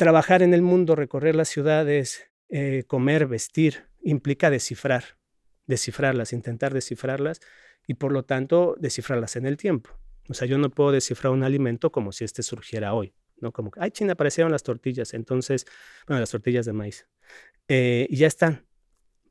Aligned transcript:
trabajar 0.00 0.42
en 0.42 0.54
el 0.54 0.62
mundo, 0.62 0.96
recorrer 0.96 1.34
las 1.36 1.50
ciudades, 1.50 2.30
eh, 2.48 2.84
comer, 2.86 3.26
vestir, 3.26 3.84
implica 4.02 4.48
descifrar, 4.48 5.18
descifrarlas, 5.66 6.32
intentar 6.32 6.72
descifrarlas 6.72 7.40
y 7.86 7.92
por 7.92 8.10
lo 8.10 8.24
tanto 8.24 8.76
descifrarlas 8.78 9.36
en 9.36 9.44
el 9.44 9.58
tiempo. 9.58 9.90
O 10.30 10.32
sea, 10.32 10.48
yo 10.48 10.56
no 10.56 10.70
puedo 10.70 10.90
descifrar 10.90 11.34
un 11.34 11.42
alimento 11.42 11.92
como 11.92 12.12
si 12.12 12.24
este 12.24 12.42
surgiera 12.42 12.94
hoy, 12.94 13.12
¿no? 13.42 13.52
Como 13.52 13.72
ay, 13.76 13.90
China, 13.90 14.14
aparecieron 14.14 14.50
las 14.50 14.62
tortillas, 14.62 15.12
entonces, 15.12 15.66
bueno, 16.06 16.20
las 16.20 16.30
tortillas 16.30 16.64
de 16.64 16.72
maíz. 16.72 17.06
Eh, 17.68 18.06
y 18.08 18.16
ya 18.16 18.26
están. 18.26 18.64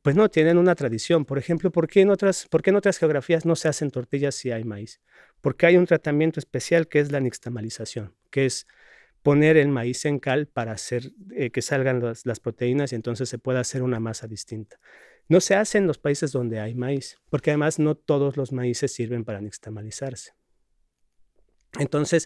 Pues 0.04 0.16
no, 0.16 0.30
tienen 0.30 0.60
una 0.60 0.76
tradición. 0.76 1.26
Por 1.26 1.40
ejemplo, 1.40 1.72
¿por 1.72 1.88
qué, 1.88 2.02
en 2.02 2.12
otras, 2.12 2.48
¿por 2.48 2.62
qué 2.62 2.70
en 2.70 2.76
otras 2.76 3.00
geografías 3.00 3.44
no 3.44 3.56
se 3.56 3.70
hacen 3.70 3.90
tortillas 3.90 4.36
si 4.36 4.52
hay 4.52 4.66
maíz? 4.66 5.02
Porque 5.42 5.66
hay 5.66 5.78
un 5.78 5.88
tratamiento 5.88 6.40
especial 6.40 6.88
que 6.88 7.00
es 7.00 7.12
la 7.12 7.20
nixtamalización, 7.22 8.16
que 8.30 8.46
es 8.46 8.68
poner 9.22 9.58
el 9.58 9.70
maíz 9.70 10.06
en 10.06 10.20
cal 10.20 10.48
para 10.48 10.72
hacer 10.72 11.12
eh, 11.32 11.52
que 11.52 11.62
salgan 11.62 12.02
las, 12.02 12.40
proteínas 12.40 12.92
y 12.92 12.96
entonces 12.96 13.30
se 13.30 13.38
pueda 13.38 13.60
hacer 13.60 13.84
una 13.84 14.00
masa 14.00 14.28
distinta. 14.28 14.80
No 15.28 15.42
se 15.42 15.56
hace 15.56 15.78
en 15.78 15.88
los 15.88 15.98
países 15.98 16.32
donde 16.32 16.60
hay 16.60 16.74
maíz, 16.74 17.18
porque 17.30 17.52
además 17.52 17.80
no 17.80 17.96
todos 17.96 18.38
los 18.38 18.52
maíces 18.52 18.94
sirven 18.94 19.26
para 19.26 19.42
nixtamalizarse. 19.42 20.32
Entonces, 21.78 22.26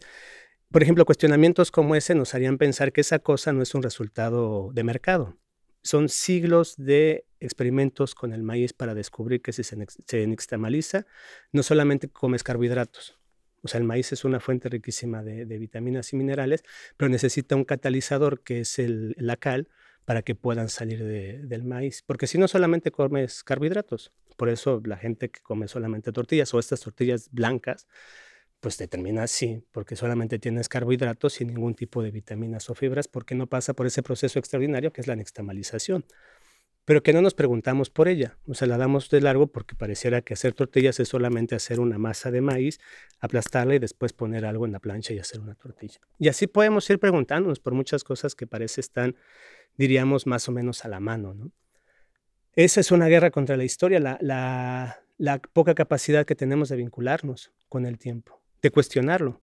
por 0.71 0.83
ejemplo, 0.83 1.05
cuestionamientos 1.05 1.69
como 1.69 1.95
ese 1.95 2.15
nos 2.15 2.33
harían 2.33 2.57
pensar 2.57 2.91
que 2.93 3.01
esa 3.01 3.19
cosa 3.19 3.51
no 3.51 3.61
es 3.61 3.75
un 3.75 3.83
resultado 3.83 4.71
de 4.73 4.83
mercado, 4.83 5.37
son 5.81 6.07
siglos 6.07 6.75
de 6.77 7.25
experimentos 7.41 8.15
con 8.15 8.31
el 8.31 8.41
maíz 8.41 8.71
para 8.71 8.93
descubrir 8.93 9.41
que 9.41 9.51
si 9.51 9.63
se, 9.63 9.75
se 10.07 10.25
nixtamaliza, 10.25 11.05
no 11.51 11.61
solamente 11.61 12.07
comes 12.07 12.41
carbohidratos. 12.41 13.19
O 13.63 13.67
sea, 13.67 13.79
el 13.79 13.85
maíz 13.85 14.11
es 14.11 14.25
una 14.25 14.39
fuente 14.39 14.69
riquísima 14.69 15.23
de, 15.23 15.45
vitaminas 15.57 16.11
y 16.13 16.17
minerales, 16.17 16.63
pero 16.97 17.09
necesita 17.09 17.55
un 17.55 17.63
catalizador 17.63 18.41
que 18.41 18.61
es 18.61 18.77
el, 18.77 19.15
la 19.17 19.37
cal 19.37 19.69
para 20.05 20.21
que 20.21 20.35
puedan 20.35 20.67
salir 20.67 21.03
del 21.03 21.63
maíz. 21.63 22.03
Porque 22.05 22.27
si 22.27 22.37
no 22.37 22.47
solamente 22.47 22.91
comes 22.91 23.43
carbohidratos, 23.43 24.11
por 24.35 24.49
eso 24.49 24.81
la 24.85 24.97
gente 24.97 25.29
que 25.29 25.41
come 25.41 25.67
solamente 25.67 26.11
tortillas 26.11 26.53
o 26.53 26.59
estas 26.59 26.81
tortillas 26.81 27.29
blancas, 27.31 27.87
pues 28.59 28.77
te 28.77 28.87
termina 28.87 29.23
así, 29.23 29.63
porque 29.71 29.95
solamente 29.95 30.39
tienes 30.39 30.69
carbohidratos 30.69 31.33
sin 31.33 31.49
ningún 31.49 31.75
tipo 31.75 32.01
de 32.01 32.11
vitaminas 32.11 32.69
o 32.69 32.75
fibras, 32.75 33.07
porque 33.07 33.35
no 33.35 33.47
pasa 33.47 33.73
por 33.73 33.87
ese 33.87 34.03
proceso 34.03 34.39
extraordinario 34.39 34.91
que 34.91 35.01
es 35.01 35.07
la 35.07 35.15
nixtamalización. 35.15 36.05
Pero 36.85 37.01
que 37.01 37.13
no 37.13 37.21
nos 37.21 37.33
preguntamos 37.33 37.89
por 37.89 38.07
ella, 38.09 38.37
o 38.45 38.53
sea, 38.53 38.67
la 38.67 38.77
damos 38.77 39.09
de 39.09 39.21
largo 39.21 39.47
porque 39.47 39.73
pareciera 39.73 40.21
que 40.21 40.33
hacer 40.33 40.53
tortillas 40.53 40.99
es 40.99 41.07
solamente 41.07 41.55
hacer 41.55 41.79
una 41.79 41.97
masa 41.97 42.29
de 42.29 42.41
maíz, 42.41 42.79
aplastarla 43.19 43.75
y 43.75 43.79
después 43.79 44.11
poner 44.11 44.45
algo 44.45 44.65
en 44.65 44.73
la 44.73 44.79
plancha 44.79 45.13
y 45.13 45.19
hacer 45.19 45.39
una 45.39 45.55
tortilla. 45.55 45.99
Y 46.19 46.27
así 46.27 46.47
podemos 46.47 46.89
ir 46.89 46.99
preguntándonos 46.99 47.59
por 47.59 47.73
muchas 47.73 48.03
cosas 48.03 48.35
que 48.35 48.47
parece 48.47 48.81
están, 48.81 49.15
diríamos, 49.77 50.27
más 50.27 50.49
o 50.49 50.51
menos 50.51 50.83
a 50.83 50.89
la 50.89 50.99
mano, 50.99 51.33
¿no? 51.33 51.51
Esa 52.55 52.81
es 52.81 52.91
una 52.91 53.07
guerra 53.07 53.31
contra 53.31 53.57
la 53.57 53.63
historia, 53.63 53.99
la, 53.99 54.17
la 55.17 55.39
poca 55.39 55.73
capacidad 55.73 56.25
que 56.25 56.35
tenemos 56.35 56.69
de 56.69 56.75
vincularnos 56.75 57.51
con 57.67 57.85
el 57.85 57.97
tiempo 57.97 58.43
de 58.63 58.71
cuestionarlo. 58.71 59.42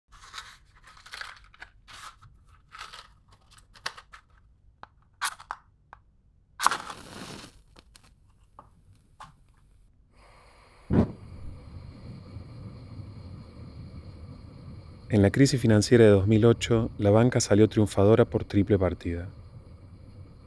En 15.13 15.21
la 15.21 15.29
crisis 15.29 15.61
financiera 15.61 16.05
de 16.05 16.09
2008, 16.09 16.89
la 16.97 17.11
banca 17.11 17.39
salió 17.39 17.69
triunfadora 17.69 18.25
por 18.25 18.45
triple 18.45 18.79
partida. 18.79 19.27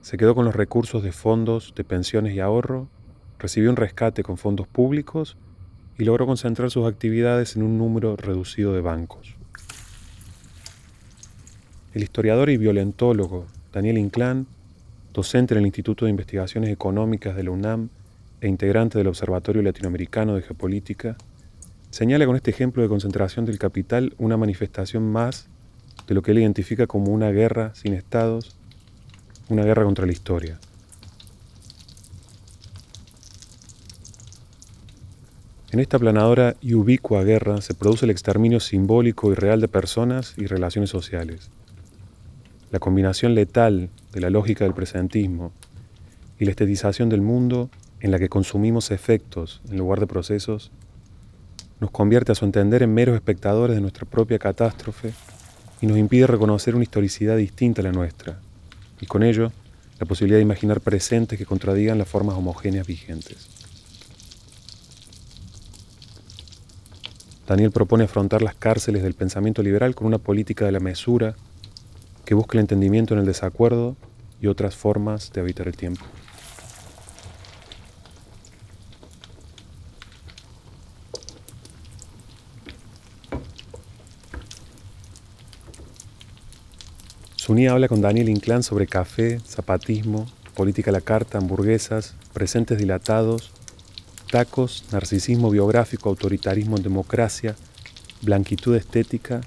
Se 0.00 0.16
quedó 0.16 0.34
con 0.34 0.44
los 0.44 0.56
recursos 0.56 1.04
de 1.04 1.12
fondos, 1.12 1.72
de 1.76 1.84
pensiones 1.84 2.34
y 2.34 2.40
ahorro, 2.40 2.88
recibió 3.38 3.70
un 3.70 3.76
rescate 3.76 4.24
con 4.24 4.38
fondos 4.38 4.66
públicos 4.66 5.36
y 5.96 6.02
logró 6.02 6.26
concentrar 6.26 6.72
sus 6.72 6.84
actividades 6.84 7.54
en 7.54 7.62
un 7.62 7.78
número 7.78 8.16
reducido 8.16 8.72
de 8.72 8.80
bancos. 8.80 9.36
El 11.94 12.02
historiador 12.02 12.50
y 12.50 12.56
violentólogo 12.56 13.46
Daniel 13.72 13.98
Inclán, 13.98 14.48
docente 15.14 15.54
en 15.54 15.58
el 15.58 15.66
Instituto 15.66 16.06
de 16.06 16.10
Investigaciones 16.10 16.70
Económicas 16.70 17.36
de 17.36 17.44
la 17.44 17.52
UNAM 17.52 17.88
e 18.40 18.48
integrante 18.48 18.98
del 18.98 19.06
Observatorio 19.06 19.62
Latinoamericano 19.62 20.34
de 20.34 20.42
Geopolítica, 20.42 21.16
señala 21.96 22.26
con 22.26 22.36
este 22.36 22.50
ejemplo 22.50 22.82
de 22.82 22.90
concentración 22.90 23.46
del 23.46 23.58
capital 23.58 24.12
una 24.18 24.36
manifestación 24.36 25.10
más 25.10 25.48
de 26.06 26.14
lo 26.14 26.20
que 26.20 26.32
él 26.32 26.40
identifica 26.40 26.86
como 26.86 27.10
una 27.10 27.30
guerra 27.30 27.74
sin 27.74 27.94
estados, 27.94 28.54
una 29.48 29.64
guerra 29.64 29.84
contra 29.84 30.04
la 30.04 30.12
historia. 30.12 30.60
En 35.70 35.80
esta 35.80 35.98
planadora 35.98 36.54
y 36.60 36.74
ubicua 36.74 37.24
guerra 37.24 37.62
se 37.62 37.72
produce 37.72 38.04
el 38.04 38.10
exterminio 38.10 38.60
simbólico 38.60 39.32
y 39.32 39.34
real 39.34 39.62
de 39.62 39.68
personas 39.68 40.34
y 40.36 40.44
relaciones 40.44 40.90
sociales. 40.90 41.48
La 42.72 42.78
combinación 42.78 43.34
letal 43.34 43.88
de 44.12 44.20
la 44.20 44.28
lógica 44.28 44.64
del 44.64 44.74
presentismo 44.74 45.50
y 46.38 46.44
la 46.44 46.50
estetización 46.50 47.08
del 47.08 47.22
mundo 47.22 47.70
en 48.00 48.10
la 48.10 48.18
que 48.18 48.28
consumimos 48.28 48.90
efectos 48.90 49.62
en 49.70 49.78
lugar 49.78 49.98
de 49.98 50.06
procesos 50.06 50.70
nos 51.80 51.90
convierte 51.90 52.32
a 52.32 52.34
su 52.34 52.44
entender 52.44 52.82
en 52.82 52.94
meros 52.94 53.14
espectadores 53.14 53.76
de 53.76 53.82
nuestra 53.82 54.06
propia 54.06 54.38
catástrofe 54.38 55.12
y 55.80 55.86
nos 55.86 55.98
impide 55.98 56.26
reconocer 56.26 56.74
una 56.74 56.84
historicidad 56.84 57.36
distinta 57.36 57.82
a 57.82 57.84
la 57.84 57.92
nuestra, 57.92 58.38
y 59.00 59.06
con 59.06 59.22
ello 59.22 59.52
la 59.98 60.06
posibilidad 60.06 60.38
de 60.38 60.42
imaginar 60.42 60.80
presentes 60.80 61.38
que 61.38 61.46
contradigan 61.46 61.98
las 61.98 62.08
formas 62.08 62.36
homogéneas 62.36 62.86
vigentes. 62.86 63.48
Daniel 67.46 67.70
propone 67.70 68.04
afrontar 68.04 68.42
las 68.42 68.56
cárceles 68.56 69.02
del 69.02 69.14
pensamiento 69.14 69.62
liberal 69.62 69.94
con 69.94 70.06
una 70.06 70.18
política 70.18 70.64
de 70.64 70.72
la 70.72 70.80
mesura 70.80 71.36
que 72.24 72.34
busque 72.34 72.56
el 72.56 72.62
entendimiento 72.62 73.14
en 73.14 73.20
el 73.20 73.26
desacuerdo 73.26 73.96
y 74.40 74.48
otras 74.48 74.74
formas 74.74 75.32
de 75.32 75.40
habitar 75.40 75.68
el 75.68 75.76
tiempo. 75.76 76.04
Suní 87.46 87.68
habla 87.68 87.86
con 87.86 88.00
Daniel 88.00 88.28
Inclán 88.28 88.64
sobre 88.64 88.88
café, 88.88 89.38
zapatismo, 89.38 90.26
política 90.56 90.90
a 90.90 90.92
la 90.92 91.00
carta, 91.00 91.38
hamburguesas, 91.38 92.16
presentes 92.32 92.76
dilatados 92.76 93.52
tacos, 94.32 94.82
narcisismo 94.90 95.48
biográfico, 95.48 96.08
autoritarismo 96.08 96.76
en 96.76 96.82
democracia, 96.82 97.54
blanquitud 98.20 98.74
estética 98.74 99.42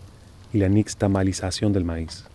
y 0.53 0.59
la 0.59 0.69
nixtamalización 0.69 1.73
del 1.73 1.83
maíz. 1.83 2.28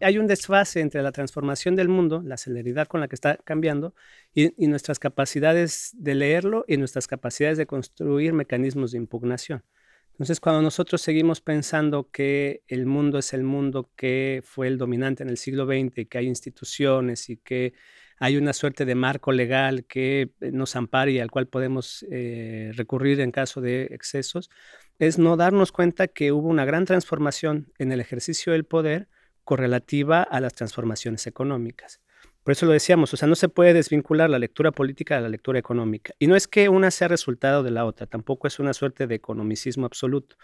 Hay 0.00 0.18
un 0.18 0.26
desfase 0.26 0.80
entre 0.80 1.02
la 1.02 1.12
transformación 1.12 1.76
del 1.76 1.88
mundo, 1.88 2.22
la 2.24 2.36
celeridad 2.36 2.88
con 2.88 3.00
la 3.00 3.08
que 3.08 3.14
está 3.14 3.36
cambiando, 3.44 3.94
y, 4.34 4.52
y, 4.62 4.68
nuestras 4.68 4.98
capacidades 4.98 5.90
de 5.94 6.14
leerlo 6.14 6.64
y 6.68 6.76
nuestras 6.76 7.06
capacidades 7.06 7.58
de 7.58 7.66
construir 7.66 8.32
mecanismos 8.32 8.92
de 8.92 8.98
impugnación. 8.98 9.64
Entonces, 10.12 10.38
cuando 10.38 10.60
nosotros 10.60 11.00
seguimos 11.00 11.40
pensando 11.40 12.10
que 12.10 12.62
el 12.68 12.84
mundo 12.84 13.18
es 13.18 13.32
el 13.32 13.42
mundo 13.42 13.90
que 13.96 14.42
fue 14.44 14.68
el 14.68 14.76
dominante 14.76 15.22
en 15.22 15.30
el 15.30 15.38
siglo 15.38 15.64
XX, 15.64 16.06
que 16.08 16.18
hay 16.18 16.26
instituciones 16.26 17.30
y 17.30 17.38
que 17.38 17.72
hay 18.18 18.36
una 18.36 18.52
suerte 18.52 18.84
de 18.84 18.94
marco 18.94 19.32
legal 19.32 19.86
que 19.86 20.32
eh, 20.42 20.52
nos 20.52 20.76
ampara 20.76 21.10
y 21.10 21.18
al 21.20 21.30
cual 21.30 21.46
podemos 21.48 22.04
eh, 22.10 22.70
recurrir 22.74 23.18
en 23.20 23.30
caso 23.32 23.62
de 23.62 23.84
excesos, 23.92 24.50
es 24.98 25.18
no 25.18 25.38
darnos 25.38 25.72
cuenta 25.72 26.06
que 26.06 26.32
hubo 26.32 26.48
una 26.48 26.66
gran 26.66 26.84
transformación 26.84 27.72
en 27.78 27.90
el 27.90 28.00
ejercicio 28.00 28.52
del 28.52 28.66
poder 28.66 29.08
correlativa 29.50 30.22
a 30.22 30.38
las 30.38 30.54
transformaciones 30.54 31.26
económicas. 31.26 32.00
Por 32.44 32.52
eso 32.52 32.66
lo 32.66 32.72
decíamos, 32.72 33.12
o 33.12 33.16
sea, 33.16 33.26
no 33.26 33.34
se 33.34 33.48
puede 33.48 33.72
desvincular 33.72 34.30
la 34.30 34.38
lectura 34.38 34.70
política 34.70 35.16
de 35.16 35.22
la 35.22 35.28
lectura 35.28 35.58
económica. 35.58 36.14
Y 36.20 36.28
no 36.28 36.36
es 36.36 36.46
que 36.46 36.68
una 36.68 36.92
sea 36.92 37.08
resultado 37.08 37.64
de 37.64 37.72
la 37.72 37.84
otra, 37.84 38.06
tampoco 38.06 38.46
es 38.46 38.60
una 38.60 38.72
suerte 38.74 39.08
de 39.08 39.16
economicismo 39.16 39.86
absoluto. 39.86 40.36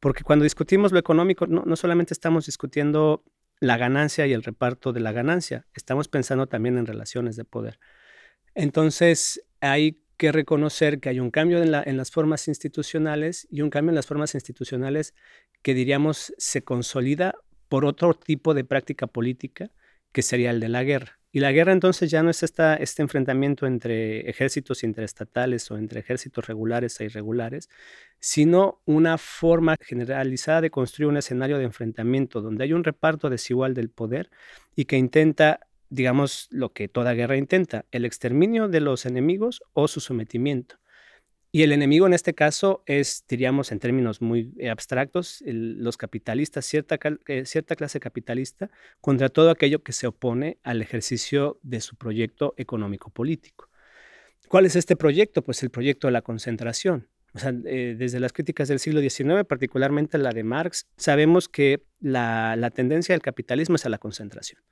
Porque 0.00 0.22
cuando 0.22 0.42
discutimos 0.42 0.92
lo 0.92 0.98
económico, 0.98 1.46
no, 1.46 1.76
solamente 1.76 2.12
estamos 2.12 2.44
discutiendo 2.44 3.24
la 3.58 3.78
ganancia 3.78 4.26
y 4.26 4.34
el 4.34 4.42
reparto 4.42 4.92
de 4.92 5.00
la 5.00 5.12
ganancia, 5.12 5.66
estamos 5.74 6.08
pensando 6.08 6.46
también 6.46 6.76
en 6.76 6.84
relaciones 6.84 7.36
de 7.36 7.46
poder. 7.46 7.78
Entonces, 8.54 9.42
hay 9.62 9.98
que 10.18 10.30
reconocer 10.30 11.00
que 11.00 11.08
hay 11.08 11.20
un 11.20 11.30
cambio 11.30 11.62
en, 11.62 11.96
las 11.96 12.10
formas 12.10 12.48
institucionales 12.48 13.48
y 13.50 13.62
un 13.62 13.70
cambio 13.70 13.92
en 13.92 13.94
las 13.94 14.06
formas 14.06 14.34
institucionales 14.34 15.14
que 15.62 15.72
diríamos 15.72 16.34
se 16.36 16.62
consolida 16.62 17.34
por 17.72 17.86
otro 17.86 18.12
tipo 18.12 18.52
de 18.52 18.64
práctica 18.64 19.06
política 19.06 19.70
que 20.12 20.20
sería 20.20 20.50
el 20.50 20.60
de 20.60 20.68
la 20.68 20.84
guerra 20.84 21.18
Y 21.32 21.40
la 21.40 21.52
guerra 21.52 21.72
entonces 21.72 22.10
ya 22.10 22.22
no 22.22 22.28
es 22.28 22.42
esta, 22.42 22.74
este 22.76 23.00
enfrentamiento 23.00 23.66
entre 23.66 24.28
ejércitos 24.28 24.84
interestatales 24.84 25.70
o 25.70 25.78
entre 25.78 26.00
ejércitos 26.00 26.46
regulares 26.46 27.00
e 27.00 27.06
irregulares, 27.06 27.70
sino 28.20 28.82
una 28.84 29.16
forma 29.16 29.76
generalizada 29.80 30.60
de 30.60 30.70
construir 30.70 31.08
un 31.08 31.16
escenario 31.16 31.56
de 31.56 31.64
enfrentamiento 31.64 32.42
donde 32.42 32.64
hay 32.64 32.74
un 32.74 32.84
reparto 32.84 33.30
desigual 33.30 33.72
del 33.72 33.88
poder 33.88 34.28
y 34.76 34.84
que 34.84 34.98
intenta, 34.98 35.60
digamos, 35.88 36.48
lo 36.50 36.74
que 36.74 36.88
toda 36.88 37.14
guerra 37.14 37.38
intenta, 37.38 37.86
el 37.90 38.04
exterminio 38.04 38.68
de 38.68 38.80
los 38.80 39.06
enemigos 39.06 39.62
o 39.72 39.88
su 39.88 40.00
sometimiento. 40.00 40.81
Y 41.54 41.64
el 41.64 41.72
enemigo 41.72 42.06
en 42.06 42.14
este 42.14 42.32
caso 42.32 42.82
es, 42.86 43.26
diríamos 43.28 43.72
en 43.72 43.78
términos 43.78 44.22
muy 44.22 44.54
eh, 44.58 44.70
abstractos, 44.70 45.44
los 45.44 45.98
capitalistas, 45.98 46.64
cierta, 46.64 46.98
eh, 47.26 47.44
cierta 47.44 47.76
clase 47.76 48.00
capitalista, 48.00 48.70
contra 49.02 49.28
todo 49.28 49.50
aquello 49.50 49.82
que 49.82 49.92
se 49.92 50.06
opone 50.06 50.56
al 50.62 50.80
ejercicio 50.80 51.60
de 51.62 51.82
su 51.82 51.96
proyecto 51.96 52.54
económico-político. 52.56 53.68
¿Cuál 54.48 54.64
es 54.64 54.76
este 54.76 54.96
proyecto? 54.96 55.42
Pues 55.42 55.62
el 55.62 55.68
proyecto 55.68 56.06
de 56.08 56.12
la 56.12 56.22
concentración. 56.22 57.08
O 57.34 57.38
sea, 57.38 57.52
eh, 57.66 57.96
desde 57.98 58.18
las 58.18 58.32
críticas 58.32 58.68
del 58.68 58.78
siglo 58.78 59.02
XIX, 59.02 59.44
particularmente 59.46 60.16
la 60.16 60.30
de 60.30 60.44
Marx, 60.44 60.86
sabemos 60.96 61.50
que 61.50 61.84
la, 62.00 62.56
la 62.56 62.70
tendencia 62.70 63.14
del 63.14 63.20
capitalismo 63.20 63.76
es 63.76 63.84
a 63.84 63.90
la 63.90 63.98
concentración. 63.98 64.62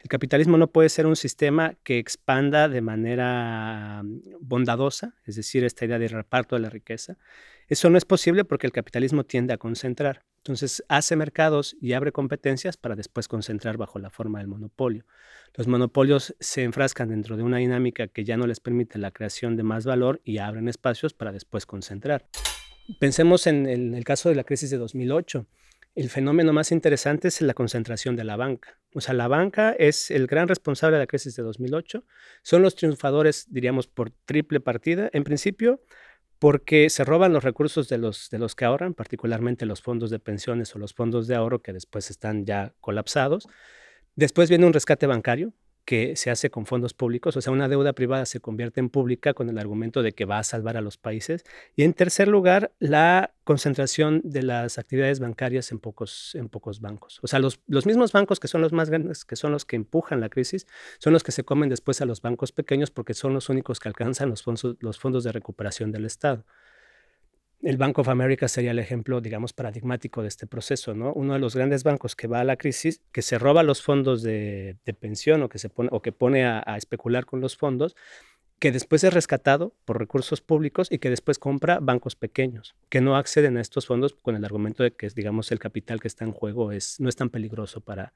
El 0.00 0.08
capitalismo 0.08 0.56
no 0.56 0.72
puede 0.72 0.88
ser 0.88 1.06
un 1.06 1.16
sistema 1.16 1.74
que 1.84 1.98
expanda 1.98 2.68
de 2.68 2.80
manera 2.80 4.02
bondadosa, 4.40 5.14
es 5.26 5.36
decir, 5.36 5.62
esta 5.62 5.84
idea 5.84 5.98
de 5.98 6.08
reparto 6.08 6.56
de 6.56 6.62
la 6.62 6.70
riqueza. 6.70 7.18
Eso 7.68 7.90
no 7.90 7.98
es 7.98 8.06
posible 8.06 8.44
porque 8.44 8.66
el 8.66 8.72
capitalismo 8.72 9.24
tiende 9.24 9.52
a 9.52 9.58
concentrar. 9.58 10.24
Entonces 10.38 10.82
hace 10.88 11.16
mercados 11.16 11.76
y 11.82 11.92
abre 11.92 12.12
competencias 12.12 12.78
para 12.78 12.96
después 12.96 13.28
concentrar 13.28 13.76
bajo 13.76 13.98
la 13.98 14.08
forma 14.08 14.38
del 14.38 14.48
monopolio. 14.48 15.04
Los 15.54 15.68
monopolios 15.68 16.34
se 16.40 16.62
enfrascan 16.62 17.10
dentro 17.10 17.36
de 17.36 17.42
una 17.42 17.58
dinámica 17.58 18.08
que 18.08 18.24
ya 18.24 18.38
no 18.38 18.46
les 18.46 18.58
permite 18.58 18.98
la 18.98 19.10
creación 19.10 19.56
de 19.56 19.64
más 19.64 19.84
valor 19.84 20.22
y 20.24 20.38
abren 20.38 20.66
espacios 20.68 21.12
para 21.12 21.30
después 21.30 21.66
concentrar. 21.66 22.26
Pensemos 22.98 23.46
en 23.46 23.66
el, 23.66 24.02
caso 24.04 24.30
de 24.30 24.34
la 24.34 24.44
crisis 24.44 24.70
de 24.70 24.78
2008 24.78 25.46
el 25.94 26.08
fenómeno 26.08 26.52
más 26.52 26.72
interesante 26.72 27.28
es 27.28 27.40
la 27.40 27.54
concentración 27.54 28.16
de 28.16 28.24
la 28.24 28.36
banca. 28.36 28.78
O 28.94 29.00
sea, 29.00 29.14
la 29.14 29.28
banca 29.28 29.72
es 29.72 30.10
el 30.10 30.26
gran 30.26 30.48
responsable 30.48 30.96
de 30.96 31.02
la 31.02 31.06
crisis 31.06 31.36
de 31.36 31.42
2008. 31.42 32.04
Son 32.42 32.62
los 32.62 32.74
triunfadores, 32.74 33.46
diríamos, 33.50 33.86
por 33.86 34.10
triple 34.10 34.60
partida. 34.60 35.10
En 35.12 35.24
principio, 35.24 35.80
porque 36.38 36.88
se 36.90 37.04
roban 37.04 37.32
los 37.32 37.44
recursos 37.44 37.88
de 37.88 37.98
los, 37.98 38.30
de 38.30 38.38
los 38.38 38.54
que 38.54 38.64
ahorran, 38.64 38.94
particularmente 38.94 39.66
los 39.66 39.82
fondos 39.82 40.10
de 40.10 40.18
pensiones 40.18 40.74
o 40.74 40.78
los 40.78 40.94
fondos 40.94 41.26
de 41.26 41.34
ahorro 41.34 41.60
que 41.60 41.72
después 41.72 42.10
están 42.10 42.46
ya 42.46 42.72
colapsados. 42.80 43.46
Después 44.16 44.48
viene 44.48 44.66
un 44.66 44.72
rescate 44.72 45.06
bancario, 45.06 45.52
que 45.90 46.14
se 46.14 46.30
hace 46.30 46.50
con 46.50 46.66
fondos 46.66 46.94
públicos, 46.94 47.36
o 47.36 47.40
sea, 47.40 47.52
una 47.52 47.66
deuda 47.66 47.94
privada 47.94 48.24
se 48.24 48.38
convierte 48.38 48.78
en 48.78 48.90
pública 48.90 49.34
con 49.34 49.48
el 49.48 49.58
argumento 49.58 50.04
de 50.04 50.12
que 50.12 50.24
va 50.24 50.38
a 50.38 50.44
salvar 50.44 50.76
a 50.76 50.80
los 50.80 50.96
países. 50.98 51.42
Y 51.74 51.82
en 51.82 51.94
tercer 51.94 52.28
lugar, 52.28 52.70
la 52.78 53.34
concentración 53.42 54.20
de 54.22 54.44
las 54.44 54.78
actividades 54.78 55.18
bancarias 55.18 55.72
en 55.72 55.80
pocos, 55.80 56.36
en 56.36 56.48
pocos 56.48 56.80
bancos. 56.80 57.18
O 57.24 57.26
sea, 57.26 57.40
los, 57.40 57.58
los 57.66 57.86
mismos 57.86 58.12
bancos 58.12 58.38
que 58.38 58.46
son 58.46 58.60
los 58.60 58.72
más 58.72 58.88
grandes, 58.88 59.24
que 59.24 59.34
son 59.34 59.50
los 59.50 59.64
que 59.64 59.74
empujan 59.74 60.20
la 60.20 60.28
crisis, 60.28 60.68
son 61.00 61.12
los 61.12 61.24
que 61.24 61.32
se 61.32 61.42
comen 61.42 61.68
después 61.68 62.00
a 62.00 62.04
los 62.04 62.22
bancos 62.22 62.52
pequeños 62.52 62.92
porque 62.92 63.12
son 63.12 63.34
los 63.34 63.48
únicos 63.48 63.80
que 63.80 63.88
alcanzan 63.88 64.28
los 64.28 64.44
fondos, 64.44 64.76
los 64.78 64.96
fondos 64.96 65.24
de 65.24 65.32
recuperación 65.32 65.90
del 65.90 66.04
Estado 66.04 66.44
el 67.62 67.76
Bank 67.76 67.98
of 67.98 68.08
America 68.08 68.48
sería 68.48 68.70
el 68.70 68.78
ejemplo, 68.78 69.20
digamos, 69.20 69.52
paradigmático 69.52 70.22
de 70.22 70.28
este 70.28 70.46
proceso, 70.46 70.94
¿no? 70.94 71.12
Uno 71.12 71.34
de 71.34 71.38
los 71.38 71.54
grandes 71.54 71.84
bancos 71.84 72.16
que 72.16 72.26
va 72.26 72.40
a 72.40 72.44
la 72.44 72.56
crisis, 72.56 73.02
que 73.12 73.22
se 73.22 73.38
roba 73.38 73.62
los 73.62 73.82
fondos 73.82 74.22
de, 74.22 74.78
pensión 74.98 75.42
o 75.42 75.48
que, 75.48 75.58
se 75.58 75.68
pone, 75.68 75.90
o 75.92 76.00
que 76.00 76.12
pone 76.12 76.46
a, 76.46 76.62
especular 76.76 77.26
con 77.26 77.40
los 77.40 77.56
fondos, 77.56 77.96
que 78.58 78.72
después 78.72 79.04
es 79.04 79.12
rescatado 79.12 79.74
por 79.84 79.98
recursos 79.98 80.40
públicos 80.40 80.88
y 80.90 80.98
que 80.98 81.10
después 81.10 81.38
compra 81.38 81.78
bancos 81.80 82.16
pequeños, 82.16 82.74
que 82.88 83.00
no 83.00 83.16
acceden 83.16 83.56
a 83.56 83.60
estos 83.60 83.86
fondos 83.86 84.14
con 84.14 84.36
el 84.36 84.44
argumento 84.44 84.82
de 84.82 84.92
que, 84.92 85.08
digamos, 85.08 85.52
el 85.52 85.58
capital 85.58 86.00
que 86.00 86.08
está 86.08 86.24
en 86.24 86.32
juego 86.32 86.72
es, 86.72 87.00
no 87.00 87.08
es 87.08 87.16
tan 87.16 87.30
peligroso 87.30 87.80
para, 87.80 88.12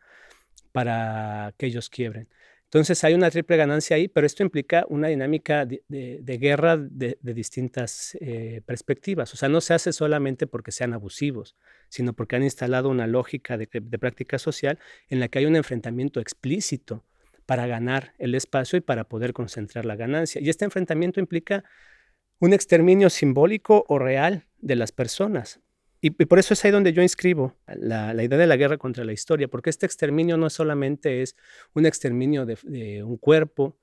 para 0.72 1.54
que 1.56 1.66
ellos 1.66 1.90
quiebren. 1.90 2.28
Entonces 2.74 3.04
hay 3.04 3.14
una 3.14 3.30
triple 3.30 3.56
ganancia 3.56 3.94
ahí, 3.94 4.08
pero 4.08 4.26
esto 4.26 4.42
implica 4.42 4.84
una 4.88 5.06
dinámica 5.06 5.64
de, 5.64 5.84
guerra 6.40 6.76
de, 6.76 7.16
distintas 7.22 8.18
eh, 8.20 8.62
perspectivas. 8.66 9.32
O 9.32 9.36
sea, 9.36 9.48
no 9.48 9.60
se 9.60 9.74
hace 9.74 9.92
solamente 9.92 10.48
porque 10.48 10.72
sean 10.72 10.92
abusivos, 10.92 11.54
sino 11.88 12.14
porque 12.14 12.34
han 12.34 12.42
instalado 12.42 12.88
una 12.88 13.06
lógica 13.06 13.56
de, 13.56 13.68
práctica 13.68 14.40
social 14.40 14.80
en 15.08 15.20
la 15.20 15.28
que 15.28 15.38
hay 15.38 15.46
un 15.46 15.54
enfrentamiento 15.54 16.18
explícito 16.18 17.04
para 17.46 17.68
ganar 17.68 18.12
el 18.18 18.34
espacio 18.34 18.76
y 18.76 18.80
para 18.80 19.04
poder 19.04 19.34
concentrar 19.34 19.84
la 19.84 19.94
ganancia. 19.94 20.40
Y 20.40 20.50
este 20.50 20.64
enfrentamiento 20.64 21.20
implica 21.20 21.62
un 22.40 22.52
exterminio 22.52 23.08
simbólico 23.08 23.84
o 23.86 24.00
real 24.00 24.48
de 24.58 24.74
las 24.74 24.90
personas. 24.90 25.60
Y, 26.06 26.10
por 26.10 26.38
eso 26.38 26.52
es 26.52 26.62
ahí 26.62 26.70
donde 26.70 26.92
yo 26.92 27.00
inscribo 27.00 27.56
la, 27.66 28.12
idea 28.22 28.36
de 28.36 28.46
la 28.46 28.56
guerra 28.56 28.76
contra 28.76 29.06
la 29.06 29.14
historia, 29.14 29.48
porque 29.48 29.70
este 29.70 29.86
exterminio 29.86 30.36
no 30.36 30.50
solamente 30.50 31.22
es 31.22 31.34
un 31.72 31.86
exterminio 31.86 32.44
de, 32.44 33.02
un 33.02 33.16
cuerpo, 33.16 33.78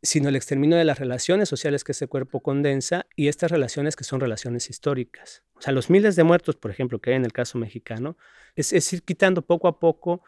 sino 0.00 0.28
el 0.28 0.36
exterminio 0.36 0.76
de 0.76 0.84
las 0.84 1.00
relaciones 1.00 1.48
sociales 1.48 1.82
que 1.82 1.90
ese 1.90 2.06
cuerpo 2.06 2.38
condensa 2.38 3.06
y 3.16 3.26
estas 3.26 3.50
relaciones 3.50 3.96
que 3.96 4.04
son 4.04 4.20
relaciones 4.20 4.70
históricas. 4.70 5.42
O 5.54 5.60
sea, 5.60 5.72
los 5.72 5.90
miles 5.90 6.14
de 6.14 6.22
muertos, 6.22 6.54
por 6.54 6.70
ejemplo, 6.70 7.00
que 7.00 7.10
hay 7.10 7.16
en 7.16 7.24
el 7.24 7.32
caso 7.32 7.58
mexicano, 7.58 8.16
es 8.54 8.92
ir 8.92 9.02
quitando 9.02 9.42
poco 9.42 9.66
a 9.66 9.80
poco 9.80 10.22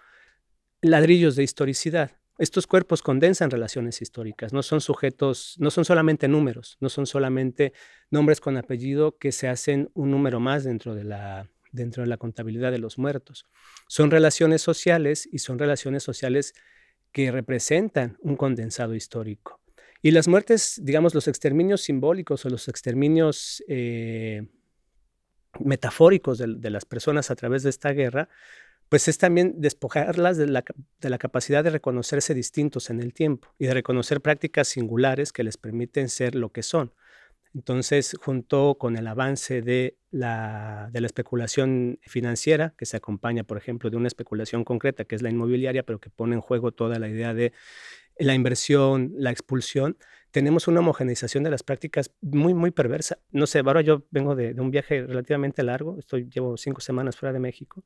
ladrillos 0.80 1.36
de 1.36 1.44
historicidad. 1.44 2.10
Estos 2.42 2.66
cuerpos 2.66 3.02
condensan 3.02 3.52
relaciones 3.52 4.02
históricas, 4.02 4.52
no 4.52 4.64
son 4.64 4.80
sujetos, 4.80 5.54
no 5.60 5.70
son 5.70 5.84
solamente 5.84 6.26
números, 6.26 6.76
no 6.80 6.88
son 6.88 7.06
solamente 7.06 7.72
nombres 8.10 8.40
con 8.40 8.56
apellido 8.56 9.16
que 9.16 9.30
se 9.30 9.46
hacen 9.46 9.92
un 9.94 10.10
número 10.10 10.40
más 10.40 10.64
dentro 10.64 10.96
de 10.96 11.04
la, 11.04 11.48
dentro 11.70 12.02
de 12.02 12.08
la 12.08 12.16
contabilidad 12.16 12.72
de 12.72 12.80
los 12.80 12.98
muertos. 12.98 13.46
Son 13.86 14.10
relaciones 14.10 14.60
sociales 14.60 15.28
y 15.30 15.38
son 15.38 15.56
relaciones 15.56 16.02
sociales 16.02 16.52
que 17.12 17.30
representan 17.30 18.18
un 18.22 18.34
condensado 18.34 18.96
histórico. 18.96 19.60
Y 20.02 20.10
las 20.10 20.26
muertes, 20.26 20.80
digamos, 20.82 21.14
los 21.14 21.28
exterminios 21.28 21.82
simbólicos 21.82 22.44
o 22.44 22.48
los 22.48 22.66
exterminios 22.66 23.62
eh, 23.68 24.48
metafóricos 25.60 26.38
de, 26.38 26.70
las 26.70 26.86
personas 26.86 27.30
a 27.30 27.36
través 27.36 27.62
de 27.62 27.70
esta 27.70 27.92
guerra 27.92 28.28
pues 28.92 29.08
es 29.08 29.16
también 29.16 29.54
despojarlas 29.56 30.36
de 30.36 30.48
la, 30.48 30.62
capacidad 31.18 31.64
de 31.64 31.70
reconocerse 31.70 32.34
distintos 32.34 32.90
en 32.90 33.00
el 33.00 33.14
tiempo 33.14 33.48
y 33.58 33.64
de 33.64 33.72
reconocer 33.72 34.20
prácticas 34.20 34.68
singulares 34.68 35.32
que 35.32 35.42
les 35.42 35.56
permiten 35.56 36.10
ser 36.10 36.34
lo 36.34 36.52
que 36.52 36.62
son. 36.62 36.92
Entonces, 37.54 38.14
junto 38.20 38.76
con 38.78 38.98
el 38.98 39.06
avance 39.06 39.62
de 39.62 39.96
la, 40.10 40.90
de 40.92 41.00
la, 41.00 41.06
especulación 41.06 42.00
financiera, 42.02 42.74
que 42.76 42.84
se 42.84 42.98
acompaña, 42.98 43.44
por 43.44 43.56
ejemplo, 43.56 43.88
de 43.88 43.96
una 43.96 44.08
especulación 44.08 44.62
concreta, 44.62 45.06
que 45.06 45.14
es 45.14 45.22
la 45.22 45.30
inmobiliaria, 45.30 45.84
pero 45.84 45.98
que 45.98 46.10
pone 46.10 46.34
en 46.34 46.42
juego 46.42 46.72
toda 46.72 46.98
la 46.98 47.08
idea 47.08 47.32
de 47.32 47.54
la 48.18 48.34
inversión, 48.34 49.14
la 49.16 49.30
expulsión, 49.30 49.96
tenemos 50.32 50.68
una 50.68 50.80
homogeneización 50.80 51.44
de 51.44 51.50
las 51.50 51.62
prácticas 51.62 52.10
muy, 52.20 52.52
muy 52.52 52.70
perversa. 52.72 53.18
No 53.30 53.46
sé, 53.46 53.60
ahora 53.60 53.80
yo 53.80 54.04
vengo 54.10 54.34
de, 54.34 54.52
de 54.52 54.60
un 54.60 54.70
viaje 54.70 55.06
relativamente 55.06 55.62
largo, 55.62 55.98
estoy, 55.98 56.28
llevo 56.28 56.58
cinco 56.58 56.82
semanas 56.82 57.16
fuera 57.16 57.32
de 57.32 57.38
México, 57.38 57.84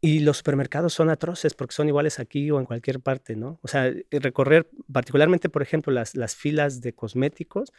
y 0.00 0.20
los 0.20 0.38
supermercados 0.38 0.94
son 0.94 1.10
atroces 1.10 1.54
porque 1.54 1.74
son 1.74 1.88
iguales 1.88 2.18
aquí 2.18 2.50
o 2.50 2.58
en 2.58 2.64
cualquier 2.64 3.00
parte, 3.00 3.36
¿no? 3.36 3.58
O 3.62 3.68
sea, 3.68 3.88
eh, 3.88 4.04
recorrer 4.10 4.68
particularmente, 4.90 5.48
por 5.48 5.62
ejemplo, 5.62 5.92
las, 5.92 6.14
las 6.14 6.34
filas 6.34 6.80
de 6.80 6.94
cosméticos, 6.94 7.72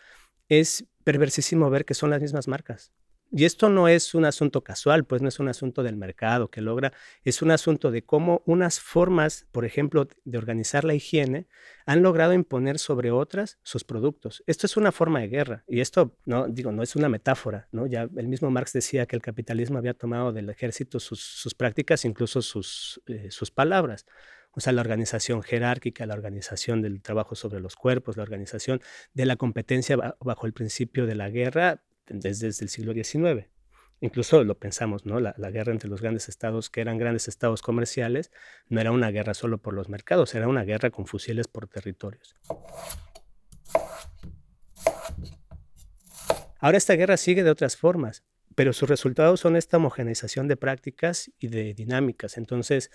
es 0.47 0.85
perversísimo 1.03 1.69
ver 1.69 1.85
que 1.85 1.93
son 1.93 2.09
las 2.09 2.21
mismas 2.21 2.47
marcas. 2.47 2.91
Y 3.33 3.45
esto 3.45 3.69
no 3.69 3.87
es 3.87 4.13
un 4.13 4.25
asunto 4.25 4.61
casual, 4.61 5.05
pues 5.05 5.21
no 5.21 5.29
es 5.29 5.39
un 5.39 5.47
asunto 5.47 5.83
del 5.83 5.95
mercado 5.95 6.49
que 6.49 6.59
logra, 6.59 6.91
es 7.23 7.41
un 7.41 7.51
asunto 7.51 7.89
de 7.89 8.03
cómo 8.03 8.41
unas 8.45 8.81
formas, 8.81 9.47
por 9.53 9.63
ejemplo, 9.63 10.07
de 10.25 10.37
organizar 10.37 10.83
la 10.83 10.95
higiene, 10.95 11.47
han 11.85 12.01
logrado 12.01 12.33
imponer 12.33 12.77
sobre 12.77 13.09
otras 13.09 13.57
sus 13.63 13.85
productos. 13.85 14.43
Esto 14.47 14.65
es 14.65 14.75
una 14.75 14.91
forma 14.91 15.21
de 15.21 15.29
guerra 15.29 15.63
y 15.65 15.79
esto, 15.79 16.17
no 16.25 16.47
digo, 16.47 16.73
no 16.73 16.83
es 16.83 16.97
una 16.97 17.07
metáfora, 17.07 17.69
¿no? 17.71 17.87
Ya 17.87 18.09
el 18.15 18.27
mismo 18.27 18.51
Marx 18.51 18.73
decía 18.73 19.05
que 19.05 19.15
el 19.15 19.21
capitalismo 19.21 19.77
había 19.77 19.93
tomado 19.93 20.33
del 20.33 20.49
ejército 20.49 20.99
sus, 20.99 21.55
prácticas, 21.57 22.03
incluso 22.03 22.41
sus, 22.41 23.01
eh, 23.07 23.31
sus 23.31 23.49
palabras. 23.49 24.05
O 24.53 24.59
sea, 24.59 24.73
la 24.73 24.81
organización 24.81 25.41
jerárquica, 25.41 26.05
la 26.05 26.13
organización 26.13 26.81
del 26.81 27.01
trabajo 27.01 27.35
sobre 27.35 27.61
los 27.61 27.77
cuerpos, 27.77 28.17
la 28.17 28.23
organización 28.23 28.81
de 29.13 29.25
la 29.25 29.37
competencia 29.37 29.95
bajo 30.19 30.45
el 30.45 30.51
principio 30.51 31.05
de 31.05 31.15
la 31.15 31.29
guerra, 31.29 31.81
desde, 32.07 32.47
el 32.47 32.69
siglo 32.69 32.93
XIX. 32.93 33.47
Incluso 33.99 34.43
lo 34.43 34.57
pensamos, 34.57 35.05
¿no? 35.05 35.19
La, 35.19 35.33
guerra 35.51 35.71
entre 35.71 35.89
los 35.89 36.01
grandes 36.01 36.27
estados, 36.27 36.69
que 36.69 36.81
eran 36.81 36.97
grandes 36.97 37.27
estados 37.27 37.61
comerciales, 37.61 38.31
no 38.67 38.81
era 38.81 38.91
una 38.91 39.11
guerra 39.11 39.33
solo 39.33 39.59
por 39.59 39.73
los 39.73 39.89
mercados, 39.89 40.33
era 40.33 40.47
una 40.47 40.63
guerra 40.63 40.89
con 40.89 41.05
fusiles 41.05 41.47
por 41.47 41.67
territorios. 41.67 42.35
Ahora 46.59 46.77
esta 46.77 46.93
guerra 46.93 47.17
sigue 47.17 47.43
de 47.43 47.51
otras 47.51 47.77
formas, 47.77 48.23
pero 48.55 48.73
sus 48.73 48.89
resultados 48.89 49.39
son 49.39 49.55
esta 49.55 49.77
homogeneización 49.77 50.47
de 50.47 50.57
prácticas 50.57 51.31
y 51.39 51.47
de 51.47 51.73
dinámicas. 51.73 52.37
Entonces, 52.37 52.91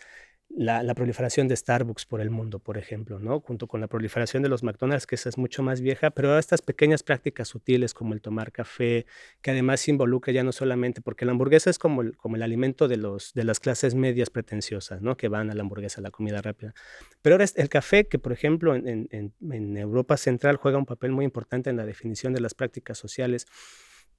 la, 0.49 0.95
proliferación 0.95 1.49
de 1.49 1.57
Starbucks 1.57 2.07
por 2.07 2.21
el 2.21 2.31
mundo, 2.31 2.59
por 2.59 2.79
ejemplo, 2.79 3.19
¿no? 3.19 3.41
Junto 3.41 3.67
con 3.67 3.81
la 3.81 3.89
proliferación 3.89 4.43
de 4.43 4.49
los 4.49 4.63
McDonald's, 4.63 5.07
que 5.07 5.17
esa 5.17 5.29
es 5.29 5.37
mucho 5.37 5.63
más 5.63 5.81
vieja, 5.81 6.11
pero 6.11 6.39
estas 6.39 6.63
pequeñas 6.63 7.03
prácticas 7.03 7.49
sutiles 7.49 7.93
como 7.93 8.15
el 8.15 8.23
tomar 8.23 8.53
café, 8.53 9.07
que 9.43 9.51
además 9.51 9.87
involucra 9.89 10.33
ya 10.33 10.43
no 10.45 10.53
solamente, 10.53 11.03
porque 11.03 11.25
la 11.25 11.33
hamburguesa 11.33 11.69
es 11.69 11.79
como 11.79 12.03
el, 12.03 12.17
como 12.17 12.37
el 12.37 12.43
alimento 12.43 12.89
de, 12.89 12.97
los, 12.97 13.35
de 13.35 13.45
las 13.45 13.61
clases 13.61 13.95
medias 13.95 14.31
pretenciosas, 14.31 15.03
¿no? 15.03 15.17
Que 15.17 15.29
van 15.29 15.51
a 15.51 15.55
la 15.55 15.63
hamburguesa, 15.63 16.01
a 16.01 16.03
la 16.03 16.11
comida 16.11 16.41
rápida. 16.41 16.75
Pero 17.21 17.35
ahora 17.35 17.47
el 17.55 17.69
café, 17.69 18.07
que 18.07 18.19
por 18.19 18.33
ejemplo 18.33 18.75
en, 18.75 19.09
en 19.11 19.77
Europa 19.77 20.17
Central 20.17 20.57
juega 20.57 20.79
un 20.79 20.87
papel 20.87 21.13
muy 21.13 21.25
importante 21.25 21.71
en 21.71 21.77
la 21.77 21.85
definición 21.85 22.33
de 22.33 22.41
las 22.41 22.55
prácticas 22.55 22.97
sociales, 22.99 23.47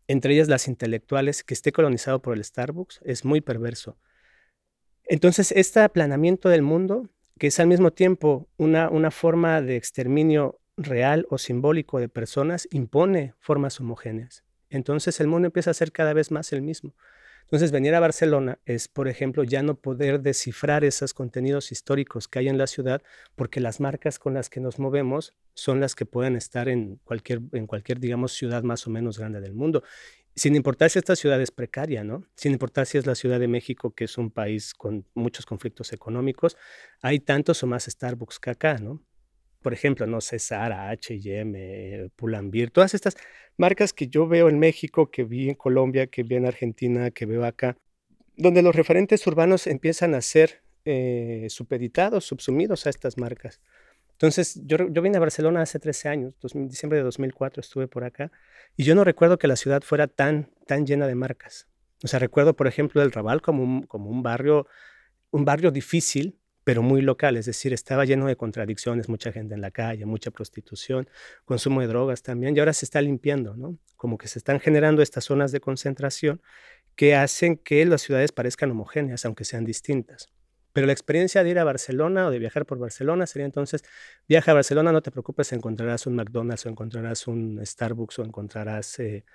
entre 0.07 0.34
ellas 0.34 0.48
las 0.48 0.67
intelectuales, 0.67 1.43
que 1.43 1.53
esté 1.53 1.72
colonizado 1.72 2.22
por 2.22 2.36
el 2.36 2.43
Starbucks, 2.43 3.01
es 3.03 3.25
muy 3.25 3.41
perverso 3.41 3.98
entonces, 5.10 5.52
este 5.52 5.80
aplanamiento 5.80 6.50
del 6.50 6.62
mundo, 6.62 7.10
que 7.40 7.48
es 7.48 7.60
al 7.60 7.68
mismo 7.68 7.92
tiempo 7.92 8.48
una, 8.58 8.90
una 8.90 9.12
forma 9.12 9.62
de 9.62 9.76
exterminio 9.76 10.60
real 10.76 11.26
o 11.30 11.38
simbólico 11.38 12.00
de 12.00 12.10
personas, 12.10 12.68
impone 12.72 13.34
formas 13.40 13.80
homogéneas. 13.80 14.44
Entonces 14.70 15.20
el 15.20 15.28
mundo 15.28 15.48
empieza 15.48 15.72
a 15.72 15.74
ser 15.74 15.92
cada 15.92 16.14
vez 16.14 16.32
más 16.32 16.52
el 16.54 16.62
mismo. 16.62 16.94
Entonces 17.44 17.72
venir 17.72 17.96
a 17.96 18.02
Barcelona 18.02 18.60
es, 18.66 18.90
por 18.90 19.08
ejemplo, 19.08 19.46
ya 19.46 19.64
no 19.64 19.76
poder 19.76 20.20
descifrar 20.20 20.84
esos 20.84 21.14
contenidos 21.14 21.72
históricos 21.72 22.28
que 22.28 22.40
hay 22.40 22.50
en 22.50 22.58
la 22.58 22.68
ciudad 22.68 23.02
porque 23.38 23.62
las 23.62 23.80
marcas 23.80 24.20
con 24.20 24.34
las 24.34 24.50
que 24.50 24.60
nos 24.60 24.80
movemos 24.80 25.34
son 25.54 25.80
las 25.80 25.96
que 25.96 26.06
pueden 26.06 26.36
estar 26.36 26.68
en 26.68 26.98
cualquier, 27.06 27.40
en 27.54 27.66
cualquier 27.66 28.02
digamos, 28.02 28.34
ciudad 28.34 28.64
más 28.64 28.86
o 28.86 28.90
menos 28.90 29.18
grande 29.18 29.40
del 29.40 29.54
mundo 29.54 29.82
sin 30.38 30.56
importar 30.56 30.91
si 30.91 31.00
esta 31.00 31.15
ciudad 31.15 31.41
es 31.41 31.50
precaria, 31.50 32.03
¿no? 32.03 32.24
Sin 32.36 32.51
importar 32.51 32.86
si 32.86 33.00
es 33.00 33.08
la 33.08 33.15
Ciudad 33.15 33.39
de 33.39 33.48
México, 33.48 33.96
que 33.96 34.03
es 34.03 34.20
un 34.20 34.29
país 34.29 34.75
con 34.75 35.06
muchos 35.15 35.48
conflictos 35.48 35.91
económicos, 35.94 36.56
hay 37.01 37.20
tantos 37.20 37.63
o 37.63 37.67
más 37.67 37.86
Starbucks 37.86 38.39
que 38.39 38.51
acá, 38.51 38.77
¿no? 38.77 39.01
Por 39.63 39.74
ejemplo, 39.74 40.06
no 40.06 40.22
sé, 40.22 40.38
Zara, 40.38 40.89
H&M, 40.91 42.12
Pull&Bear, 42.15 42.70
todas 42.70 42.94
estas 42.94 43.17
marcas 43.58 43.94
que 43.94 44.08
yo 44.08 44.27
veo 44.27 44.48
en 44.48 44.60
México, 44.60 45.10
que 45.10 45.24
vi 45.24 45.50
en 45.50 45.56
Colombia, 45.56 46.06
que 46.06 46.22
vi 46.22 46.36
en 46.36 46.46
Argentina, 46.46 47.10
que 47.10 47.25
veo 47.25 47.44
acá, 47.44 47.75
donde 48.36 48.62
los 48.62 48.75
referentes 48.75 49.25
urbanos 49.25 49.65
empiezan 49.65 50.13
a 50.13 50.22
ser 50.22 50.62
eh, 50.86 51.48
supeditados, 51.50 52.25
subsumidos 52.25 52.86
a 52.86 52.91
estas 52.91 53.17
marcas. 53.17 53.60
Entonces, 54.17 54.59
yo, 54.65 54.79
vine 54.79 55.17
a 55.17 55.19
Barcelona 55.19 55.62
hace 55.62 55.77
13 55.77 56.09
años, 56.09 56.33
diciembre 56.55 56.97
de 56.97 57.03
2004 57.03 57.62
estuve 57.62 57.88
por 57.88 58.03
acá, 58.03 58.31
y 58.75 58.83
yo 58.83 58.95
no 58.95 59.03
recuerdo 59.03 59.38
que 59.38 59.47
la 59.47 59.55
ciudad 59.55 59.83
fuera 59.83 60.07
tan, 60.07 60.50
tan 60.65 60.88
llena 60.88 61.05
de 61.05 61.13
marcas. 61.13 61.67
O 62.03 62.07
sea, 62.07 62.17
recuerdo, 62.17 62.55
por 62.55 62.65
ejemplo, 62.65 63.03
el 63.03 63.12
Raval 63.12 63.43
como 63.43 63.63
un, 63.63 63.83
como 63.83 64.09
un 64.09 64.24
barrio, 64.24 64.65
un 65.29 65.45
barrio 65.45 65.69
difícil, 65.69 66.39
pero 66.63 66.81
muy 66.81 67.01
local, 67.01 67.38
es 67.38 67.45
decir, 67.45 67.74
estaba 67.74 68.05
lleno 68.05 68.25
de 68.25 68.36
contradicciones, 68.36 69.07
mucha 69.07 69.31
gente 69.31 69.53
en 69.53 69.62
la 69.62 69.69
calle, 69.69 70.05
mucha 70.07 70.31
prostitución, 70.31 71.07
consumo 71.45 71.81
de 71.81 71.88
drogas 71.88 72.24
también, 72.24 72.55
y 72.55 72.59
ahora 72.59 72.74
se 72.74 72.86
está 72.86 73.00
limpiando, 73.01 73.55
¿no? 73.55 73.77
Como 73.95 74.17
que 74.17 74.27
se 74.27 74.39
están 74.39 74.59
generando 74.59 75.03
estas 75.03 75.25
zonas 75.25 75.51
de 75.51 75.59
concentración 75.59 76.41
que 76.95 77.15
hacen 77.15 77.57
que 77.57 77.86
las 77.86 78.01
ciudades 78.01 78.31
parezcan 78.31 78.71
homogéneas, 78.71 79.24
aunque 79.25 79.45
sean 79.45 79.63
distintas. 79.63 80.29
Pero 80.77 80.86
la 80.86 80.93
experiencia 80.93 81.43
de 81.43 81.50
ir 81.50 81.57
a 81.57 81.63
Barcelona 81.63 82.27
o 82.27 82.29
de 82.29 82.38
viajar 82.38 82.67
por 82.67 82.77
Barcelona 82.77 83.25
sería 83.25 83.48
entonces, 83.48 83.84
viaja 84.29 84.51
a 84.51 84.53
Barcelona, 84.53 84.91
no 84.91 85.01
te 85.01 85.10
preocupes, 85.10 85.51
encontrarás 85.51 86.05
un 86.05 86.13
McDonald's 86.13 86.67
o 86.67 86.69
encontrarás 86.69 87.25
un 87.25 87.60
Starbucks 87.65 88.19
o 88.19 88.24
encontrarás 88.24 89.00
eh, 89.00 89.25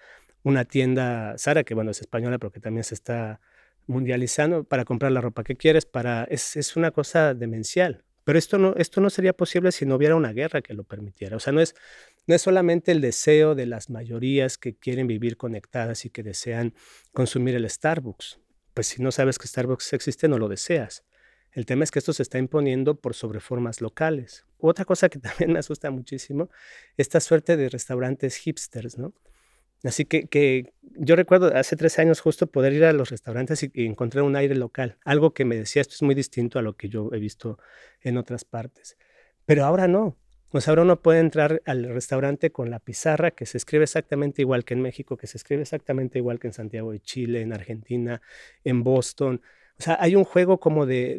una 0.45 0.65
tienda 0.65 1.37
Sara, 1.39 1.65
que 1.65 1.75
bueno, 1.75 1.91
es 1.91 2.01
española, 2.01 2.39
pero 2.39 2.53
que 2.53 2.61
también 2.61 2.85
se 2.85 2.95
está 2.95 3.41
mundializando 3.89 4.63
para 4.63 4.85
comprar 4.85 5.11
la 5.11 5.21
ropa 5.21 5.43
que 5.43 5.57
quieres, 5.57 5.85
para, 5.85 6.23
es, 6.31 6.55
es 6.57 6.77
una 6.77 6.93
cosa 6.93 7.35
demencial. 7.35 8.05
Pero 8.23 8.39
esto 8.39 8.59
no, 8.59 8.77
esto 8.77 9.01
no 9.01 9.11
sería 9.11 9.33
posible 9.33 9.73
si 9.73 9.85
no 9.85 9.97
hubiera 9.97 10.15
una 10.15 10.33
guerra 10.33 10.63
que 10.63 10.75
lo 10.75 10.85
permitiera. 10.85 11.37
O 11.37 11.41
sea, 11.41 11.53
no 11.53 11.61
es, 11.61 11.75
no 12.29 12.37
es 12.37 12.43
solamente 12.43 12.93
el 12.93 13.01
deseo 13.01 13.57
de 13.57 13.67
las 13.67 13.91
mayorías 13.91 14.59
que 14.59 14.77
quieren 14.77 15.09
vivir 15.09 15.37
conectadas 15.37 16.05
y 16.05 16.11
que 16.11 16.23
desean 16.23 16.73
consumir 17.13 17.57
el 17.57 17.69
Starbucks. 17.69 18.39
Pues 18.75 18.87
si 18.87 19.03
no 19.03 19.11
sabes 19.11 19.41
que 19.41 19.49
Starbucks 19.49 19.93
existe, 19.95 20.29
no 20.29 20.39
lo 20.39 20.49
deseas. 20.49 21.03
El 21.53 21.67
tema 21.67 21.85
es 21.85 21.91
que 21.91 21.99
esto 21.99 22.13
se 22.13 22.23
está 22.23 22.39
imponiendo 22.39 22.95
por 22.95 23.15
sobreformas 23.15 23.81
locales. 23.81 24.47
Otra 24.59 24.85
cosa 24.85 25.09
que 25.09 25.19
también 25.21 25.53
me 25.53 25.59
asusta 25.59 25.91
muchísimo, 25.91 26.51
esta 26.97 27.21
suerte 27.21 27.57
de 27.57 27.69
restaurantes 27.69 28.37
hipsters, 28.37 28.99
¿no? 28.99 29.13
Así 29.85 30.05
que, 30.05 30.29
que 30.29 30.73
yo 30.81 31.17
recuerdo 31.17 31.55
hace 31.57 31.75
tres 31.77 31.99
años 31.99 32.21
justo 32.21 32.47
poder 32.47 32.73
ir 32.73 32.85
a 32.85 32.93
los 32.93 33.11
restaurantes 33.11 33.63
y, 33.65 33.71
encontrar 33.75 34.23
un 34.23 34.37
aire 34.37 34.55
local, 34.55 34.97
algo 35.05 35.35
que 35.35 35.45
me 35.45 35.57
decía, 35.57 35.83
esto 35.83 35.95
es 35.95 36.03
muy 36.03 36.15
distinto 36.15 36.59
a 36.59 36.63
lo 36.63 36.77
que 36.77 36.89
yo 36.89 37.11
he 37.13 37.19
visto 37.19 37.59
en 38.01 38.17
otras 38.17 38.45
partes. 38.45 38.97
Pero 39.45 39.65
ahora 39.65 39.89
no. 39.89 40.17
Pues 40.51 40.69
ahora 40.69 40.83
uno 40.83 41.01
puede 41.01 41.19
entrar 41.21 41.63
al 41.65 41.85
restaurante 41.85 42.53
con 42.53 42.71
la 42.71 42.79
pizarra 42.79 43.31
que 43.31 43.47
se 43.47 43.57
escribe 43.57 43.85
exactamente 43.85 44.43
igual 44.43 44.65
que 44.67 44.75
en 44.75 44.83
México, 44.83 45.17
que 45.17 45.27
se 45.27 45.39
escribe 45.39 45.63
exactamente 45.63 46.19
igual 46.19 46.39
que 46.39 46.49
en 46.49 46.53
Santiago 46.53 46.93
de 46.93 47.01
Chile, 47.01 47.41
en 47.41 47.55
Argentina, 47.55 48.21
en 48.63 48.85
Boston, 48.85 49.41
o 49.79 49.83
sea, 49.83 49.97
hay 50.01 50.15
un 50.17 50.25
juego 50.25 50.61
como 50.61 50.87
de, 50.87 51.19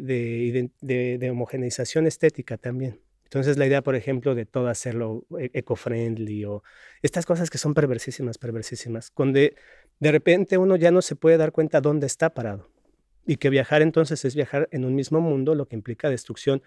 de, 0.80 1.30
homogeneización 1.30 2.06
estética 2.06 2.56
también. 2.56 3.00
Entonces 3.24 3.58
la 3.58 3.66
idea, 3.66 3.82
por 3.82 3.96
ejemplo, 3.96 4.34
de 4.34 4.46
todo 4.46 4.68
hacerlo 4.68 5.26
e, 5.38 5.50
eco-friendly 5.54 6.44
o 6.44 6.62
estas 7.02 7.26
cosas 7.26 7.50
que 7.50 7.58
son 7.58 7.74
perversísimas, 7.74 8.38
perversísimas, 8.38 9.12
donde 9.16 9.56
de 9.98 10.12
repente 10.12 10.56
uno 10.56 10.76
ya 10.76 10.90
no 10.90 11.02
se 11.02 11.16
puede 11.16 11.36
dar 11.36 11.52
cuenta 11.52 11.80
dónde 11.80 12.06
está 12.06 12.30
parado. 12.30 12.70
Y 13.26 13.36
que 13.36 13.50
viajar 13.50 13.82
entonces 13.82 14.24
es 14.24 14.34
viajar 14.34 14.68
en 14.70 14.84
un 14.84 14.94
mismo 14.94 15.20
mundo, 15.20 15.54
lo 15.54 15.66
que 15.66 15.76
implica 15.76 16.10
destrucción 16.10 16.62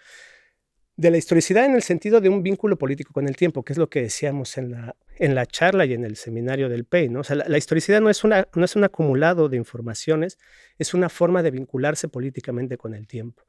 de 0.98 1.12
la 1.12 1.16
historicidad 1.16 1.64
en 1.64 1.76
el 1.76 1.82
sentido 1.84 2.20
de 2.20 2.28
un 2.28 2.42
vínculo 2.42 2.76
político 2.76 3.12
con 3.12 3.28
el 3.28 3.36
tiempo, 3.36 3.62
que 3.62 3.72
es 3.72 3.78
lo 3.78 3.88
que 3.88 4.02
decíamos 4.02 4.58
en 4.58 4.72
la, 4.72 4.96
en 5.16 5.36
la 5.36 5.46
charla 5.46 5.86
y 5.86 5.94
en 5.94 6.04
el 6.04 6.16
seminario 6.16 6.68
del 6.68 6.84
PEI. 6.84 7.08
¿no? 7.08 7.20
O 7.20 7.24
sea, 7.24 7.36
la, 7.36 7.56
historicidad 7.56 8.00
no 8.00 8.10
es, 8.10 8.24
una, 8.24 8.48
no 8.52 8.64
es 8.64 8.74
un 8.74 8.82
acumulado 8.82 9.48
de 9.48 9.56
informaciones, 9.56 10.38
es 10.76 10.94
una 10.94 11.08
forma 11.08 11.44
de 11.44 11.52
vincularse 11.52 12.08
políticamente 12.08 12.76
con 12.76 12.94
el 12.94 13.06
tiempo, 13.06 13.44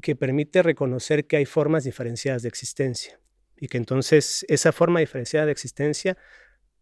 que 0.00 0.14
permite 0.14 0.62
reconocer 0.62 1.26
que 1.26 1.38
hay 1.38 1.44
formas 1.44 1.82
diferenciadas 1.82 2.42
de 2.42 2.48
existencia 2.48 3.18
y 3.56 3.66
que 3.66 3.78
entonces 3.78 4.46
esa 4.46 4.70
forma 4.70 5.00
diferenciada 5.00 5.46
de 5.46 5.52
existencia 5.52 6.16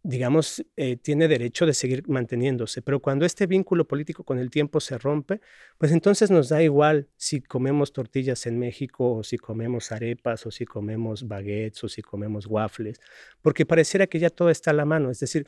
digamos, 0.02 0.64
eh, 0.76 0.97
tiene 0.97 1.28
derecho 1.28 1.66
de 1.66 1.75
seguir 1.75 2.09
manteniéndose. 2.09 2.83
Pero 2.83 3.00
cuando 3.00 3.26
este 3.26 3.47
vínculo 3.47 3.87
político 3.87 4.25
con 4.25 4.38
el 4.38 4.50
tiempo 4.50 4.80
se 4.80 4.97
rompe, 4.99 5.40
pues 5.78 5.92
entonces 5.92 6.30
nos 6.30 6.49
da 6.49 6.62
igual 6.62 7.09
si 7.16 7.40
comemos 7.40 7.92
tortillas 7.92 8.47
en 8.47 8.59
México 8.59 9.16
o 9.16 9.23
si 9.23 9.37
comemos 9.37 9.92
arepas 9.92 10.47
o 10.47 10.50
si 10.50 10.64
comemos 10.64 11.28
baguettes 11.28 11.85
o 11.85 11.88
si 11.88 12.02
comemos 12.02 12.47
waffles, 12.47 13.00
porque 13.42 13.66
pareciera 13.66 14.07
que 14.07 14.19
ya 14.19 14.30
todo 14.30 14.50
está 14.50 14.71
a 14.71 14.75
la 14.75 14.85
mano. 14.85 15.11
Es 15.11 15.21
decir, 15.21 15.47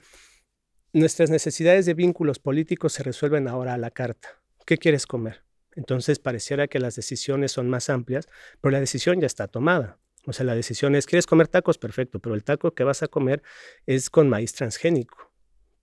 nuestras 0.92 1.30
necesidades 1.30 1.86
de 1.86 1.94
vínculos 1.94 2.38
políticos 2.38 2.92
se 2.92 3.02
resuelven 3.02 3.48
ahora 3.48 3.74
a 3.74 3.78
la 3.78 3.90
carta. 3.90 4.42
¿Qué 4.66 4.76
quieres 4.76 5.06
comer? 5.06 5.44
Entonces 5.74 6.18
pareciera 6.18 6.68
que 6.68 6.78
las 6.78 6.96
decisiones 6.96 7.52
son 7.52 7.70
más 7.70 7.88
amplias, 7.88 8.28
pero 8.60 8.72
la 8.72 8.80
decisión 8.80 9.20
ya 9.20 9.26
está 9.26 9.48
tomada. 9.48 9.98
O 10.24 10.32
sea, 10.32 10.46
la 10.46 10.54
decisión 10.54 10.94
es, 10.94 11.06
¿quieres 11.06 11.26
comer 11.26 11.48
tacos? 11.48 11.78
Perfecto, 11.78 12.20
pero 12.20 12.34
el 12.34 12.44
taco 12.44 12.72
que 12.74 12.84
vas 12.84 13.02
a 13.02 13.08
comer 13.08 13.42
es 13.86 14.08
con 14.08 14.28
maíz 14.28 14.52
transgénico, 14.52 15.32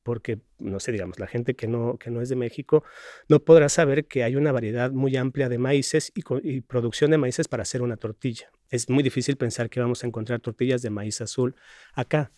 porque, 0.04 0.40
no 0.60 0.80
sé, 0.80 0.92
digamos, 0.92 1.20
la 1.20 1.28
gente 1.28 1.56
que 1.56 1.68
no, 1.68 1.98
que 1.98 2.10
no 2.10 2.22
es 2.22 2.30
de 2.30 2.36
México 2.36 2.84
no 3.28 3.40
podrá 3.40 3.68
saber 3.68 4.06
que 4.06 4.24
hay 4.24 4.36
una 4.36 4.52
variedad 4.52 4.92
muy 4.92 5.18
amplia 5.18 5.50
de 5.50 5.58
maíces 5.58 6.12
y, 6.16 6.24
y 6.44 6.62
producción 6.62 7.12
de 7.12 7.18
maíces 7.18 7.48
para 7.48 7.64
hacer 7.64 7.82
una 7.82 7.98
tortilla. 7.98 8.50
Es 8.70 8.90
muy 8.90 9.04
difícil 9.04 9.36
pensar 9.36 9.70
que 9.70 9.80
vamos 9.80 10.04
a 10.04 10.08
encontrar 10.08 10.40
tortillas 10.40 10.82
de 10.82 10.90
maíz 10.90 11.20
azul 11.22 11.56
acá. 11.94 12.32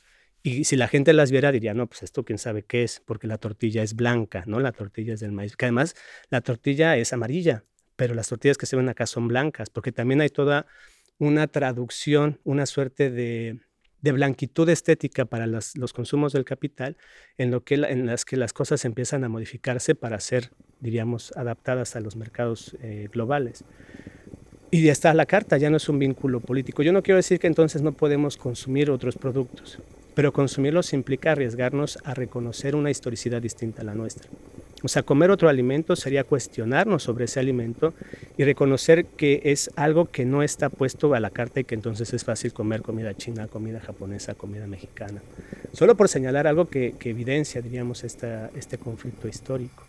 Y 0.43 0.63
si 0.63 0.75
la 0.75 0.88
gente 0.88 1.13
las 1.13 1.29
viera, 1.29 1.51
diría, 1.51 1.75
no, 1.75 1.88
pues 1.88 2.01
esto 2.01 2.25
quién 2.25 2.39
sabe 2.39 2.63
qué 2.63 2.84
es, 2.84 3.00
porque 3.05 3.27
la 3.27 3.38
tortilla 3.38 3.84
es 3.84 3.96
blanca, 3.96 4.43
¿no? 4.48 4.60
La 4.60 4.72
tortilla 4.72 5.13
es 5.13 5.20
del 5.20 5.31
maíz. 5.31 5.55
Que 5.55 5.65
además 5.65 5.96
la 6.29 6.41
tortilla 6.41 6.98
es 6.98 7.13
amarilla, 7.13 7.63
pero 7.96 8.15
las 8.15 8.29
tortillas 8.29 8.58
que 8.58 8.65
se 8.65 8.75
ven 8.75 8.89
acá 8.89 9.05
son 9.05 9.27
blancas, 9.27 9.70
porque 9.70 9.91
también 9.91 10.20
hay 10.22 10.29
toda 10.29 10.65
una 11.22 11.46
traducción, 11.46 12.40
una 12.44 12.66
suerte 12.66 13.12
de, 13.12 13.60
blanquitud 14.01 14.68
estética 14.70 15.25
para 15.25 15.46
los 15.46 15.94
consumos 15.94 16.34
del 16.34 16.46
capital, 16.46 16.98
en, 17.38 17.51
lo 17.51 17.63
que, 17.63 17.75
en 17.75 18.08
las 18.08 18.25
que 18.25 18.38
las 18.38 18.54
cosas 18.54 18.86
empiezan 18.86 19.24
a 19.24 19.30
modificarse 19.30 19.94
para 19.94 20.20
ser, 20.20 20.50
diríamos, 20.80 21.32
adaptadas 21.38 21.96
a 21.96 22.00
los 22.00 22.16
mercados 22.16 22.75
eh, 22.82 23.08
globales. 23.13 23.63
Y 24.72 24.82
ya 24.82 24.92
está 24.92 25.13
la 25.13 25.28
carta, 25.28 25.60
ya 25.60 25.70
no 25.70 25.78
es 25.78 25.88
un 25.90 26.00
vínculo 26.00 26.40
político. 26.40 26.82
Yo 26.82 26.92
no 26.92 27.04
quiero 27.04 27.18
decir 27.18 27.38
que 27.40 27.46
entonces 27.46 27.84
no 27.84 27.92
podemos 27.92 28.36
consumir 28.36 28.90
otros 28.90 29.16
productos, 29.16 29.78
pero 30.16 30.34
consumirlos 30.34 30.92
implica 30.92 31.34
arriesgarnos 31.34 32.00
a 32.04 32.16
reconocer 32.16 32.75
una 32.75 32.90
historicidad 32.90 33.44
distinta 33.44 33.84
a 33.84 33.86
la 33.86 33.94
nuestra. 33.94 34.28
O 34.84 34.88
sea, 34.88 35.04
comer 35.04 35.30
otro 35.30 35.48
alimento 35.50 35.96
sería 35.96 36.24
cuestionarnos 36.24 37.04
sobre 37.04 37.26
ese 37.26 37.40
alimento 37.40 37.94
y 38.38 38.44
reconocer 38.44 39.06
que 39.06 39.42
es 39.46 39.70
algo 39.76 40.06
que 40.06 40.26
no 40.26 40.42
está 40.44 40.70
puesto 40.70 41.14
a 41.14 41.20
la 41.20 41.30
carta 41.30 41.60
y 41.60 41.64
que 41.64 41.76
entonces 41.76 42.14
es 42.14 42.24
fácil 42.24 42.54
comer 42.54 42.82
comida 42.82 43.14
china, 43.14 43.48
comida 43.48 43.80
japonesa, 43.80 44.34
comida 44.34 44.66
mexicana. 44.68 45.22
Solo 45.74 45.96
por 45.96 46.10
señalar 46.10 46.48
algo 46.48 46.70
que, 46.70 46.96
evidencia, 47.04 47.62
diríamos, 47.62 48.04
este 48.04 48.78
conflicto 48.78 49.28
histórico. 49.28 49.84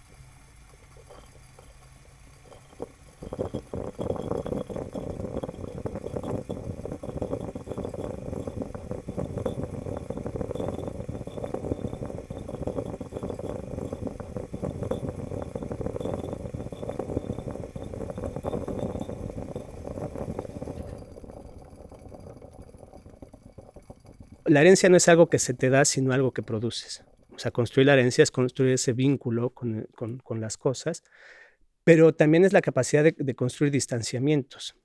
La 24.52 24.60
herencia 24.60 24.88
no 24.88 24.96
es 24.96 25.08
algo 25.08 25.28
que 25.28 25.38
se 25.38 25.54
te 25.54 25.70
da, 25.70 25.84
sino 25.84 26.12
algo 26.12 26.32
que 26.32 26.42
produces. 26.42 27.04
O 27.34 27.38
sea, 27.38 27.50
construir 27.50 27.86
la 27.86 27.94
herencia 27.94 28.22
es 28.22 28.30
construir 28.30 28.74
ese 28.74 28.92
vínculo 28.92 29.50
con, 29.50 29.88
con, 29.94 30.40
las 30.40 30.56
cosas, 30.56 31.02
pero 31.84 32.14
también 32.14 32.44
es 32.44 32.52
la 32.52 32.60
capacidad 32.60 33.02
de, 33.02 33.14
de, 33.16 33.34
construir 33.34 33.72
distanciamientos. 33.72 34.76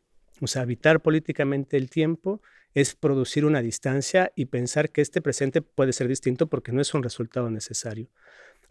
O 0.42 0.48
sea, 0.48 0.62
habitar 0.62 1.02
políticamente 1.02 1.78
el 1.78 1.90
tiempo 1.90 2.42
es 2.74 2.96
producir 2.96 3.46
una 3.46 3.62
distancia 3.62 4.32
y 4.36 4.46
pensar 4.46 4.92
que 4.92 5.02
este 5.02 5.22
presente 5.22 5.62
puede 5.62 5.94
ser 5.94 6.08
distinto 6.08 6.48
porque 6.48 6.72
no 6.72 6.82
es 6.82 6.94
un 6.94 7.04
resultado 7.04 7.50
necesario. 7.50 8.10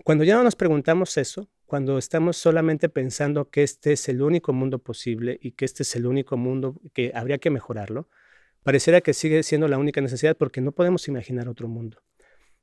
Cuando 0.04 0.24
ya 0.24 0.36
no 0.36 0.44
nos 0.44 0.56
preguntamos 0.56 1.16
eso, 1.16 1.48
cuando 1.66 1.98
estamos 1.98 2.36
solamente 2.36 2.88
pensando 2.88 3.50
que 3.50 3.62
este 3.62 3.92
es 3.92 4.08
el 4.08 4.22
único 4.22 4.52
mundo 4.52 4.78
posible 4.78 5.38
y 5.40 5.52
que 5.52 5.64
este 5.64 5.82
es 5.82 5.96
el 5.96 6.06
único 6.06 6.36
mundo 6.36 6.80
que 6.92 7.12
habría 7.14 7.38
que 7.38 7.50
mejorarlo, 7.50 8.08
pareciera 8.66 9.00
que 9.00 9.14
sigue 9.14 9.44
siendo 9.44 9.68
la 9.68 9.78
única 9.78 10.00
necesidad 10.00 10.36
porque 10.36 10.60
no 10.60 10.72
podemos 10.72 11.06
imaginar 11.06 11.48
otro 11.48 11.68
mundo. 11.68 12.02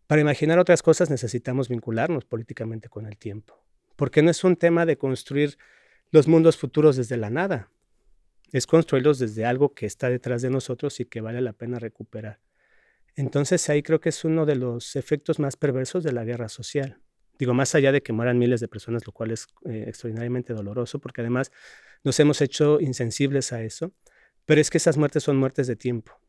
Para 0.05 0.19
imaginar 0.19 0.59
otras 0.59 0.81
cosas 0.81 1.09
necesitamos 1.09 1.69
vincularnos 1.69 2.25
políticamente 2.25 2.89
con 2.89 3.05
el 3.05 3.17
tiempo, 3.17 3.63
porque 3.95 4.21
no 4.21 4.29
es 4.29 4.43
un 4.43 4.57
tema 4.57 4.85
de 4.85 4.97
construir 4.97 5.57
los 6.11 6.27
mundos 6.27 6.57
futuros 6.57 6.97
desde 6.97 7.15
la 7.15 7.29
nada, 7.29 7.71
es 8.51 8.67
construirlos 8.67 9.17
desde 9.17 9.45
algo 9.45 9.73
que 9.73 9.85
está 9.85 10.09
detrás 10.09 10.41
de 10.41 10.49
nosotros 10.49 10.99
y 10.99 11.05
que 11.05 11.21
vale 11.21 11.39
la 11.39 11.53
pena 11.53 11.79
recuperar. 11.79 12.41
Entonces 13.15 13.69
ahí 13.69 13.81
creo 13.81 14.01
que 14.01 14.09
es 14.09 14.25
uno 14.25 14.45
de 14.45 14.57
los 14.57 14.97
efectos 14.97 15.39
más 15.39 15.55
perversos 15.55 16.03
de 16.03 16.11
la 16.11 16.25
guerra 16.25 16.49
social. 16.49 16.99
Digo, 17.39 17.53
más 17.53 17.75
allá 17.75 17.93
de 17.93 18.03
que 18.03 18.11
mueran 18.11 18.37
miles 18.37 18.59
de 18.59 18.67
personas, 18.67 19.07
lo 19.07 19.13
cual 19.13 19.31
es 19.31 19.47
eh, 19.63 19.85
extraordinariamente 19.87 20.51
doloroso, 20.51 20.99
porque 20.99 21.21
además 21.21 21.49
nos 22.03 22.19
hemos 22.19 22.41
hecho 22.41 22.81
insensibles 22.81 23.53
a 23.53 23.63
eso, 23.63 23.93
pero 24.45 24.61
es 24.61 24.69
que 24.69 24.77
esas 24.77 24.97
muertes 24.97 25.23
son 25.23 25.37
muertes 25.37 25.67
de 25.67 25.75
tiempo. 25.75 26.19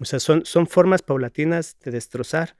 O 0.00 0.04
sea, 0.04 0.20
son, 0.20 0.44
son 0.44 0.66
formas 0.66 1.02
paulatinas 1.02 1.78
de 1.80 1.90
destrozar, 1.90 2.56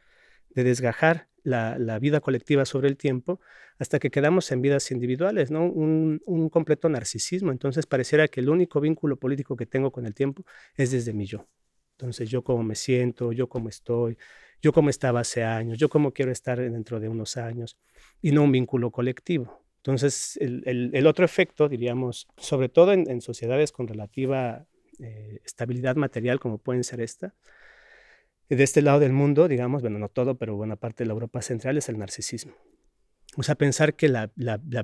de 0.50 0.64
desgajar 0.64 1.28
la, 1.42 1.78
la, 1.78 1.98
vida 1.98 2.20
colectiva 2.20 2.64
sobre 2.64 2.88
el 2.88 2.96
tiempo 2.96 3.40
hasta 3.78 3.98
que 3.98 4.10
quedamos 4.10 4.52
en 4.52 4.62
vidas 4.62 4.90
individuales, 4.90 5.50
¿no? 5.50 5.64
Un, 5.64 6.20
un, 6.26 6.48
completo 6.50 6.88
narcisismo. 6.88 7.50
Entonces 7.50 7.86
pareciera 7.86 8.28
que 8.28 8.40
el 8.40 8.48
único 8.48 8.80
vínculo 8.80 9.16
político 9.18 9.56
que 9.56 9.66
tengo 9.66 9.90
con 9.90 10.06
el 10.06 10.14
tiempo 10.14 10.44
es 10.76 10.92
desde 10.92 11.12
mi 11.12 11.26
yo. 11.26 11.48
Entonces 11.92 12.28
yo 12.30 12.42
cómo 12.44 12.62
me 12.62 12.74
siento, 12.74 13.32
yo 13.32 13.48
cómo 13.48 13.68
estoy, 13.68 14.18
yo 14.60 14.72
cómo 14.72 14.90
estaba 14.90 15.20
hace 15.20 15.42
años, 15.42 15.78
yo 15.78 15.88
cómo 15.88 16.12
quiero 16.12 16.30
estar 16.32 16.58
dentro 16.60 17.00
de 17.00 17.08
unos 17.08 17.36
años 17.36 17.78
y 18.20 18.32
no 18.32 18.42
un 18.42 18.52
vínculo 18.52 18.90
colectivo. 18.90 19.61
Entonces, 19.82 20.38
el, 20.40 21.06
otro 21.08 21.24
efecto, 21.24 21.68
diríamos, 21.68 22.28
sobre 22.36 22.68
todo 22.68 22.92
en, 22.92 23.20
sociedades 23.20 23.72
con 23.72 23.88
relativa 23.88 24.64
eh, 25.00 25.40
estabilidad 25.44 25.96
material 25.96 26.38
como 26.38 26.58
pueden 26.58 26.84
ser 26.84 27.00
esta, 27.00 27.34
de 28.48 28.62
este 28.62 28.80
lado 28.80 29.00
del 29.00 29.12
mundo, 29.12 29.48
digamos, 29.48 29.82
bueno, 29.82 29.98
no 29.98 30.08
todo, 30.08 30.36
pero 30.36 30.54
buena 30.54 30.76
parte 30.76 31.02
de 31.02 31.08
la 31.08 31.14
Europa 31.14 31.42
central 31.42 31.78
es 31.78 31.88
el 31.88 31.98
narcisismo. 31.98 32.52
O 33.36 33.42
sea, 33.42 33.56
pensar 33.56 33.94
que 33.94 34.08
la, 34.08 34.30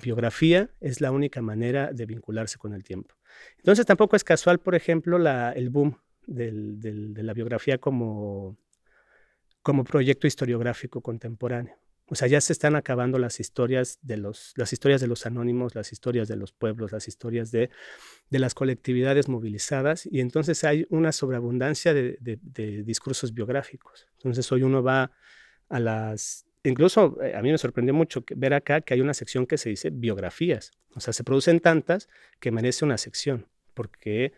biografía 0.02 0.69
es 0.81 1.00
la 1.00 1.12
única 1.12 1.43
manera 1.43 1.93
de 1.93 2.05
vincularse 2.05 2.59
con 2.59 2.75
el 2.75 2.83
tiempo. 2.83 3.14
Entonces, 3.59 3.87
tampoco 3.87 4.17
es 4.17 4.25
casual, 4.25 4.59
por 4.59 4.75
ejemplo, 4.75 5.17
el 5.52 5.71
boom 5.71 5.97
de 6.26 7.23
la 7.23 7.35
biografía 7.35 7.78
como, 7.78 8.59
como 9.62 9.85
proyecto 9.85 10.26
historiográfico 10.26 11.02
contemporáneo. 11.02 11.76
O 12.11 12.15
sea, 12.15 12.27
ya 12.27 12.41
se 12.41 12.53
están 12.55 12.75
acabando 12.75 13.18
las 13.18 13.38
historias 13.38 13.99
de 14.01 14.16
los, 14.16 14.55
las 14.57 14.73
historias 14.73 15.01
de 15.01 15.07
los 15.07 15.27
anónimos, 15.27 15.75
las 15.75 15.92
historias 15.92 16.27
de 16.27 16.37
los 16.37 16.53
pueblos, 16.53 16.90
las 16.90 17.07
historias 17.07 17.51
de, 17.51 17.71
de 18.31 18.38
las 18.38 18.55
colectividades 18.55 19.29
movilizadas, 19.29 20.07
y 20.07 20.21
entonces 20.21 20.64
hay 20.64 20.87
una 20.88 21.12
sobreabundancia 21.12 21.92
de, 21.92 22.18
de, 22.21 22.83
discursos 22.83 23.35
biográficos. 23.35 24.09
Entonces 24.16 24.51
hoy 24.53 24.62
uno 24.62 24.83
va 24.83 25.12
a 25.68 25.81
las... 25.81 26.47
Incluso 26.64 27.18
eh, 27.23 27.37
a 27.37 27.42
mí 27.42 27.51
me 27.51 27.59
sorprendió 27.59 27.92
mucho 27.92 28.25
ver 28.35 28.55
acá 28.55 28.81
que 28.81 28.94
hay 28.94 29.01
una 29.01 29.14
sección 29.14 29.47
que 29.47 29.59
se 29.59 29.68
dice 29.68 29.90
biografías. 29.90 30.71
O 30.94 31.01
sea, 31.01 31.12
se 31.12 31.25
producen 31.25 31.61
tantas 31.61 32.09
que 32.40 32.51
merece 32.51 32.87
una 32.87 32.97
sección, 32.97 33.47
porque 33.75 34.33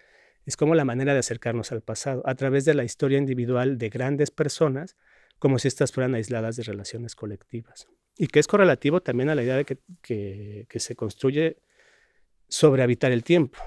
es 0.45 0.57
como 0.57 0.75
la 0.75 0.85
manera 0.85 1.13
de 1.13 1.21
acercarnos 1.21 1.71
al 1.71 1.83
pasado, 1.83 2.23
a 2.27 2.35
través 2.35 2.65
de 2.65 2.75
la 2.75 2.83
historia 2.83 3.19
individual 3.19 3.79
de 3.79 3.89
grandes 3.91 4.33
personas 4.33 4.97
como 5.41 5.59
si 5.59 5.67
estas 5.67 5.91
fueran 5.91 6.15
aisladas 6.15 6.55
de 6.57 6.63
relaciones 6.63 7.17
colectivas. 7.17 7.89
Y 8.17 8.29
que 8.29 8.39
es 8.39 8.47
correlativo 8.47 9.01
también 9.01 9.31
a 9.31 9.35
la 9.35 9.43
idea 9.43 9.57
de 9.57 9.65
que, 9.65 9.79
que, 10.69 10.81
se 10.81 10.95
construye 10.95 11.57
sobre 12.47 12.83
habitar 12.83 13.11
el 13.11 13.25
tiempo. 13.25 13.59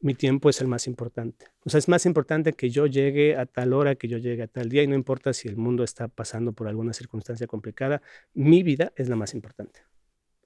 Mi 0.00 0.14
tiempo 0.14 0.50
es 0.50 0.60
el 0.60 0.68
más 0.68 0.86
importante. 0.86 1.46
O 1.64 1.70
sea, 1.70 1.78
es 1.78 1.88
más 1.88 2.04
importante 2.04 2.52
que 2.52 2.68
yo 2.68 2.86
llegue 2.86 3.34
a 3.34 3.46
tal 3.46 3.72
hora, 3.72 3.94
que 3.94 4.08
yo 4.08 4.18
llegue 4.18 4.42
a 4.42 4.46
tal 4.46 4.68
día, 4.68 4.82
y 4.82 4.86
no 4.86 4.94
importa 4.94 5.32
si 5.32 5.48
el 5.48 5.56
mundo 5.56 5.82
está 5.82 6.06
pasando 6.06 6.52
por 6.52 6.68
alguna 6.68 6.92
circunstancia 6.92 7.46
complicada, 7.46 8.02
mi 8.34 8.62
vida 8.62 8.92
es 8.94 9.08
la 9.08 9.16
más 9.16 9.32
importante. 9.32 9.80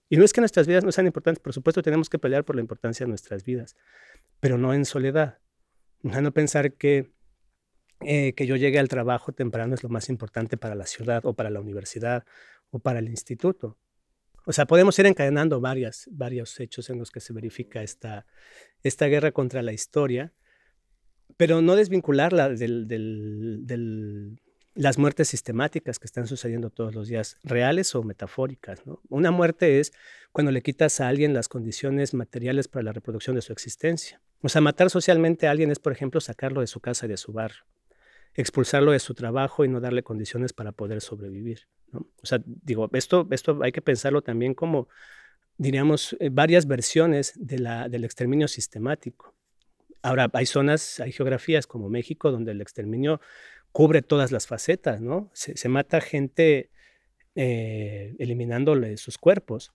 Y 0.09 0.17
no 0.17 0.25
es 0.25 0.33
que 0.33 0.41
nuestras 0.41 0.69
vidas 0.69 0.85
no 0.85 0.93
sean 0.93 1.07
importantes, 1.07 1.43
por 1.43 1.53
supuesto 1.53 1.83
tenemos 1.83 2.09
que 2.09 2.21
pelear 2.21 2.45
por 2.45 2.55
la 2.55 2.63
importancia 2.63 3.05
de 3.05 3.09
nuestras 3.09 3.45
vidas, 3.45 3.77
pero 4.39 4.57
no 4.57 4.73
en 4.73 4.85
soledad. 4.85 5.39
no 6.03 6.33
pensar 6.33 6.75
que 6.75 7.11
eh, 8.03 8.33
que 8.33 8.47
yo 8.47 8.57
llegue 8.57 8.79
al 8.79 8.89
trabajo 8.89 9.33
temprano 9.33 9.75
es 9.75 9.83
lo 9.83 9.91
más 9.91 10.09
importante 10.09 10.57
para 10.57 10.75
la 10.75 10.87
ciudad 10.87 11.25
o 11.27 11.35
para 11.35 11.51
la 11.51 11.61
universidad 11.61 12.25
o 12.71 12.79
para 12.79 12.99
el 12.99 13.09
instituto. 13.09 13.77
O 14.47 14.53
sea, 14.53 14.67
podemos 14.67 14.99
ir 14.99 15.07
encadenando 15.07 15.61
varias, 15.61 16.09
varios 16.11 16.59
hechos 16.61 16.89
en 16.89 16.99
los 16.99 17.11
que 17.11 17.21
se 17.21 17.35
verifica 17.35 17.83
esta, 17.83 18.27
esta 18.83 19.07
guerra 19.07 19.33
contra 19.33 19.63
la 19.63 19.73
historia, 19.73 20.33
pero 21.37 21.61
no 21.61 21.77
desvincularla 21.77 22.49
de 22.49 24.39
las 24.75 24.99
muertes 24.99 25.29
sistemáticas 25.29 25.99
que 25.99 26.07
están 26.07 26.27
sucediendo 26.27 26.71
todos 26.71 26.95
los 26.95 27.09
días, 27.09 27.37
reales 27.45 27.95
o 27.95 28.03
metafóricas. 28.03 28.83
Una 29.11 29.31
muerte 29.31 29.79
es 29.79 29.93
cuando 30.33 30.53
le 30.53 30.63
quitas 30.63 31.01
a 31.01 31.09
alguien 31.09 31.35
las 31.35 31.49
condiciones 31.49 32.15
materiales 32.15 32.67
para 32.67 32.85
la 32.85 32.93
reproducción 32.93 33.37
de 33.37 33.43
su 33.43 33.53
existencia. 33.53 34.23
O 34.43 34.49
sea, 34.49 34.63
matar 34.63 34.89
socialmente 34.89 35.47
a 35.47 35.51
alguien 35.51 35.71
es, 35.71 35.79
por 35.79 35.93
ejemplo, 35.93 36.21
sacarlo 36.23 36.63
de 36.63 36.67
su 36.67 36.81
casa 36.81 37.05
y 37.05 37.11
de 37.11 37.19
su 37.19 37.33
barrio 37.33 37.67
expulsarlo 38.35 38.93
de 38.93 38.99
su 38.99 39.15
trabajo 39.15 39.65
y 39.65 39.69
no 39.69 39.81
darle 39.81 40.03
condiciones 40.03 40.53
para 40.53 40.73
poder 40.73 41.01
sobrevivir. 41.01 41.67
O 41.93 42.27
sea, 42.27 42.41
digo, 42.45 42.89
esto, 42.93 43.27
esto 43.31 43.61
hay 43.63 43.73
que 43.73 43.83
pensarlo 43.83 44.23
también 44.23 44.55
como, 44.55 44.89
diríamos, 45.57 46.17
eh, 46.21 46.29
varias 46.31 46.67
versiones 46.67 47.33
de 47.37 47.59
la, 47.59 47.89
del 47.89 48.05
exterminio 48.05 48.49
sistemático. 48.49 49.35
Ahora, 50.03 50.31
hay 50.33 50.47
zonas, 50.47 51.01
hay 51.01 51.13
geografías 51.13 51.67
como 51.67 51.91
México 51.91 52.31
donde 52.31 52.53
el 52.53 52.61
exterminio 52.61 53.21
cubre 53.73 54.03
todas 54.03 54.33
las 54.33 54.47
facetas, 54.47 55.01
¿no? 55.01 55.31
Se, 55.33 55.69
mata 55.69 56.01
gente 56.01 56.71
eh, 57.35 58.15
eliminándole 58.19 58.97
sus 58.97 59.19
cuerpos, 59.19 59.73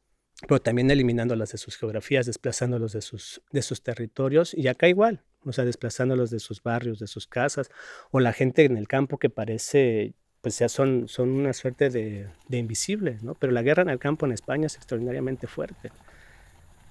pero 0.47 0.59
también 0.59 0.89
eliminándolas 0.91 1.51
de 1.51 1.57
sus 1.57 1.77
geografías, 1.77 2.25
desplazándolos 2.25 2.93
de 2.93 3.01
sus, 3.01 3.41
de 3.51 3.61
sus 3.61 3.83
territorios, 3.83 4.53
y 4.53 4.67
acá 4.67 4.87
igual, 4.87 5.23
o 5.45 5.53
sea, 5.53 5.65
desplazándolos 5.65 6.29
de 6.31 6.39
sus 6.39 6.61
barrios, 6.61 6.99
de 6.99 7.07
sus 7.07 7.27
casas, 7.27 7.69
o 8.11 8.19
la 8.19 8.33
gente 8.33 8.65
en 8.65 8.77
el 8.77 8.87
campo 8.87 9.17
que 9.17 9.29
parece, 9.29 10.13
pues 10.41 10.59
ya 10.59 10.69
son, 10.69 11.07
son 11.07 11.29
una 11.29 11.53
suerte 11.53 11.89
de, 11.89 12.27
de 12.47 12.57
invisibles, 12.57 13.23
¿no? 13.23 13.35
Pero 13.35 13.53
la 13.53 13.61
guerra 13.61 13.83
en 13.83 13.89
el 13.89 13.99
campo 13.99 14.25
en 14.25 14.31
España 14.31 14.67
es 14.67 14.75
extraordinariamente 14.75 15.47
fuerte, 15.47 15.91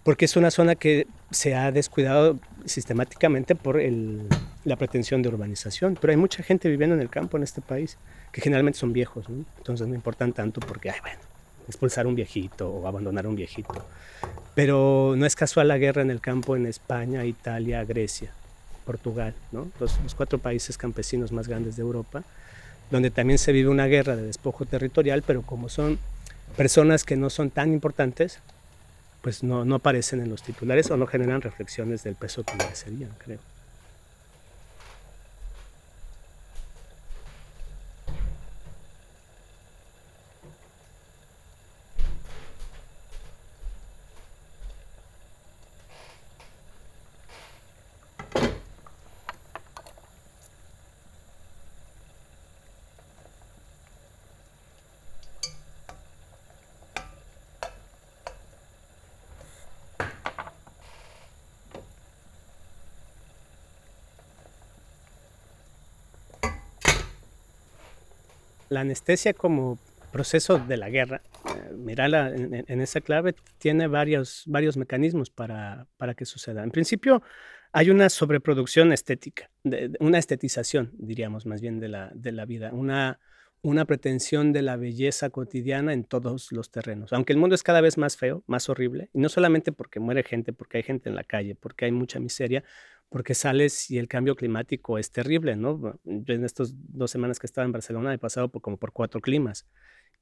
porque 0.05 0.27
es 0.27 0.37
una 0.37 0.51
zona 0.51 0.75
que 0.75 1.07
se 1.31 1.55
ha 1.55 1.73
descuidado 1.73 2.39
sistemáticamente 2.67 3.55
por 3.55 3.81
el, 3.81 4.29
la 4.65 4.77
pretensión 4.77 5.23
de 5.23 5.29
urbanización, 5.29 5.97
pero 6.01 6.11
hay 6.11 6.17
mucha 6.17 6.43
gente 6.43 6.69
viviendo 6.69 6.95
en 6.95 7.01
el 7.01 7.11
campo 7.11 7.37
en 7.37 7.43
este 7.43 7.61
país, 7.61 7.99
que 8.33 8.41
generalmente 8.41 8.79
son 8.79 8.93
viejos. 8.93 9.27
Entonces 9.59 9.87
no 9.87 9.95
importan 9.95 10.33
tanto 10.33 10.61
porque, 10.61 10.91
ay, 10.91 11.01
bueno, 11.01 11.21
expulsar 11.69 12.07
un 12.07 12.15
viejito 12.15 12.71
o 12.71 12.87
abandonar 12.87 13.27
un 13.27 13.37
viejito. 13.37 13.87
Pero 14.55 15.15
no 15.17 15.27
es 15.27 15.37
casual 15.37 15.69
la 15.69 15.79
guerra 15.79 16.03
en 16.03 16.11
el 16.11 16.21
campo 16.21 16.57
en 16.57 16.67
España, 16.67 17.25
Italia, 17.25 17.85
Grecia. 17.85 18.33
Portugal, 18.85 19.35
¿no? 19.53 19.69
los, 19.81 19.93
cuatro 20.17 20.39
países 20.39 20.79
campesinos 20.79 21.33
más 21.33 21.49
grandes 21.49 21.77
de 21.77 21.83
Europa, 21.83 22.23
donde 22.91 23.11
también 23.11 23.39
se 23.39 23.53
vive 23.53 23.69
una 23.69 23.87
guerra 23.87 24.17
de 24.17 24.23
despojo 24.23 24.67
territorial, 24.67 25.23
pero 25.27 25.43
como 25.43 25.69
son 25.69 25.99
personas 26.57 27.05
que 27.05 27.17
no 27.17 27.31
son 27.31 27.51
tan 27.51 27.73
importantes, 27.73 28.39
pues 29.23 29.43
no, 29.43 29.65
no 29.65 29.77
aparecen 29.77 30.21
en 30.21 30.29
los 30.29 30.43
titulares 30.43 30.91
o 30.91 30.97
no 30.97 31.07
generan 31.07 31.41
reflexiones 31.41 32.05
del 32.05 32.15
peso 32.15 32.45
que 32.45 32.55
merecerían, 32.57 33.11
creo. 33.19 33.39
La 68.75 68.81
anestesia 68.81 69.35
como 69.35 69.79
proceso 70.11 70.59
de 70.59 70.77
la 70.77 70.91
guerra, 70.91 71.23
eh, 71.47 71.75
mirala 71.77 72.35
en, 72.35 72.81
esa 72.81 73.01
clave, 73.01 73.37
tiene 73.59 73.87
varios, 73.87 74.43
varios 74.47 74.77
mecanismos 74.77 75.31
para, 75.31 75.87
para 75.97 76.15
que 76.15 76.25
suceda. 76.25 76.65
En 76.65 76.73
principio, 76.73 77.23
hay 77.73 77.91
una 77.91 78.09
sobreproducción 78.09 78.93
estética, 78.93 79.49
una 80.01 80.19
estetización, 80.19 80.91
diríamos 80.99 81.47
más 81.47 81.61
bien, 81.61 81.79
de 81.79 81.89
la, 81.89 82.11
de 82.15 82.33
la 82.33 82.47
vida, 82.47 82.71
una, 82.73 83.21
una 83.65 83.87
pretensión 83.87 84.53
de 84.53 84.61
la 84.61 84.77
belleza 84.77 85.31
cotidiana 85.31 85.95
en 85.95 86.05
todos 86.05 86.53
los 86.53 86.71
terrenos. 86.71 87.15
Aunque 87.15 87.33
el 87.33 87.39
mundo 87.39 87.55
es 87.55 87.63
cada 87.63 87.81
vez 87.81 87.97
más 87.97 88.19
feo, 88.19 88.45
más 88.47 88.69
horrible, 88.69 89.09
y 89.15 89.19
no 89.19 89.31
solamente 89.31 89.73
porque 89.73 90.01
muere 90.01 90.23
gente, 90.23 90.53
porque 90.53 90.77
hay 90.77 90.83
gente 90.83 91.09
en 91.09 91.17
la 91.17 91.25
calle, 91.25 91.55
porque 91.55 91.87
hay 91.87 91.93
mucha 91.93 92.21
miseria, 92.21 92.63
porque 93.09 93.35
sales 93.35 93.91
y 93.91 93.97
el 93.97 94.07
cambio 94.07 94.37
climático 94.37 94.99
es 94.99 95.11
terrible, 95.11 95.57
¿no? 95.57 95.99
en 96.05 96.45
estas 96.45 96.75
dos 96.77 97.11
semanas 97.11 97.39
que 97.39 97.47
estaba 97.47 97.65
en 97.65 97.73
Barcelona 97.73 98.13
he 98.13 98.19
pasado 98.19 98.51
como 98.51 98.77
por 98.77 98.93
cuatro 98.93 99.23
climas. 99.23 99.67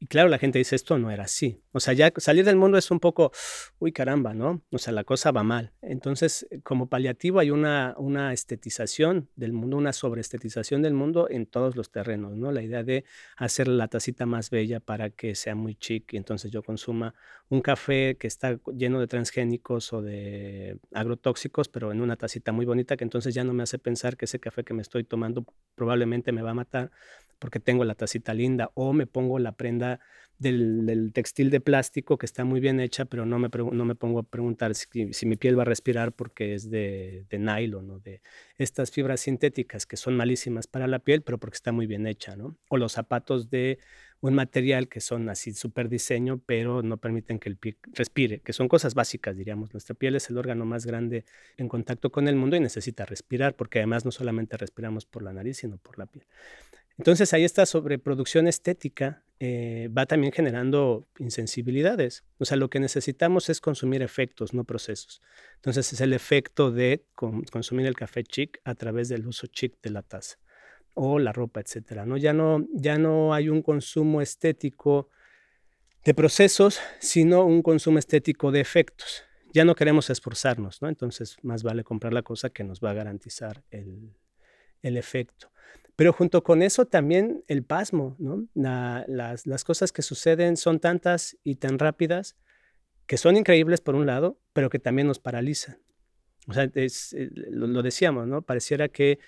Y 0.03 0.09
claro, 0.09 0.29
la 0.29 0.39
gente 0.39 0.59
dice, 0.59 0.75
esto 0.75 0.99
no 0.99 1.13
era 1.13 1.23
así. 1.23 1.63
O 1.71 1.79
sea, 1.79 1.95
ya 1.95 2.13
salir 2.17 2.45
del 2.45 2.57
mundo 2.57 2.77
es 2.77 2.91
un 2.91 2.99
poco, 2.99 3.31
uy, 3.79 3.93
caramba, 3.93 4.35
¿no? 4.35 4.61
O 4.73 4.79
sea, 4.79 4.93
la 4.93 5.05
cosa 5.05 5.31
va 5.31 5.45
mal. 5.45 5.75
Entonces, 5.81 6.45
como 6.65 6.89
paliativo 6.89 7.39
hay 7.39 7.53
una, 7.53 7.95
una 7.97 8.33
estetización 8.33 9.29
del 9.37 9.53
mundo, 9.53 9.77
una 9.77 9.93
sobreestetización 9.93 10.83
del 10.83 10.93
mundo 10.93 11.29
en 11.31 11.47
todos 11.47 11.77
los 11.77 11.93
terrenos, 11.93 12.37
¿no? 12.37 12.51
La 12.51 12.63
idea 12.63 12.83
de 12.83 13.05
hacer 13.37 13.69
la 13.69 13.87
tacita 13.87 14.27
más 14.27 14.51
bella 14.51 14.81
para 14.81 15.11
que 15.11 15.37
sea 15.37 15.55
muy 15.55 15.77
chic 15.77 16.15
y 16.15 16.17
entonces 16.17 16.51
yo 16.51 16.65
consuma 16.65 17.15
un 17.49 17.61
café 17.61 18.17
que 18.19 18.27
está 18.27 18.59
lleno 18.75 18.99
de 18.99 19.07
transgénicos 19.07 19.93
o 19.93 20.03
de 20.03 20.81
agrotóxicos, 20.93 21.69
pero 21.69 21.93
en 21.93 22.01
una 22.01 22.17
tacita 22.17 22.51
muy 22.51 22.67
bonita 22.67 22.97
que 22.97 23.05
entonces 23.05 23.35
ya 23.35 23.45
no 23.45 23.53
me 23.53 23.63
hace 23.63 23.79
pensar 23.79 24.17
que 24.17 24.25
ese 24.25 24.41
café 24.41 24.65
que 24.65 24.75
me 24.75 24.83
estoy 24.83 25.05
tomando 25.05 25.47
probablemente 25.77 26.33
me 26.33 26.43
va 26.43 26.51
a 26.51 26.55
matar, 26.55 26.91
porque 27.43 27.59
tengo 27.59 27.85
la 27.85 27.97
tacita 27.97 28.35
linda 28.35 28.71
o 28.75 28.93
me 28.93 29.09
pongo 29.09 29.41
la 29.41 29.51
prenda 29.51 29.99
del, 30.39 31.11
textil 31.13 31.51
de 31.51 31.61
plástico 31.61 32.17
que 32.17 32.25
está 32.25 32.45
muy 32.45 32.61
bien 32.61 32.79
hecha, 32.79 33.05
pero 33.05 33.27
no 33.27 33.41
me, 33.41 33.49
no 33.49 33.85
me 33.85 33.97
pongo 33.97 34.21
a 34.21 34.23
preguntar 34.23 34.77
si, 34.77 35.27
mi 35.27 35.35
piel 35.35 35.59
va 35.59 35.63
a 35.63 35.65
respirar 35.65 36.13
porque 36.13 36.55
es 36.55 36.71
de, 36.71 37.27
de 37.29 37.39
nylon 37.41 37.91
o 37.91 37.99
de 37.99 38.23
estas 38.59 38.93
fibras 38.93 39.23
sintéticas 39.23 39.87
que 39.87 39.97
son 39.97 40.17
malísimas 40.17 40.69
para 40.69 40.87
la 40.87 41.01
piel, 41.01 41.23
pero 41.23 41.39
porque 41.39 41.57
está 41.57 41.73
muy 41.73 41.89
bien 41.89 42.07
hecha, 42.07 42.37
¿no? 42.37 42.57
O 42.69 42.77
los 42.77 42.93
zapatos 42.93 43.51
de 43.51 43.81
un 44.21 44.35
material 44.35 44.89
que 44.89 45.01
son 45.01 45.29
así 45.29 45.53
súper 45.53 45.89
diseño, 45.89 46.41
pero 46.47 46.81
no 46.81 46.99
permiten 46.99 47.41
que 47.41 47.49
el 47.49 47.57
pie 47.57 47.77
respire, 47.93 48.39
que 48.39 48.53
son 48.53 48.69
cosas 48.69 48.95
básicas, 48.95 49.37
diríamos. 49.37 49.73
Nuestra 49.73 49.97
piel 49.97 50.15
es 50.15 50.31
el 50.31 50.39
órgano 50.39 50.65
más 50.65 50.87
grande 50.87 51.25
en 51.57 51.69
contacto 51.69 52.13
con 52.13 52.29
el 52.29 52.37
mundo 52.37 52.55
y 52.55 52.61
necesita 52.61 53.05
respirar, 53.05 53.57
porque 53.57 53.81
además 53.81 54.05
no 54.05 54.13
solamente 54.13 54.57
respiramos 54.57 55.07
por 55.07 55.25
la 55.25 55.33
nariz, 55.33 55.57
sino 55.57 55.77
por 55.77 55.99
la 55.99 56.07
piel. 56.07 56.25
Entonces 57.03 57.33
ahí 57.33 57.43
esta 57.43 57.67
sobreproducción 57.67 58.47
estética 58.47 59.25
eh, 59.41 59.89
va 59.89 60.07
también 60.07 60.33
generando 60.33 61.09
insensibilidades. 61.19 62.23
O 62.39 62.45
sea, 62.45 62.57
lo 62.57 62.71
que 62.71 62.79
necesitamos 62.79 63.51
es 63.51 63.61
consumir 63.61 64.03
efectos, 64.03 64.55
no 64.55 64.63
procesos. 64.63 65.21
Entonces 65.57 65.93
es 65.93 66.01
el 66.01 66.13
efecto 66.13 66.71
de 66.71 67.05
consumir 67.51 67.87
el 67.87 67.97
café 67.97 68.23
chic 68.23 68.61
a 68.63 68.77
través 68.77 69.09
del 69.09 69.27
uso 69.27 69.49
chic 69.49 69.83
de 69.83 69.91
la 69.91 70.03
taza 70.03 70.39
o 70.95 71.19
la 71.19 71.33
ropa, 71.33 71.59
etcétera. 71.59 72.07
¿no? 72.07 72.17
Ya, 72.19 72.33
no, 72.33 72.69
ya 72.73 72.99
no 72.99 73.35
hay 73.35 73.49
un 73.49 73.63
consumo 73.63 74.23
estético 74.23 75.09
de 76.05 76.15
procesos, 76.15 76.79
sino 77.01 77.45
un 77.45 77.63
consumo 77.63 77.99
estético 77.99 78.53
de 78.53 78.61
efectos. 78.61 79.25
Ya 79.53 79.65
no 79.65 79.75
queremos 79.75 80.09
esforzarnos, 80.09 80.81
¿no? 80.83 80.89
Entonces 80.89 81.37
más 81.43 81.65
vale 81.65 81.83
comprar 81.83 82.13
la 82.13 82.23
cosa 82.23 82.51
que 82.51 82.63
nos 82.63 82.79
va 82.79 82.91
a 82.91 82.95
garantizar 82.95 83.65
el, 83.73 84.15
el 84.83 84.97
efecto. 84.97 85.51
Pero 85.97 86.13
junto 86.13 86.43
con 86.43 86.63
eso 86.63 86.87
también 86.87 87.45
el 87.49 87.65
pasmo, 87.65 88.17
las, 88.55 89.65
cosas 89.65 89.93
que 89.93 90.03
suceden 90.03 90.57
son 90.57 90.81
tantas 90.81 91.37
y 91.45 91.57
tan 91.57 91.79
rápidas 91.79 92.37
que 93.07 93.19
son 93.19 93.37
increíbles 93.37 93.81
por 93.81 93.95
un 93.95 94.07
lado, 94.07 94.39
pero 94.53 94.71
que 94.71 94.79
también 94.79 95.07
nos 95.07 95.19
paralizan. 95.19 95.79
O 96.49 96.55
sea, 96.55 96.71
eh, 96.75 96.89
lo, 97.51 97.83
decíamos, 97.83 98.27
¿no? 98.27 98.43
Pareciera 98.43 98.89
que, 98.89 99.19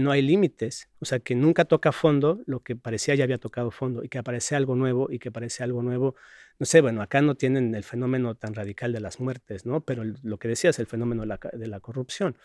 no 0.00 0.10
hay 0.10 0.22
límites, 0.22 0.88
o 1.00 1.04
sea, 1.04 1.18
que 1.18 1.34
nunca 1.34 1.64
toca 1.64 1.92
fondo 1.92 2.42
lo 2.46 2.60
que 2.60 2.76
parecía 2.76 3.14
ya 3.14 3.24
había 3.24 3.38
tocado 3.38 3.70
fondo 3.70 4.02
y 4.02 4.08
que 4.08 4.18
aparece 4.18 4.56
algo 4.56 4.76
nuevo 4.76 5.08
y 5.10 5.18
que 5.18 5.30
aparece 5.30 5.64
algo 5.64 5.82
nuevo. 5.82 6.14
No 6.58 6.66
sé, 6.66 6.80
bueno, 6.80 7.02
acá 7.02 7.22
no 7.22 7.34
tienen 7.34 7.74
el 7.74 7.84
fenómeno 7.84 8.34
tan 8.34 8.54
radical 8.54 8.92
de 8.92 9.00
las 9.00 9.20
muertes, 9.20 9.66
¿no? 9.66 9.80
Pero 9.80 10.04
lo 10.04 10.38
que 10.38 10.48
decías, 10.48 10.78
el 10.78 10.86
fenómeno 10.86 11.24
de 11.24 11.66
la 11.66 11.80
corrupción. 11.80 12.36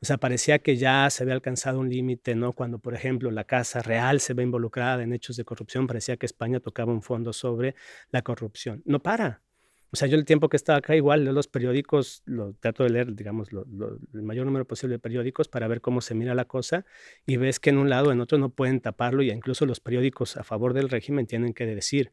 O 0.00 0.06
sea, 0.06 0.16
parecía 0.16 0.60
que 0.60 0.76
ya 0.76 1.10
se 1.10 1.24
había 1.24 1.34
alcanzado 1.34 1.80
un 1.80 1.90
límite, 1.90 2.36
¿no? 2.36 2.52
Cuando, 2.52 2.78
por 2.78 2.94
ejemplo, 2.94 3.30
la 3.32 3.44
Casa 3.44 3.82
Real 3.82 4.20
se 4.20 4.32
ve 4.32 4.44
involucrada 4.44 5.02
en 5.02 5.12
hechos 5.12 5.36
de 5.36 5.44
corrupción, 5.44 5.88
parecía 5.88 6.16
que 6.16 6.26
España 6.26 6.60
tocaba 6.60 6.92
un 6.92 7.02
fondo 7.02 7.32
sobre 7.32 7.74
la 8.10 8.22
corrupción. 8.22 8.82
No 8.84 9.00
para. 9.00 9.42
O 9.90 9.96
sea, 9.96 10.06
yo 10.06 10.16
el 10.16 10.26
tiempo 10.26 10.50
que 10.50 10.56
estaba 10.58 10.78
acá 10.78 10.94
igual 10.94 11.24
leo 11.24 11.32
los 11.32 11.48
periódicos, 11.48 12.22
lo 12.26 12.52
trato 12.52 12.84
de 12.84 12.90
leer, 12.90 13.14
digamos, 13.14 13.48
el 13.52 14.22
mayor 14.22 14.44
número 14.44 14.66
posible 14.66 14.96
de 14.96 14.98
periódicos 14.98 15.48
para 15.48 15.66
ver 15.66 15.80
cómo 15.80 16.02
se 16.02 16.14
mira 16.14 16.34
la 16.34 16.44
cosa 16.44 16.84
y 17.26 17.38
ves 17.38 17.58
que 17.58 17.70
en 17.70 17.78
un 17.78 17.88
lado, 17.88 18.12
en 18.12 18.20
otro 18.20 18.36
no 18.36 18.50
pueden 18.50 18.80
taparlo 18.80 19.22
y 19.22 19.30
incluso 19.30 19.64
los 19.64 19.80
periódicos 19.80 20.36
a 20.36 20.44
favor 20.44 20.74
del 20.74 20.90
régimen 20.90 21.26
tienen 21.26 21.54
que 21.54 21.64
decir, 21.64 22.12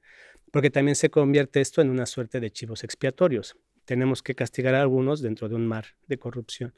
porque 0.51 0.69
también 0.69 0.95
se 0.95 1.09
convierte 1.09 1.59
esto 1.59 1.81
en 1.81 1.89
una 1.89 2.05
suerte 2.05 2.39
de 2.39 2.49
chivos 2.49 2.85
expiatorios. 2.85 3.57
Tenemos 3.83 4.23
que 4.23 4.35
castigar 4.35 4.73
a 4.73 4.81
algunos 4.81 5.21
dentro 5.21 5.49
de 5.49 5.55
un 5.55 5.67
mar 5.67 5.85
de 6.07 6.17
corrupción. 6.17 6.73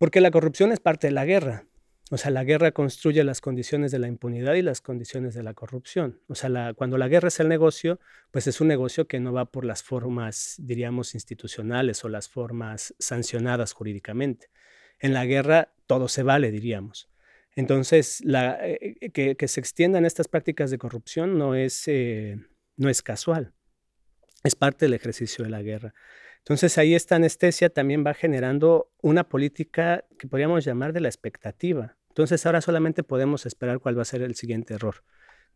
Porque 0.00 0.22
la 0.22 0.30
corrupción 0.30 0.72
es 0.72 0.80
parte 0.80 1.08
de 1.08 1.10
la 1.10 1.26
guerra. 1.26 1.66
O 2.10 2.16
sea, 2.16 2.30
la 2.30 2.42
guerra 2.42 2.72
construye 2.72 3.22
las 3.22 3.42
condiciones 3.42 3.92
de 3.92 3.98
la 3.98 4.08
impunidad 4.08 4.54
y 4.54 4.62
las 4.62 4.80
condiciones 4.80 5.34
de 5.34 5.42
la 5.42 5.52
corrupción. 5.52 6.22
O 6.26 6.34
sea, 6.34 6.72
cuando 6.72 6.96
la 6.96 7.06
guerra 7.06 7.28
es 7.28 7.38
el 7.38 7.50
negocio, 7.50 8.00
pues 8.30 8.46
es 8.46 8.62
un 8.62 8.68
negocio 8.68 9.06
que 9.06 9.20
no 9.20 9.34
va 9.34 9.44
por 9.44 9.66
las 9.66 9.82
formas, 9.82 10.54
diríamos, 10.58 11.14
institucionales 11.14 12.02
o 12.02 12.08
las 12.08 12.30
formas 12.30 12.94
sancionadas 12.98 13.74
jurídicamente. 13.74 14.48
En 15.00 15.12
la 15.12 15.26
guerra 15.26 15.74
todo 15.86 16.08
se 16.08 16.22
vale, 16.22 16.50
diríamos. 16.50 17.10
Entonces, 17.54 18.22
eh, 18.26 19.10
que, 19.12 19.48
se 19.48 19.60
extiendan 19.60 20.06
estas 20.06 20.28
prácticas 20.28 20.70
de 20.70 20.78
corrupción 20.78 21.36
no 21.36 21.54
es, 21.54 21.86
eh, 21.88 22.38
no 22.78 22.88
es 22.88 23.02
casual, 23.02 23.52
es 24.44 24.54
parte 24.54 24.86
del 24.86 24.94
ejercicio 24.94 25.44
de 25.44 25.50
la 25.50 25.60
guerra. 25.60 25.92
Entonces 26.40 26.78
ahí 26.78 26.94
esta 26.94 27.16
anestesia 27.16 27.70
también 27.70 28.04
va 28.04 28.14
generando 28.14 28.90
una 29.02 29.28
política 29.28 30.04
que 30.18 30.26
podríamos 30.26 30.64
llamar 30.64 30.92
de 30.92 31.00
la 31.00 31.08
expectativa. 31.08 31.96
Entonces 32.08 32.44
ahora 32.46 32.60
solamente 32.60 33.02
podemos 33.02 33.46
esperar 33.46 33.78
cuál 33.78 33.96
va 33.96 34.02
a 34.02 34.06
ser 34.06 34.22
el 34.22 34.34
siguiente 34.34 34.74
error 34.74 35.04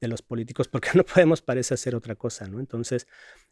de 0.00 0.08
los 0.08 0.22
políticos, 0.22 0.68
porque 0.68 0.90
no 0.94 1.04
podemos, 1.04 1.42
parece, 1.42 1.74
hacer 1.74 1.94
otra 1.94 2.14
cosa, 2.14 2.46
¿no? 2.46 2.60
Entonces, 2.60 3.06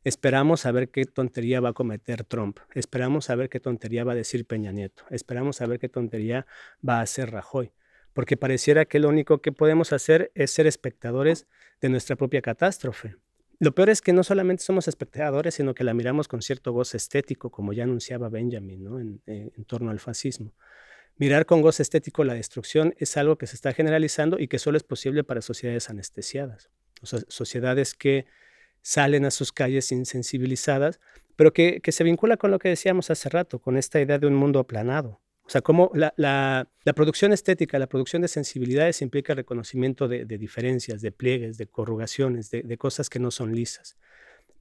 esperamos 0.05 0.67
a 0.67 0.73
ver 0.73 0.91
qué 0.91 1.05
tontería 1.05 1.61
va 1.61 1.71
a 1.71 1.73
cometer 1.73 2.25
Trump, 2.25 2.59
esperamos 2.75 3.31
a 3.31 3.35
ver 3.35 3.49
qué 3.49 3.61
tontería 3.61 4.05
va 4.05 4.13
a 4.13 4.17
decir 4.17 4.47
Peña 4.47 4.73
Nieto, 4.73 5.05
esperamos 5.11 5.61
a 5.61 5.67
ver 5.67 5.79
qué 5.79 5.89
tontería 5.89 6.47
va 6.87 6.99
a 6.99 7.03
hacer 7.03 7.31
Rajoy, 7.31 7.73
porque 8.13 8.37
pareciera 8.37 8.85
que 8.85 8.99
lo 8.99 9.09
único 9.09 9.41
que 9.41 9.53
podemos 9.53 9.93
hacer 9.93 10.31
es 10.35 10.51
ser 10.51 10.67
espectadores 10.67 11.47
de 11.81 11.89
nuestra 11.89 12.17
propia 12.17 12.43
catástrofe. 12.43 13.17
Lo 13.63 13.73
peor 13.77 13.91
es 13.91 14.03
que 14.03 14.13
no 14.13 14.25
solamente 14.25 14.65
somos 14.65 14.89
espectadores, 14.89 15.55
sino 15.55 15.73
que 15.73 15.85
la 15.85 15.95
miramos 15.95 16.27
con 16.27 16.43
cierto 16.43 16.73
goce 16.73 16.97
estético, 16.97 17.51
como 17.53 17.73
ya 17.73 17.85
anunciaba 17.85 18.29
Benjamin, 18.29 18.83
¿no? 18.83 18.99
en, 18.99 19.23
eh, 19.27 19.53
en 19.57 19.65
torno 19.67 19.93
al 19.93 20.01
fascismo. 20.01 20.53
Mirar 21.17 21.47
con 21.47 21.63
goce 21.63 21.85
estético 21.85 22.25
la 22.25 22.35
destrucción 22.35 22.93
es 22.99 23.17
algo 23.17 23.39
que 23.39 23.47
se 23.47 23.55
está 23.55 23.73
generalizando 23.73 24.41
y 24.41 24.49
que 24.49 24.59
solo 24.59 24.77
es 24.79 24.83
posible 24.83 25.23
para 25.23 25.43
sociedades 25.43 25.91
anestesiadas, 25.91 26.71
sociedades 27.29 27.95
que 27.95 28.27
salen 28.81 29.27
a 29.27 29.31
sus 29.31 29.53
calles 29.53 29.93
insensibilizadas, 29.93 30.99
pero 31.37 31.53
que, 31.53 31.81
se 31.87 32.03
vincula 32.03 32.39
con 32.39 32.51
lo 32.51 32.59
que 32.59 32.69
decíamos 32.69 33.11
hace 33.11 33.29
rato, 33.29 33.61
con 33.61 33.77
esta 33.77 34.01
idea 34.01 34.19
de 34.19 34.27
un 34.27 34.35
mundo 34.35 34.59
aplanado, 34.59 35.21
sea, 35.53 35.61
cómo 35.61 35.91
la, 35.95 36.15
la, 36.17 36.93
producción 36.95 37.33
estética, 37.33 37.79
la 37.79 37.87
producción 37.87 38.23
de 38.23 38.29
sensibilidades 38.29 39.03
implica 39.03 39.35
reconocimiento 39.35 40.09
de, 40.09 40.25
diferencias, 40.25 41.03
de 41.03 41.13
pliegues, 41.13 41.59
de 41.59 41.67
corrugaciones, 41.67 42.51
de, 42.51 42.79
cosas 42.79 43.11
que 43.11 43.19
no 43.19 43.31
son 43.31 43.55
lisas. 43.55 43.99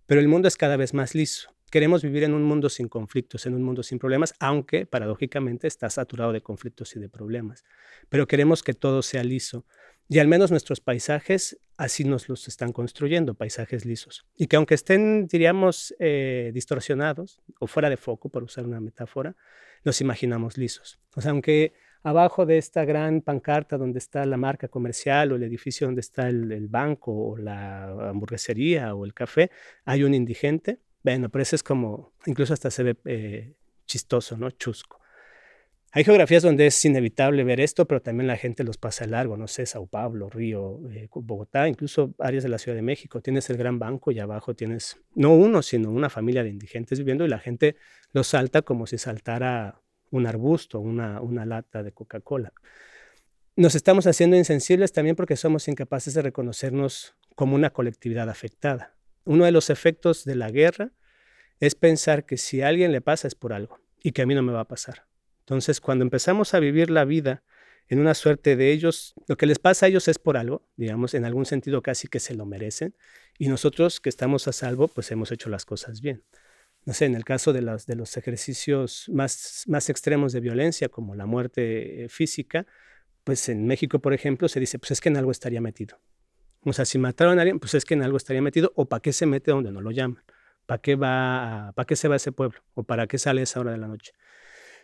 Pero 0.05 0.19
el 0.19 0.27
mundo 0.27 0.47
es 0.47 0.57
cada 0.57 0.75
vez 0.75 0.93
más 0.93 1.15
liso. 1.15 1.55
Queremos 1.71 2.03
vivir 2.03 2.23
en 2.23 2.33
un 2.33 2.43
mundo 2.43 2.69
sin 2.69 2.89
conflictos, 2.89 3.45
en 3.45 3.53
un 3.53 3.63
mundo 3.63 3.81
sin 3.83 3.99
problemas, 3.99 4.33
aunque 4.39 4.85
paradójicamente 4.85 5.67
está 5.67 5.89
saturado 5.89 6.33
de 6.33 6.41
conflictos 6.41 6.93
y 6.97 6.99
de 6.99 7.07
problemas. 7.07 7.63
Pero 8.09 8.27
queremos 8.27 8.61
que 8.61 8.73
todo 8.73 9.01
sea 9.01 9.23
liso. 9.23 9.65
Y 10.11 10.19
al 10.19 10.27
menos 10.27 10.51
nuestros 10.51 10.81
paisajes 10.81 11.57
así 11.77 12.03
nos 12.03 12.27
los 12.27 12.49
están 12.49 12.73
construyendo, 12.73 13.33
paisajes 13.33 13.85
lisos. 13.85 14.25
Y 14.35 14.47
que 14.47 14.57
aunque 14.57 14.75
estén, 14.75 15.25
diríamos, 15.25 15.95
eh, 15.99 16.51
distorsionados 16.53 17.39
o 17.61 17.65
fuera 17.65 17.89
de 17.89 17.95
foco, 17.95 18.27
por 18.27 18.43
usar 18.43 18.65
una 18.65 18.81
metáfora, 18.81 19.37
los 19.83 20.01
imaginamos 20.01 20.57
lisos. 20.57 20.99
O 21.15 21.21
sea, 21.21 21.31
aunque 21.31 21.71
abajo 22.03 22.45
de 22.45 22.57
esta 22.57 22.83
gran 22.83 23.21
pancarta 23.21 23.77
donde 23.77 23.99
está 23.99 24.25
la 24.25 24.35
marca 24.35 24.67
comercial 24.67 25.31
o 25.31 25.37
el 25.37 25.43
edificio 25.43 25.87
donde 25.87 26.01
está 26.01 26.27
el, 26.27 26.67
banco 26.67 27.13
o 27.13 27.37
la 27.37 28.09
hamburguesería 28.09 28.93
o 28.93 29.05
el 29.05 29.13
café, 29.13 29.49
hay 29.85 30.03
un 30.03 30.13
indigente, 30.13 30.81
bueno, 31.03 31.29
pero 31.29 31.41
eso 31.41 31.55
es 31.55 31.63
como, 31.63 32.11
incluso 32.25 32.53
hasta 32.53 32.69
se 32.69 32.83
ve 32.83 32.97
eh, 33.05 33.53
chistoso, 33.85 34.35
¿no? 34.35 34.51
Chusco. 34.51 35.00
Hay 35.93 36.05
geografías 36.05 36.41
donde 36.41 36.67
es 36.67 36.85
inevitable 36.85 37.43
ver 37.43 37.59
esto, 37.59 37.85
pero 37.85 38.01
también 38.01 38.25
la 38.25 38.37
gente 38.37 38.63
los 38.63 38.77
pasa 38.77 39.05
largo, 39.07 39.35
no 39.35 39.49
sé, 39.49 39.65
Sao 39.65 39.87
Paulo, 39.87 40.29
Río, 40.29 40.79
eh, 40.89 41.09
Bogotá, 41.13 41.67
incluso 41.67 42.15
áreas 42.17 42.43
de 42.43 42.49
la 42.49 42.59
Ciudad 42.59 42.77
de 42.77 42.81
México. 42.81 43.19
Tienes 43.21 43.49
el 43.49 43.57
Gran 43.57 43.77
Banco 43.77 44.11
y 44.11 44.19
abajo 44.19 44.55
tienes, 44.55 45.01
no 45.15 45.33
uno, 45.33 45.61
sino 45.61 45.91
una 45.91 46.09
familia 46.09 46.43
de 46.43 46.49
indigentes 46.49 46.97
viviendo 46.97 47.25
y 47.25 47.27
la 47.27 47.39
gente 47.39 47.75
los 48.13 48.27
salta 48.27 48.61
como 48.61 48.87
si 48.87 48.97
saltara 48.97 49.81
un 50.11 50.27
arbusto, 50.27 50.79
una, 50.79 51.19
una 51.19 51.45
lata 51.45 51.83
de 51.83 51.91
Coca-Cola. 51.91 52.53
Nos 53.57 53.75
estamos 53.75 54.07
haciendo 54.07 54.37
insensibles 54.37 54.93
también 54.93 55.17
porque 55.17 55.35
somos 55.35 55.67
incapaces 55.67 56.13
de 56.13 56.21
reconocernos 56.21 57.17
como 57.35 57.55
una 57.55 57.71
colectividad 57.71 58.29
afectada. 58.29 58.95
Uno 59.25 59.43
de 59.43 59.51
los 59.51 59.69
efectos 59.69 60.23
de 60.23 60.35
la 60.35 60.51
guerra 60.51 60.93
es 61.59 61.75
pensar 61.75 62.25
que 62.25 62.37
si 62.37 62.61
a 62.61 62.69
alguien 62.69 62.93
le 62.93 63.01
pasa 63.01 63.27
es 63.27 63.35
por 63.35 63.51
algo 63.51 63.81
y 64.01 64.13
que 64.13 64.21
a 64.21 64.25
mí 64.25 64.35
no 64.35 64.41
me 64.41 64.53
va 64.53 64.61
a 64.61 64.67
pasar. 64.69 65.10
Entonces, 65.41 65.81
cuando 65.81 66.03
empezamos 66.03 66.53
a 66.53 66.59
vivir 66.59 66.89
la 66.89 67.05
vida 67.05 67.43
en 67.87 67.99
una 67.99 68.13
suerte 68.13 68.55
de 68.55 68.71
ellos, 68.71 69.13
lo 69.27 69.35
que 69.35 69.45
les 69.45 69.59
pasa 69.59 69.85
a 69.85 69.89
ellos 69.89 70.07
es 70.07 70.17
por 70.17 70.37
algo, 70.37 70.65
digamos, 70.77 71.13
en 71.13 71.25
algún 71.25 71.45
sentido 71.45 71.81
casi 71.81 72.07
que 72.07 72.19
se 72.19 72.33
lo 72.33 72.45
merecen, 72.45 72.95
y 73.37 73.49
nosotros 73.49 73.99
que 73.99 74.09
estamos 74.09 74.47
a 74.47 74.53
salvo, 74.53 74.87
pues 74.87 75.11
hemos 75.11 75.31
hecho 75.31 75.49
las 75.49 75.65
cosas 75.65 76.01
bien. 76.01 76.23
No 76.85 76.93
sé, 76.93 77.05
en 77.05 77.15
el 77.15 77.25
caso 77.25 77.53
de, 77.53 77.61
de 77.61 77.95
los 77.95 78.17
ejercicios 78.17 79.05
más, 79.09 79.65
más 79.67 79.89
extremos 79.89 80.33
de 80.33 80.39
violencia, 80.39 80.89
como 80.89 81.15
la 81.15 81.25
muerte 81.25 82.05
eh, 82.05 82.09
física, 82.09 82.65
pues 83.23 83.49
en 83.49 83.67
México, 83.67 83.99
por 83.99 84.13
ejemplo, 84.13 84.47
se 84.47 84.59
dice, 84.59 84.79
pues 84.79 84.91
es 84.91 85.01
que 85.01 85.09
en 85.09 85.17
algo 85.17 85.31
estaría 85.31 85.61
metido. 85.61 85.99
O 86.63 86.73
sea, 86.73 86.85
si 86.85 86.97
mataron 86.97 87.39
a 87.39 87.41
alguien, 87.41 87.59
pues 87.59 87.73
es 87.73 87.85
que 87.85 87.93
en 87.93 88.03
algo 88.03 88.17
estaría 88.17 88.41
metido, 88.41 88.71
o 88.75 88.85
para 88.85 89.01
qué 89.01 89.13
se 89.13 89.25
mete 89.25 89.51
donde 89.51 89.71
no 89.71 89.81
lo 89.81 89.91
llaman, 89.91 90.23
para 90.65 90.81
qué 90.81 90.95
va, 90.95 91.73
qué 91.87 91.95
se 91.95 92.07
va 92.07 92.15
a 92.15 92.17
ese 92.17 92.31
pueblo, 92.31 92.61
o 92.73 92.83
para 92.83 93.07
qué 93.07 93.17
sale 93.17 93.41
esa 93.41 93.59
hora 93.59 93.71
de 93.71 93.77
la 93.77 93.87
noche. 93.87 94.13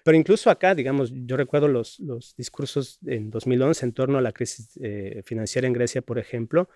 Pero 0.08 0.17
incluso 0.17 0.50
acá, 0.50 0.74
digamos, 0.74 1.12
yo 1.13 1.36
recuerdo 1.36 1.67
los, 1.67 1.98
discursos 2.38 2.98
en 3.06 3.30
2011 3.30 3.88
en 3.88 3.91
torno 3.91 4.17
a 4.17 4.22
la 4.22 4.32
crisis 4.32 4.80
eh, 4.82 5.22
financiera 5.26 5.67
en 5.67 5.74
Grecia, 5.74 6.02
por 6.02 6.17
ejemplo, 6.17 6.70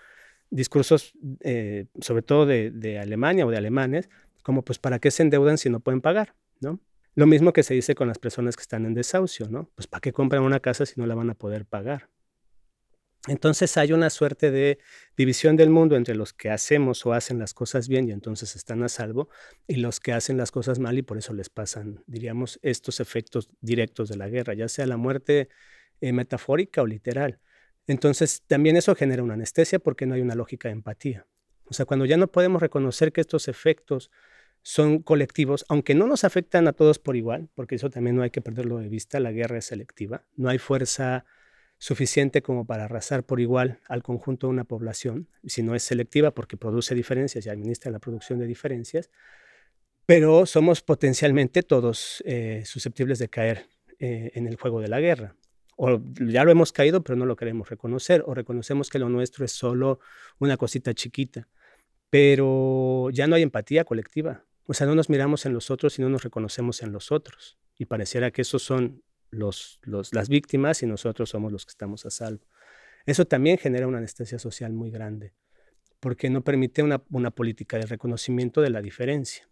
discursos 0.49 1.13
eh, 1.39 1.85
sobre 2.01 2.23
todo 2.23 2.45
de, 2.45 2.71
de, 2.71 2.99
Alemania 2.99 3.45
o 3.45 3.49
de 3.49 3.55
alemanes, 3.55 4.09
como 4.43 4.65
pues 4.65 4.79
para 4.79 4.99
qué 4.99 5.11
se 5.11 5.23
endeudan 5.23 5.57
si 5.57 5.69
no 5.69 5.79
pueden 5.79 6.01
pagar, 6.01 6.35
¿no? 6.59 6.81
Lo 7.15 7.25
mismo 7.25 7.53
que 7.53 7.63
se 7.63 7.73
dice 7.73 7.95
con 7.95 8.09
las 8.09 8.19
personas 8.19 8.57
que 8.57 8.63
están 8.63 8.85
en 8.85 8.95
desahucio, 8.95 9.47
¿no? 9.49 9.69
Pues 9.75 9.87
para 9.87 10.01
qué 10.01 10.11
compran 10.11 10.43
una 10.43 10.59
casa 10.59 10.85
si 10.85 10.99
no 10.99 11.07
la 11.07 11.15
van 11.15 11.29
a 11.29 11.35
poder 11.35 11.65
pagar. 11.65 12.09
Entonces 13.27 13.77
hay 13.77 13.93
una 13.93 14.09
suerte 14.09 14.49
de 14.49 14.79
división 15.15 15.55
del 15.55 15.69
mundo 15.69 15.95
entre 15.95 16.15
los 16.15 16.33
que 16.33 16.49
hacemos 16.49 17.05
o 17.05 17.13
hacen 17.13 17.37
las 17.37 17.53
cosas 17.53 17.87
bien 17.87 18.07
y 18.07 18.11
entonces 18.11 18.55
están 18.55 18.81
a 18.81 18.89
salvo 18.89 19.29
y 19.67 19.75
los 19.75 19.99
que 19.99 20.11
hacen 20.11 20.37
las 20.37 20.49
cosas 20.49 20.79
mal 20.79 20.97
y 20.97 21.03
por 21.03 21.19
eso 21.19 21.33
les 21.33 21.49
pasan, 21.49 22.03
diríamos, 22.07 22.59
estos 22.63 22.99
efectos 22.99 23.49
directos 23.61 24.09
de 24.09 24.17
la 24.17 24.27
guerra, 24.27 24.55
ya 24.55 24.67
sea 24.67 24.87
la 24.87 24.97
muerte 24.97 25.49
eh, 26.01 26.13
metafórica 26.13 26.81
o 26.81 26.87
literal. 26.87 27.39
Entonces 27.85 28.41
también 28.47 28.75
eso 28.75 28.95
genera 28.95 29.21
una 29.21 29.35
anestesia 29.35 29.77
porque 29.77 30.07
no 30.07 30.15
hay 30.15 30.21
una 30.21 30.35
lógica 30.35 30.69
de 30.69 30.73
empatía. 30.73 31.27
O 31.65 31.73
sea, 31.73 31.85
cuando 31.85 32.05
ya 32.05 32.17
no 32.17 32.27
podemos 32.27 32.61
reconocer 32.61 33.11
que 33.11 33.21
estos 33.21 33.47
efectos 33.47 34.09
son 34.63 34.99
colectivos, 34.99 35.63
aunque 35.69 35.93
no 35.95 36.07
nos 36.07 36.23
afectan 36.23 36.67
a 36.67 36.73
todos 36.73 36.99
por 36.99 37.15
igual, 37.15 37.49
porque 37.53 37.75
eso 37.75 37.89
también 37.89 38.15
no 38.15 38.23
hay 38.23 38.31
que 38.31 38.41
perderlo 38.41 38.77
de 38.79 38.89
vista, 38.89 39.19
la 39.19 39.31
guerra 39.31 39.59
es 39.59 39.65
selectiva, 39.65 40.25
no 40.35 40.49
hay 40.49 40.57
fuerza 40.57 41.25
suficiente 41.81 42.43
como 42.43 42.63
para 42.63 42.83
arrasar 42.83 43.25
por 43.25 43.39
igual 43.39 43.79
al 43.89 44.03
conjunto 44.03 44.45
de 44.45 44.51
una 44.51 44.65
población, 44.65 45.27
si 45.43 45.63
no 45.63 45.73
es 45.73 45.81
selectiva 45.81 46.29
porque 46.29 46.55
produce 46.55 46.93
diferencias 46.93 47.43
y 47.43 47.49
administra 47.49 47.89
la 47.89 47.97
producción 47.97 48.37
de 48.37 48.45
diferencias, 48.45 49.09
pero 50.05 50.45
somos 50.45 50.83
potencialmente 50.83 51.63
todos 51.63 52.21
eh, 52.27 52.61
susceptibles 52.65 53.17
de 53.17 53.29
caer 53.29 53.65
eh, 53.97 54.29
en 54.35 54.45
el 54.45 54.57
juego 54.57 54.79
de 54.79 54.89
la 54.89 54.99
guerra. 54.99 55.35
O 55.75 55.99
ya 56.19 56.43
lo 56.43 56.51
hemos 56.51 56.71
caído, 56.71 57.03
pero 57.03 57.17
no 57.17 57.25
lo 57.25 57.35
queremos 57.35 57.67
reconocer, 57.67 58.23
o 58.27 58.35
reconocemos 58.35 58.91
que 58.91 58.99
lo 58.99 59.09
nuestro 59.09 59.43
es 59.43 59.51
solo 59.51 59.99
una 60.37 60.57
cosita 60.57 60.93
chiquita, 60.93 61.47
pero 62.11 63.09
ya 63.11 63.25
no 63.25 63.33
hay 63.35 63.41
empatía 63.41 63.85
colectiva. 63.85 64.45
O 64.67 64.75
sea, 64.75 64.85
no 64.85 64.93
nos 64.93 65.09
miramos 65.09 65.47
en 65.47 65.53
los 65.53 65.71
otros 65.71 65.97
y 65.97 66.03
no 66.03 66.09
nos 66.09 66.21
reconocemos 66.21 66.83
en 66.83 66.91
los 66.91 67.11
otros. 67.11 67.57
Y 67.75 67.85
pareciera 67.85 68.29
que 68.29 68.43
esos 68.43 68.61
son 68.61 69.01
los, 69.31 69.79
las 70.11 70.29
víctimas 70.29 70.83
y 70.83 70.85
nosotros 70.85 71.29
somos 71.29 71.51
los 71.51 71.65
que 71.65 71.71
estamos 71.71 72.05
a 72.05 72.11
salvo. 72.11 72.45
Eso 73.05 73.25
también 73.25 73.57
genera 73.57 73.87
una 73.87 73.97
anestesia 73.97 74.37
social 74.37 74.73
muy 74.73 74.91
grande, 74.91 75.33
porque 75.99 76.29
no 76.29 76.43
permite 76.43 76.83
una, 76.83 77.01
una 77.09 77.31
política 77.31 77.77
de 77.77 77.87
reconocimiento 77.87 78.61
de 78.61 78.69
la 78.69 78.81
diferencia. 78.81 79.47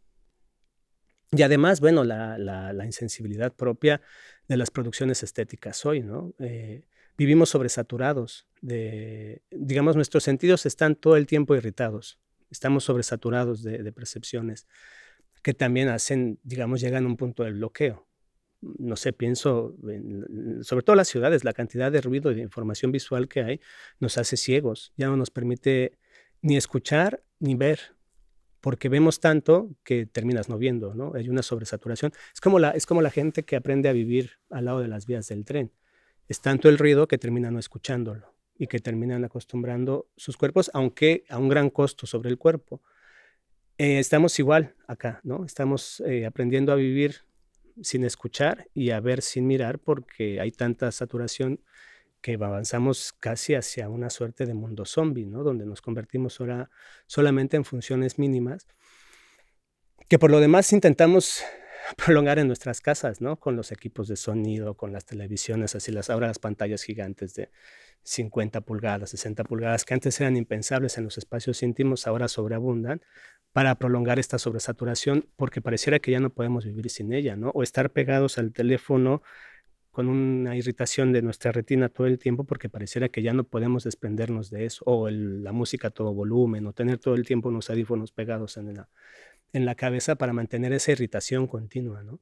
Y 1.32 1.42
además, 1.44 1.80
bueno, 1.80 2.04
la, 2.04 2.38
la, 2.38 2.86
insensibilidad 2.86 3.54
propia 3.54 4.02
de 4.48 4.58
las 4.58 4.72
producciones 4.72 5.22
estéticas 5.22 5.86
hoy, 5.86 6.02
¿no? 6.02 6.34
Eh, 6.40 6.86
vivimos 7.18 7.50
sobresaturados 7.50 8.48
de, 8.62 9.44
digamos, 9.52 9.96
nuestros 9.96 10.24
sentidos 10.24 10.66
están 10.66 10.96
todo 10.96 11.18
el 11.18 11.28
tiempo 11.28 11.56
irritados, 11.56 12.20
estamos 12.50 12.84
sobresaturados 12.84 13.62
de, 13.62 13.84
de 13.84 13.92
percepciones 13.92 14.68
que 15.44 15.54
también 15.54 15.90
hacen, 15.90 16.40
digamos, 16.44 16.82
llegan 16.82 17.06
a 17.06 17.08
un 17.08 17.16
punto 17.16 17.44
del 17.44 17.54
bloqueo 17.54 18.09
no 18.62 18.96
sé, 18.96 19.14
pienso, 19.14 19.76
sobre 20.62 20.84
todo 20.84 20.96
las 20.96 21.08
ciudades, 21.08 21.44
la 21.44 21.54
cantidad 21.54 21.92
de 21.92 22.02
ruido 22.02 22.32
y 22.32 22.36
de 22.36 22.42
información 22.42 22.92
visual 22.92 23.28
que 23.28 23.42
hay 23.42 23.62
nos 24.00 24.18
hace 24.18 24.38
ciegos, 24.38 24.94
ya 24.98 25.08
no 25.08 25.18
nos 25.18 25.30
permite 25.30 25.98
ni 26.42 26.58
escuchar 26.58 27.24
ni 27.40 27.56
ver, 27.56 27.80
porque 28.62 28.90
vemos 28.90 29.20
tanto 29.20 29.70
que 29.84 30.06
terminas 30.06 30.50
no 30.50 30.58
viendo, 30.58 30.94
¿no? 30.94 31.14
Hay 31.16 31.30
una 31.30 31.44
sobresaturación. 31.44 32.12
Es 32.34 32.42
como 32.42 32.60
la, 32.60 32.72
es 32.72 32.86
como 32.86 33.02
la 33.02 33.10
gente 33.10 33.44
que 33.44 33.56
aprende 33.56 33.88
a 33.88 33.94
vivir 33.94 34.32
al 34.50 34.66
lado 34.66 34.82
de 34.82 34.90
las 34.90 35.06
vías 35.06 35.28
del 35.30 35.46
tren. 35.46 35.72
Es 36.28 36.42
tanto 36.42 36.68
el 36.70 36.78
ruido 36.78 37.08
que 37.08 37.18
termina 37.18 37.52
no 37.52 37.60
escuchándolo 37.60 38.34
y 38.58 38.68
que 38.68 38.80
terminan 38.80 39.24
acostumbrando 39.24 40.10
sus 40.18 40.36
cuerpos, 40.36 40.70
aunque 40.74 41.24
a 41.30 41.38
un 41.38 41.48
gran 41.48 41.70
costo 41.70 42.06
sobre 42.06 42.30
el 42.30 42.38
cuerpo. 42.38 42.82
Eh, 43.78 44.00
estamos 44.00 44.38
igual 44.40 44.76
acá, 44.88 45.22
¿no? 45.24 45.46
Estamos 45.46 46.02
eh, 46.06 46.26
aprendiendo 46.26 46.74
a 46.74 46.76
vivir 46.76 47.22
sin 47.84 48.04
escuchar 48.04 48.68
y 48.74 48.92
a 48.92 49.00
ver 49.00 49.22
sin 49.22 49.48
mirar 49.48 49.80
porque 49.80 50.40
hay 50.40 50.52
tanta 50.52 50.92
saturación 50.92 51.62
que 52.22 52.34
avanzamos 52.34 53.14
casi 53.20 53.56
hacia 53.56 53.90
una 53.90 54.10
suerte 54.10 54.46
de 54.46 54.54
mundo 54.54 54.86
zombie, 54.86 55.26
¿no? 55.26 55.44
Donde 55.44 55.66
nos 55.66 55.82
convertimos 55.82 56.40
ahora 56.40 56.70
solamente 57.08 57.58
en 57.58 57.64
funciones 57.64 58.20
mínimas, 58.20 58.68
que 60.08 60.20
por 60.20 60.32
lo 60.32 60.40
demás 60.40 60.74
intentamos 60.74 61.44
prolongar 61.98 62.40
en 62.40 62.48
nuestras 62.48 62.82
casas, 62.82 63.22
¿no? 63.22 63.40
Con 63.40 63.56
los 63.56 63.72
equipos 63.72 64.08
de 64.08 64.16
sonido, 64.16 64.76
con 64.76 64.92
las 64.92 65.06
televisiones, 65.06 65.76
así 65.76 65.92
las 65.92 66.10
ahora 66.10 66.28
las 66.28 66.40
pantallas 66.40 66.84
gigantes 66.84 67.34
de 67.34 67.50
50 68.04 68.62
pulgadas, 68.62 69.12
60 69.12 69.44
pulgadas, 69.44 69.86
que 69.86 69.94
antes 69.94 70.20
eran 70.22 70.38
impensables 70.38 70.98
en 70.98 71.04
los 71.04 71.18
espacios 71.18 71.64
íntimos, 71.64 72.08
ahora 72.08 72.28
sobreabundan, 72.28 73.02
para 73.52 73.76
prolongar 73.76 74.20
esta 74.20 74.38
sobresaturación, 74.38 75.28
porque 75.36 75.62
pareciera 75.62 76.00
que 76.00 76.12
ya 76.12 76.20
no 76.20 76.30
podemos 76.30 76.66
vivir 76.66 76.90
sin 76.90 77.14
ella, 77.14 77.36
¿no? 77.36 77.50
O 77.50 77.64
estar 77.64 77.92
pegados 77.92 78.38
al 78.38 78.54
teléfono 78.54 79.22
con 79.92 80.08
una 80.08 80.56
irritación 80.56 81.12
de 81.12 81.22
nuestra 81.22 81.52
retina 81.52 81.90
todo 81.90 82.08
el 82.08 82.20
tiempo 82.20 82.44
porque 82.46 82.70
pareciera 82.70 83.10
que 83.10 83.24
ya 83.24 83.34
no 83.34 83.44
podemos 83.44 83.84
desprendernos 83.84 84.50
de 84.50 84.66
eso, 84.66 84.84
o 84.86 85.10
la 85.10 85.52
música 85.52 85.90
a 85.90 85.92
todo 85.92 86.14
volumen, 86.14 86.66
o 86.68 86.74
tener 86.74 87.00
todo 87.00 87.16
el 87.16 87.26
tiempo 87.26 87.50
unos 87.50 87.70
audífonos 87.70 88.12
pegados 88.12 88.58
en 88.58 88.76
la, 88.76 88.90
en 89.54 89.66
la 89.66 89.76
cabeza 89.76 90.16
para 90.16 90.34
mantener 90.34 90.74
esa 90.74 90.92
irritación 90.92 91.48
continua, 91.48 92.04
¿no? 92.04 92.20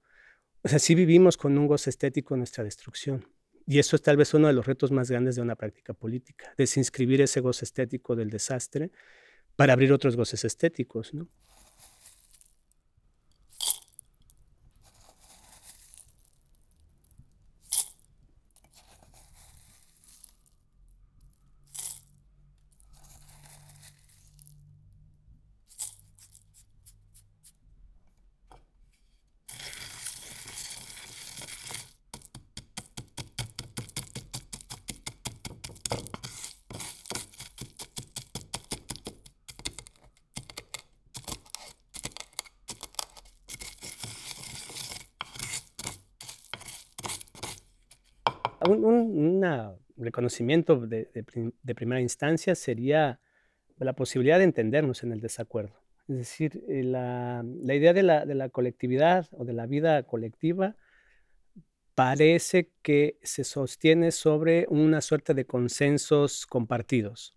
O 0.64 0.68
sea, 0.70 0.80
sí 0.80 0.96
vivimos 0.96 1.38
con 1.38 1.58
un 1.58 1.68
gozo 1.68 1.90
estético 1.90 2.34
en 2.34 2.40
nuestra 2.40 2.64
destrucción. 2.64 3.26
Y 3.66 3.80
eso 3.80 3.96
es 3.96 4.02
tal 4.02 4.18
vez 4.18 4.34
uno 4.34 4.48
de 4.48 4.54
los 4.54 4.66
retos 4.66 4.92
más 4.92 5.12
grandes 5.12 5.36
de 5.36 5.42
una 5.42 5.56
práctica 5.56 5.94
política, 5.94 6.54
desinscribir 6.58 7.22
ese 7.22 7.42
gozo 7.42 7.66
estético 7.66 8.16
del 8.16 8.30
desastre 8.30 8.92
para 9.56 9.74
abrir 9.74 9.92
otros 9.92 10.16
goces 10.16 10.46
estéticos, 10.46 11.14
¿no? 11.14 11.28
un, 48.68 49.34
reconocimiento 50.18 50.78
de, 50.80 51.06
primera 51.76 52.02
instancia 52.02 52.56
sería 52.56 53.20
la 53.78 53.94
posibilidad 53.94 54.40
de 54.40 54.46
entendernos 54.46 55.04
en 55.04 55.12
el 55.12 55.22
desacuerdo. 55.22 55.76
Es 56.08 56.18
decir, 56.18 56.64
eh, 56.68 56.84
la, 56.84 57.44
idea 57.68 57.94
de 57.94 58.02
la, 58.02 58.50
colectividad 58.50 59.28
o 59.32 59.46
de 59.46 59.54
la 59.54 59.68
vida 59.68 60.02
colectiva 60.04 60.76
parece 61.94 62.72
que 62.82 63.20
se 63.22 63.44
sostiene 63.44 64.12
sobre 64.12 64.66
una 64.70 65.02
suerte 65.02 65.36
de 65.36 65.46
consensos 65.46 66.48
compartidos. 66.48 67.36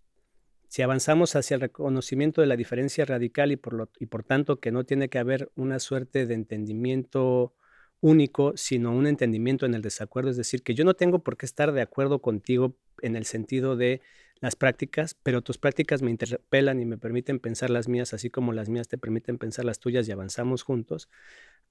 Si 0.67 0.81
avanzamos 0.81 1.35
hacia 1.35 1.55
el 1.55 1.61
reconocimiento 1.61 2.41
de 2.41 2.47
la 2.47 2.55
diferencia 2.55 3.05
radical 3.05 3.51
y 3.51 3.57
por 3.57 4.23
tanto 4.23 4.59
que 4.59 4.71
no 4.71 4.85
tiene 4.85 5.07
que 5.09 5.19
haber 5.19 5.51
una 5.55 5.77
suerte 5.77 6.25
de 6.25 6.33
entendimiento 6.33 7.53
único, 8.01 8.53
sino 8.57 8.91
un 8.91 9.07
entendimiento 9.07 9.65
en 9.65 9.73
el 9.73 9.81
desacuerdo, 9.81 10.29
es 10.29 10.37
decir, 10.37 10.63
que 10.63 10.75
yo 10.75 10.83
no 10.83 10.95
tengo 10.95 11.19
por 11.19 11.37
qué 11.37 11.45
estar 11.45 11.71
de 11.71 11.81
acuerdo 11.81 12.19
contigo 12.19 12.75
en 13.01 13.15
el 13.15 13.25
sentido 13.25 13.75
de 13.75 14.01
las 14.39 14.55
prácticas, 14.55 15.15
pero 15.21 15.41
tus 15.41 15.59
prácticas 15.59 16.01
me 16.01 16.11
interpelan 16.11 16.81
y 16.81 16.85
me 16.85 16.97
permiten 16.97 17.39
pensar 17.39 17.69
las 17.69 17.87
mías, 17.87 18.13
así 18.13 18.29
como 18.29 18.53
las 18.53 18.69
mías 18.69 18.87
te 18.87 18.97
permiten 18.97 19.37
pensar 19.37 19.65
las 19.65 19.79
tuyas 19.79 20.07
y 20.07 20.11
avanzamos 20.11 20.63
juntos 20.63 21.09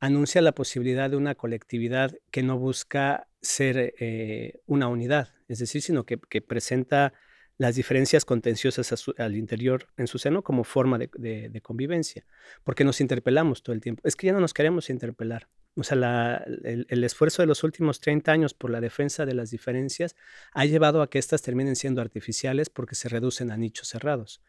anuncia 0.01 0.41
la 0.41 0.53
posibilidad 0.53 1.11
de 1.11 1.17
una 1.17 1.35
colectividad 1.35 2.17
que 2.31 2.43
no 2.43 2.59
busca 2.59 3.29
ser 3.43 3.95
eh, 4.01 4.61
una 4.67 4.89
unidad, 4.89 5.35
es 5.47 5.59
decir, 5.59 5.83
sino 5.83 6.05
que, 6.05 6.19
presenta 6.41 7.13
las 7.59 7.77
diferencias 7.77 8.25
contenciosas 8.25 9.05
al 9.19 9.37
interior 9.37 9.89
en 9.99 10.07
su 10.07 10.19
seno 10.19 10.43
como 10.43 10.65
forma 10.65 10.99
de, 10.99 11.61
convivencia, 11.63 12.25
porque 12.65 12.85
nos 12.85 13.03
interpelamos 13.03 13.63
todo 13.63 13.75
el 13.75 13.83
tiempo. 13.83 14.01
Es 14.05 14.17
que 14.17 14.29
ya 14.29 14.33
no 14.33 14.41
nos 14.41 14.55
queremos 14.55 14.89
interpelar. 14.89 15.47
O 15.81 15.83
sea, 15.83 16.45
el, 16.65 17.05
esfuerzo 17.05 17.43
de 17.43 17.47
los 17.47 17.65
últimos 17.65 18.01
30 18.01 18.31
años 18.31 18.55
por 18.55 18.71
la 18.71 18.81
defensa 18.81 19.25
de 19.25 19.35
las 19.35 19.51
diferencias 19.51 20.15
ha 20.53 20.67
llevado 20.67 21.01
a 21.01 21.09
que 21.09 21.19
éstas 21.19 21.41
terminen 21.41 21.75
siendo 21.75 22.03
artificiales 22.03 22.69
porque 22.69 22.95
se 22.95 23.09
reducen 23.09 23.51
a 23.51 23.57
nichos 23.57 23.89
cerrados. 23.89 24.43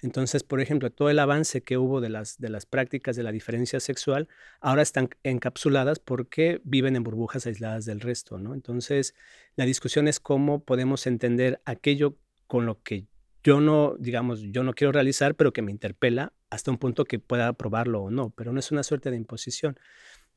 Entonces, 0.00 0.44
por 0.44 0.60
ejemplo, 0.60 0.90
todo 0.90 1.10
el 1.10 1.18
avance 1.18 1.62
que 1.62 1.76
hubo 1.76 2.00
de 2.00 2.08
las, 2.08 2.38
de 2.38 2.48
las 2.48 2.64
prácticas 2.64 3.16
de 3.16 3.22
la 3.22 3.32
diferencia 3.32 3.80
sexual 3.80 4.28
ahora 4.60 4.80
están 4.80 5.10
encapsuladas 5.24 5.98
porque 5.98 6.60
viven 6.64 6.96
en 6.96 7.02
burbujas 7.02 7.46
aisladas 7.46 7.84
del 7.84 8.00
resto, 8.00 8.38
¿no? 8.38 8.54
Entonces, 8.54 9.14
la 9.56 9.66
discusión 9.66 10.08
es 10.08 10.20
cómo 10.20 10.64
podemos 10.64 11.06
entender 11.06 11.60
aquello 11.66 12.16
con 12.46 12.64
lo 12.64 12.82
que 12.82 13.06
yo 13.44 13.60
no, 13.60 13.94
digamos, 13.98 14.40
yo 14.40 14.62
no 14.62 14.74
quiero 14.74 14.92
realizar, 14.92 15.34
pero 15.34 15.52
que 15.52 15.62
me 15.62 15.70
interpela 15.70 16.32
hasta 16.50 16.70
un 16.70 16.78
punto 16.78 17.04
que 17.04 17.18
pueda 17.18 17.48
aprobarlo 17.48 18.02
o 18.02 18.10
no, 18.10 18.30
pero 18.30 18.52
no 18.52 18.60
es 18.60 18.70
una 18.72 18.82
suerte 18.82 19.10
de 19.10 19.16
imposición. 19.16 19.78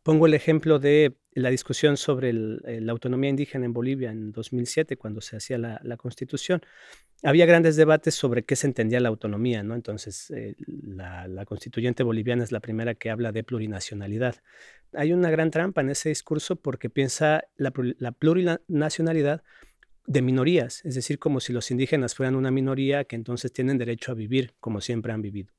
Pongo 0.03 0.25
el 0.25 0.33
ejemplo 0.33 0.79
de 0.79 1.15
la 1.33 1.49
discusión 1.49 1.95
sobre 1.95 2.33
la 2.33 2.91
autonomía 2.91 3.29
indígena 3.29 3.65
en 3.65 3.73
Bolivia 3.73 4.11
en 4.11 4.31
2007, 4.31 4.97
cuando 4.97 5.21
se 5.21 5.37
hacía 5.37 5.57
la, 5.57 5.97
constitución. 5.97 6.61
Había 7.23 7.45
grandes 7.45 7.75
debates 7.75 8.15
sobre 8.15 8.43
qué 8.43 8.55
se 8.55 8.65
entendía 8.65 8.99
la 8.99 9.09
autonomía, 9.09 9.61
¿no? 9.61 9.75
Entonces, 9.75 10.31
eh, 10.31 10.55
la, 10.67 11.45
constituyente 11.45 12.01
boliviana 12.01 12.43
es 12.43 12.51
la 12.51 12.59
primera 12.59 12.95
que 12.95 13.11
habla 13.11 13.31
de 13.31 13.43
plurinacionalidad. 13.43 14.37
Hay 14.93 15.13
una 15.13 15.29
gran 15.29 15.51
trampa 15.51 15.81
en 15.81 15.91
ese 15.91 16.09
discurso 16.09 16.55
porque 16.55 16.89
piensa 16.89 17.43
la, 17.55 17.71
la 17.99 18.11
plurinacionalidad 18.11 19.43
de 20.07 20.21
minorías, 20.23 20.83
es 20.83 20.95
decir, 20.95 21.19
como 21.19 21.39
si 21.39 21.53
los 21.53 21.69
indígenas 21.69 22.15
fueran 22.15 22.35
una 22.35 22.49
minoría 22.49 23.03
que 23.03 23.15
entonces 23.15 23.53
tienen 23.53 23.77
derecho 23.77 24.11
a 24.11 24.15
vivir 24.15 24.55
como 24.59 24.81
siempre 24.81 25.13
han 25.13 25.21
vivido. 25.21 25.53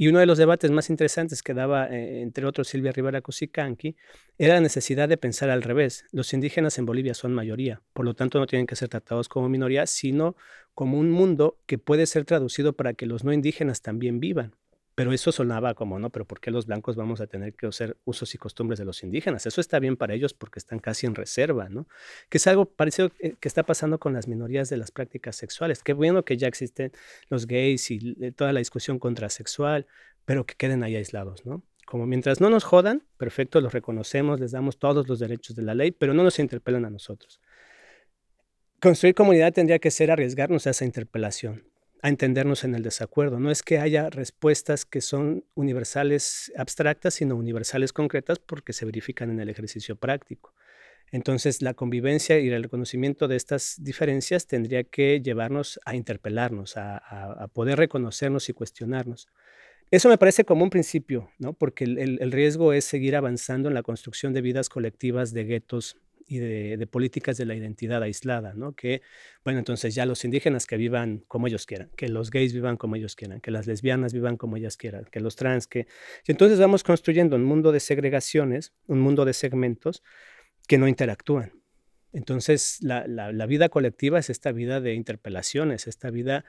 Y 0.00 0.08
uno 0.08 0.18
de 0.18 0.24
los 0.24 0.38
debates 0.38 0.70
más 0.70 0.88
interesantes 0.88 1.42
que 1.42 1.52
daba, 1.52 1.86
eh, 1.88 2.22
entre 2.22 2.46
otros, 2.46 2.68
Silvia 2.68 2.90
Rivera 2.90 3.20
Cusicanqui, 3.20 3.96
era 4.38 4.54
la 4.54 4.62
necesidad 4.62 5.10
de 5.10 5.18
pensar 5.18 5.50
al 5.50 5.60
revés. 5.60 6.06
Los 6.10 6.32
indígenas 6.32 6.78
en 6.78 6.86
Bolivia 6.86 7.12
son 7.12 7.34
mayoría, 7.34 7.82
por 7.92 8.06
lo 8.06 8.14
tanto 8.14 8.38
no 8.38 8.46
tienen 8.46 8.66
que 8.66 8.76
ser 8.76 8.88
tratados 8.88 9.28
como 9.28 9.50
minoría, 9.50 9.86
sino 9.86 10.36
como 10.72 10.98
un 10.98 11.10
mundo 11.10 11.58
que 11.66 11.76
puede 11.76 12.06
ser 12.06 12.24
traducido 12.24 12.72
para 12.72 12.94
que 12.94 13.04
los 13.04 13.24
no 13.24 13.32
indígenas 13.34 13.82
también 13.82 14.20
vivan. 14.20 14.54
Pero 15.00 15.14
eso 15.14 15.32
sonaba 15.32 15.72
como, 15.72 15.98
¿no? 15.98 16.10
Pero 16.10 16.26
¿por 16.26 16.40
qué 16.40 16.50
los 16.50 16.66
blancos 16.66 16.94
vamos 16.94 17.22
a 17.22 17.26
tener 17.26 17.54
que 17.54 17.66
hacer 17.66 17.96
usos 18.04 18.34
y 18.34 18.36
costumbres 18.36 18.78
de 18.78 18.84
los 18.84 19.02
indígenas? 19.02 19.46
Eso 19.46 19.62
está 19.62 19.78
bien 19.78 19.96
para 19.96 20.12
ellos 20.12 20.34
porque 20.34 20.58
están 20.58 20.78
casi 20.78 21.06
en 21.06 21.14
reserva, 21.14 21.70
¿no? 21.70 21.88
Que 22.28 22.36
es 22.36 22.46
algo 22.46 22.66
parecido 22.66 23.10
eh, 23.18 23.34
que 23.40 23.48
está 23.48 23.62
pasando 23.62 23.98
con 23.98 24.12
las 24.12 24.28
minorías 24.28 24.68
de 24.68 24.76
las 24.76 24.90
prácticas 24.90 25.36
sexuales. 25.36 25.82
Qué 25.82 25.94
bueno 25.94 26.22
que 26.26 26.36
ya 26.36 26.48
existen 26.48 26.92
los 27.30 27.46
gays 27.46 27.90
y 27.90 28.14
toda 28.32 28.52
la 28.52 28.58
discusión 28.58 28.98
contrasexual, 28.98 29.86
pero 30.26 30.44
que 30.44 30.54
queden 30.54 30.82
ahí 30.82 30.96
aislados, 30.96 31.46
¿no? 31.46 31.62
Como 31.86 32.04
mientras 32.04 32.42
no 32.42 32.50
nos 32.50 32.64
jodan, 32.64 33.02
perfecto, 33.16 33.62
los 33.62 33.72
reconocemos, 33.72 34.38
les 34.38 34.52
damos 34.52 34.78
todos 34.78 35.08
los 35.08 35.18
derechos 35.18 35.56
de 35.56 35.62
la 35.62 35.74
ley, 35.74 35.92
pero 35.92 36.12
no 36.12 36.24
nos 36.24 36.38
interpelan 36.38 36.84
a 36.84 36.90
nosotros. 36.90 37.40
Construir 38.82 39.14
comunidad 39.14 39.54
tendría 39.54 39.78
que 39.78 39.90
ser 39.90 40.10
arriesgarnos 40.10 40.66
a 40.66 40.70
esa 40.70 40.84
interpelación 40.84 41.69
a 42.02 42.08
entendernos 42.08 42.64
en 42.64 42.74
el 42.74 42.82
desacuerdo. 42.82 43.40
No 43.40 43.50
es 43.50 43.62
que 43.62 43.78
haya 43.78 44.10
respuestas 44.10 44.84
que 44.84 45.00
son 45.00 45.44
universales 45.54 46.52
abstractas, 46.56 47.14
sino 47.14 47.36
universales 47.36 47.92
concretas 47.92 48.38
porque 48.38 48.72
se 48.72 48.86
verifican 48.86 49.30
en 49.30 49.40
el 49.40 49.48
ejercicio 49.48 49.96
práctico. 49.96 50.54
Entonces, 51.12 51.60
la 51.60 51.74
convivencia 51.74 52.38
y 52.38 52.48
el 52.48 52.62
reconocimiento 52.62 53.26
de 53.26 53.36
estas 53.36 53.76
diferencias 53.82 54.46
tendría 54.46 54.84
que 54.84 55.20
llevarnos 55.20 55.80
a 55.84 55.96
interpelarnos, 55.96 56.76
a, 56.76 57.48
poder 57.52 57.78
reconocernos 57.78 58.48
y 58.48 58.52
cuestionarnos. 58.52 59.28
Eso 59.90 60.08
me 60.08 60.18
parece 60.18 60.44
como 60.44 60.62
un 60.62 60.70
principio, 60.70 61.30
¿no? 61.38 61.52
porque 61.52 61.82
el 61.82 62.30
riesgo 62.30 62.72
es 62.72 62.84
seguir 62.84 63.16
avanzando 63.16 63.68
en 63.68 63.74
la 63.74 63.82
construcción 63.82 64.32
de 64.32 64.40
vidas 64.40 64.68
colectivas 64.68 65.32
de 65.32 65.44
guetos 65.44 65.96
y 66.30 66.38
de, 66.38 66.86
políticas 66.86 67.36
de 67.38 67.44
la 67.44 67.56
identidad 67.56 68.00
aislada, 68.04 68.54
¿no? 68.54 68.72
Que, 68.72 69.02
bueno, 69.44 69.58
entonces 69.58 69.96
ya 69.96 70.06
los 70.06 70.24
indígenas 70.24 70.64
que 70.64 70.76
vivan 70.76 71.24
como 71.26 71.48
ellos 71.48 71.66
quieran, 71.66 71.90
que 71.96 72.08
los 72.08 72.30
gays 72.30 72.52
vivan 72.52 72.76
como 72.76 72.94
ellos 72.94 73.16
quieran, 73.16 73.40
que 73.40 73.50
las 73.50 73.66
lesbianas 73.66 74.12
vivan 74.12 74.36
como 74.36 74.56
ellas 74.56 74.76
quieran, 74.76 75.06
que 75.10 75.18
los 75.18 75.34
trans, 75.34 75.66
que... 75.66 75.88
Y 76.24 76.30
entonces 76.30 76.60
vamos 76.60 76.84
construyendo 76.84 77.34
un 77.34 77.42
mundo 77.42 77.72
de 77.72 77.80
segregaciones, 77.80 78.72
un 78.86 79.00
mundo 79.00 79.24
de 79.24 79.32
segmentos 79.32 80.04
que 80.68 80.78
no 80.78 80.86
interactúan. 80.86 81.52
Entonces, 82.12 82.78
la, 82.80 83.08
la 83.08 83.46
vida 83.46 83.68
colectiva 83.68 84.20
es 84.20 84.30
esta 84.30 84.52
vida 84.52 84.80
de 84.80 84.94
interpelaciones, 84.94 85.88
esta 85.88 86.10
vida 86.10 86.44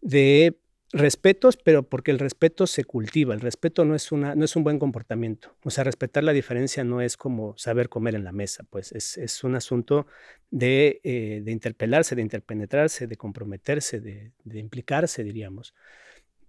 de 0.00 0.58
respetos, 0.92 1.56
pero 1.56 1.82
porque 1.82 2.10
el 2.10 2.18
respeto 2.18 2.66
se 2.66 2.84
cultiva. 2.84 3.34
El 3.34 3.40
respeto 3.40 3.84
no 3.84 3.94
es, 3.94 4.10
una, 4.12 4.34
no 4.34 4.44
es 4.44 4.56
un 4.56 4.64
buen 4.64 4.78
comportamiento. 4.78 5.54
O 5.62 5.70
sea, 5.70 5.84
respetar 5.84 6.24
la 6.24 6.32
diferencia 6.32 6.84
no 6.84 7.00
es 7.00 7.16
como 7.16 7.56
saber 7.58 7.88
comer 7.88 8.14
en 8.14 8.24
la 8.24 8.32
mesa, 8.32 8.64
pues 8.70 8.92
es, 8.92 9.44
un 9.44 9.54
asunto 9.54 10.06
de, 10.50 11.00
eh, 11.04 11.42
de, 11.44 11.52
interpelarse, 11.52 12.14
de 12.14 12.22
interpenetrarse, 12.22 13.06
de 13.06 13.16
comprometerse, 13.16 14.00
de, 14.00 14.32
implicarse, 14.58 15.22
diríamos. 15.24 15.74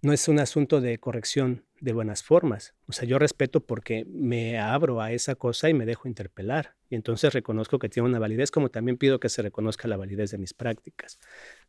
No 0.02 0.14
es 0.14 0.28
un 0.28 0.38
asunto 0.38 0.80
de 0.80 0.98
corrección 0.98 1.66
de 1.78 1.92
buenas 1.92 2.22
formas. 2.22 2.74
O 2.86 2.92
sea, 2.92 3.06
yo 3.06 3.18
respeto 3.18 3.66
porque 3.66 4.06
me 4.06 4.58
abro 4.58 5.02
a 5.02 5.12
esa 5.12 5.34
cosa 5.34 5.68
y 5.68 5.74
me 5.74 5.84
dejo 5.84 6.08
interpelar. 6.08 6.74
Y 6.88 6.94
entonces 6.94 7.34
reconozco 7.34 7.78
que 7.78 7.90
tiene 7.90 8.08
una 8.08 8.18
validez, 8.18 8.50
como 8.50 8.70
también 8.70 8.96
pido 8.96 9.20
que 9.20 9.28
se 9.28 9.42
reconozca 9.42 9.88
la 9.88 9.98
validez 9.98 10.30
de 10.30 10.38
mis 10.38 10.54
prácticas. 10.54 11.18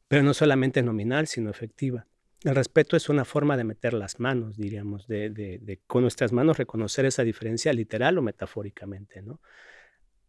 Pero 0.07 0.23
no 0.23 0.33
solamente 0.33 0.81
nominal, 0.81 1.27
sino 1.27 1.49
efectiva. 1.49 2.07
El 2.43 2.55
respeto 2.55 2.97
es 2.97 3.07
una 3.07 3.23
forma 3.23 3.55
de 3.55 3.63
meter 3.63 3.93
las 3.93 4.19
manos, 4.19 4.57
diríamos, 4.57 5.07
de, 5.07 5.79
con 5.85 6.01
nuestras 6.01 6.31
manos 6.31 6.57
reconocer 6.57 7.05
esa 7.05 7.23
diferencia 7.23 7.71
literal 7.71 8.17
o 8.17 8.23
metafóricamente, 8.23 9.21
¿no? 9.21 9.39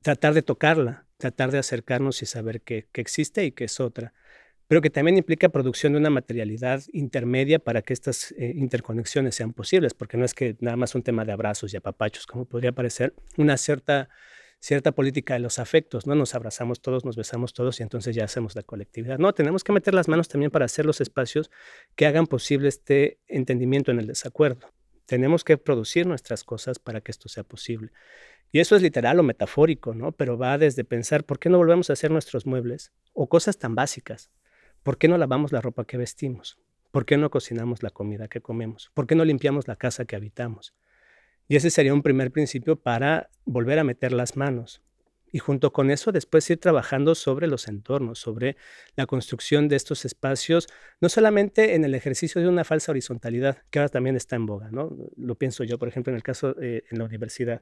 Tratar 0.03 0.35
de 0.35 0.43
tocarla, 0.43 1.07
tratar 1.17 1.53
de 1.53 1.59
acercarnos 1.59 2.21
y 2.23 2.27
saber 2.27 2.61
que, 2.61 2.89
existe 2.95 3.45
y 3.47 3.53
que 3.53 3.65
es 3.65 3.81
otra, 3.81 4.13
pero 4.69 4.83
que 4.83 4.91
también 4.91 5.17
implica 5.17 5.49
producción 5.49 5.93
de 5.93 6.01
una 6.01 6.11
materialidad 6.11 6.83
intermedia 6.93 7.59
para 7.59 7.83
que 7.83 7.95
estas 7.95 8.33
eh, 8.33 8.53
interconexiones 8.57 9.35
sean 9.35 9.55
posibles, 9.55 9.95
porque 9.95 10.19
no 10.19 10.25
es 10.25 10.35
que 10.35 10.57
nada 10.61 10.77
más 10.77 10.95
un 10.95 11.03
tema 11.03 11.25
de 11.25 11.33
abrazos 11.33 11.73
y 11.73 11.79
apapachos, 11.79 12.27
como 12.27 12.45
podría 12.45 12.73
parecer, 12.73 13.15
una 13.39 13.57
cierta 13.57 14.11
cierta 14.63 14.93
política 14.93 15.35
de 15.35 15.41
los 15.41 15.59
afectos, 15.59 16.07
¿no? 16.07 16.15
Nos 16.15 16.37
abrazamos 16.37 16.81
todos, 16.81 17.05
nos 17.05 17.17
besamos 17.17 17.53
todos 17.53 17.81
y 17.81 17.83
entonces 17.83 18.15
ya 18.15 18.25
hacemos 18.25 18.55
la 18.55 18.63
colectividad. 18.63 19.19
No, 19.19 19.35
tenemos 19.35 19.65
que 19.65 19.73
meter 19.73 19.93
las 19.93 20.07
manos 20.07 20.29
también 20.29 20.53
para 20.53 20.67
hacer 20.67 20.87
los 20.87 21.01
espacios 21.01 21.51
que 21.97 22.07
hagan 22.07 22.29
posible 22.29 22.69
este 22.69 23.19
entendimiento 23.27 23.91
en 23.91 23.99
el 23.99 24.07
desacuerdo. 24.07 24.73
Tenemos 25.07 25.43
que 25.43 25.59
producir 25.59 26.07
nuestras 26.07 26.45
cosas 26.45 26.79
para 26.79 27.01
que 27.01 27.11
esto 27.11 27.29
sea 27.29 27.43
posible. 27.43 27.91
Y 28.53 28.61
eso 28.61 28.77
es 28.77 28.83
literal 28.83 29.19
o 29.19 29.25
metafórico, 29.25 29.95
¿no? 29.95 30.13
Pero 30.13 30.39
va 30.39 30.57
desde 30.59 30.85
pensar, 30.85 31.25
¿por 31.25 31.41
qué 31.41 31.49
no 31.49 31.59
volvemos 31.59 31.91
a 31.91 31.95
hacer 31.95 32.13
nuestros 32.13 32.47
muebles? 32.47 32.93
O 33.15 33.29
cosas 33.29 33.59
tan 33.59 33.75
básicas. 33.75 34.31
¿Por 34.85 34.97
qué 34.97 35.09
no 35.09 35.19
lavamos 35.19 35.51
la 35.51 35.61
ropa 35.61 35.85
que 35.85 35.97
vestimos? 35.97 36.61
¿Por 36.93 37.05
qué 37.05 37.17
no 37.17 37.31
cocinamos 37.31 37.83
la 37.83 37.91
comida 37.91 38.29
que 38.29 38.41
comemos? 38.41 38.93
¿Por 38.95 39.09
qué 39.09 39.17
no 39.17 39.25
limpiamos 39.25 39.67
la 39.67 39.75
casa 39.75 40.05
que 40.05 40.15
habitamos? 40.15 40.73
Y 41.53 41.57
ese 41.57 41.69
sería 41.69 41.93
un 41.93 42.01
primer 42.01 42.33
principio 42.33 42.77
para 42.77 43.29
volver 43.45 43.79
a 43.79 43.85
meter 43.85 44.11
las 44.13 44.39
manos. 44.39 44.81
Y 45.31 45.39
junto 45.39 45.71
con 45.71 45.91
eso, 45.91 46.11
después 46.11 46.49
ir 46.49 46.59
trabajando 46.59 47.15
sobre 47.15 47.47
los 47.47 47.69
entornos, 47.69 48.19
sobre 48.21 48.57
la 48.97 49.05
construcción 49.05 49.69
de 49.69 49.77
estos 49.77 50.07
espacios, 50.07 50.67
no 51.03 51.11
solamente 51.11 51.75
en 51.75 51.85
el 51.85 51.95
ejercicio 51.95 52.41
de 52.41 52.49
una 52.49 52.65
falsa 52.65 52.93
horizontalidad, 52.93 53.59
que 53.69 53.81
ahora 53.81 53.91
también 53.91 54.17
está 54.17 54.35
en 54.35 54.47
boga, 54.47 54.71
¿no? 54.71 54.97
Lo 55.19 55.35
pienso 55.35 55.63
yo, 55.63 55.79
por 55.79 55.89
ejemplo, 55.89 56.11
en 56.11 56.17
el 56.17 56.23
caso 56.23 56.57
eh, 56.59 56.85
en 56.91 56.99
la 56.99 57.05
universidad. 57.05 57.61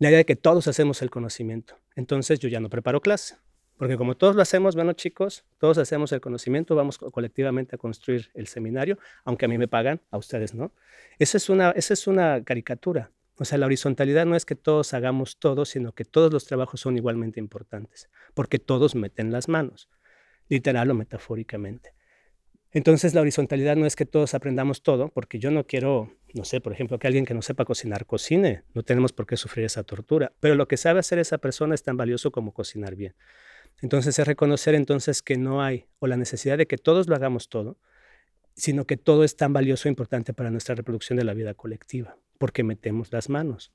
La 0.00 0.08
idea 0.08 0.18
de 0.18 0.24
que 0.24 0.34
todos 0.34 0.66
hacemos 0.66 1.00
el 1.00 1.10
conocimiento. 1.10 1.78
Entonces 1.94 2.40
yo 2.40 2.48
ya 2.48 2.58
no 2.58 2.68
preparo 2.68 3.00
clase, 3.00 3.36
porque 3.76 3.96
como 3.96 4.16
todos 4.16 4.36
lo 4.36 4.42
hacemos, 4.42 4.76
bueno 4.76 4.92
chicos, 4.92 5.44
todos 5.58 5.78
hacemos 5.78 6.12
el 6.12 6.20
conocimiento, 6.20 6.76
vamos 6.76 6.98
colectivamente 6.98 7.74
a 7.74 7.78
construir 7.78 8.30
el 8.34 8.46
seminario, 8.46 8.98
aunque 9.24 9.46
a 9.46 9.48
mí 9.48 9.58
me 9.58 9.68
pagan, 9.68 10.00
a 10.10 10.18
ustedes 10.18 10.54
no. 10.54 10.72
Esa 11.18 11.36
es 11.36 11.48
una, 11.48 11.70
esa 11.70 11.94
es 11.94 12.06
una 12.06 12.42
caricatura. 12.44 13.10
O 13.36 13.44
sea, 13.44 13.58
la 13.58 13.66
horizontalidad 13.66 14.26
no 14.26 14.36
es 14.36 14.44
que 14.44 14.54
todos 14.54 14.94
hagamos 14.94 15.38
todo, 15.38 15.64
sino 15.64 15.92
que 15.92 16.04
todos 16.04 16.32
los 16.32 16.44
trabajos 16.44 16.80
son 16.80 16.96
igualmente 16.96 17.40
importantes, 17.40 18.08
porque 18.32 18.60
todos 18.60 18.94
meten 18.94 19.32
las 19.32 19.48
manos, 19.48 19.88
literal 20.48 20.90
o 20.90 20.94
metafóricamente. 20.94 21.94
Entonces 22.70 23.14
la 23.14 23.20
horizontalidad 23.20 23.76
no 23.76 23.86
es 23.86 23.94
que 23.94 24.04
todos 24.04 24.34
aprendamos 24.34 24.82
todo, 24.82 25.08
porque 25.08 25.38
yo 25.38 25.52
no 25.52 25.64
quiero, 25.64 26.12
no 26.32 26.44
sé, 26.44 26.60
por 26.60 26.72
ejemplo, 26.72 26.98
que 26.98 27.06
alguien 27.06 27.24
que 27.24 27.34
no 27.34 27.40
sepa 27.40 27.64
cocinar 27.64 28.04
cocine, 28.04 28.64
no 28.74 28.82
tenemos 28.82 29.12
por 29.12 29.26
qué 29.26 29.36
sufrir 29.36 29.64
esa 29.64 29.84
tortura, 29.84 30.32
pero 30.40 30.56
lo 30.56 30.66
que 30.66 30.76
sabe 30.76 30.98
hacer 30.98 31.20
esa 31.20 31.38
persona 31.38 31.76
es 31.76 31.84
tan 31.84 31.96
valioso 31.96 32.32
como 32.32 32.52
cocinar 32.52 32.96
bien. 32.96 33.14
Entonces 33.80 34.18
es 34.18 34.26
reconocer 34.26 34.74
entonces 34.74 35.22
que 35.22 35.36
no 35.36 35.62
hay 35.62 35.86
o 35.98 36.06
la 36.06 36.16
necesidad 36.16 36.58
de 36.58 36.66
que 36.66 36.78
todos 36.78 37.08
lo 37.08 37.14
hagamos 37.14 37.48
todo, 37.48 37.78
sino 38.54 38.86
que 38.86 38.96
todo 38.96 39.24
es 39.24 39.36
tan 39.36 39.52
valioso 39.52 39.88
e 39.88 39.90
importante 39.90 40.32
para 40.32 40.50
nuestra 40.50 40.74
reproducción 40.74 41.16
de 41.16 41.24
la 41.24 41.34
vida 41.34 41.54
colectiva, 41.54 42.16
porque 42.38 42.62
metemos 42.62 43.12
las 43.12 43.28
manos. 43.28 43.72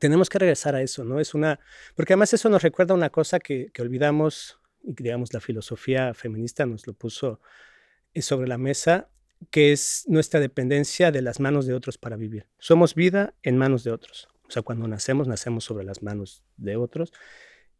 Tenemos 0.00 0.28
que 0.28 0.38
regresar 0.38 0.74
a 0.74 0.82
eso, 0.82 1.04
¿no? 1.04 1.20
Es 1.20 1.34
una, 1.34 1.60
porque 1.96 2.12
además 2.12 2.32
eso 2.32 2.48
nos 2.48 2.62
recuerda 2.62 2.94
una 2.94 3.10
cosa 3.10 3.40
que, 3.40 3.70
que 3.72 3.82
olvidamos 3.82 4.58
y 4.82 4.94
digamos 4.94 5.32
la 5.34 5.40
filosofía 5.40 6.14
feminista 6.14 6.66
nos 6.66 6.86
lo 6.86 6.94
puso 6.94 7.40
sobre 8.14 8.48
la 8.48 8.58
mesa, 8.58 9.08
que 9.50 9.72
es 9.72 10.04
nuestra 10.08 10.40
dependencia 10.40 11.12
de 11.12 11.22
las 11.22 11.38
manos 11.40 11.66
de 11.66 11.74
otros 11.74 11.98
para 11.98 12.16
vivir. 12.16 12.46
Somos 12.58 12.94
vida 12.94 13.34
en 13.42 13.56
manos 13.56 13.84
de 13.84 13.92
otros. 13.92 14.28
O 14.48 14.50
sea, 14.50 14.62
cuando 14.62 14.88
nacemos, 14.88 15.28
nacemos 15.28 15.64
sobre 15.64 15.84
las 15.84 16.02
manos 16.02 16.42
de 16.56 16.76
otros. 16.76 17.12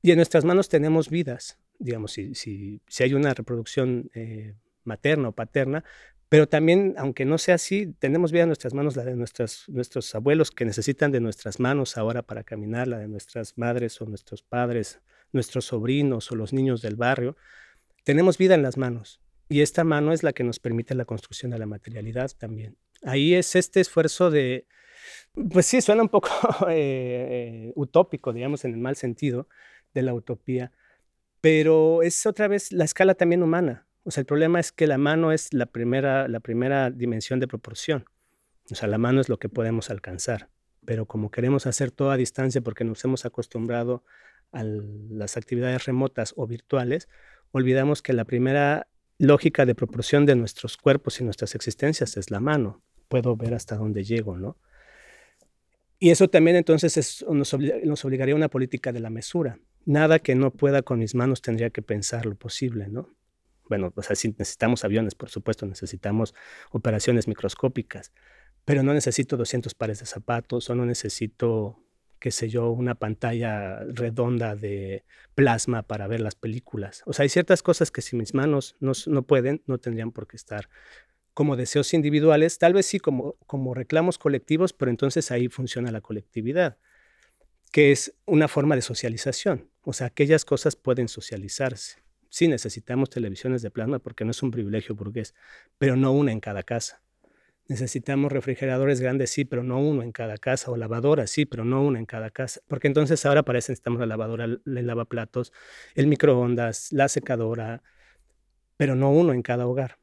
Y 0.02 0.10
en 0.10 0.16
nuestras 0.16 0.44
manos 0.44 0.68
tenemos 0.68 1.10
vidas, 1.10 1.58
digamos, 1.78 2.12
si, 2.12 2.34
si, 2.34 2.80
si 2.86 3.02
hay 3.02 3.14
una 3.14 3.34
reproducción 3.34 4.10
eh, 4.14 4.54
materna 4.84 5.28
o 5.28 5.32
paterna, 5.32 5.84
pero 6.28 6.46
también, 6.46 6.94
aunque 6.98 7.24
no 7.24 7.38
sea 7.38 7.54
así, 7.54 7.94
tenemos 7.98 8.32
vida 8.32 8.42
en 8.42 8.50
nuestras 8.50 8.74
manos, 8.74 8.96
la 8.96 9.04
de 9.04 9.16
nuestras, 9.16 9.64
nuestros 9.68 10.14
abuelos 10.14 10.50
que 10.50 10.66
necesitan 10.66 11.10
de 11.10 11.20
nuestras 11.20 11.58
manos 11.58 11.96
ahora 11.96 12.22
para 12.22 12.44
caminar, 12.44 12.86
la 12.86 12.98
de 12.98 13.08
nuestras 13.08 13.56
madres 13.56 14.00
o 14.02 14.06
nuestros 14.06 14.42
padres, 14.42 15.00
nuestros 15.32 15.66
sobrinos 15.66 16.30
o 16.30 16.36
los 16.36 16.52
niños 16.52 16.82
del 16.82 16.96
barrio. 16.96 17.36
Tenemos 18.04 18.36
vida 18.36 18.54
en 18.54 18.62
las 18.62 18.76
manos 18.76 19.20
y 19.48 19.62
esta 19.62 19.84
mano 19.84 20.12
es 20.12 20.22
la 20.22 20.34
que 20.34 20.44
nos 20.44 20.58
permite 20.58 20.94
la 20.94 21.06
construcción 21.06 21.50
de 21.50 21.58
la 21.58 21.66
materialidad 21.66 22.30
también. 22.36 22.76
Ahí 23.02 23.34
es 23.34 23.56
este 23.56 23.80
esfuerzo 23.80 24.30
de, 24.30 24.66
pues 25.50 25.64
sí, 25.64 25.80
suena 25.80 26.02
un 26.02 26.10
poco 26.10 26.28
eh, 26.68 27.72
utópico, 27.74 28.34
digamos, 28.34 28.66
en 28.66 28.74
el 28.74 28.80
mal 28.80 28.96
sentido 28.96 29.48
de 29.94 30.02
la 30.02 30.14
utopía, 30.14 30.72
pero 31.40 32.02
es 32.02 32.26
otra 32.26 32.48
vez 32.48 32.72
la 32.72 32.84
escala 32.84 33.14
también 33.14 33.42
humana. 33.42 33.86
O 34.04 34.10
sea, 34.10 34.22
el 34.22 34.26
problema 34.26 34.60
es 34.60 34.72
que 34.72 34.86
la 34.86 34.98
mano 34.98 35.32
es 35.32 35.52
la 35.52 35.66
primera, 35.66 36.28
la 36.28 36.40
primera 36.40 36.90
dimensión 36.90 37.40
de 37.40 37.48
proporción. 37.48 38.06
O 38.70 38.74
sea, 38.74 38.88
la 38.88 38.98
mano 38.98 39.20
es 39.20 39.28
lo 39.28 39.38
que 39.38 39.48
podemos 39.48 39.90
alcanzar, 39.90 40.50
pero 40.84 41.06
como 41.06 41.30
queremos 41.30 41.66
hacer 41.66 41.90
todo 41.90 42.10
a 42.10 42.16
distancia 42.16 42.60
porque 42.60 42.84
nos 42.84 43.04
hemos 43.04 43.24
acostumbrado 43.24 44.04
a 44.52 44.62
las 44.62 45.36
actividades 45.36 45.84
remotas 45.84 46.32
o 46.36 46.46
virtuales, 46.46 47.08
olvidamos 47.50 48.02
que 48.02 48.12
la 48.12 48.24
primera 48.24 48.88
lógica 49.18 49.66
de 49.66 49.74
proporción 49.74 50.26
de 50.26 50.36
nuestros 50.36 50.76
cuerpos 50.76 51.20
y 51.20 51.24
nuestras 51.24 51.54
existencias 51.54 52.16
es 52.16 52.30
la 52.30 52.40
mano. 52.40 52.82
Puedo 53.08 53.36
ver 53.36 53.54
hasta 53.54 53.76
dónde 53.76 54.04
llego, 54.04 54.36
¿no? 54.36 54.56
Y 55.98 56.10
eso 56.10 56.28
también 56.28 56.56
entonces 56.56 57.24
nos, 57.28 57.52
obligaría 58.04 58.34
a 58.34 58.36
una 58.36 58.48
política 58.48 58.92
de 58.92 59.00
la 59.00 59.10
mesura. 59.10 59.58
Nada 59.88 60.18
que 60.18 60.34
no 60.34 60.50
pueda 60.50 60.82
con 60.82 60.98
mis 60.98 61.14
manos 61.14 61.40
tendría 61.40 61.70
que 61.70 61.80
pensar 61.80 62.26
lo 62.26 62.34
posible, 62.34 62.88
¿no? 62.88 63.08
Bueno, 63.70 63.90
pues 63.90 64.10
así 64.10 64.28
necesitamos 64.36 64.84
aviones, 64.84 65.14
por 65.14 65.30
supuesto, 65.30 65.64
necesitamos 65.64 66.34
operaciones 66.72 67.26
microscópicas, 67.26 68.12
pero 68.66 68.82
no 68.82 68.92
necesito 68.92 69.38
200 69.38 69.72
pares 69.72 70.00
de 70.00 70.04
zapatos 70.04 70.68
o 70.68 70.74
no 70.74 70.84
necesito 70.84 71.82
qué 72.18 72.30
sé 72.30 72.50
yo, 72.50 72.70
una 72.70 72.96
pantalla 72.96 73.78
redonda 73.84 74.56
de 74.56 75.04
plasma 75.34 75.84
para 75.84 76.06
ver 76.06 76.20
las 76.20 76.34
películas. 76.34 77.02
O 77.06 77.14
sea, 77.14 77.22
hay 77.22 77.30
ciertas 77.30 77.62
cosas 77.62 77.90
que 77.90 78.02
si 78.02 78.14
mis 78.14 78.34
manos 78.34 78.76
no, 78.80 78.92
no 79.06 79.22
pueden, 79.22 79.62
no 79.66 79.78
tendrían 79.78 80.12
por 80.12 80.26
qué 80.26 80.36
estar 80.36 80.68
como 81.32 81.56
deseos 81.56 81.94
individuales, 81.94 82.58
tal 82.58 82.74
vez 82.74 82.84
sí 82.84 82.98
como, 82.98 83.36
como 83.46 83.72
reclamos 83.72 84.18
colectivos, 84.18 84.74
pero 84.74 84.90
entonces 84.90 85.30
ahí 85.30 85.48
funciona 85.48 85.92
la 85.92 86.00
colectividad, 86.02 86.76
que 87.72 87.92
es 87.92 88.14
una 88.26 88.48
forma 88.48 88.74
de 88.74 88.82
socialización. 88.82 89.70
O 89.82 89.92
sea, 89.92 90.08
aquellas 90.08 90.44
cosas 90.44 90.76
pueden 90.76 91.08
socializarse. 91.08 91.98
Sí 92.30 92.48
necesitamos 92.48 93.10
televisiones 93.10 93.62
de 93.62 93.70
plasma 93.70 93.98
porque 93.98 94.24
no 94.24 94.32
es 94.32 94.42
un 94.42 94.50
privilegio 94.50 94.94
burgués, 94.94 95.34
pero 95.78 95.96
no 95.96 96.12
una 96.12 96.32
en 96.32 96.40
cada 96.40 96.62
casa. 96.62 97.02
Necesitamos 97.68 98.32
refrigeradores 98.32 99.00
grandes, 99.00 99.30
sí, 99.30 99.44
pero 99.44 99.62
no 99.62 99.78
uno 99.78 100.02
en 100.02 100.10
cada 100.12 100.38
casa, 100.38 100.70
o 100.70 100.76
lavadoras, 100.76 101.30
sí, 101.30 101.44
pero 101.44 101.66
no 101.66 101.82
una 101.82 101.98
en 101.98 102.06
cada 102.06 102.30
casa, 102.30 102.62
porque 102.66 102.86
entonces 102.86 103.26
ahora 103.26 103.42
parece 103.42 103.72
necesitamos 103.72 104.00
la 104.00 104.06
lavadora, 104.06 104.44
el 104.44 104.62
lavaplatos, 104.64 105.52
el 105.94 106.06
microondas, 106.06 106.90
la 106.92 107.08
secadora, 107.08 107.82
pero 108.78 108.94
no 108.94 109.10
uno 109.10 109.34
en 109.34 109.42
cada 109.42 109.66
hogar, 109.66 109.98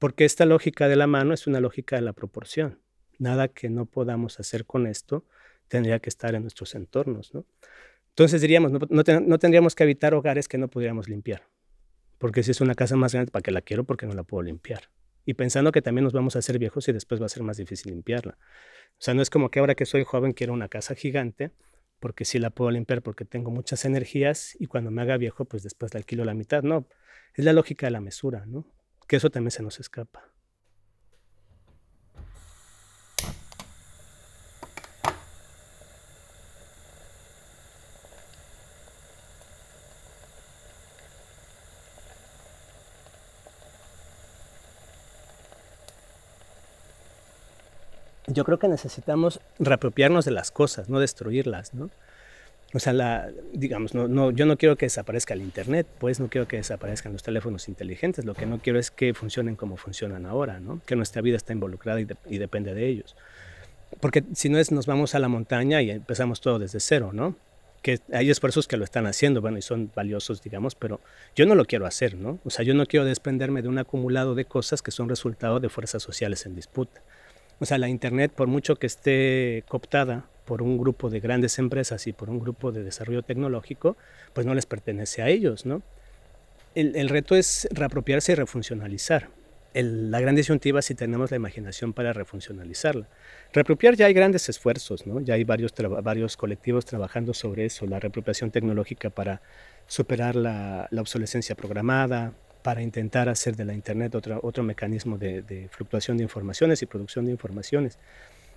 porque 0.00 0.24
esta 0.24 0.46
lógica 0.46 0.88
de 0.88 0.96
la 0.96 1.06
mano 1.06 1.32
es 1.32 1.46
una 1.46 1.60
lógica 1.60 1.94
de 1.94 2.02
la 2.02 2.12
proporción. 2.12 2.80
Nada 3.18 3.46
que 3.46 3.70
no 3.70 3.86
podamos 3.86 4.40
hacer 4.40 4.64
con 4.64 4.88
esto 4.88 5.24
tendría 5.70 5.98
que 6.00 6.10
estar 6.10 6.34
en 6.34 6.42
nuestros 6.42 6.74
entornos, 6.74 7.32
¿no? 7.32 7.46
Entonces 8.10 8.42
diríamos, 8.42 8.72
no, 8.72 8.80
no 8.88 9.38
tendríamos 9.38 9.74
que 9.74 9.84
habitar 9.84 10.12
hogares 10.12 10.48
que 10.48 10.58
no 10.58 10.68
pudiéramos 10.68 11.08
limpiar, 11.08 11.46
porque 12.18 12.42
si 12.42 12.50
es 12.50 12.60
una 12.60 12.74
casa 12.74 12.96
más 12.96 13.14
grande, 13.14 13.30
¿para 13.30 13.42
qué 13.42 13.52
la 13.52 13.62
quiero? 13.62 13.84
Porque 13.84 14.06
no 14.06 14.12
la 14.12 14.24
puedo 14.24 14.42
limpiar 14.42 14.90
y 15.24 15.34
pensando 15.34 15.72
que 15.72 15.82
también 15.82 16.04
nos 16.04 16.12
vamos 16.12 16.36
a 16.36 16.40
hacer 16.40 16.58
viejos 16.58 16.88
y 16.88 16.92
después 16.92 17.20
va 17.20 17.26
a 17.26 17.28
ser 17.28 17.42
más 17.42 17.56
difícil 17.56 17.92
limpiarla. 17.92 18.36
O 18.92 19.02
sea, 19.02 19.14
no 19.14 19.22
es 19.22 19.30
como 19.30 19.50
que 19.50 19.60
ahora 19.60 19.74
que 19.74 19.86
soy 19.86 20.04
joven 20.04 20.32
quiero 20.32 20.52
una 20.52 20.68
casa 20.68 20.94
gigante, 20.94 21.52
porque 22.00 22.24
sí 22.24 22.38
la 22.38 22.50
puedo 22.50 22.70
limpiar 22.70 23.02
porque 23.02 23.24
tengo 23.24 23.50
muchas 23.50 23.84
energías 23.84 24.56
y 24.58 24.66
cuando 24.66 24.90
me 24.90 25.02
haga 25.02 25.16
viejo, 25.18 25.44
pues 25.44 25.62
después 25.62 25.94
la 25.94 25.98
alquilo 25.98 26.24
la 26.24 26.34
mitad. 26.34 26.62
No, 26.62 26.86
es 27.34 27.44
la 27.44 27.52
lógica 27.52 27.86
de 27.86 27.92
la 27.92 28.00
mesura, 28.00 28.44
¿no? 28.46 28.66
Que 29.06 29.16
eso 29.16 29.30
también 29.30 29.50
se 29.50 29.62
nos 29.62 29.78
escapa. 29.78 30.29
Yo 48.32 48.44
creo 48.44 48.58
que 48.58 48.68
necesitamos 48.68 49.40
reapropiarnos 49.58 50.24
de 50.24 50.30
las 50.30 50.50
cosas, 50.50 50.88
no 50.88 51.00
destruirlas, 51.00 51.74
¿no? 51.74 51.90
O 52.72 52.78
sea, 52.78 52.92
la, 52.92 53.30
digamos, 53.52 53.94
no, 53.94 54.06
no, 54.06 54.30
yo 54.30 54.46
no 54.46 54.56
quiero 54.56 54.76
que 54.76 54.86
desaparezca 54.86 55.34
el 55.34 55.42
Internet, 55.42 55.88
pues 55.98 56.20
no 56.20 56.28
quiero 56.28 56.46
que 56.46 56.56
desaparezcan 56.56 57.12
los 57.12 57.22
teléfonos 57.24 57.68
inteligentes, 57.68 58.24
lo 58.24 58.34
que 58.34 58.46
no 58.46 58.60
quiero 58.60 58.78
es 58.78 58.92
que 58.92 59.12
funcionen 59.12 59.56
como 59.56 59.76
funcionan 59.76 60.24
ahora, 60.24 60.60
¿no? 60.60 60.80
Que 60.86 60.94
nuestra 60.94 61.20
vida 61.20 61.36
está 61.36 61.52
involucrada 61.52 62.00
y, 62.00 62.06
y 62.28 62.38
depende 62.38 62.72
de 62.72 62.86
ellos. 62.86 63.16
Porque 63.98 64.22
si 64.34 64.48
no 64.48 64.58
es, 64.58 64.70
nos 64.70 64.86
vamos 64.86 65.16
a 65.16 65.18
la 65.18 65.26
montaña 65.26 65.82
y 65.82 65.90
empezamos 65.90 66.40
todo 66.40 66.60
desde 66.60 66.78
cero, 66.78 67.10
¿no? 67.12 67.34
Que 67.82 67.98
hay 68.12 68.30
esfuerzos 68.30 68.68
que 68.68 68.76
lo 68.76 68.84
están 68.84 69.06
haciendo, 69.06 69.40
bueno, 69.40 69.58
y 69.58 69.62
son 69.62 69.90
valiosos, 69.92 70.40
digamos, 70.42 70.76
pero 70.76 71.00
yo 71.34 71.46
no 71.46 71.56
lo 71.56 71.64
quiero 71.64 71.86
hacer, 71.86 72.14
¿no? 72.14 72.38
O 72.44 72.50
sea, 72.50 72.64
yo 72.64 72.74
no 72.74 72.86
quiero 72.86 73.04
desprenderme 73.04 73.62
de 73.62 73.68
un 73.68 73.78
acumulado 73.78 74.36
de 74.36 74.44
cosas 74.44 74.80
que 74.80 74.92
son 74.92 75.08
resultado 75.08 75.58
de 75.58 75.68
fuerzas 75.70 76.04
sociales 76.04 76.46
en 76.46 76.54
disputa. 76.54 77.00
O 77.60 77.66
sea, 77.66 77.76
la 77.76 77.88
Internet, 77.88 78.32
por 78.34 78.48
mucho 78.48 78.76
que 78.76 78.86
esté 78.86 79.64
cooptada 79.68 80.24
por 80.46 80.62
un 80.62 80.78
grupo 80.78 81.10
de 81.10 81.20
grandes 81.20 81.58
empresas 81.58 82.06
y 82.06 82.12
por 82.14 82.30
un 82.30 82.40
grupo 82.40 82.72
de 82.72 82.82
desarrollo 82.82 83.22
tecnológico, 83.22 83.98
pues 84.32 84.46
no 84.46 84.54
les 84.54 84.64
pertenece 84.64 85.22
a 85.22 85.28
ellos, 85.28 85.66
¿no? 85.66 85.82
El, 86.74 87.08
reto 87.08 87.36
es 87.36 87.68
reapropiarse 87.70 88.32
y 88.32 88.34
refuncionalizar. 88.34 89.28
la 89.74 90.20
gran 90.20 90.34
disyuntiva 90.34 90.82
si 90.82 90.94
tenemos 90.94 91.30
la 91.30 91.36
imaginación 91.36 91.92
para 91.92 92.12
refuncionalizarla. 92.12 93.08
Reapropiar 93.52 93.94
ya 93.94 94.06
hay 94.06 94.14
grandes 94.14 94.48
esfuerzos, 94.48 95.06
¿no? 95.06 95.20
Ya 95.20 95.34
hay 95.34 95.44
varios, 95.44 96.36
colectivos 96.36 96.86
trabajando 96.86 97.34
sobre 97.34 97.66
eso, 97.66 97.86
la 97.86 98.00
reapropiación 98.00 98.50
tecnológica 98.50 99.10
para 99.10 99.42
superar 99.86 100.34
la 100.34 100.88
obsolescencia 100.92 101.54
programada, 101.54 102.32
para 102.62 102.82
intentar 102.82 103.28
hacer 103.28 103.56
de 103.56 103.64
la 103.64 103.74
Internet 103.74 104.14
otro, 104.14 104.40
otro 104.42 104.62
mecanismo 104.62 105.18
de, 105.18 105.68
fluctuación 105.70 106.16
de 106.16 106.22
informaciones 106.22 106.82
y 106.82 106.86
producción 106.86 107.24
de 107.24 107.32
informaciones. 107.32 107.98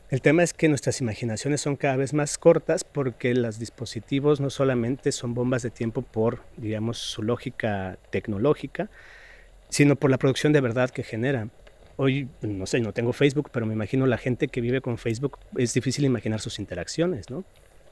El 0.09 0.21
tema 0.21 0.43
es 0.43 0.53
que 0.53 0.69
nuestras 0.69 1.01
imaginaciones 1.01 1.61
son 1.61 1.75
cada 1.75 1.95
vez 1.95 2.13
más 2.13 2.37
cortas 2.37 2.83
porque 2.83 3.33
los 3.33 3.57
dispositivos 3.57 4.39
no 4.39 4.49
solamente 4.49 5.11
son 5.11 5.33
bombas 5.33 5.63
de 5.63 5.71
tiempo 5.71 6.01
por, 6.01 6.41
digamos, 6.57 6.97
su 6.97 7.23
lógica 7.23 7.97
tecnológica, 8.11 8.89
sino 9.69 9.95
por 9.95 10.11
la 10.11 10.17
producción 10.17 10.53
de 10.53 10.61
verdad 10.61 10.91
que 10.91 11.03
generan. 11.03 11.51
Hoy, 11.95 12.27
no 12.41 12.65
sé, 12.65 12.79
no 12.79 12.91
tengo 12.91 13.13
Facebook, 13.13 13.49
pero 13.51 13.65
me 13.65 13.73
imagino 13.73 14.05
la 14.05 14.17
gente 14.17 14.47
que 14.47 14.61
vive 14.61 14.81
con 14.81 14.97
Facebook, 14.97 15.39
es 15.57 15.73
difícil 15.73 16.05
imaginar 16.05 16.39
sus 16.41 16.59
interacciones, 16.59 17.29
¿no? 17.29 17.43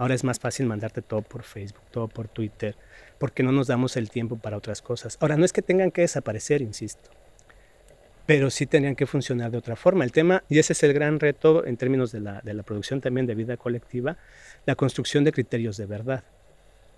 Ahora 0.01 0.15
es 0.15 0.23
más 0.23 0.39
fácil 0.39 0.65
mandarte 0.65 1.03
todo 1.03 1.21
por 1.21 1.43
Facebook, 1.43 1.83
todo 1.91 2.07
por 2.07 2.27
Twitter, 2.27 2.75
porque 3.19 3.43
no 3.43 3.51
nos 3.51 3.67
damos 3.67 3.97
el 3.97 4.09
tiempo 4.09 4.35
para 4.35 4.57
otras 4.57 4.81
cosas. 4.81 5.15
Ahora, 5.19 5.37
no 5.37 5.45
es 5.45 5.53
que 5.53 5.61
tengan 5.61 5.91
que 5.91 6.01
desaparecer, 6.01 6.63
insisto, 6.63 7.11
pero 8.25 8.49
sí 8.49 8.65
tenían 8.65 8.95
que 8.95 9.05
funcionar 9.05 9.51
de 9.51 9.59
otra 9.59 9.75
forma. 9.75 10.03
El 10.03 10.11
tema, 10.11 10.43
y 10.49 10.57
ese 10.57 10.73
es 10.73 10.81
el 10.81 10.93
gran 10.93 11.19
reto 11.19 11.67
en 11.67 11.77
términos 11.77 12.11
de 12.11 12.19
la, 12.19 12.41
de 12.41 12.55
la 12.55 12.63
producción 12.63 12.99
también 12.99 13.27
de 13.27 13.35
vida 13.35 13.57
colectiva, 13.57 14.17
la 14.65 14.73
construcción 14.73 15.23
de 15.23 15.31
criterios 15.33 15.77
de 15.77 15.85
verdad 15.85 16.23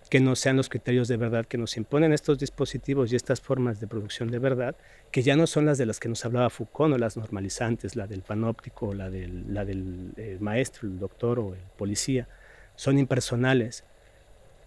que 0.09 0.19
no 0.19 0.35
sean 0.35 0.57
los 0.57 0.69
criterios 0.69 1.07
de 1.07 1.17
verdad 1.17 1.45
que 1.45 1.57
nos 1.57 1.75
imponen 1.75 2.13
estos 2.13 2.37
dispositivos 2.37 3.11
y 3.11 3.15
estas 3.15 3.41
formas 3.41 3.79
de 3.79 3.87
producción 3.87 4.29
de 4.29 4.37
verdad, 4.37 4.75
que 5.11 5.23
ya 5.23 5.35
no 5.35 5.47
son 5.47 5.65
las 5.65 5.77
de 5.77 5.85
las 5.85 5.99
que 5.99 6.07
nos 6.07 6.23
hablaba 6.23 6.49
Foucault, 6.49 6.93
o 6.93 6.97
las 6.97 7.17
normalizantes, 7.17 7.95
la 7.95 8.05
del 8.05 8.21
panóptico, 8.21 8.93
la 8.93 9.09
del, 9.09 9.51
la 9.53 9.65
del 9.65 10.11
eh, 10.17 10.37
maestro, 10.39 10.87
el 10.87 10.99
doctor 10.99 11.39
o 11.39 11.53
el 11.55 11.61
policía, 11.77 12.27
son 12.75 12.99
impersonales, 12.99 13.83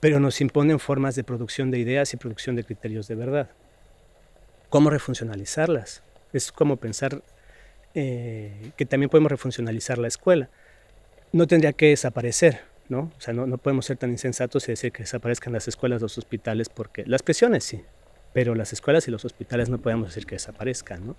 pero 0.00 0.20
nos 0.20 0.40
imponen 0.40 0.78
formas 0.78 1.16
de 1.16 1.24
producción 1.24 1.70
de 1.70 1.78
ideas 1.78 2.12
y 2.14 2.16
producción 2.16 2.56
de 2.56 2.64
criterios 2.64 3.08
de 3.08 3.14
verdad. 3.14 3.50
¿Cómo 4.70 4.90
refuncionalizarlas? 4.90 6.02
Es 6.32 6.52
como 6.52 6.76
pensar 6.76 7.22
eh, 7.94 8.72
que 8.76 8.84
también 8.84 9.08
podemos 9.08 9.30
refuncionalizar 9.30 9.98
la 9.98 10.08
escuela. 10.08 10.50
No 11.32 11.46
tendría 11.46 11.72
que 11.72 11.88
desaparecer, 11.88 12.60
¿no? 12.88 13.12
O 13.16 13.20
sea, 13.20 13.32
no, 13.32 13.46
no, 13.46 13.58
podemos 13.58 13.86
ser 13.86 13.96
tan 13.96 14.10
insensatos 14.10 14.68
y 14.68 14.72
decir 14.72 14.92
que 14.92 15.02
desaparezcan 15.02 15.52
las 15.52 15.66
escuelas, 15.68 16.02
los 16.02 16.18
hospitales, 16.18 16.68
porque 16.68 17.04
las 17.06 17.22
prisiones 17.22 17.64
sí, 17.64 17.82
pero 18.32 18.54
las 18.54 18.72
escuelas 18.72 19.08
y 19.08 19.10
los 19.10 19.24
hospitales 19.24 19.68
no 19.68 19.78
podemos 19.78 20.08
decir 20.08 20.26
que 20.26 20.34
desaparezcan, 20.34 21.06
¿no? 21.06 21.16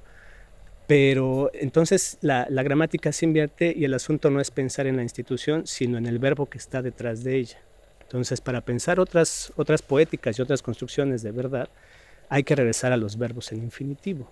Pero 0.87 1.51
entonces 1.53 2.17
la, 2.21 2.47
la, 2.49 2.63
gramática 2.63 3.11
se 3.11 3.25
invierte 3.25 3.73
y 3.75 3.83
el 3.83 3.93
asunto 3.93 4.29
no 4.29 4.39
es 4.39 4.51
pensar 4.51 4.87
en 4.87 4.95
la 4.95 5.03
institución, 5.03 5.67
sino 5.67 5.97
en 5.97 6.05
el 6.05 6.17
verbo 6.17 6.45
que 6.45 6.57
está 6.57 6.81
detrás 6.81 7.23
de 7.25 7.35
ella. 7.35 7.59
Entonces, 8.07 8.39
para 8.39 8.61
pensar 8.61 9.01
otras, 9.01 9.51
otras 9.57 9.81
poéticas 9.81 10.39
y 10.39 10.41
otras 10.41 10.61
construcciones 10.61 11.23
de 11.23 11.31
verdad, 11.31 11.67
hay 12.29 12.43
que 12.43 12.55
regresar 12.55 12.93
a 12.93 12.97
los 12.97 13.17
verbos 13.17 13.51
en 13.51 13.61
infinitivo. 13.63 14.31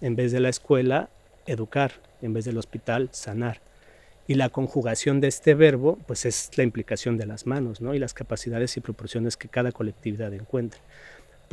En 0.00 0.16
vez 0.16 0.32
de 0.32 0.40
la 0.40 0.48
escuela, 0.48 1.10
educar. 1.46 1.92
En 2.22 2.32
vez 2.32 2.44
del 2.44 2.58
hospital, 2.58 3.10
sanar. 3.12 3.60
Y 4.26 4.34
la 4.34 4.48
conjugación 4.48 5.20
de 5.20 5.28
este 5.28 5.54
verbo, 5.54 5.98
pues 6.06 6.24
es 6.24 6.50
la 6.56 6.64
implicación 6.64 7.16
de 7.16 7.26
las 7.26 7.46
manos, 7.46 7.80
¿no? 7.80 7.94
Y 7.94 7.98
las 7.98 8.14
capacidades 8.14 8.76
y 8.76 8.80
proporciones 8.80 9.36
que 9.36 9.48
cada 9.48 9.70
colectividad 9.70 10.32
encuentre. 10.32 10.80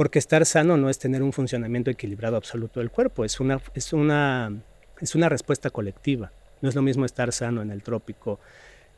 Porque 0.01 0.17
estar 0.17 0.43
sano 0.47 0.77
no 0.77 0.89
es 0.89 0.97
tener 0.97 1.21
un 1.21 1.31
funcionamiento 1.31 1.91
equilibrado 1.91 2.35
absoluto 2.35 2.79
del 2.79 2.89
cuerpo, 2.89 3.23
es 3.23 3.39
una, 3.39 3.61
es 3.75 3.93
una, 3.93 4.51
es 4.99 5.13
una 5.13 5.29
respuesta 5.29 5.69
colectiva. 5.69 6.31
No 6.59 6.69
es 6.69 6.73
lo 6.73 6.81
mismo 6.81 7.05
estar 7.05 7.31
sano 7.31 7.61
en 7.61 7.69
el 7.69 7.83
trópico, 7.83 8.39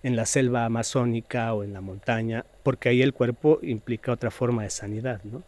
en 0.01 0.15
la 0.15 0.25
selva 0.25 0.63
amazónica 0.63 1.53
o 1.53 1.65
en 1.65 1.73
la 1.73 1.81
montaña, 1.81 2.45
porque 2.63 2.87
ahí 2.87 3.01
el 3.01 3.11
cuerpo 3.11 3.59
implica 3.63 4.13
otra 4.13 4.31
forma 4.31 4.63
de 4.63 4.69
sanidad, 4.69 5.19
¿no? 5.25 5.43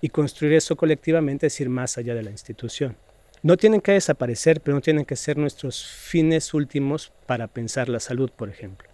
Y 0.00 0.08
construir 0.08 0.54
eso 0.54 0.74
colectivamente 0.74 1.46
es 1.46 1.60
ir 1.60 1.68
más 1.68 1.96
allá 1.96 2.16
de 2.16 2.24
la 2.24 2.32
institución 2.32 2.96
no 3.44 3.56
tienen 3.56 3.80
que 3.80 3.92
desaparecer, 3.92 4.60
pero 4.60 4.74
no 4.74 4.80
tienen 4.80 5.04
que 5.04 5.14
ser 5.14 5.38
nuestros 5.38 5.86
fines 5.86 6.52
últimos 6.52 7.12
para 7.26 7.46
pensar 7.46 7.88
la 7.88 8.00
salud, 8.00 8.28
por 8.34 8.48
ejemplo. 8.48 8.88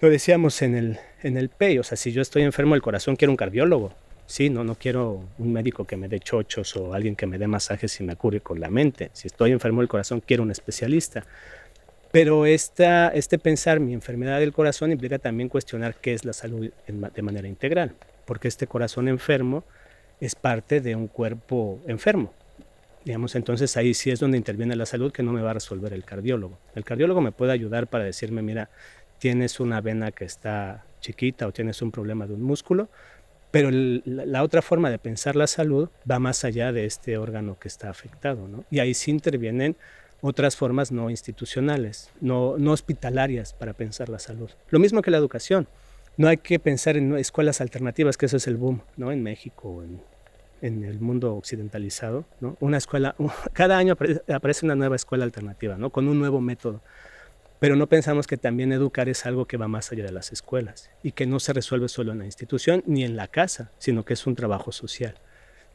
Lo 0.00 0.10
decíamos 0.10 0.60
en 0.60 0.74
el, 0.74 0.98
en 1.22 1.36
el 1.36 1.50
PEI, 1.50 1.78
o 1.78 1.84
sea, 1.84 1.96
si 1.96 2.10
yo 2.10 2.20
estoy 2.20 2.42
enfermo 2.42 2.74
del 2.74 2.82
corazón, 2.82 3.14
quiero 3.14 3.30
un 3.30 3.36
cardiólogo. 3.36 3.94
Sí, 4.26 4.50
no, 4.50 4.64
no 4.64 4.74
quiero 4.74 5.22
un 5.38 5.52
médico 5.52 5.84
que 5.84 5.96
me 5.96 6.08
dé 6.08 6.18
chochos 6.18 6.76
o 6.76 6.94
alguien 6.94 7.14
que 7.14 7.26
me 7.26 7.38
dé 7.38 7.46
masajes 7.46 8.00
y 8.00 8.04
me 8.04 8.16
cure 8.16 8.40
con 8.40 8.58
la 8.58 8.70
mente. 8.70 9.10
Si 9.12 9.28
estoy 9.28 9.52
enfermo 9.52 9.80
del 9.80 9.88
corazón, 9.88 10.20
quiero 10.20 10.42
un 10.42 10.50
especialista. 10.50 11.24
Pero 12.10 12.46
esta, 12.46 13.08
este 13.08 13.38
pensar 13.38 13.78
mi 13.78 13.92
enfermedad 13.92 14.40
del 14.40 14.52
corazón 14.52 14.90
implica 14.90 15.18
también 15.18 15.48
cuestionar 15.48 15.94
qué 15.96 16.14
es 16.14 16.24
la 16.24 16.32
salud 16.32 16.70
de 16.86 17.22
manera 17.22 17.46
integral, 17.46 17.94
porque 18.24 18.48
este 18.48 18.66
corazón 18.66 19.08
enfermo 19.08 19.64
es 20.20 20.34
parte 20.34 20.80
de 20.80 20.96
un 20.96 21.08
cuerpo 21.08 21.80
enfermo. 21.86 22.32
Digamos, 23.04 23.36
entonces 23.36 23.76
ahí 23.76 23.94
sí 23.94 24.10
es 24.10 24.18
donde 24.18 24.38
interviene 24.38 24.74
la 24.74 24.86
salud 24.86 25.12
que 25.12 25.22
no 25.22 25.32
me 25.32 25.42
va 25.42 25.50
a 25.50 25.54
resolver 25.54 25.92
el 25.92 26.04
cardiólogo. 26.04 26.58
El 26.74 26.84
cardiólogo 26.84 27.20
me 27.20 27.30
puede 27.30 27.52
ayudar 27.52 27.86
para 27.86 28.04
decirme, 28.04 28.42
mira, 28.42 28.70
tienes 29.18 29.60
una 29.60 29.80
vena 29.80 30.10
que 30.10 30.24
está 30.24 30.84
chiquita 31.00 31.46
o 31.46 31.52
tienes 31.52 31.82
un 31.82 31.92
problema 31.92 32.26
de 32.26 32.34
un 32.34 32.42
músculo, 32.42 32.88
pero 33.50 33.70
la, 33.70 34.42
otra 34.42 34.62
forma 34.62 34.90
de 34.90 34.98
pensar 34.98 35.36
la 35.36 35.46
salud 35.46 35.88
va 36.10 36.18
más 36.18 36.44
allá 36.44 36.72
de 36.72 36.84
este 36.84 37.16
órgano 37.18 37.58
que 37.58 37.68
está 37.68 37.90
afectado, 37.90 38.48
¿no? 38.48 38.64
Y 38.70 38.80
ahí 38.80 38.94
sí 38.94 39.10
intervienen 39.10 39.76
otras 40.20 40.56
formas 40.56 40.92
no 40.92 41.10
institucionales, 41.10 42.10
no, 42.20 42.58
no 42.58 42.72
hospitalarias 42.72 43.54
para 43.54 43.72
pensar 43.72 44.08
la 44.08 44.18
salud. 44.18 44.50
Lo 44.70 44.78
mismo 44.78 45.02
que 45.02 45.10
la 45.10 45.18
educación. 45.18 45.68
No 46.18 46.28
hay 46.28 46.38
que 46.38 46.58
pensar 46.58 46.96
en 46.96 47.16
escuelas 47.18 47.60
alternativas, 47.60 48.16
que 48.16 48.24
eso 48.24 48.38
es 48.38 48.46
el 48.46 48.56
boom, 48.56 48.80
¿no? 48.96 49.12
En 49.12 49.22
México, 49.22 49.82
en 49.82 50.00
en 50.62 50.84
el 50.84 51.00
mundo 51.00 51.34
occidentalizado, 51.34 52.24
¿no? 52.40 52.56
Una 52.60 52.78
escuela, 52.78 53.14
cada 53.52 53.78
año 53.78 53.96
aparece 54.32 54.64
una 54.64 54.74
nueva 54.74 54.96
escuela 54.96 55.24
alternativa, 55.24 55.76
¿no? 55.76 55.90
Con 55.90 56.08
un 56.08 56.18
nuevo 56.18 56.40
método. 56.40 56.80
Pero 57.58 57.76
no 57.76 57.86
pensamos 57.86 58.26
que 58.26 58.36
también 58.36 58.72
educar 58.72 59.08
es 59.08 59.24
algo 59.24 59.46
que 59.46 59.56
va 59.56 59.68
más 59.68 59.90
allá 59.90 60.04
de 60.04 60.12
las 60.12 60.32
escuelas 60.32 60.90
y 61.02 61.12
que 61.12 61.26
no 61.26 61.40
se 61.40 61.52
resuelve 61.52 61.88
solo 61.88 62.12
en 62.12 62.18
la 62.18 62.26
institución 62.26 62.82
ni 62.86 63.04
en 63.04 63.16
la 63.16 63.28
casa, 63.28 63.70
sino 63.78 64.04
que 64.04 64.12
es 64.12 64.26
un 64.26 64.34
trabajo 64.34 64.72
social, 64.72 65.14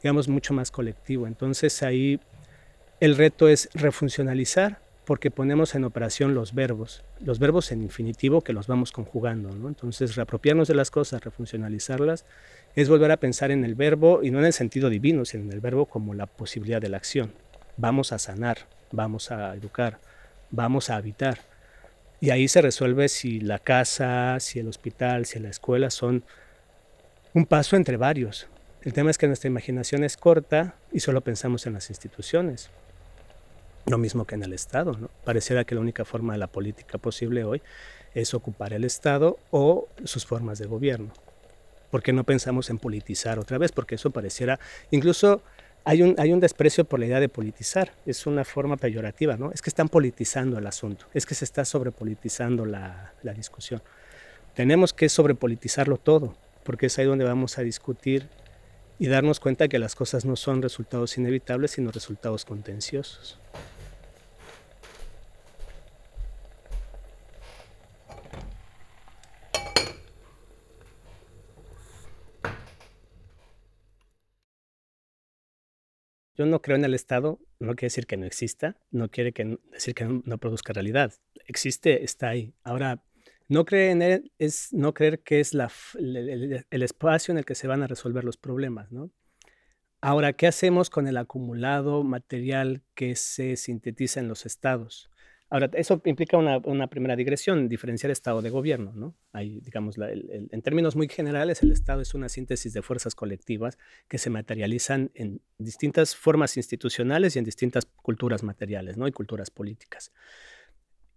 digamos, 0.02 0.28
mucho 0.28 0.54
más 0.54 0.70
colectivo. 0.70 1.26
Entonces 1.26 1.82
ahí 1.82 2.20
el 3.00 3.16
reto 3.16 3.48
es 3.48 3.68
refuncionalizar 3.74 4.78
porque 5.04 5.32
ponemos 5.32 5.74
en 5.74 5.82
operación 5.82 6.34
los 6.34 6.54
verbos, 6.54 7.02
los 7.20 7.40
verbos 7.40 7.72
en 7.72 7.82
infinitivo 7.82 8.42
que 8.42 8.52
los 8.52 8.68
vamos 8.68 8.92
conjugando, 8.92 9.50
¿no? 9.50 9.66
Entonces 9.66 10.14
reapropiarnos 10.14 10.68
de 10.68 10.76
las 10.76 10.92
cosas, 10.92 11.24
refuncionalizarlas 11.24 12.24
es 12.76 12.88
volver 12.88 13.10
a 13.10 13.16
pensar 13.16 13.50
en 13.50 13.64
el 13.64 13.74
verbo 13.74 14.22
y 14.22 14.30
no 14.30 14.38
en 14.38 14.44
el 14.44 14.52
sentido 14.52 14.88
divino, 14.88 15.24
sino 15.24 15.42
en 15.42 15.52
el 15.52 15.60
verbo 15.60 15.86
como 15.86 16.14
la 16.14 16.26
posibilidad 16.26 16.80
de 16.80 16.88
la 16.88 16.98
acción. 16.98 17.32
Vamos 17.76 18.12
a 18.12 18.18
sanar, 18.18 18.58
vamos 18.92 19.32
a 19.32 19.54
educar, 19.56 19.98
vamos 20.50 20.88
a 20.88 20.96
habitar. 20.96 21.51
Y 22.22 22.30
ahí 22.30 22.46
se 22.46 22.62
resuelve 22.62 23.08
si 23.08 23.40
la 23.40 23.58
casa, 23.58 24.38
si 24.38 24.60
el 24.60 24.68
hospital, 24.68 25.26
si 25.26 25.40
la 25.40 25.48
escuela 25.48 25.90
son 25.90 26.22
un 27.34 27.46
paso 27.46 27.74
entre 27.74 27.96
varios. 27.96 28.46
El 28.82 28.92
tema 28.92 29.10
es 29.10 29.18
que 29.18 29.26
nuestra 29.26 29.48
imaginación 29.48 30.04
es 30.04 30.16
corta 30.16 30.76
y 30.92 31.00
solo 31.00 31.22
pensamos 31.22 31.66
en 31.66 31.72
las 31.72 31.90
instituciones. 31.90 32.70
Lo 33.86 33.98
mismo 33.98 34.24
que 34.24 34.36
en 34.36 34.44
el 34.44 34.52
Estado. 34.52 34.92
¿no? 34.92 35.10
Pareciera 35.24 35.64
que 35.64 35.74
la 35.74 35.80
única 35.80 36.04
forma 36.04 36.34
de 36.34 36.38
la 36.38 36.46
política 36.46 36.96
posible 36.96 37.42
hoy 37.42 37.60
es 38.14 38.34
ocupar 38.34 38.72
el 38.72 38.84
Estado 38.84 39.36
o 39.50 39.88
sus 40.04 40.24
formas 40.24 40.60
de 40.60 40.66
gobierno. 40.66 41.12
¿Por 41.90 42.04
qué 42.04 42.12
no 42.12 42.22
pensamos 42.22 42.70
en 42.70 42.78
politizar 42.78 43.40
otra 43.40 43.58
vez? 43.58 43.72
Porque 43.72 43.96
eso 43.96 44.12
pareciera, 44.12 44.60
incluso 44.92 45.42
hay 45.84 46.02
un, 46.02 46.40
desprecio 46.40 46.84
por 46.84 47.00
la 47.00 47.06
idea 47.06 47.20
de 47.20 47.28
politizar, 47.28 47.92
es 48.06 48.26
una 48.26 48.44
forma 48.44 48.76
peyorativa, 48.76 49.36
¿no? 49.36 49.50
Es 49.52 49.62
que 49.62 49.70
están 49.70 49.88
politizando 49.88 50.58
el 50.58 50.66
asunto, 50.66 51.06
es 51.12 51.26
que 51.26 51.34
se 51.34 51.44
está 51.44 51.64
sobrepolitizando 51.64 52.64
la, 52.64 53.12
la 53.22 53.32
discusión. 53.32 53.82
Tenemos 54.54 54.92
que 54.92 55.08
sobrepolitizarlo 55.08 55.96
todo, 55.96 56.34
porque 56.62 56.86
es 56.86 56.98
ahí 56.98 57.06
donde 57.06 57.24
vamos 57.24 57.58
a 57.58 57.62
discutir 57.62 58.28
y 58.98 59.08
darnos 59.08 59.40
cuenta 59.40 59.66
que 59.66 59.78
las 59.78 59.96
cosas 59.96 60.24
no 60.24 60.36
son 60.36 60.62
resultados 60.62 61.18
inevitables, 61.18 61.72
sino 61.72 61.90
resultados 61.90 62.44
contenciosos. 62.44 63.40
Yo 76.34 76.46
no 76.46 76.62
creo 76.62 76.76
en 76.76 76.84
el 76.84 76.94
Estado, 76.94 77.38
no 77.58 77.74
quiere 77.74 77.86
decir 77.86 78.06
que 78.06 78.16
no 78.16 78.24
exista, 78.24 78.76
no 78.90 79.10
quiere 79.10 79.32
decir 79.72 79.94
que 79.94 80.04
no, 80.04 80.38
produzca 80.38 80.72
realidad. 80.72 81.12
Existe, 81.46 82.04
está 82.04 82.30
ahí. 82.30 82.54
Ahora, 82.64 83.02
no 83.48 83.66
creer 83.66 83.90
en 83.90 84.02
él 84.02 84.32
es 84.38 84.72
no 84.72 84.94
creer 84.94 85.20
que 85.20 85.40
es 85.40 85.52
el, 85.52 86.64
el, 86.70 86.82
espacio 86.82 87.32
en 87.32 87.38
el 87.38 87.44
que 87.44 87.54
se 87.54 87.66
van 87.66 87.82
a 87.82 87.86
resolver 87.86 88.24
los 88.24 88.38
problemas, 88.38 88.90
¿no? 88.90 89.10
Ahora, 90.00 90.32
¿qué 90.32 90.46
hacemos 90.46 90.90
con 90.90 91.06
el 91.06 91.16
acumulado 91.16 92.02
material 92.02 92.82
que 92.94 93.14
se 93.14 93.56
sintetiza 93.56 94.18
en 94.18 94.26
los 94.26 94.46
estados? 94.46 95.11
Ahora, 95.52 95.68
eso 95.74 96.00
implica 96.06 96.38
una, 96.38 96.86
primera 96.86 97.14
digresión, 97.14 97.68
diferenciar 97.68 98.10
Estado 98.10 98.40
de 98.40 98.48
gobierno, 98.48 98.94
¿no? 98.94 99.14
Hay, 99.34 99.60
digamos, 99.60 99.96
en 99.98 100.62
términos 100.62 100.96
muy 100.96 101.08
generales, 101.08 101.62
el 101.62 101.72
Estado 101.72 102.00
es 102.00 102.14
una 102.14 102.30
síntesis 102.30 102.72
de 102.72 102.80
fuerzas 102.80 103.14
colectivas 103.14 103.76
que 104.08 104.16
se 104.16 104.30
materializan 104.30 105.10
en 105.12 105.42
distintas 105.58 106.16
formas 106.16 106.56
institucionales 106.56 107.36
y 107.36 107.38
en 107.38 107.44
distintas 107.44 107.84
culturas 107.84 108.42
materiales, 108.42 108.96
¿no? 108.96 109.06
Y 109.06 109.12
culturas 109.12 109.50
políticas. 109.50 110.10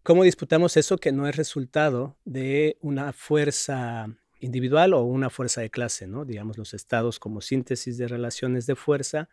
¿Cómo 0.03 0.25
disputamos 0.25 0.75
eso 0.75 0.97
que 0.97 1.13
no 1.13 1.29
es 1.29 1.37
resultado 1.37 2.17
de 2.25 2.77
una 2.81 3.13
fuerza 3.13 4.13
individual 4.41 4.95
o 4.95 5.03
una 5.03 5.29
fuerza 5.29 5.61
de 5.61 5.69
clase, 5.69 6.07
¿no? 6.07 6.25
Digamos, 6.25 6.57
los 6.57 6.73
estados 6.73 7.19
como 7.19 7.39
síntesis 7.39 7.97
de 7.97 8.09
relaciones 8.09 8.65
de 8.65 8.75
fuerza, 8.75 9.29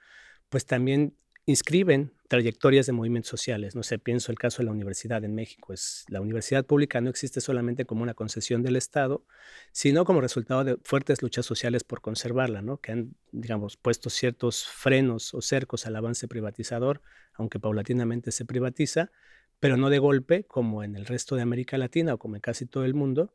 pues 0.49 0.65
también 0.65 1.17
inscriben 1.47 2.13
trayectorias 2.29 2.87
de 2.87 2.93
movimientos 2.93 3.29
sociales. 3.29 3.75
No 3.75 3.83
sé, 3.83 3.99
pienso 3.99 4.33
el 4.33 4.39
caso 4.39 4.59
de 4.59 4.67
la 4.67 4.73
universidad 4.73 5.23
en 5.25 5.35
México. 5.35 5.73
Es, 5.73 6.05
la 6.09 6.21
universidad 6.21 6.65
pública 6.65 7.01
no 7.01 7.11
existe 7.11 7.41
solamente 7.41 7.85
como 7.85 8.03
una 8.03 8.15
concesión 8.15 8.63
del 8.63 8.77
Estado, 8.77 9.27
sino 9.73 10.05
como 10.05 10.21
resultado 10.21 10.65
de 10.65 10.79
fuertes 10.83 11.21
luchas 11.21 11.45
sociales 11.45 11.85
por 11.85 12.01
conservarla, 12.01 12.63
¿no? 12.63 12.79
que 12.79 12.93
han, 12.93 13.15
digamos, 13.33 13.77
puesto 13.77 14.09
ciertos 14.09 14.67
frenos 14.67 15.35
o 15.35 15.43
cercos 15.43 15.87
al 15.87 15.97
avance 15.97 16.29
privatizador, 16.29 17.03
aunque 17.35 17.59
paulatinamente 17.59 18.31
se 18.31 18.45
privatiza, 18.45 19.11
pero 19.61 19.77
no 19.77 19.91
de 19.91 19.99
golpe, 19.99 20.45
como 20.45 20.83
en 20.83 20.97
el 20.97 21.07
resto 21.07 21.37
de 21.37 21.43
América 21.43 21.77
Latina 21.77 22.15
o 22.15 22.19
como 22.19 22.37
en 22.37 22.41
casi 22.41 22.67
todo 22.67 22.85
el 22.85 22.95
mundo. 22.95 23.35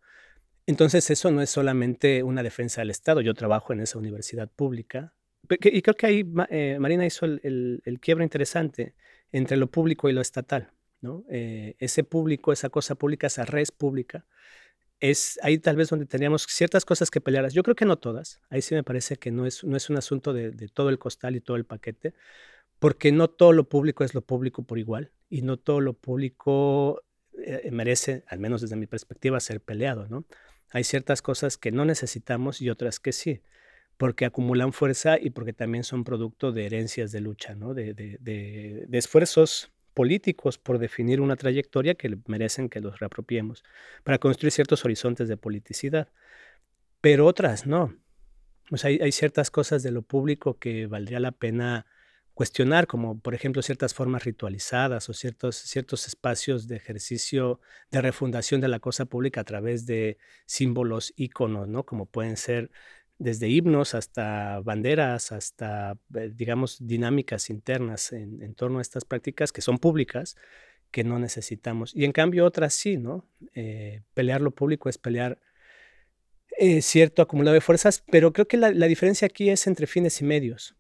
Entonces, 0.66 1.10
eso 1.10 1.32
no 1.32 1.42
es 1.42 1.50
solamente 1.50 2.24
una 2.24 2.44
defensa 2.44 2.82
del 2.82 2.90
Estado. 2.90 3.22
Yo 3.22 3.34
trabajo 3.34 3.74
en 3.74 3.80
esa 3.80 3.98
universidad 3.98 4.50
pública, 4.50 5.14
y 5.50 5.82
creo 5.82 5.96
que 5.96 6.06
ahí 6.06 6.26
eh, 6.50 6.78
Marina 6.80 7.06
hizo 7.06 7.26
el, 7.26 7.82
el, 7.84 8.00
quiebro 8.00 8.24
interesante 8.24 8.96
entre 9.32 9.58
lo 9.58 9.68
público 9.68 10.10
y 10.10 10.14
lo 10.14 10.22
estatal. 10.22 10.72
¿no? 11.02 11.24
Eh, 11.30 11.76
ese 11.80 12.04
público, 12.04 12.52
esa 12.52 12.70
cosa 12.70 12.96
pública, 12.96 13.28
esa 13.28 13.46
red 13.46 13.68
pública, 13.78 14.26
es 15.00 15.40
ahí 15.44 15.60
tal 15.60 15.76
vez 15.76 15.90
donde 15.90 16.06
teníamos 16.06 16.44
ciertas 16.44 16.84
cosas 16.84 17.12
que 17.12 17.22
pelear. 17.22 17.50
Yo 17.50 17.64
creo 17.64 17.76
que 17.76 17.86
no 17.86 17.98
todas. 17.98 18.42
Ahí 18.50 18.62
sí 18.62 18.76
me 18.76 18.84
parece 18.84 19.18
que 19.18 19.32
no 19.32 19.46
es, 19.46 19.64
no 19.64 19.78
es 19.78 19.90
un 19.90 19.98
asunto 19.98 20.34
de, 20.34 20.52
de 20.52 20.68
todo 20.68 20.90
el 20.90 20.98
costal 20.98 21.36
y 21.36 21.42
todo 21.42 21.56
el 21.56 21.66
paquete, 21.66 22.14
porque 22.80 23.12
no 23.12 23.30
todo 23.30 23.54
lo 23.54 23.70
público 23.70 24.04
es 24.04 24.14
lo 24.14 24.22
público 24.22 24.64
por 24.64 24.80
igual 24.80 25.12
y 25.30 25.42
no 25.44 25.58
todo 25.58 25.82
lo 25.82 25.94
público 25.94 27.04
eh, 27.44 27.70
merece, 27.72 28.24
al 28.28 28.40
menos 28.40 28.62
desde 28.62 28.76
mi 28.76 28.88
perspectiva, 28.88 29.40
ser 29.40 29.62
peleado. 29.62 30.08
¿no? 30.08 30.26
Hay 30.72 30.84
ciertas 30.84 31.22
cosas 31.22 31.58
que 31.58 31.72
no 31.72 31.86
necesitamos 31.86 32.62
y 32.62 32.70
otras 32.70 33.00
que 33.00 33.12
sí 33.12 33.42
porque 33.98 34.26
acumulan 34.26 34.74
fuerza 34.74 35.18
y 35.20 35.32
porque 35.32 35.54
también 35.54 35.84
son 35.84 36.04
producto 36.04 36.52
de 36.52 36.66
herencias 36.66 37.12
de 37.12 37.22
lucha, 37.22 37.56
de, 37.56 38.88
esfuerzos 38.92 39.72
políticos 39.94 40.60
por 40.60 40.78
definir 40.78 41.20
una 41.20 41.36
trayectoria 41.36 41.96
que 41.96 42.16
merecen 42.28 42.70
que 42.70 42.80
los 42.80 43.00
reapropiemos, 43.00 43.64
para 44.04 44.20
construir 44.20 44.52
ciertos 44.52 44.86
horizontes 44.86 45.28
de 45.28 45.38
politicidad. 45.38 46.10
Pero 47.02 47.26
otras 47.26 47.66
no. 47.66 47.96
O 48.72 48.76
hay 48.86 49.12
ciertas 49.12 49.50
cosas 49.50 49.82
de 49.82 49.92
lo 49.92 50.02
público 50.02 50.60
que 50.60 50.88
valdría 50.88 51.20
la 51.20 51.32
pena 51.32 51.86
cuestionar, 52.38 52.86
como 52.86 53.20
por 53.20 53.34
ejemplo 53.34 53.64
ciertas 53.64 53.96
formas 53.96 54.24
ritualizadas 54.24 55.10
o 55.10 55.14
ciertos, 55.14 55.56
ciertos 55.56 56.08
espacios 56.08 56.68
de 56.68 56.76
ejercicio 56.76 57.60
de 57.90 58.00
refundación 58.00 58.62
de 58.62 58.68
la 58.68 58.80
cosa 58.80 59.06
pública 59.06 59.42
a 59.42 59.44
través 59.44 59.88
de 59.88 60.20
símbolos, 60.46 61.14
íconos, 61.16 61.68
¿no? 61.68 61.84
Como 61.84 62.06
pueden 62.06 62.38
ser 62.38 62.70
desde 63.20 63.50
himnos 63.50 63.96
hasta 63.96 64.60
banderas, 64.62 65.32
hasta, 65.32 65.98
eh, 66.16 66.32
digamos, 66.34 66.78
dinámicas 66.80 67.50
internas 67.50 68.12
en, 68.14 68.54
torno 68.56 68.80
a 68.80 68.82
estas 68.82 69.06
prácticas 69.06 69.52
que 69.52 69.62
son 69.62 69.80
públicas, 69.80 70.36
que 70.92 71.04
no 71.04 71.20
necesitamos. 71.20 71.96
Y 71.96 72.06
en 72.06 72.12
cambio 72.12 72.46
otras 72.46 72.74
sí, 72.74 72.98
¿no? 72.98 73.28
Eh, 73.54 74.02
pelear 74.14 74.42
lo 74.42 74.52
público 74.52 74.90
es 74.90 74.98
pelear 74.98 75.40
eh, 76.58 76.82
cierto 76.82 77.22
acumulado 77.22 77.56
de 77.56 77.62
fuerzas, 77.62 78.04
pero 78.12 78.34
creo 78.34 78.48
que 78.48 78.58
la, 78.58 78.72
la, 78.72 78.88
diferencia 78.88 79.26
aquí 79.26 79.50
es 79.50 79.68
entre 79.68 79.88
fines 79.88 80.22
y 80.22 80.26
medios. 80.26 80.76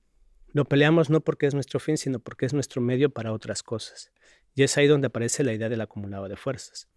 Lo 0.54 0.66
peleamos 0.66 1.10
no 1.10 1.22
porque 1.22 1.46
es 1.46 1.54
nuestro 1.54 1.80
fin, 1.80 1.98
sino 1.98 2.20
porque 2.20 2.46
es 2.46 2.54
nuestro 2.54 2.82
medio 2.82 3.10
para 3.10 3.34
otras 3.34 3.64
cosas. 3.64 4.12
Y 4.56 4.64
es 4.64 4.78
ahí 4.78 4.88
donde 4.88 5.08
aparece 5.08 5.44
la 5.44 5.54
idea 5.54 5.70
del 5.70 5.82
acumulado 5.82 6.28
de 6.28 6.36
fuerzas. 6.36 6.88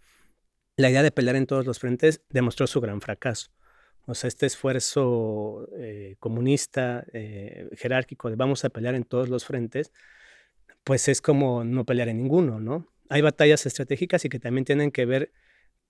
La 0.76 0.88
idea 0.88 1.03
de 1.03 1.11
pelear 1.11 1.36
en 1.36 1.47
todos 1.47 1.66
los 1.66 1.78
frentes 1.78 2.22
demostró 2.30 2.66
su 2.66 2.80
gran 2.80 3.01
fracaso. 3.01 3.51
O 4.07 4.14
sea, 4.14 4.28
este 4.28 4.46
esfuerzo 4.46 5.68
eh, 5.76 6.16
comunista, 6.18 7.05
eh, 7.12 7.68
jerárquico, 7.76 8.30
de 8.30 8.36
vamos 8.36 8.64
a 8.64 8.70
pelear 8.70 8.94
en 8.94 9.05
todos 9.05 9.28
los 9.28 9.44
frentes, 9.44 9.92
pues 10.84 11.09
es 11.09 11.20
como 11.20 11.64
no 11.64 11.84
pelear 11.84 12.09
en 12.09 12.18
ninguno, 12.18 12.61
¿no? 12.61 12.88
Hay 13.09 13.22
batallas 13.22 13.66
estratégicas 13.66 14.24
y 14.24 14.28
que 14.28 14.38
también 14.38 14.64
tienen 14.64 14.90
que 14.90 15.05
ver 15.05 15.32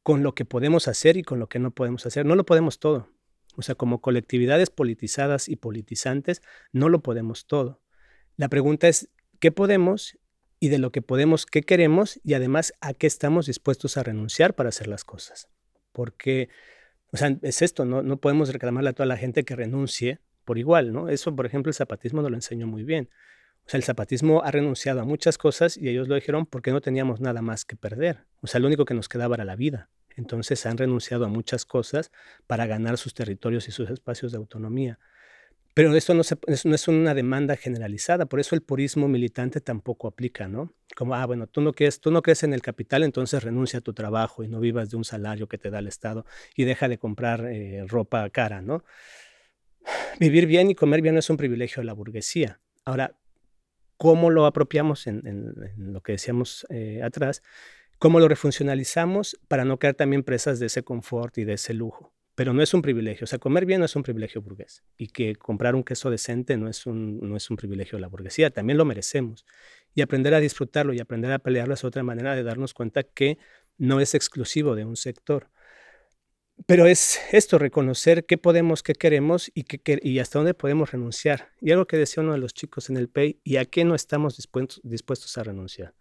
con 0.02 0.22
lo 0.22 0.34
que 0.34 0.44
podemos 0.44 0.88
hacer 0.88 1.16
y 1.16 1.22
con 1.22 1.38
lo 1.38 1.48
que 1.48 1.58
no 1.58 1.70
podemos 1.70 2.06
hacer. 2.06 2.26
No 2.26 2.34
lo 2.34 2.44
podemos 2.46 2.78
todo. 2.78 3.08
O 3.56 3.62
sea, 3.62 3.74
como 3.74 4.00
colectividades 4.00 4.70
politizadas 4.70 5.48
y 5.48 5.56
politizantes, 5.56 6.42
no 6.72 6.88
lo 6.88 7.02
podemos 7.02 7.46
todo. 7.46 7.80
La 8.36 8.48
pregunta 8.48 8.88
es, 8.88 9.10
¿qué 9.38 9.52
podemos? 9.52 10.18
Y 10.60 10.68
de 10.68 10.78
lo 10.78 10.92
que 10.92 11.02
podemos, 11.02 11.46
¿qué 11.46 11.62
queremos? 11.62 12.20
Y 12.22 12.34
además, 12.34 12.72
¿a 12.80 12.94
qué 12.94 13.06
estamos 13.06 13.46
dispuestos 13.46 13.96
a 13.96 14.02
renunciar 14.02 14.54
para 14.54 14.68
hacer 14.68 14.88
las 14.88 15.04
cosas? 15.04 15.48
Porque 15.92 16.48
o 17.12 17.16
sea, 17.16 17.36
es 17.42 17.62
esto, 17.62 17.84
¿no? 17.84 18.02
No 18.02 18.18
podemos 18.18 18.52
reclamarle 18.52 18.90
a 18.90 18.92
toda 18.92 19.06
la 19.06 19.16
gente 19.16 19.44
que 19.44 19.56
renuncie 19.56 20.20
por 20.44 20.58
igual, 20.58 20.92
¿no? 20.92 21.08
Eso, 21.08 21.34
por 21.34 21.46
ejemplo, 21.46 21.70
el 21.70 21.74
zapatismo 21.74 22.22
nos 22.22 22.30
lo 22.30 22.36
enseñó 22.36 22.66
muy 22.66 22.84
bien. 22.84 23.08
O 23.66 23.70
sea, 23.70 23.78
el 23.78 23.84
zapatismo 23.84 24.42
ha 24.42 24.50
renunciado 24.50 25.00
a 25.00 25.04
muchas 25.04 25.38
cosas 25.38 25.76
y 25.76 25.88
ellos 25.88 26.08
lo 26.08 26.14
dijeron 26.14 26.46
porque 26.46 26.72
no 26.72 26.80
teníamos 26.80 27.20
nada 27.20 27.42
más 27.42 27.64
que 27.64 27.76
perder. 27.76 28.24
O 28.40 28.46
sea, 28.46 28.60
lo 28.60 28.66
único 28.66 28.84
que 28.84 28.94
nos 28.94 29.08
quedaba 29.08 29.34
era 29.36 29.44
la 29.44 29.56
vida. 29.56 29.90
Entonces 30.16 30.64
han 30.66 30.76
renunciado 30.76 31.24
a 31.24 31.28
muchas 31.28 31.64
cosas 31.64 32.10
para 32.46 32.66
ganar 32.66 32.98
sus 32.98 33.14
territorios 33.14 33.68
y 33.68 33.72
sus 33.72 33.90
espacios 33.90 34.32
de 34.32 34.38
autonomía. 34.38 34.98
Pero 35.74 35.94
esto 35.94 36.14
no, 36.14 36.22
no, 36.64 36.74
es 36.74 36.88
una 36.88 37.14
demanda 37.14 37.56
generalizada, 37.56 38.26
por 38.26 38.40
eso 38.40 38.54
el 38.54 38.62
purismo 38.62 39.06
militante 39.06 39.60
tampoco 39.60 40.08
aplica, 40.08 40.48
¿no? 40.48 40.74
Como, 40.96 41.14
ah, 41.14 41.24
bueno, 41.26 41.46
tú 41.46 41.60
no, 41.60 41.72
crees, 41.72 42.00
tú 42.00 42.10
no 42.10 42.22
crees 42.22 42.42
en 42.42 42.52
el 42.52 42.60
capital, 42.60 43.04
entonces 43.04 43.42
renuncia 43.44 43.78
a 43.78 43.82
tu 43.82 43.94
trabajo 43.94 44.42
y 44.42 44.48
no 44.48 44.58
vivas 44.58 44.90
de 44.90 44.96
un 44.96 45.04
salario 45.04 45.48
que 45.48 45.58
te 45.58 45.70
da 45.70 45.78
el 45.78 45.86
Estado 45.86 46.26
y 46.56 46.64
deja 46.64 46.88
de 46.88 46.98
comprar 46.98 47.46
eh, 47.46 47.84
ropa 47.86 48.28
cara, 48.30 48.62
¿no? 48.62 48.84
Vivir 50.18 50.46
bien 50.46 50.70
y 50.70 50.74
comer 50.74 51.02
bien 51.02 51.14
no 51.14 51.20
es 51.20 51.30
un 51.30 51.36
privilegio 51.36 51.80
de 51.80 51.86
la 51.86 51.92
burguesía. 51.92 52.60
Ahora, 52.84 53.16
¿cómo 53.96 54.30
lo 54.30 54.46
apropiamos 54.46 55.06
en, 55.06 55.54
lo 55.76 56.00
que 56.00 56.12
decíamos 56.12 56.66
eh, 56.70 57.00
atrás? 57.02 57.42
¿Cómo 57.98 58.18
lo 58.18 58.28
refuncionalizamos 58.28 59.38
para 59.46 59.64
no 59.64 59.78
quedar 59.78 59.94
también 59.94 60.24
presas 60.24 60.58
de 60.58 60.66
ese 60.66 60.82
confort 60.82 61.38
y 61.38 61.44
de 61.44 61.52
ese 61.52 61.74
lujo? 61.74 62.12
Pero 62.40 62.54
no 62.54 62.62
es 62.62 62.72
un 62.72 62.80
privilegio. 62.80 63.24
O 63.24 63.26
sea, 63.26 63.38
comer 63.38 63.66
bien 63.66 63.80
no 63.80 63.84
es 63.84 63.94
un 63.96 64.02
privilegio 64.02 64.40
burgués 64.40 64.82
y 64.96 65.08
que 65.08 65.36
comprar 65.36 65.74
un 65.74 65.84
queso 65.84 66.08
decente 66.08 66.56
no 66.56 66.70
es 66.70 66.86
un, 66.86 67.20
no 67.20 67.36
es 67.36 67.50
un 67.50 67.58
privilegio 67.58 67.98
de 67.98 68.00
la 68.00 68.08
burguesía, 68.08 68.48
también 68.48 68.78
lo 68.78 68.86
merecemos. 68.86 69.44
Y 69.94 70.00
aprender 70.00 70.32
a 70.32 70.40
disfrutarlo 70.40 70.94
y 70.94 71.00
aprender 71.00 71.32
a 71.32 71.38
pelearlo 71.40 71.74
es 71.74 71.84
otra 71.84 72.02
manera 72.02 72.34
de 72.34 72.42
darnos 72.42 72.72
cuenta 72.72 73.02
que 73.02 73.36
no 73.76 74.00
es 74.00 74.14
exclusivo 74.14 74.74
de 74.74 74.86
un 74.86 74.96
sector. 74.96 75.50
Pero 76.64 76.86
es 76.86 77.20
esto, 77.30 77.58
reconocer 77.58 78.24
qué 78.24 78.38
podemos, 78.38 78.82
qué 78.82 78.94
queremos 78.94 79.50
y, 79.52 79.64
qué, 79.64 80.00
y 80.02 80.18
hasta 80.18 80.38
dónde 80.38 80.54
podemos 80.54 80.92
renunciar. 80.92 81.50
Y 81.60 81.72
algo 81.72 81.86
que 81.86 81.98
decía 81.98 82.22
uno 82.22 82.32
de 82.32 82.38
los 82.38 82.54
chicos 82.54 82.88
en 82.88 82.96
el 82.96 83.10
PEI, 83.10 83.38
y 83.44 83.56
a 83.58 83.66
qué 83.66 83.84
no 83.84 83.94
estamos 83.94 84.38
dispuestos, 84.38 84.80
dispuestos 84.82 85.36
a 85.36 85.42
renunciar. 85.42 85.94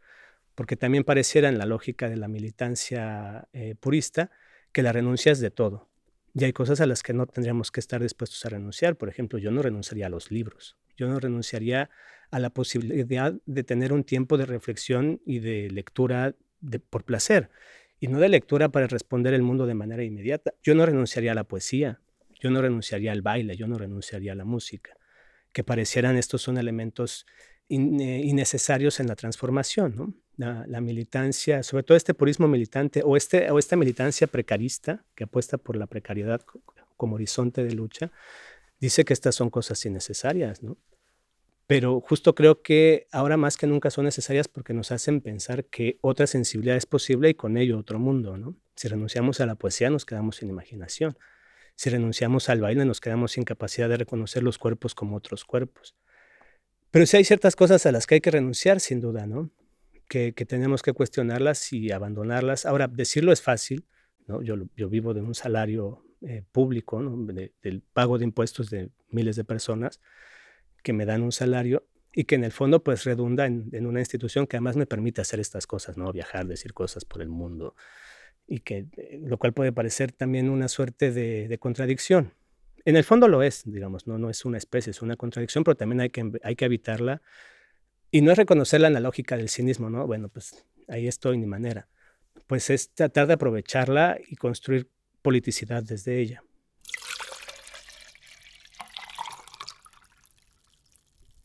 Porque 0.56 0.78
también 0.78 1.04
pareciera 1.04 1.50
en 1.50 1.58
la 1.58 1.66
lógica 1.66 2.08
de 2.08 2.16
la 2.16 2.30
militancia 2.30 3.50
eh, 3.52 3.76
purista 3.78 4.32
que 4.72 4.84
la 4.84 4.94
renuncia 4.94 5.34
es 5.34 5.42
de 5.42 5.52
todo. 5.52 5.89
Y 6.34 6.44
hay 6.44 6.54
cosas 6.54 6.80
a 6.82 6.86
las 6.86 7.04
que 7.04 7.14
no 7.14 7.26
tendríamos 7.26 7.72
que 7.72 7.80
estar 7.80 8.02
dispuestos 8.02 8.46
a 8.46 8.50
renunciar. 8.50 8.96
Por 8.96 9.10
ejemplo, 9.10 9.40
yo 9.40 9.52
no 9.52 9.62
renunciaría 9.62 10.08
a 10.08 10.10
los 10.10 10.32
libros. 10.32 10.78
Yo 10.96 11.08
no 11.08 11.20
renunciaría 11.20 11.90
a 12.32 12.40
la 12.40 12.52
posibilidad 12.52 13.34
de 13.46 13.64
tener 13.64 13.94
un 13.94 14.04
tiempo 14.04 14.38
de 14.38 14.46
reflexión 14.46 15.22
y 15.26 15.40
de 15.40 15.70
lectura 15.72 16.36
por 16.90 17.04
placer. 17.04 17.50
Y 18.00 18.08
no 18.08 18.20
de 18.20 18.30
lectura 18.30 18.70
para 18.70 18.88
responder 18.88 19.34
el 19.34 19.42
mundo 19.42 19.66
de 19.66 19.74
manera 19.74 20.04
inmediata. 20.04 20.54
Yo 20.62 20.76
no 20.76 20.86
renunciaría 20.86 21.32
a 21.32 21.36
la 21.36 21.46
poesía. 21.46 22.00
Yo 22.40 22.52
no 22.52 22.62
renunciaría 22.62 23.12
al 23.12 23.22
baile. 23.22 23.56
Yo 23.56 23.68
no 23.68 23.78
renunciaría 23.78 24.34
a 24.34 24.36
la 24.36 24.46
música. 24.46 24.96
Que 25.52 25.64
parecieran 25.64 26.16
estos 26.16 26.42
son 26.42 26.58
elementos 26.58 27.26
eh, 27.70 27.76
innecesarios 27.76 29.00
en 29.00 29.08
la 29.08 29.16
transformación. 29.16 29.96
¿no? 29.96 30.14
La, 30.40 30.82
militancia, 30.82 31.64
sobre 31.64 31.84
todo 31.84 31.98
este 31.98 32.14
purismo 32.14 32.48
militante 32.48 33.02
o, 33.04 33.18
este, 33.18 33.52
o 33.52 33.60
esta 33.60 33.76
militancia 33.76 34.26
precarista 34.28 35.04
que 35.14 35.26
apuesta 35.26 35.58
por 35.58 35.76
la 35.76 35.86
precariedad 35.86 36.42
como 36.96 37.16
horizonte 37.16 37.64
de 37.64 37.74
lucha, 37.74 38.12
dice 38.80 39.04
que 39.04 39.14
estas 39.14 39.36
son 39.36 39.50
cosas 39.50 39.86
innecesarias, 39.86 40.64
¿no? 40.64 40.78
Pero 41.68 42.02
justo 42.02 42.34
creo 42.34 42.64
que 42.64 43.06
ahora 43.12 43.38
más 43.38 43.56
que 43.56 43.68
nunca 43.68 43.92
son 43.92 44.06
necesarias 44.06 44.48
porque 44.48 44.74
nos 44.74 44.92
hacen 44.92 45.22
pensar 45.22 45.66
que 45.66 46.00
otra 46.02 46.26
sensibilidad 46.26 46.78
es 46.78 46.88
posible 46.88 47.30
y 47.30 47.36
con 47.36 47.58
ello 47.58 47.78
otro 47.78 48.00
mundo, 48.00 48.38
¿no? 48.38 48.56
Si 48.76 48.88
renunciamos 48.88 49.40
a 49.40 49.46
la 49.46 49.56
poesía 49.56 49.90
nos 49.90 50.06
quedamos 50.06 50.38
sin 50.38 50.50
imaginación. 50.50 51.18
Si 51.76 51.90
renunciamos 51.90 52.50
al 52.50 52.62
baile 52.62 52.86
nos 52.86 53.02
quedamos 53.02 53.34
sin 53.34 53.44
capacidad 53.44 53.88
de 53.90 53.98
reconocer 53.98 54.42
los 54.42 54.58
cuerpos 54.58 54.96
como 54.96 55.18
otros 55.18 55.46
cuerpos. 55.46 55.96
Pero 56.92 57.06
sí 57.06 57.18
hay 57.18 57.24
ciertas 57.24 57.56
cosas 57.56 57.86
a 57.86 57.92
las 57.92 58.08
que 58.08 58.16
hay 58.16 58.22
que 58.22 58.32
renunciar, 58.32 58.80
sin 58.80 59.00
duda, 59.00 59.28
¿no? 59.28 59.52
Que, 60.10 60.34
tenemos 60.34 60.82
que 60.82 60.92
cuestionarlas 60.92 61.72
y 61.72 61.92
abandonarlas. 61.92 62.66
Ahora, 62.66 62.88
decirlo 62.88 63.32
es 63.32 63.42
fácil, 63.42 63.86
¿no? 64.28 64.42
yo, 64.42 64.58
vivo 64.90 65.14
de 65.14 65.22
un 65.22 65.36
salario 65.36 66.04
eh, 66.22 66.44
público, 66.52 67.02
del 67.62 67.82
pago 67.94 68.18
de 68.18 68.26
impuestos 68.26 68.70
de 68.70 68.90
miles 69.10 69.36
de 69.36 69.46
personas 69.46 70.02
que 70.84 70.94
me 70.94 71.06
dan 71.06 71.22
un 71.22 71.32
salario 71.32 71.88
y 72.12 72.24
que 72.24 72.36
en 72.36 72.44
el 72.44 72.52
fondo 72.52 72.84
pues 72.84 73.04
redunda 73.04 73.46
en, 73.46 73.86
una 73.86 74.00
institución 74.00 74.48
que 74.48 74.58
además 74.58 74.76
me 74.76 74.88
permite 74.88 75.22
hacer 75.22 75.40
estas 75.40 75.68
cosas, 75.68 75.98
¿no? 75.98 76.12
Viajar, 76.12 76.48
decir 76.48 76.74
cosas 76.74 77.06
por 77.06 77.22
el 77.22 77.30
mundo 77.30 77.76
y 78.48 78.62
que 78.62 78.88
eh, 78.98 79.20
lo 79.24 79.38
cual 79.38 79.54
puede 79.54 79.72
parecer 79.72 80.12
también 80.12 80.50
una 80.50 80.68
suerte 80.68 81.12
de, 81.12 81.48
de, 81.48 81.58
contradicción. 81.60 82.34
En 82.84 82.96
el 82.96 83.04
fondo 83.04 83.28
lo 83.28 83.44
es, 83.44 83.62
digamos, 83.66 84.08
no, 84.08 84.18
no 84.18 84.32
es 84.32 84.44
una 84.44 84.58
especie, 84.58 84.90
es 84.90 85.04
una 85.04 85.16
contradicción, 85.18 85.64
pero 85.64 85.78
también 85.78 86.02
hay 86.02 86.10
que, 86.10 86.32
hay 86.42 86.56
que 86.56 86.66
evitarla 86.66 87.22
Y 88.12 88.22
no 88.22 88.32
es 88.32 88.38
reconocer 88.38 88.82
la 88.82 88.88
analógica 88.88 89.38
del 89.38 89.50
cinismo, 89.50 89.90
¿no? 89.90 90.08
Bueno, 90.08 90.30
pues 90.30 90.66
ahí 90.88 91.08
estoy, 91.08 91.38
ni 91.38 91.46
manera. 91.46 91.88
Pues 92.48 92.70
es 92.70 92.90
tratar 92.94 93.28
de 93.28 93.34
aprovecharla 93.34 94.18
y 94.28 94.36
construir 94.36 94.90
politicidad 95.22 95.84
desde 95.84 96.20
ella. 96.20 96.44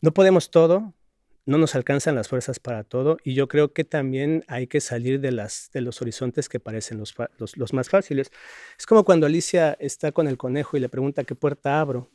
No 0.01 0.13
podemos 0.13 0.51
todo, 0.51 0.93
no 1.45 1.57
nos 1.57 1.75
alcanzan 1.75 2.15
las 2.15 2.27
fuerzas 2.27 2.59
para 2.59 2.83
todo 2.83 3.17
y 3.23 3.33
yo 3.33 3.47
creo 3.47 3.73
que 3.73 3.83
también 3.83 4.43
hay 4.47 4.67
que 4.67 4.81
salir 4.81 5.19
de, 5.19 5.31
las, 5.31 5.69
de 5.73 5.81
los 5.81 6.01
horizontes 6.01 6.49
que 6.49 6.59
parecen 6.59 6.97
los, 6.97 7.15
los, 7.37 7.73
más 7.73 7.89
fáciles. 7.89 8.31
Es 8.77 8.85
como 8.85 9.03
cuando 9.03 9.25
Alicia 9.25 9.75
está 9.79 10.11
con 10.11 10.27
el 10.27 10.37
conejo 10.37 10.77
y 10.77 10.79
le 10.79 10.89
pregunta 10.89 11.23
qué 11.23 11.35
puerta 11.35 11.79
abro 11.79 12.11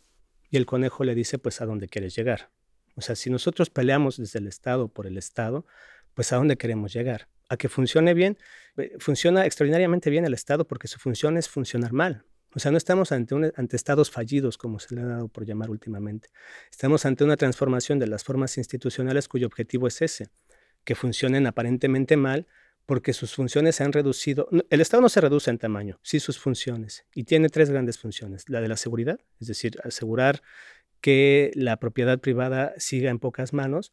y 0.50 0.56
el 0.56 0.66
conejo 0.66 1.04
le 1.04 1.14
dice 1.14 1.38
pues 1.38 1.60
a 1.60 1.66
dónde 1.66 1.88
quieres 1.88 2.14
llegar. 2.14 2.50
O 2.94 3.00
sea, 3.00 3.16
si 3.16 3.30
nosotros 3.30 3.70
peleamos 3.70 4.16
desde 4.16 4.38
el 4.38 4.46
Estado 4.46 4.88
por 4.88 5.06
el 5.06 5.16
Estado, 5.16 5.66
pues 6.14 6.32
a 6.32 6.36
dónde 6.36 6.56
queremos 6.56 6.92
llegar. 6.92 7.28
A 7.48 7.56
que 7.56 7.68
funcione 7.68 8.14
bien, 8.14 8.38
eh, 8.76 8.92
funciona 8.98 9.46
extraordinariamente 9.46 10.10
bien 10.10 10.24
el 10.24 10.34
Estado 10.34 10.66
porque 10.66 10.88
su 10.88 10.98
función 10.98 11.36
es 11.36 11.48
funcionar 11.48 11.92
mal. 11.92 12.24
O 12.54 12.58
sea, 12.58 12.72
no 12.72 12.78
estamos 12.78 13.12
ante, 13.12 13.34
ante 13.54 13.76
estados 13.76 14.10
fallidos, 14.10 14.58
como 14.58 14.80
se 14.80 14.94
le 14.94 15.02
ha 15.02 15.06
dado 15.06 15.28
por 15.28 15.44
llamar 15.46 15.70
últimamente. 15.70 16.30
Estamos 16.70 17.06
ante 17.06 17.22
una 17.22 17.36
transformación 17.36 17.98
de 17.98 18.08
las 18.08 18.24
formas 18.24 18.58
institucionales 18.58 19.28
cuyo 19.28 19.46
objetivo 19.46 19.86
es 19.86 20.02
ese, 20.02 20.28
que 20.84 20.94
funcionen 20.94 21.46
aparentemente 21.46 22.16
mal 22.16 22.46
porque 22.86 23.12
sus 23.12 23.34
funciones 23.34 23.76
se 23.76 23.84
han 23.84 23.92
reducido. 23.92 24.48
El 24.68 24.80
Estado 24.80 25.00
no 25.00 25.08
se 25.08 25.20
reduce 25.20 25.48
en 25.48 25.58
tamaño, 25.58 26.00
sí 26.02 26.18
sus 26.18 26.40
funciones, 26.40 27.06
y 27.14 27.22
tiene 27.22 27.48
tres 27.48 27.70
grandes 27.70 27.98
funciones. 27.98 28.48
La 28.48 28.60
de 28.60 28.66
la 28.66 28.76
seguridad, 28.76 29.20
es 29.40 29.46
decir, 29.46 29.78
asegurar 29.84 30.42
que 31.00 31.50
la 31.54 31.78
propiedad 31.78 32.20
privada 32.20 32.74
siga 32.78 33.10
en 33.10 33.18
pocas 33.18 33.52
manos. 33.52 33.92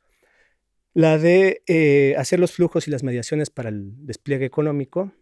La 0.94 1.18
de 1.18 1.62
eh, 1.68 2.16
hacer 2.18 2.40
los 2.40 2.52
flujos 2.52 2.88
y 2.88 2.92
las 2.92 3.04
mediaciones 3.04 3.50
para 3.50 3.70
el 3.70 3.94
despliegue 4.06 4.46
económico, 4.46 5.14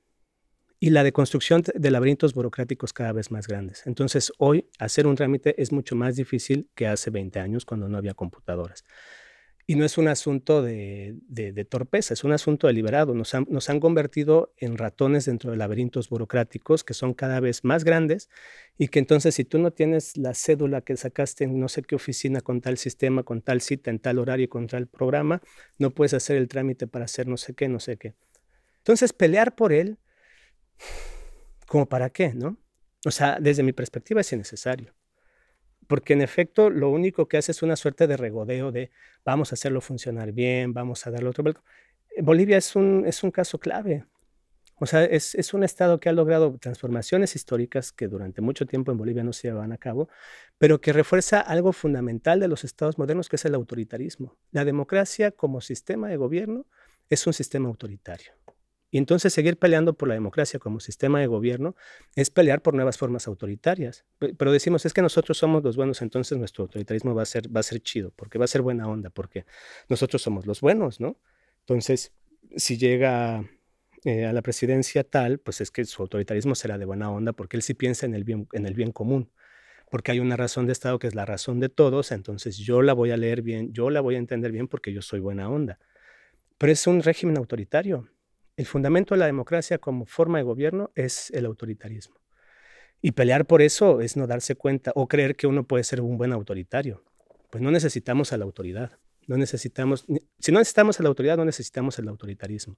y 0.79 0.89
la 0.89 1.03
de 1.03 1.13
construcción 1.13 1.63
de 1.73 1.91
laberintos 1.91 2.33
burocráticos 2.33 2.93
cada 2.93 3.11
vez 3.11 3.31
más 3.31 3.47
grandes. 3.47 3.87
Entonces, 3.87 4.31
hoy 4.37 4.69
hacer 4.77 5.07
un 5.07 5.15
trámite 5.15 5.59
es 5.61 5.71
mucho 5.71 5.95
más 5.95 6.15
difícil 6.15 6.69
que 6.75 6.87
hace 6.87 7.09
20 7.09 7.39
años 7.39 7.65
cuando 7.65 7.87
no 7.87 7.97
había 7.97 8.13
computadoras. 8.13 8.83
Y 9.67 9.75
no 9.75 9.85
es 9.85 9.97
un 9.97 10.07
asunto 10.07 10.61
de, 10.61 11.17
torpeza, 11.69 12.13
es 12.13 12.23
un 12.23 12.31
asunto 12.31 12.67
deliberado. 12.67 13.15
Nos 13.15 13.33
han, 13.33 13.47
nos 13.49 13.69
han 13.69 13.79
convertido 13.79 14.53
en 14.57 14.77
ratones 14.77 15.25
dentro 15.25 15.49
de 15.51 15.57
laberintos 15.57 16.09
burocráticos 16.09 16.83
que 16.83 16.93
son 16.93 17.15
cada 17.15 17.39
vez 17.39 17.63
más 17.63 17.83
grandes 17.83 18.29
y 18.77 18.89
que 18.89 18.99
entonces 18.99 19.33
si 19.33 19.43
tú 19.43 19.57
no 19.57 19.71
tienes 19.71 20.17
la 20.17 20.35
cédula 20.35 20.81
que 20.81 20.95
sacaste 20.97 21.45
en 21.45 21.59
no 21.59 21.67
sé 21.67 21.81
qué 21.81 21.95
oficina 21.95 22.41
con 22.41 22.61
tal 22.61 22.77
sistema, 22.77 23.23
con 23.23 23.41
tal 23.41 23.61
cita, 23.61 23.89
en 23.89 23.99
tal 23.99 24.19
horario, 24.19 24.47
con 24.49 24.67
tal 24.67 24.87
programa, 24.87 25.41
no 25.79 25.89
puedes 25.89 26.13
hacer 26.13 26.37
el 26.37 26.47
trámite 26.47 26.85
para 26.85 27.05
hacer 27.05 27.27
no 27.27 27.37
sé 27.37 27.55
qué, 27.55 27.67
no 27.67 27.79
sé 27.79 27.97
qué. 27.97 28.13
Entonces, 28.77 29.13
pelear 29.13 29.55
por 29.55 29.73
él 29.73 29.97
¿Como 31.67 31.87
para 31.87 32.09
qué, 32.09 32.33
no? 32.33 32.57
O 33.05 33.11
sea, 33.11 33.37
desde 33.39 33.63
mi 33.63 33.73
perspectiva 33.73 34.21
es 34.21 34.31
innecesario. 34.31 34.93
Porque 35.87 36.13
en 36.13 36.21
efecto 36.21 36.69
lo 36.69 36.89
único 36.89 37.27
que 37.27 37.37
hace 37.37 37.51
es 37.51 37.61
una 37.63 37.75
suerte 37.75 38.07
de 38.07 38.17
regodeo 38.17 38.71
de 38.71 38.91
vamos 39.23 39.51
a 39.51 39.55
hacerlo 39.55 39.81
funcionar 39.81 40.31
bien, 40.31 40.73
vamos 40.73 41.05
a 41.05 41.11
darle 41.11 41.29
otro 41.29 41.43
Bolivia 42.21 42.57
es 42.57 42.75
un, 42.75 43.03
es 43.05 43.23
un 43.23 43.31
caso 43.31 43.59
clave. 43.59 44.05
O 44.77 44.85
sea, 44.85 45.05
es, 45.05 45.35
es, 45.35 45.53
un 45.53 45.63
estado 45.63 46.01
que 46.01 46.09
ha 46.09 46.11
logrado 46.11 46.57
transformaciones 46.57 47.35
históricas 47.35 47.93
que 47.93 48.07
durante 48.07 48.41
mucho 48.41 48.65
tiempo 48.65 48.91
en 48.91 48.97
Bolivia 48.97 49.23
no 49.23 49.31
se 49.31 49.47
llevaban 49.47 49.71
a 49.71 49.77
cabo, 49.77 50.09
pero 50.57 50.81
que 50.81 50.91
refuerza 50.91 51.39
algo 51.39 51.71
fundamental 51.71 52.41
de 52.41 52.49
los 52.49 52.65
estados 52.65 52.97
modernos, 52.97 53.29
que 53.29 53.37
es 53.37 53.45
el 53.45 53.55
autoritarismo. 53.55 54.35
La 54.51 54.65
democracia 54.65 55.31
como 55.31 55.61
sistema 55.61 56.09
de 56.09 56.17
gobierno 56.17 56.65
es 57.09 57.25
un 57.25 57.31
sistema 57.31 57.69
autoritario. 57.69 58.33
Y 58.91 58.97
entonces 58.97 59.33
seguir 59.33 59.57
peleando 59.57 59.93
por 59.93 60.07
la 60.07 60.13
democracia 60.13 60.59
como 60.59 60.79
sistema 60.79 61.19
de 61.19 61.27
gobierno 61.27 61.75
es 62.15 62.29
pelear 62.29 62.61
por 62.61 62.73
nuevas 62.73 62.97
formas 62.97 63.27
autoritarias. 63.27 64.05
Pero 64.19 64.51
decimos, 64.51 64.85
es 64.85 64.93
que 64.93 65.01
nosotros 65.01 65.37
somos 65.37 65.63
los 65.63 65.75
buenos, 65.75 66.01
entonces 66.01 66.37
nuestro 66.37 66.63
autoritarismo 66.63 67.13
va 67.13 67.23
a 67.23 67.25
ser, 67.25 67.53
va 67.53 67.59
a 67.59 67.63
ser 67.63 67.81
chido, 67.81 68.11
porque 68.15 68.37
va 68.37 68.45
a 68.45 68.47
ser 68.47 68.61
buena 68.61 68.87
onda, 68.87 69.09
porque 69.09 69.45
nosotros 69.89 70.21
somos 70.21 70.45
los 70.45 70.61
buenos, 70.61 70.99
¿no? 70.99 71.19
Entonces, 71.61 72.13
si 72.55 72.77
llega 72.77 73.43
eh, 74.05 74.25
a 74.25 74.33
la 74.33 74.41
presidencia 74.41 75.03
tal, 75.03 75.39
pues 75.39 75.61
es 75.61 75.71
que 75.71 75.83
su 75.85 76.01
autoritarismo 76.03 76.55
será 76.55 76.77
de 76.77 76.85
buena 76.85 77.09
onda, 77.09 77.33
porque 77.33 77.57
él 77.57 77.63
sí 77.63 77.73
piensa 77.73 78.05
en 78.05 78.13
el 78.13 78.23
bien, 78.23 78.47
en 78.53 78.65
el 78.65 78.75
bien 78.75 78.91
común 78.91 79.31
porque 79.89 80.11
hay 80.11 80.19
una 80.19 80.35
razón 80.35 80.65
de 80.65 80.73
Estado 80.73 80.99
que 80.99 81.07
es 81.07 81.15
la 81.15 81.25
razón 81.25 81.59
de 81.59 81.69
todos, 81.69 82.11
entonces 82.11 82.57
yo 82.57 82.81
la 82.81 82.93
voy 82.93 83.11
a 83.11 83.17
leer 83.17 83.41
bien, 83.41 83.71
yo 83.71 83.89
la 83.89 84.01
voy 84.01 84.15
a 84.15 84.17
entender 84.17 84.51
bien 84.51 84.67
porque 84.67 84.91
yo 84.91 85.01
soy 85.01 85.19
buena 85.19 85.49
onda. 85.49 85.79
Pero 86.57 86.71
es 86.71 86.87
un 86.87 87.01
régimen 87.01 87.37
autoritario, 87.37 88.09
el 88.57 88.65
fundamento 88.65 89.15
de 89.15 89.19
la 89.19 89.25
democracia 89.25 89.77
como 89.77 90.05
forma 90.05 90.37
de 90.37 90.43
gobierno 90.43 90.91
es 90.95 91.29
el 91.31 91.45
autoritarismo. 91.45 92.15
Y 93.01 93.11
pelear 93.11 93.45
por 93.45 93.61
eso 93.61 94.01
es 94.01 94.17
no 94.17 94.27
darse 94.27 94.55
cuenta 94.55 94.91
o 94.95 95.07
creer 95.07 95.35
que 95.35 95.47
uno 95.47 95.63
puede 95.63 95.83
ser 95.83 96.01
un 96.01 96.17
buen 96.17 96.31
autoritario. 96.31 97.03
Pues 97.49 97.61
no 97.61 97.71
necesitamos 97.71 98.33
a 98.33 98.37
la 98.37 98.45
autoridad. 98.45 98.97
No 99.27 99.37
necesitamos, 99.37 100.05
si 100.39 100.51
no 100.51 100.59
necesitamos 100.59 100.99
a 100.99 101.03
la 101.03 101.09
autoridad, 101.09 101.37
no 101.37 101.45
necesitamos 101.45 101.97
el 101.99 102.07
autoritarismo. 102.07 102.77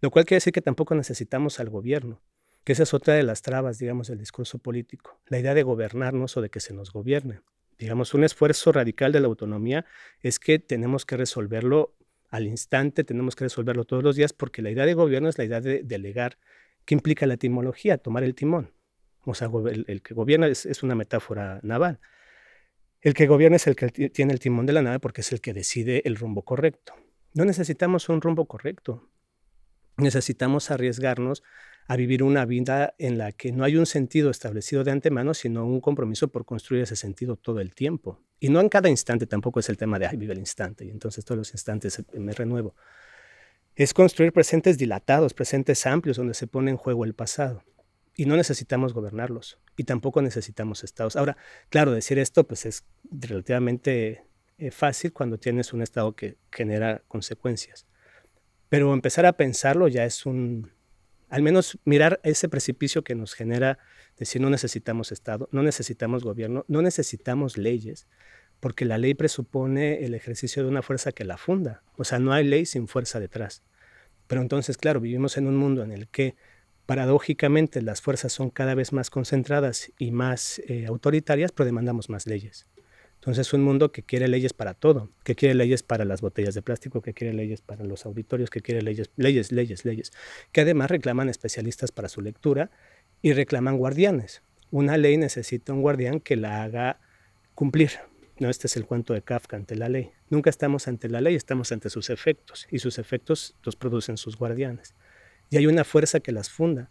Lo 0.00 0.10
cual 0.10 0.24
quiere 0.24 0.36
decir 0.38 0.52
que 0.52 0.62
tampoco 0.62 0.94
necesitamos 0.94 1.60
al 1.60 1.68
gobierno, 1.68 2.22
que 2.64 2.72
esa 2.72 2.84
es 2.84 2.94
otra 2.94 3.14
de 3.14 3.22
las 3.22 3.42
trabas, 3.42 3.78
digamos, 3.78 4.08
del 4.08 4.18
discurso 4.18 4.58
político. 4.58 5.20
La 5.26 5.38
idea 5.38 5.54
de 5.54 5.62
gobernarnos 5.62 6.36
o 6.36 6.40
de 6.40 6.50
que 6.50 6.60
se 6.60 6.72
nos 6.72 6.92
gobierne. 6.92 7.40
Digamos, 7.78 8.14
un 8.14 8.24
esfuerzo 8.24 8.72
radical 8.72 9.12
de 9.12 9.20
la 9.20 9.26
autonomía 9.26 9.84
es 10.20 10.38
que 10.38 10.58
tenemos 10.58 11.04
que 11.04 11.16
resolverlo 11.16 11.94
al 12.32 12.46
instante, 12.46 13.04
tenemos 13.04 13.36
que 13.36 13.44
resolverlo 13.44 13.84
todos 13.84 14.02
los 14.02 14.16
días 14.16 14.32
porque 14.32 14.62
la 14.62 14.70
idea 14.70 14.86
de 14.86 14.94
gobierno 14.94 15.28
es 15.28 15.36
la 15.36 15.44
idea 15.44 15.60
de 15.60 15.82
delegar. 15.82 16.38
¿Qué 16.86 16.94
implica 16.94 17.26
la 17.26 17.34
etimología? 17.34 17.98
Tomar 17.98 18.24
el 18.24 18.34
timón. 18.34 18.72
O 19.24 19.34
sea, 19.34 19.50
el, 19.86 20.02
que 20.02 20.14
gobierna 20.14 20.48
es, 20.48 20.82
una 20.82 20.94
metáfora 20.94 21.60
naval. 21.62 22.00
El 23.02 23.12
que 23.12 23.26
gobierna 23.26 23.56
es 23.56 23.66
el 23.66 23.76
que 23.76 23.90
tiene 24.08 24.32
el 24.32 24.40
timón 24.40 24.64
de 24.64 24.72
la 24.72 24.80
nave 24.80 24.98
porque 24.98 25.20
es 25.20 25.30
el 25.30 25.42
que 25.42 25.52
decide 25.52 26.00
el 26.06 26.16
rumbo 26.16 26.42
correcto. 26.42 26.94
No 27.34 27.44
necesitamos 27.44 28.08
un 28.08 28.22
rumbo 28.22 28.46
correcto. 28.46 29.10
Necesitamos 29.96 30.70
arriesgarnos 30.70 31.42
a 31.88 31.96
vivir 31.96 32.22
una 32.22 32.44
vida 32.44 32.94
en 32.98 33.18
la 33.18 33.32
que 33.32 33.52
no 33.52 33.64
hay 33.64 33.76
un 33.76 33.86
sentido 33.86 34.30
establecido 34.30 34.84
de 34.84 34.92
antemano, 34.92 35.34
sino 35.34 35.66
un 35.66 35.80
compromiso 35.80 36.28
por 36.28 36.44
construir 36.44 36.82
ese 36.82 36.96
sentido 36.96 37.36
todo 37.36 37.60
el 37.60 37.74
tiempo. 37.74 38.20
Y 38.40 38.48
no 38.48 38.60
en 38.60 38.68
cada 38.68 38.88
instante, 38.88 39.26
tampoco 39.26 39.60
es 39.60 39.68
el 39.68 39.76
tema 39.76 39.98
de, 39.98 40.06
ay, 40.06 40.16
vive 40.16 40.32
el 40.32 40.38
instante, 40.38 40.84
y 40.84 40.90
entonces 40.90 41.24
todos 41.24 41.38
los 41.38 41.52
instantes 41.52 42.02
me 42.14 42.32
renuevo. 42.32 42.74
Es 43.74 43.94
construir 43.94 44.32
presentes 44.32 44.78
dilatados, 44.78 45.34
presentes 45.34 45.86
amplios, 45.86 46.16
donde 46.16 46.34
se 46.34 46.46
pone 46.46 46.70
en 46.70 46.76
juego 46.76 47.04
el 47.04 47.14
pasado. 47.14 47.62
Y 48.14 48.26
no 48.26 48.36
necesitamos 48.36 48.92
gobernarlos, 48.92 49.58
y 49.76 49.84
tampoco 49.84 50.22
necesitamos 50.22 50.84
estados. 50.84 51.16
Ahora, 51.16 51.36
claro, 51.68 51.92
decir 51.92 52.18
esto 52.18 52.46
pues 52.46 52.66
es 52.66 52.84
relativamente 53.10 54.24
eh, 54.58 54.70
fácil 54.70 55.12
cuando 55.12 55.38
tienes 55.38 55.72
un 55.72 55.82
estado 55.82 56.14
que 56.14 56.36
genera 56.50 57.02
consecuencias. 57.08 57.86
Pero 58.72 58.94
empezar 58.94 59.26
a 59.26 59.34
pensarlo 59.34 59.86
ya 59.86 60.06
es 60.06 60.24
un, 60.24 60.70
al 61.28 61.42
menos 61.42 61.78
mirar 61.84 62.20
ese 62.22 62.48
precipicio 62.48 63.04
que 63.04 63.14
nos 63.14 63.34
genera 63.34 63.76
decir 64.16 64.40
no 64.40 64.48
necesitamos 64.48 65.12
Estado, 65.12 65.46
no 65.52 65.62
necesitamos 65.62 66.24
gobierno, 66.24 66.64
no 66.68 66.80
necesitamos 66.80 67.58
leyes, 67.58 68.08
porque 68.60 68.86
la 68.86 68.96
ley 68.96 69.12
presupone 69.12 70.06
el 70.06 70.14
ejercicio 70.14 70.62
de 70.62 70.70
una 70.70 70.80
fuerza 70.80 71.12
que 71.12 71.26
la 71.26 71.36
funda. 71.36 71.82
O 71.98 72.04
sea, 72.04 72.18
no 72.18 72.32
hay 72.32 72.44
ley 72.44 72.64
sin 72.64 72.88
fuerza 72.88 73.20
detrás. 73.20 73.62
Pero 74.26 74.40
entonces, 74.40 74.78
claro, 74.78 75.00
vivimos 75.00 75.36
en 75.36 75.48
un 75.48 75.56
mundo 75.58 75.82
en 75.82 75.92
el 75.92 76.08
que 76.08 76.34
paradójicamente 76.86 77.82
las 77.82 78.00
fuerzas 78.00 78.32
son 78.32 78.48
cada 78.48 78.74
vez 78.74 78.94
más 78.94 79.10
concentradas 79.10 79.92
y 79.98 80.12
más 80.12 80.62
eh, 80.66 80.86
autoritarias, 80.86 81.52
pero 81.52 81.66
demandamos 81.66 82.08
más 82.08 82.26
leyes. 82.26 82.66
Entonces, 83.22 83.52
un 83.52 83.62
mundo 83.62 83.92
que 83.92 84.02
quiere 84.02 84.26
leyes 84.26 84.52
para 84.52 84.74
todo, 84.74 85.08
que 85.22 85.36
quiere 85.36 85.54
leyes 85.54 85.84
para 85.84 86.04
las 86.04 86.20
botellas 86.20 86.56
de 86.56 86.62
plástico, 86.62 87.02
que 87.02 87.14
quiere 87.14 87.32
leyes 87.32 87.60
para 87.60 87.84
los 87.84 88.04
auditorios, 88.04 88.50
que 88.50 88.62
quiere 88.62 88.82
leyes, 88.82 89.12
leyes, 89.14 89.52
leyes, 89.52 89.84
leyes, 89.84 90.12
que 90.50 90.62
además 90.62 90.90
reclaman 90.90 91.28
especialistas 91.28 91.92
para 91.92 92.08
su 92.08 92.20
lectura 92.20 92.72
y 93.22 93.32
reclaman 93.32 93.76
guardianes. 93.78 94.42
Una 94.72 94.96
ley 94.96 95.18
necesita 95.18 95.72
un 95.72 95.82
guardián 95.82 96.18
que 96.18 96.34
la 96.34 96.64
haga 96.64 96.98
cumplir. 97.54 97.92
No, 98.40 98.50
este 98.50 98.66
es 98.66 98.76
el 98.76 98.86
cuento 98.86 99.14
de 99.14 99.22
Kafka 99.22 99.56
ante 99.56 99.76
la 99.76 99.88
ley. 99.88 100.10
Nunca 100.28 100.50
estamos 100.50 100.88
ante 100.88 101.08
la 101.08 101.20
ley, 101.20 101.36
estamos 101.36 101.70
ante 101.70 101.90
sus 101.90 102.10
efectos 102.10 102.66
y 102.72 102.80
sus 102.80 102.98
efectos 102.98 103.54
los 103.62 103.76
producen 103.76 104.16
sus 104.16 104.36
guardianes. 104.36 104.96
Y 105.48 105.58
hay 105.58 105.68
una 105.68 105.84
fuerza 105.84 106.18
que 106.18 106.32
las 106.32 106.50
funda. 106.50 106.90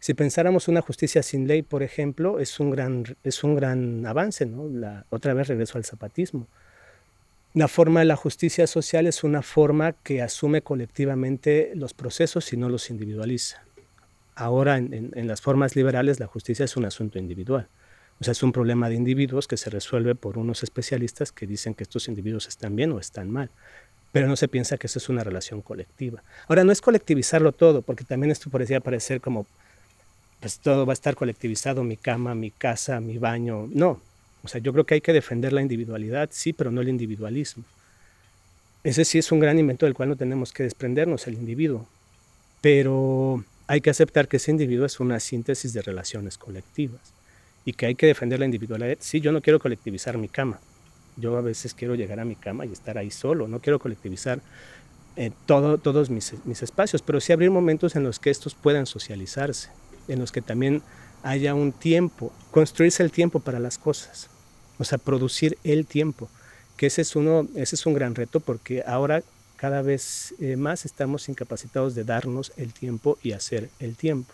Si 0.00 0.14
pensáramos 0.14 0.68
una 0.68 0.80
justicia 0.80 1.22
sin 1.22 1.48
ley, 1.48 1.62
por 1.62 1.82
ejemplo, 1.82 2.38
es 2.38 2.60
un 2.60 2.70
gran, 2.70 3.04
es 3.24 3.42
un 3.42 3.56
gran 3.56 4.06
avance, 4.06 4.46
¿no? 4.46 4.68
La, 4.68 5.04
otra 5.10 5.34
vez 5.34 5.48
regreso 5.48 5.76
al 5.76 5.84
zapatismo. 5.84 6.46
La 7.54 7.66
forma 7.66 8.00
de 8.00 8.06
la 8.06 8.16
justicia 8.16 8.66
social 8.66 9.06
es 9.06 9.24
una 9.24 9.42
forma 9.42 9.92
que 9.92 10.22
asume 10.22 10.62
colectivamente 10.62 11.72
los 11.74 11.94
procesos 11.94 12.52
y 12.52 12.56
no 12.56 12.68
los 12.68 12.90
individualiza. 12.90 13.62
Ahora, 14.36 14.76
en, 14.76 15.10
en, 15.14 15.26
las 15.26 15.40
formas 15.40 15.74
liberales, 15.74 16.20
la 16.20 16.28
justicia 16.28 16.64
es 16.64 16.76
un 16.76 16.84
asunto 16.84 17.18
individual. 17.18 17.66
O 18.20 18.24
sea, 18.24 18.32
es 18.32 18.42
un 18.44 18.52
problema 18.52 18.88
de 18.88 18.94
individuos 18.94 19.48
que 19.48 19.56
se 19.56 19.70
resuelve 19.70 20.14
por 20.14 20.38
unos 20.38 20.62
especialistas 20.62 21.32
que 21.32 21.46
dicen 21.46 21.74
que 21.74 21.82
estos 21.82 22.06
individuos 22.06 22.46
están 22.46 22.76
bien 22.76 22.92
o 22.92 23.00
están 23.00 23.30
mal. 23.30 23.50
pero 24.12 24.26
no 24.26 24.36
se 24.36 24.48
piensa 24.48 24.78
que 24.78 24.86
eso 24.86 24.98
es 24.98 25.08
una 25.08 25.22
relación 25.22 25.60
colectiva. 25.60 26.22
Ahora, 26.46 26.64
no 26.64 26.72
es 26.72 26.80
colectivizarlo 26.80 27.52
todo, 27.52 27.82
porque 27.82 28.04
también 28.04 28.30
esto 28.30 28.48
podría 28.50 28.80
parecer 28.80 29.20
como, 29.20 29.46
pues 30.40 30.58
todo 30.58 30.86
va 30.86 30.92
a 30.92 30.94
estar 30.94 31.14
colectivizado, 31.16 31.82
mi 31.84 31.96
cama, 31.96 32.34
mi 32.34 32.50
casa, 32.50 33.00
mi 33.00 33.18
baño. 33.18 33.68
No, 33.72 34.00
o 34.42 34.48
sea, 34.48 34.60
yo 34.60 34.72
creo 34.72 34.84
que 34.84 34.94
hay 34.94 35.00
que 35.00 35.12
defender 35.12 35.52
la 35.52 35.62
individualidad, 35.62 36.28
sí, 36.32 36.52
pero 36.52 36.70
no 36.70 36.80
el 36.80 36.88
individualismo. 36.88 37.64
Ese 38.84 39.04
sí 39.04 39.18
es 39.18 39.32
un 39.32 39.40
gran 39.40 39.58
invento 39.58 39.86
del 39.86 39.94
cual 39.94 40.10
no 40.10 40.16
tenemos 40.16 40.52
que 40.52 40.62
desprendernos, 40.62 41.26
el 41.26 41.34
individuo. 41.34 41.86
Pero 42.60 43.44
hay 43.66 43.80
que 43.80 43.90
aceptar 43.90 44.28
que 44.28 44.38
ese 44.38 44.50
individuo 44.50 44.86
es 44.86 45.00
una 45.00 45.20
síntesis 45.20 45.72
de 45.72 45.82
relaciones 45.82 46.38
colectivas 46.38 47.00
y 47.64 47.72
que 47.72 47.86
hay 47.86 47.94
que 47.94 48.06
defender 48.06 48.38
la 48.38 48.46
individualidad. 48.46 48.96
Sí, 49.00 49.20
yo 49.20 49.32
no 49.32 49.42
quiero 49.42 49.58
colectivizar 49.58 50.16
mi 50.16 50.28
cama. 50.28 50.60
Yo 51.16 51.36
a 51.36 51.40
veces 51.40 51.74
quiero 51.74 51.96
llegar 51.96 52.20
a 52.20 52.24
mi 52.24 52.36
cama 52.36 52.64
y 52.64 52.72
estar 52.72 52.96
ahí 52.96 53.10
solo. 53.10 53.48
No 53.48 53.58
quiero 53.58 53.80
colectivizar 53.80 54.40
eh, 55.16 55.32
todo, 55.46 55.78
todos 55.78 56.10
mis, 56.10 56.32
mis 56.44 56.62
espacios, 56.62 57.02
pero 57.02 57.20
sí 57.20 57.32
abrir 57.32 57.50
momentos 57.50 57.96
en 57.96 58.04
los 58.04 58.20
que 58.20 58.30
estos 58.30 58.54
puedan 58.54 58.86
socializarse, 58.86 59.68
en 60.08 60.18
los 60.18 60.32
que 60.32 60.42
también 60.42 60.82
haya 61.22 61.54
un 61.54 61.72
tiempo, 61.72 62.32
construirse 62.50 63.02
el 63.02 63.10
tiempo 63.10 63.40
para 63.40 63.58
las 63.58 63.78
cosas, 63.78 64.28
o 64.78 64.84
sea, 64.84 64.98
producir 64.98 65.58
el 65.64 65.86
tiempo, 65.86 66.28
que 66.76 66.86
ese 66.86 67.02
es, 67.02 67.16
uno, 67.16 67.48
ese 67.54 67.74
es 67.74 67.86
un 67.86 67.94
gran 67.94 68.14
reto 68.14 68.40
porque 68.40 68.84
ahora 68.86 69.22
cada 69.56 69.82
vez 69.82 70.34
eh, 70.38 70.56
más 70.56 70.84
estamos 70.84 71.28
incapacitados 71.28 71.94
de 71.96 72.04
darnos 72.04 72.52
el 72.56 72.72
tiempo 72.72 73.18
y 73.22 73.32
hacer 73.32 73.70
el 73.80 73.96
tiempo. 73.96 74.32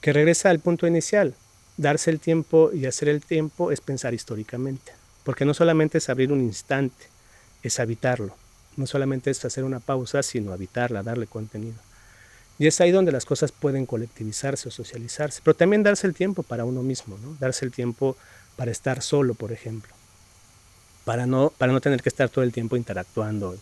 Que 0.00 0.12
regresa 0.12 0.50
al 0.50 0.60
punto 0.60 0.86
inicial, 0.86 1.34
darse 1.76 2.10
el 2.10 2.20
tiempo 2.20 2.70
y 2.72 2.86
hacer 2.86 3.08
el 3.08 3.20
tiempo 3.20 3.72
es 3.72 3.80
pensar 3.80 4.14
históricamente, 4.14 4.92
porque 5.24 5.44
no 5.44 5.54
solamente 5.54 5.98
es 5.98 6.08
abrir 6.08 6.32
un 6.32 6.40
instante, 6.40 7.06
es 7.64 7.80
habitarlo, 7.80 8.36
no 8.76 8.86
solamente 8.86 9.32
es 9.32 9.44
hacer 9.44 9.64
una 9.64 9.80
pausa, 9.80 10.22
sino 10.22 10.52
habitarla, 10.52 11.02
darle 11.02 11.26
contenido. 11.26 11.87
Y 12.58 12.66
es 12.66 12.80
ahí 12.80 12.90
donde 12.90 13.12
las 13.12 13.24
cosas 13.24 13.52
pueden 13.52 13.86
colectivizarse 13.86 14.68
o 14.68 14.72
socializarse, 14.72 15.40
pero 15.44 15.54
también 15.54 15.82
darse 15.82 16.06
el 16.06 16.14
tiempo 16.14 16.42
para 16.42 16.64
uno 16.64 16.82
mismo, 16.82 17.18
¿no? 17.22 17.36
darse 17.38 17.64
el 17.64 17.72
tiempo 17.72 18.16
para 18.56 18.70
estar 18.70 19.02
solo, 19.02 19.34
por 19.34 19.52
ejemplo, 19.52 19.94
para 21.04 21.26
no, 21.26 21.52
para 21.56 21.72
no 21.72 21.80
tener 21.80 22.02
que 22.02 22.08
estar 22.08 22.28
todo 22.28 22.42
el 22.44 22.52
tiempo 22.52 22.76
interactuando 22.76 23.56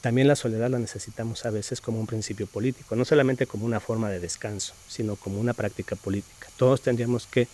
también 0.00 0.28
la 0.28 0.36
soledad 0.36 0.70
la 0.70 0.78
necesitamos 0.78 1.44
a 1.44 1.50
veces 1.50 1.80
como 1.80 2.00
un 2.00 2.06
principio 2.06 2.46
político, 2.46 2.96
no 2.96 3.04
solamente 3.04 3.46
como 3.46 3.66
una 3.66 3.80
forma 3.80 4.08
de 4.08 4.18
descanso, 4.18 4.72
sino 4.88 5.16
como 5.16 5.38
una 5.38 5.52
práctica 5.52 5.94
política. 5.94 6.48
Todos 6.56 6.80
tendríamos 6.80 7.26
que 7.26 7.48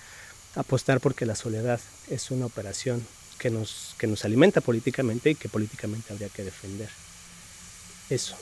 apostar 0.55 1.01
porque 1.01 1.26
la 1.26 1.34
soledad 1.34 1.80
es 2.09 2.30
una 2.30 2.47
operación 2.47 3.05
que 3.39 3.51
nos, 3.51 3.95
que 3.99 4.07
nos 4.07 4.24
alimenta 4.24 4.61
políticamente 4.61 5.30
y 5.30 5.34
que 5.34 5.49
políticamente 5.49 6.12
habría 6.12 6.28
que 6.28 6.45
defender. 6.45 6.89
Eso. 8.11 8.37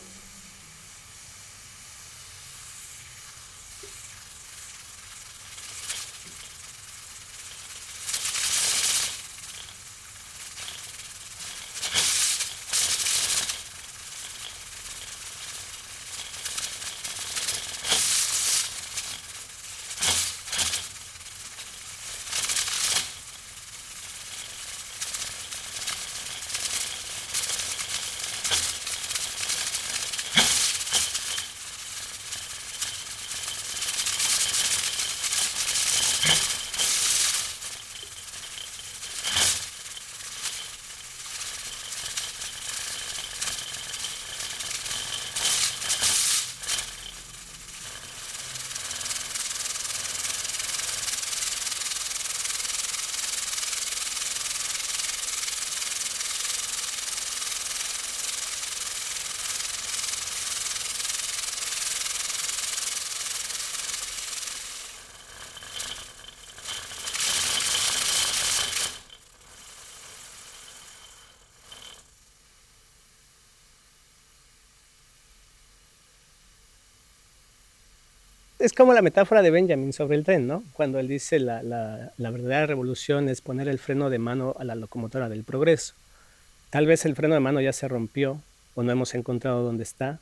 Es 78.65 78.73
como 78.73 78.95
la 78.95 79.03
metáfora 79.03 79.43
de 79.43 79.51
Benjamin 79.51 79.93
sobre 79.93 80.17
el 80.17 80.25
tren, 80.25 80.47
¿no? 80.47 80.65
Cuando 80.73 80.99
él 80.99 81.07
dice 81.07 81.39
la, 81.39 81.62
la, 81.62 82.31
verdadera 82.31 82.67
revolución 82.67 83.29
es 83.29 83.43
poner 83.43 83.69
el 83.69 83.79
freno 83.79 84.09
de 84.09 84.19
mano 84.19 84.55
a 84.59 84.65
la 84.65 84.75
locomotora 84.75 85.29
del 85.29 85.45
progreso. 85.45 85.95
Tal 86.71 86.87
vez 86.87 87.05
el 87.05 87.15
freno 87.15 87.35
de 87.35 87.41
mano 87.41 87.61
ya 87.61 87.75
se 87.75 87.87
rompió 87.89 88.41
o 88.75 88.83
no 88.83 88.91
hemos 88.91 89.15
encontrado 89.15 89.62
dónde 89.62 89.83
está 89.83 90.19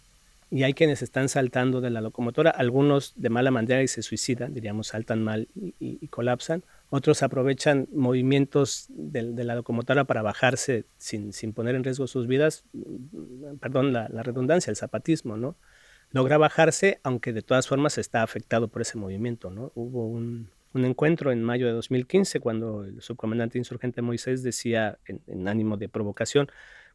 y 0.50 0.64
hay 0.64 0.74
quienes 0.74 1.02
están 1.02 1.28
saltando 1.28 1.80
de 1.80 1.90
la 1.90 2.00
locomotora, 2.00 2.50
algunos 2.50 3.12
de 3.14 3.30
mala 3.30 3.52
manera 3.52 3.80
y 3.80 3.88
se 3.88 4.02
suicidan, 4.02 4.52
diríamos, 4.52 4.88
saltan 4.88 5.22
mal 5.22 5.46
y, 5.54 6.06
colapsan, 6.08 6.62
otros 6.90 7.22
aprovechan 7.22 7.86
movimientos 7.92 8.86
de, 8.88 9.22
la 9.44 9.54
locomotora 9.54 10.04
para 10.04 10.20
bajarse 10.20 10.84
sin, 10.98 11.32
sin, 11.32 11.54
poner 11.54 11.76
en 11.76 11.84
riesgo 11.84 12.06
sus 12.06 12.26
vidas, 12.26 12.64
perdón, 13.60 13.94
la, 13.94 14.08
la 14.10 14.22
redundancia, 14.22 14.70
el 14.70 14.76
zapatismo, 14.76 15.38
¿no? 15.38 15.54
Logra 16.12 16.38
bajarse, 16.38 17.00
aunque 17.02 17.32
de 17.32 17.42
todas 17.42 17.66
formas 17.66 17.98
está 17.98 18.22
afectado 18.22 18.68
por 18.68 18.82
ese 18.82 18.98
movimiento. 18.98 19.50
¿no? 19.50 19.72
Hubo 19.74 20.06
un, 20.06 20.50
encuentro 20.74 21.32
en 21.32 21.42
mayo 21.42 21.66
de 21.66 21.72
2015 21.72 22.40
cuando 22.40 22.84
el 22.84 23.02
subcomandante 23.02 23.58
insurgente 23.58 24.00
Moisés 24.00 24.42
decía 24.42 24.98
en, 25.06 25.48
ánimo 25.48 25.76
de 25.76 25.88
provocación, 25.88 26.50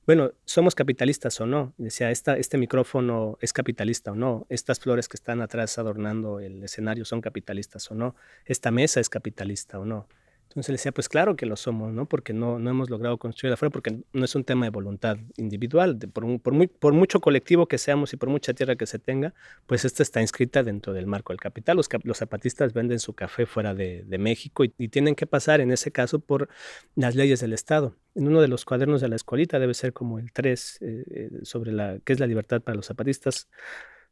bueno, 0.05 0.32
¿somos 0.45 0.74
capitalistas 0.74 1.39
o 1.41 1.45
no? 1.45 1.74
Decía, 1.78 2.11
Esta, 2.11 2.38
este 2.38 2.57
micrófono 2.57 3.38
es 3.41 3.51
capitalista 3.51 4.13
o 4.13 4.15
no, 4.15 4.45
estas 4.49 4.80
flores 4.80 5.09
que 5.09 5.18
están 5.18 5.41
atrás 5.41 5.78
adornando 5.78 6.39
el 6.39 6.63
escenario 6.63 7.03
son 7.03 7.20
capitalistas 7.20 7.91
o 7.91 7.95
no, 7.95 8.15
esta 8.45 8.72
mesa 8.72 9.01
es 9.01 9.09
capitalista 9.09 9.80
o 9.80 9.86
no. 9.86 10.07
Entonces 10.50 10.70
le 10.70 10.74
decía, 10.74 10.91
pues 10.91 11.10
claro 11.10 11.36
que 11.36 11.45
lo 11.45 11.56
somos, 11.56 11.93
¿no? 11.93 12.06
Porque 12.06 12.34
no, 12.34 12.58
no 12.58 12.70
hemos 12.70 12.89
logrado 12.89 13.18
construir 13.18 13.54
afuera, 13.54 13.70
porque 13.70 14.00
no 14.14 14.26
es 14.26 14.34
un 14.34 14.43
tema 14.43 14.66
de 14.66 14.70
voluntad 14.70 15.18
individual. 15.36 16.00
por, 16.12 16.41
por, 16.41 16.54
muy, 16.54 16.68
por, 16.68 16.93
mucho 16.93 17.20
colectivo 17.20 17.68
que 17.68 17.78
seamos 17.78 18.14
y 18.14 18.18
por 18.18 18.30
mucha 18.30 18.54
tierra 18.54 18.76
que 18.76 18.86
se 18.86 18.98
tenga, 18.98 19.34
pues 19.66 19.86
esta 19.86 20.04
está 20.04 20.22
inscrita 20.22 20.64
dentro 20.64 20.93
del 20.93 21.06
marco 21.06 21.34
del 21.34 21.39
capital. 21.39 21.78
Los, 21.78 21.89
los 22.04 22.18
zapatistas 22.18 22.74
venden 22.74 23.00
su 23.00 23.14
café 23.14 23.45
fuera 23.45 23.76
de, 23.76 24.04
de 24.04 24.18
México 24.18 24.64
y, 24.64 24.70
tienen 24.88 25.16
que 25.16 25.28
pasar, 25.28 25.60
en 25.62 25.72
ese 25.72 25.91
caso, 25.91 26.20
por 26.20 26.50
las 26.95 27.16
leyes 27.16 27.41
del 27.41 27.54
Estado. 27.54 27.95
En 28.16 28.28
uno 28.28 28.41
de 28.41 28.48
los 28.48 28.66
cuadernos 28.66 29.02
de 29.02 29.10
la 29.10 29.16
escuelita 29.16 29.60
debe 29.60 29.74
ser 29.74 29.93
como 29.93 30.18
el 30.18 30.32
3, 30.32 30.78
eh, 30.82 31.04
eh, 31.10 31.30
sobre 31.43 31.72
la, 31.74 32.00
qué 32.04 32.14
es 32.14 32.20
la 32.20 32.26
libertad 32.26 32.62
para 32.62 32.76
los 32.76 32.88
zapatistas. 32.88 33.50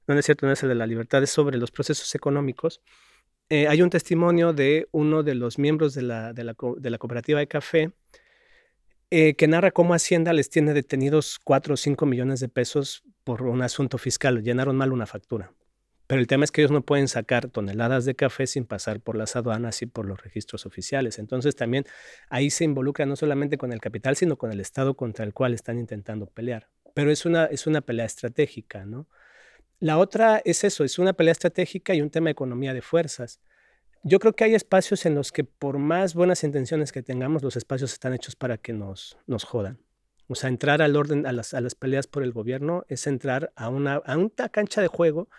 No, 0.06 0.14
es 0.20 0.26
cierto, 0.26 0.46
no 0.46 0.52
es 0.52 0.62
el 0.62 0.70
de 0.70 0.76
la 0.76 0.86
libertad, 0.86 1.24
es 1.24 1.32
sobre 1.32 1.58
los 1.58 1.72
procesos 1.72 2.14
económicos 2.14 2.82
eh, 3.50 3.68
hay 3.68 3.82
un 3.82 3.89
testimonio 3.89 4.54
de 4.54 4.88
uno 4.91 5.22
de 5.22 5.36
los 5.36 5.60
miembros 5.60 5.93
de 5.93 6.02
la, 6.02 6.56
cooperativa 6.56 7.39
de 7.39 7.48
café 7.48 7.91
eh, 9.12 9.36
que 9.36 9.48
narra 9.48 9.72
cómo 9.72 9.93
Hacienda 9.93 10.34
les 10.34 10.50
tiene 10.50 10.74
detenidos 10.74 11.39
4 11.43 11.76
o 11.76 11.78
5 11.78 12.06
millones 12.08 12.39
de 12.39 12.50
pesos 12.50 13.04
por 13.24 13.43
un 13.43 13.62
asunto 13.62 13.98
fiscal. 13.98 14.41
Llenaron 14.41 14.78
mal 14.78 14.91
una 14.91 15.06
factura. 15.06 15.54
Pero 16.08 16.22
el 16.22 16.28
tema 16.28 16.43
es 16.43 16.52
que 16.52 16.62
ellos 16.62 16.72
no 16.72 16.82
pueden 16.82 17.08
sacar 17.08 17.50
toneladas 17.50 18.06
de 18.06 18.16
café 18.16 18.46
sin 18.46 18.66
pasar 18.66 19.00
por 19.00 19.16
las 19.16 19.36
aduanas 19.36 19.82
y 19.82 19.88
por 19.88 20.06
los 20.06 20.22
registros 20.22 20.66
oficiales. 20.66 21.18
Entonces 21.18 21.56
también 21.56 21.86
ahí 22.30 22.50
se 22.50 22.64
involucra 22.64 23.06
no 23.06 23.16
solamente 23.16 23.58
con 23.58 23.72
el 23.72 23.82
capital, 23.82 24.16
sino 24.16 24.38
con 24.38 24.52
el 24.52 24.60
Estado 24.60 24.96
contra 24.96 25.26
el 25.26 25.34
cual 25.34 25.54
están 25.54 25.80
intentando 25.80 26.28
pelear. 26.28 26.70
Pero 26.93 27.12
es 27.12 27.26
una, 27.26 27.46
es 27.46 27.66
una 27.66 27.82
pelea 27.82 28.06
estratégica, 28.06 28.86
¿no? 28.86 29.08
La 29.80 29.97
otra 29.97 30.41
es 30.45 30.63
eso, 30.63 30.84
es 30.84 30.99
una 30.99 31.13
pelea 31.13 31.34
estratégica 31.34 31.93
y 31.93 32.01
un 32.01 32.09
tema 32.09 32.26
de 32.26 32.32
economía 32.32 32.73
de 32.73 32.82
fuerzas. 32.82 33.41
Yo 34.03 34.19
creo 34.19 34.34
que 34.34 34.43
hay 34.43 34.55
espacios 34.55 35.05
en 35.05 35.15
los 35.15 35.32
que 35.32 35.43
por 35.43 35.80
más 35.80 36.13
buenas 36.13 36.43
intenciones 36.43 36.91
que 36.91 37.03
tengamos, 37.03 37.43
los 37.43 37.55
espacios 37.57 37.91
están 37.91 38.13
hechos 38.13 38.36
para 38.36 38.57
que 38.57 38.71
nos, 38.71 39.17
nos 39.28 39.43
jodan. 39.43 39.80
O 40.28 40.36
sea, 40.36 40.49
entrar 40.49 40.82
al 40.82 40.95
orden, 40.95 41.26
a 41.26 41.32
las, 41.32 41.53
a 41.53 41.61
las 41.61 41.76
peleas 41.76 42.07
por 42.07 42.23
el 42.23 42.32
gobierno 42.32 42.86
es 42.88 43.05
entrar 43.05 43.51
a 43.55 43.69
una, 43.69 43.95
a 43.95 44.17
una 44.17 44.49
cancha 44.49 44.82
de 44.82 44.88
juego 44.88 45.30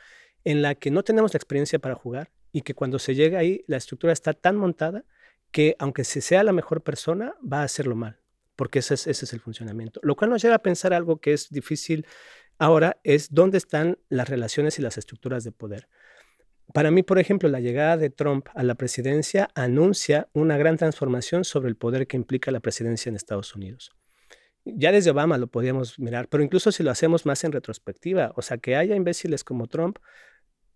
en 0.44 0.62
la 0.62 0.74
que 0.74 0.90
no 0.90 1.02
tenemos 1.02 1.32
la 1.32 1.38
experiencia 1.38 1.78
para 1.78 1.94
jugar 1.94 2.30
y 2.52 2.62
que 2.62 2.74
cuando 2.74 2.98
se 2.98 3.14
llega 3.14 3.38
ahí 3.38 3.64
la 3.66 3.78
estructura 3.78 4.12
está 4.12 4.32
tan 4.32 4.56
montada 4.56 5.04
que 5.50 5.76
aunque 5.78 6.04
se 6.04 6.20
sea 6.20 6.44
la 6.44 6.52
mejor 6.52 6.82
persona, 6.82 7.34
va 7.40 7.60
a 7.60 7.64
hacerlo 7.64 7.96
mal 7.96 8.20
porque 8.56 8.78
ese 8.78 8.94
es, 8.94 9.06
ese 9.06 9.26
es 9.26 9.32
el 9.34 9.40
funcionamiento. 9.40 10.00
Lo 10.02 10.16
cual 10.16 10.30
nos 10.30 10.42
lleva 10.42 10.56
a 10.56 10.62
pensar 10.62 10.92
algo 10.94 11.20
que 11.20 11.34
es 11.34 11.50
difícil 11.50 12.06
ahora, 12.58 12.98
es 13.04 13.32
dónde 13.32 13.58
están 13.58 13.98
las 14.08 14.28
relaciones 14.28 14.78
y 14.78 14.82
las 14.82 14.98
estructuras 14.98 15.44
de 15.44 15.52
poder. 15.52 15.88
Para 16.72 16.90
mí, 16.90 17.02
por 17.02 17.18
ejemplo, 17.18 17.48
la 17.48 17.60
llegada 17.60 17.96
de 17.96 18.10
Trump 18.10 18.48
a 18.54 18.62
la 18.62 18.74
presidencia 18.74 19.48
anuncia 19.54 20.28
una 20.32 20.56
gran 20.56 20.76
transformación 20.76 21.44
sobre 21.44 21.68
el 21.68 21.76
poder 21.76 22.06
que 22.06 22.16
implica 22.16 22.50
la 22.50 22.60
presidencia 22.60 23.08
en 23.08 23.16
Estados 23.16 23.54
Unidos. 23.54 23.92
Ya 24.64 24.90
desde 24.90 25.10
Obama 25.10 25.38
lo 25.38 25.46
podíamos 25.46 25.98
mirar, 25.98 26.28
pero 26.28 26.42
incluso 26.42 26.72
si 26.72 26.82
lo 26.82 26.90
hacemos 26.90 27.24
más 27.24 27.44
en 27.44 27.52
retrospectiva, 27.52 28.32
o 28.34 28.42
sea, 28.42 28.58
que 28.58 28.74
haya 28.74 28.96
imbéciles 28.96 29.44
como 29.44 29.68
Trump 29.68 29.98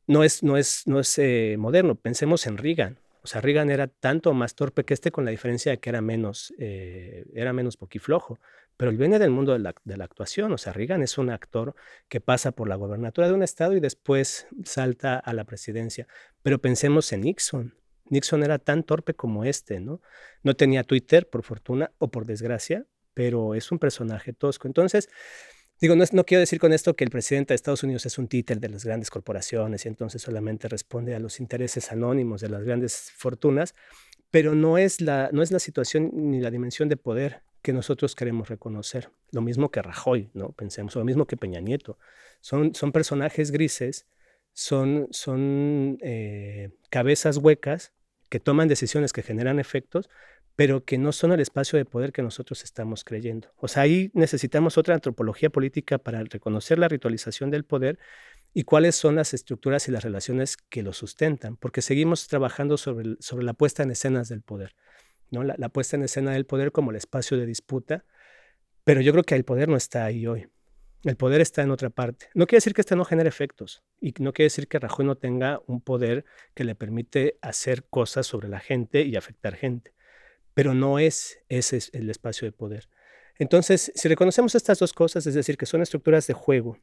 no 0.06 0.22
es, 0.22 0.42
no 0.42 0.56
es, 0.56 0.86
no 0.86 1.00
es 1.00 1.18
eh, 1.18 1.56
moderno. 1.58 1.96
Pensemos 1.96 2.46
en 2.46 2.56
Reagan. 2.56 2.98
O 3.22 3.26
sea, 3.26 3.40
Reagan 3.40 3.70
era 3.70 3.86
tanto 3.88 4.32
más 4.32 4.54
torpe 4.54 4.84
que 4.84 4.94
este 4.94 5.10
con 5.10 5.24
la 5.24 5.30
diferencia 5.30 5.72
de 5.72 5.78
que 5.78 5.90
era 5.90 6.00
menos, 6.00 6.54
eh, 6.58 7.26
era 7.34 7.52
menos 7.52 7.76
poquiflojo. 7.76 8.38
Pero 8.80 8.92
él 8.92 8.96
viene 8.96 9.18
del 9.18 9.28
mundo 9.28 9.52
de 9.52 9.58
la, 9.58 9.74
de 9.84 9.98
la, 9.98 10.04
actuación. 10.04 10.54
O 10.54 10.56
sea, 10.56 10.72
Reagan 10.72 11.02
es 11.02 11.18
un 11.18 11.28
actor 11.28 11.74
que 12.08 12.22
pasa 12.22 12.52
por 12.52 12.66
la 12.66 12.76
gobernatura 12.76 13.28
de 13.28 13.34
un 13.34 13.42
estado 13.42 13.76
y 13.76 13.80
después 13.80 14.46
salta 14.64 15.18
a 15.18 15.34
la 15.34 15.44
presidencia. 15.44 16.08
Pero 16.40 16.62
pensemos 16.62 17.12
en 17.12 17.20
Nixon. 17.20 17.74
Nixon 18.06 18.42
era 18.42 18.58
tan 18.58 18.84
torpe 18.84 19.12
como 19.12 19.44
este, 19.44 19.80
¿no? 19.80 20.00
No 20.42 20.56
tenía 20.56 20.82
Twitter, 20.82 21.28
por 21.28 21.42
fortuna 21.42 21.92
o 21.98 22.10
por 22.10 22.24
desgracia, 22.24 22.86
pero 23.12 23.54
es 23.54 23.70
un 23.70 23.78
personaje 23.78 24.32
tosco. 24.32 24.66
Entonces, 24.66 25.10
digo, 25.78 25.94
no, 25.94 26.02
no, 26.12 26.24
quiero 26.24 26.40
decir 26.40 26.58
con 26.58 26.72
esto 26.72 26.96
que 26.96 27.04
el 27.04 27.10
presidente 27.10 27.52
de 27.52 27.56
Estados 27.56 27.82
Unidos 27.82 28.06
es 28.06 28.16
un 28.16 28.28
títer 28.28 28.60
de 28.60 28.70
las 28.70 28.86
grandes 28.86 29.10
corporaciones 29.10 29.84
y 29.84 29.88
entonces 29.88 30.22
solamente 30.22 30.68
responde 30.68 31.14
a 31.14 31.20
los 31.20 31.38
intereses 31.38 31.92
anónimos 31.92 32.40
de 32.40 32.48
las 32.48 32.64
grandes 32.64 33.12
fortunas, 33.14 33.74
pero 34.30 34.54
no 34.54 34.78
es 34.78 35.00
la, 35.00 35.30
no 35.32 35.42
es 35.42 35.50
la 35.50 35.58
situación 35.58 36.10
ni 36.12 36.40
la 36.40 36.50
dimensión 36.50 36.88
de 36.88 36.96
poder 36.96 37.42
que 37.62 37.72
nosotros 37.72 38.14
queremos 38.14 38.48
reconocer. 38.48 39.10
Lo 39.32 39.42
mismo 39.42 39.70
que 39.70 39.82
Rajoy, 39.82 40.30
¿no? 40.34 40.52
Pensemos, 40.52 40.94
lo 40.94 41.04
mismo 41.04 41.26
que 41.26 41.36
Peña 41.36 41.60
Nieto. 41.60 41.98
Son, 42.40 42.74
son 42.74 42.92
personajes 42.92 43.50
grises, 43.50 44.06
son, 44.52 45.08
son 45.10 45.98
eh, 46.00 46.70
cabezas 46.88 47.36
huecas 47.36 47.92
que 48.28 48.40
toman 48.40 48.68
decisiones 48.68 49.12
que 49.12 49.22
generan 49.22 49.58
efectos, 49.58 50.08
pero 50.56 50.84
que 50.84 50.98
no 50.98 51.12
son 51.12 51.32
el 51.32 51.40
espacio 51.40 51.78
de 51.78 51.84
poder 51.84 52.12
que 52.12 52.22
nosotros 52.22 52.64
estamos 52.64 53.04
creyendo. 53.04 53.48
O 53.56 53.68
sea, 53.68 53.82
ahí 53.82 54.10
necesitamos 54.14 54.78
otra 54.78 54.94
antropología 54.94 55.50
política 55.50 55.98
para 55.98 56.22
reconocer 56.22 56.78
la 56.78 56.88
ritualización 56.88 57.50
del 57.50 57.64
poder 57.64 57.98
y 58.52 58.64
cuáles 58.64 58.96
son 58.96 59.16
las 59.16 59.32
estructuras 59.34 59.88
y 59.88 59.92
las 59.92 60.02
relaciones 60.02 60.56
que 60.56 60.82
lo 60.82 60.92
sustentan, 60.92 61.56
porque 61.56 61.82
seguimos 61.82 62.26
trabajando 62.26 62.76
sobre, 62.76 63.16
sobre 63.20 63.44
la 63.44 63.54
puesta 63.54 63.82
en 63.82 63.90
escenas 63.90 64.28
del 64.28 64.42
poder. 64.42 64.74
La, 65.30 65.68
puesta 65.68 65.96
en 65.96 66.02
escena 66.02 66.32
del 66.32 66.44
poder 66.44 66.72
como 66.72 66.90
el 66.90 66.96
espacio 66.96 67.36
de 67.36 67.46
disputa, 67.46 68.04
pero 68.82 69.00
yo 69.00 69.12
creo 69.12 69.22
que 69.22 69.36
el 69.36 69.44
poder 69.44 69.68
no 69.68 69.76
está 69.76 70.04
ahí 70.04 70.26
hoy. 70.26 70.48
El 71.04 71.16
poder 71.16 71.40
está 71.40 71.62
en 71.62 71.70
otra 71.70 71.88
parte. 71.88 72.26
No 72.34 72.46
quiere 72.46 72.58
decir 72.58 72.74
que 72.74 72.80
este 72.80 72.96
no 72.96 73.04
genere 73.04 73.28
efectos 73.28 73.82
y 74.00 74.12
no 74.18 74.32
quiere 74.32 74.46
decir 74.46 74.66
que 74.66 74.80
Rajoy 74.80 75.06
no 75.06 75.16
tenga 75.16 75.62
un 75.66 75.80
poder 75.80 76.24
que 76.52 76.64
le 76.64 76.74
permite 76.74 77.38
hacer 77.42 77.84
cosas 77.84 78.26
sobre 78.26 78.48
la 78.48 78.58
gente 78.58 79.02
y 79.02 79.14
afectar 79.14 79.54
gente, 79.54 79.94
pero 80.52 80.74
no 80.74 80.98
es 80.98 81.38
ese 81.48 81.78
el 81.92 82.10
espacio 82.10 82.46
de 82.46 82.52
poder. 82.52 82.88
Entonces, 83.38 83.92
si 83.94 84.08
reconocemos 84.08 84.54
estas 84.56 84.80
dos 84.80 84.92
cosas, 84.92 85.26
es 85.26 85.34
decir, 85.34 85.56
que 85.56 85.64
son 85.64 85.80
estructuras 85.80 86.26
de 86.26 86.34
juego 86.34 86.76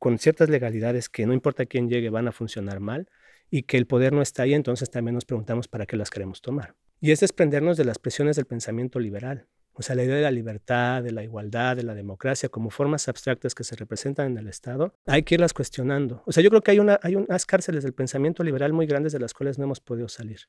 con 0.00 0.18
ciertas 0.18 0.48
legalidades 0.48 1.08
que 1.08 1.26
no 1.26 1.34
importa 1.34 1.66
quién 1.66 1.88
llegue 1.88 2.08
van 2.08 2.26
a 2.26 2.32
funcionar 2.32 2.80
mal 2.80 3.08
y 3.50 3.64
que 3.64 3.76
el 3.76 3.86
poder 3.86 4.14
no 4.14 4.22
está 4.22 4.44
ahí, 4.44 4.54
entonces 4.54 4.90
también 4.90 5.14
nos 5.14 5.26
preguntamos 5.26 5.68
para 5.68 5.84
qué 5.84 5.96
las 5.96 6.08
queremos 6.08 6.40
tomar. 6.40 6.74
Y 7.00 7.12
es 7.12 7.20
desprendernos 7.20 7.76
de 7.76 7.84
las 7.84 7.98
presiones 7.98 8.36
del 8.36 8.46
pensamiento 8.46 8.98
liberal. 8.98 9.46
O 9.74 9.82
sea, 9.82 9.94
la 9.94 10.02
idea 10.02 10.16
de 10.16 10.22
la 10.22 10.30
libertad, 10.30 11.02
de 11.02 11.12
la 11.12 11.22
igualdad, 11.22 11.76
de 11.76 11.82
la 11.82 11.94
democracia 11.94 12.48
como 12.48 12.70
formas 12.70 13.08
abstractas 13.08 13.54
que 13.54 13.62
se 13.62 13.76
representan 13.76 14.32
en 14.32 14.38
el 14.38 14.48
Estado, 14.48 14.94
hay 15.06 15.22
que 15.22 15.34
irlas 15.34 15.52
cuestionando. 15.52 16.22
O 16.26 16.32
sea, 16.32 16.42
yo 16.42 16.48
creo 16.48 16.62
que 16.62 16.70
hay, 16.70 16.78
una, 16.78 16.98
hay 17.02 17.16
unas 17.16 17.44
cárceles 17.44 17.84
del 17.84 17.92
pensamiento 17.92 18.42
liberal 18.42 18.72
muy 18.72 18.86
grandes 18.86 19.12
de 19.12 19.20
las 19.20 19.34
cuales 19.34 19.58
no 19.58 19.64
hemos 19.64 19.80
podido 19.80 20.08
salir 20.08 20.40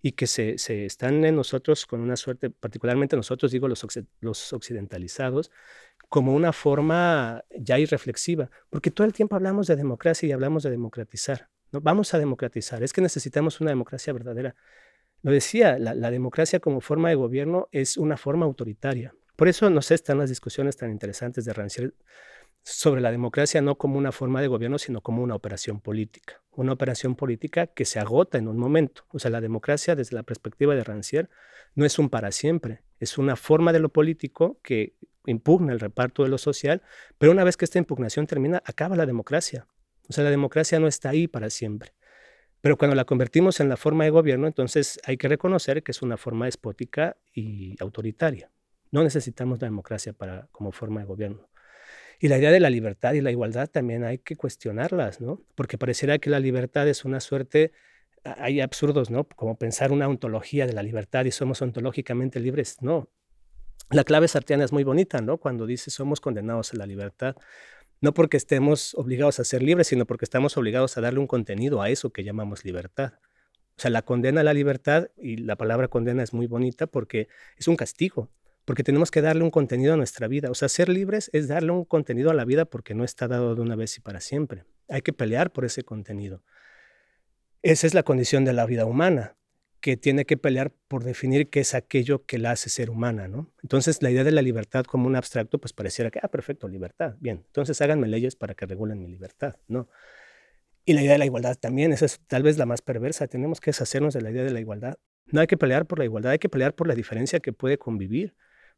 y 0.00 0.12
que 0.12 0.26
se, 0.26 0.58
se 0.58 0.86
están 0.86 1.24
en 1.24 1.36
nosotros 1.36 1.86
con 1.86 2.00
una 2.00 2.16
suerte, 2.16 2.50
particularmente 2.50 3.16
nosotros, 3.16 3.50
digo 3.50 3.68
los, 3.68 3.84
los 4.20 4.52
occidentalizados, 4.52 5.50
como 6.08 6.34
una 6.34 6.52
forma 6.52 7.44
ya 7.58 7.78
irreflexiva, 7.78 8.50
porque 8.70 8.90
todo 8.90 9.06
el 9.06 9.12
tiempo 9.12 9.36
hablamos 9.36 9.66
de 9.66 9.76
democracia 9.76 10.28
y 10.28 10.32
hablamos 10.32 10.62
de 10.62 10.70
democratizar. 10.70 11.48
¿no? 11.70 11.80
Vamos 11.80 12.14
a 12.14 12.18
democratizar, 12.18 12.82
es 12.82 12.92
que 12.92 13.02
necesitamos 13.02 13.60
una 13.60 13.70
democracia 13.70 14.12
verdadera. 14.12 14.54
Lo 15.22 15.32
decía, 15.32 15.78
la, 15.78 16.10
democracia 16.10 16.60
como 16.60 16.80
forma 16.80 17.08
de 17.08 17.16
gobierno 17.16 17.68
es 17.72 17.96
una 17.96 18.16
forma 18.16 18.46
autoritaria. 18.46 19.14
Por 19.36 19.48
eso, 19.48 19.68
no 19.68 19.82
sé, 19.82 19.94
están 19.94 20.18
las 20.18 20.30
discusiones 20.30 20.76
tan 20.76 20.90
interesantes 20.90 21.44
de 21.44 21.52
Rancière 21.52 21.92
sobre 22.62 23.00
la 23.00 23.10
democracia 23.10 23.60
no 23.60 23.76
como 23.76 23.98
una 23.98 24.12
forma 24.12 24.40
de 24.40 24.48
gobierno, 24.48 24.78
sino 24.78 25.00
como 25.00 25.22
una 25.22 25.34
operación 25.34 25.80
política. 25.80 26.42
Una 26.52 26.72
operación 26.72 27.16
política 27.16 27.66
que 27.66 27.84
se 27.84 27.98
agota 27.98 28.38
en 28.38 28.48
un 28.48 28.58
momento. 28.58 29.04
O 29.10 29.18
sea, 29.18 29.30
la 29.30 29.40
democracia 29.40 29.96
desde 29.96 30.16
la 30.16 30.22
perspectiva 30.22 30.74
de 30.74 30.84
Rancière 30.84 31.28
no 31.74 31.84
es 31.84 31.98
un 31.98 32.10
para 32.10 32.30
siempre, 32.30 32.82
es 33.00 33.18
una 33.18 33.36
forma 33.36 33.72
de 33.72 33.80
lo 33.80 33.88
político 33.90 34.58
que 34.62 34.94
impugna 35.26 35.72
el 35.72 35.80
reparto 35.80 36.22
de 36.22 36.30
lo 36.30 36.38
social, 36.38 36.82
pero 37.18 37.32
una 37.32 37.44
vez 37.44 37.56
que 37.56 37.64
esta 37.64 37.78
impugnación 37.78 38.26
termina, 38.26 38.62
acaba 38.64 38.96
la 38.96 39.06
democracia. 39.06 39.66
O 40.08 40.12
sea, 40.12 40.24
la 40.24 40.30
democracia 40.30 40.80
no 40.80 40.88
está 40.88 41.10
ahí 41.10 41.28
para 41.28 41.50
siempre. 41.50 41.92
Pero 42.60 42.76
cuando 42.76 42.96
la 42.96 43.04
convertimos 43.04 43.60
en 43.60 43.68
la 43.68 43.76
forma 43.76 44.04
de 44.04 44.10
gobierno, 44.10 44.46
entonces 44.46 44.98
hay 45.04 45.16
que 45.16 45.28
reconocer 45.28 45.82
que 45.82 45.92
es 45.92 46.02
una 46.02 46.16
forma 46.16 46.46
despótica 46.46 47.16
y 47.32 47.76
autoritaria. 47.80 48.50
No 48.90 49.04
necesitamos 49.04 49.60
la 49.60 49.66
democracia 49.66 50.12
para, 50.12 50.48
como 50.50 50.72
forma 50.72 51.00
de 51.00 51.06
gobierno. 51.06 51.48
Y 52.18 52.28
la 52.28 52.38
idea 52.38 52.50
de 52.50 52.58
la 52.58 52.70
libertad 52.70 53.12
y 53.12 53.20
la 53.20 53.30
igualdad 53.30 53.68
también 53.68 54.02
hay 54.02 54.18
que 54.18 54.34
cuestionarlas, 54.34 55.20
¿no? 55.20 55.40
Porque 55.54 55.78
pareciera 55.78 56.18
que 56.18 56.30
la 56.30 56.40
libertad 56.40 56.88
es 56.88 57.04
una 57.04 57.20
suerte, 57.20 57.72
hay 58.38 58.60
absurdos, 58.60 59.10
¿no? 59.10 59.24
Como 59.24 59.56
pensar 59.56 59.92
una 59.92 60.08
ontología 60.08 60.66
de 60.66 60.72
la 60.72 60.82
libertad 60.82 61.24
y 61.24 61.30
somos 61.30 61.62
ontológicamente 61.62 62.40
libres. 62.40 62.76
No. 62.80 63.08
La 63.90 64.04
clave 64.04 64.28
sartiana 64.28 64.64
es 64.64 64.72
muy 64.72 64.84
bonita, 64.84 65.20
¿no? 65.20 65.38
Cuando 65.38 65.66
dice 65.66 65.90
somos 65.90 66.20
condenados 66.20 66.74
a 66.74 66.76
la 66.76 66.86
libertad 66.86 67.36
no 68.00 68.14
porque 68.14 68.36
estemos 68.36 68.94
obligados 68.94 69.40
a 69.40 69.44
ser 69.44 69.62
libres, 69.62 69.88
sino 69.88 70.06
porque 70.06 70.24
estamos 70.24 70.56
obligados 70.56 70.96
a 70.96 71.00
darle 71.00 71.20
un 71.20 71.26
contenido 71.26 71.82
a 71.82 71.90
eso 71.90 72.10
que 72.10 72.24
llamamos 72.24 72.64
libertad. 72.64 73.14
O 73.76 73.80
sea, 73.80 73.90
la 73.90 74.02
condena 74.02 74.40
a 74.40 74.44
la 74.44 74.54
libertad, 74.54 75.08
y 75.16 75.36
la 75.36 75.56
palabra 75.56 75.88
condena 75.88 76.22
es 76.22 76.32
muy 76.32 76.46
bonita 76.46 76.86
porque 76.86 77.28
es 77.56 77.68
un 77.68 77.76
castigo, 77.76 78.30
porque 78.64 78.82
tenemos 78.82 79.10
que 79.10 79.22
darle 79.22 79.44
un 79.44 79.50
contenido 79.50 79.94
a 79.94 79.96
nuestra 79.96 80.28
vida. 80.28 80.50
O 80.50 80.54
sea, 80.54 80.68
ser 80.68 80.88
libres 80.88 81.30
es 81.32 81.48
darle 81.48 81.72
un 81.72 81.84
contenido 81.84 82.30
a 82.30 82.34
la 82.34 82.44
vida 82.44 82.64
porque 82.64 82.94
no 82.94 83.04
está 83.04 83.28
dado 83.28 83.54
de 83.54 83.62
una 83.62 83.76
vez 83.76 83.96
y 83.96 84.00
para 84.00 84.20
siempre. 84.20 84.64
Hay 84.88 85.02
que 85.02 85.12
pelear 85.12 85.52
por 85.52 85.64
ese 85.64 85.84
contenido. 85.84 86.42
Esa 87.62 87.88
es 87.88 87.94
la 87.94 88.04
condición 88.04 88.44
de 88.44 88.52
la 88.52 88.66
vida 88.66 88.84
humana 88.86 89.36
que 89.80 89.96
tiene 89.96 90.24
que 90.24 90.36
pelear 90.36 90.72
por 90.88 91.04
definir 91.04 91.50
qué 91.50 91.60
es 91.60 91.74
aquello 91.74 92.24
que 92.24 92.38
la 92.38 92.52
hace 92.52 92.68
ser 92.68 92.90
humana, 92.90 93.28
¿no? 93.28 93.52
Entonces, 93.62 94.02
la 94.02 94.10
idea 94.10 94.24
de 94.24 94.32
la 94.32 94.42
libertad 94.42 94.84
como 94.84 95.06
un 95.06 95.16
abstracto, 95.16 95.58
pues 95.58 95.72
pareciera 95.72 96.10
que, 96.10 96.20
ah, 96.22 96.28
perfecto, 96.28 96.68
libertad, 96.68 97.16
bien, 97.20 97.44
entonces 97.46 97.80
háganme 97.80 98.08
leyes 98.08 98.36
para 98.36 98.54
que 98.54 98.66
regulen 98.66 99.00
mi 99.00 99.08
libertad, 99.08 99.56
¿no? 99.68 99.88
Y 100.84 100.94
la 100.94 101.02
idea 101.02 101.12
de 101.12 101.18
la 101.18 101.26
igualdad 101.26 101.56
también, 101.56 101.92
esa 101.92 102.06
es 102.06 102.20
tal 102.26 102.42
vez 102.42 102.58
la 102.58 102.66
más 102.66 102.80
perversa, 102.80 103.26
tenemos 103.26 103.60
que 103.60 103.70
deshacernos 103.70 104.14
de 104.14 104.22
la 104.22 104.30
idea 104.30 104.42
de 104.42 104.50
la 104.50 104.60
igualdad. 104.60 104.96
No 105.26 105.40
hay 105.40 105.46
que 105.46 105.56
pelear 105.56 105.86
por 105.86 105.98
la 105.98 106.04
igualdad, 106.04 106.32
hay 106.32 106.38
que 106.38 106.48
pelear 106.48 106.74
por 106.74 106.86
la 106.86 106.94
diferencia 106.94 107.40
que 107.40 107.52
puede 107.52 107.76
convivir, 107.76 108.34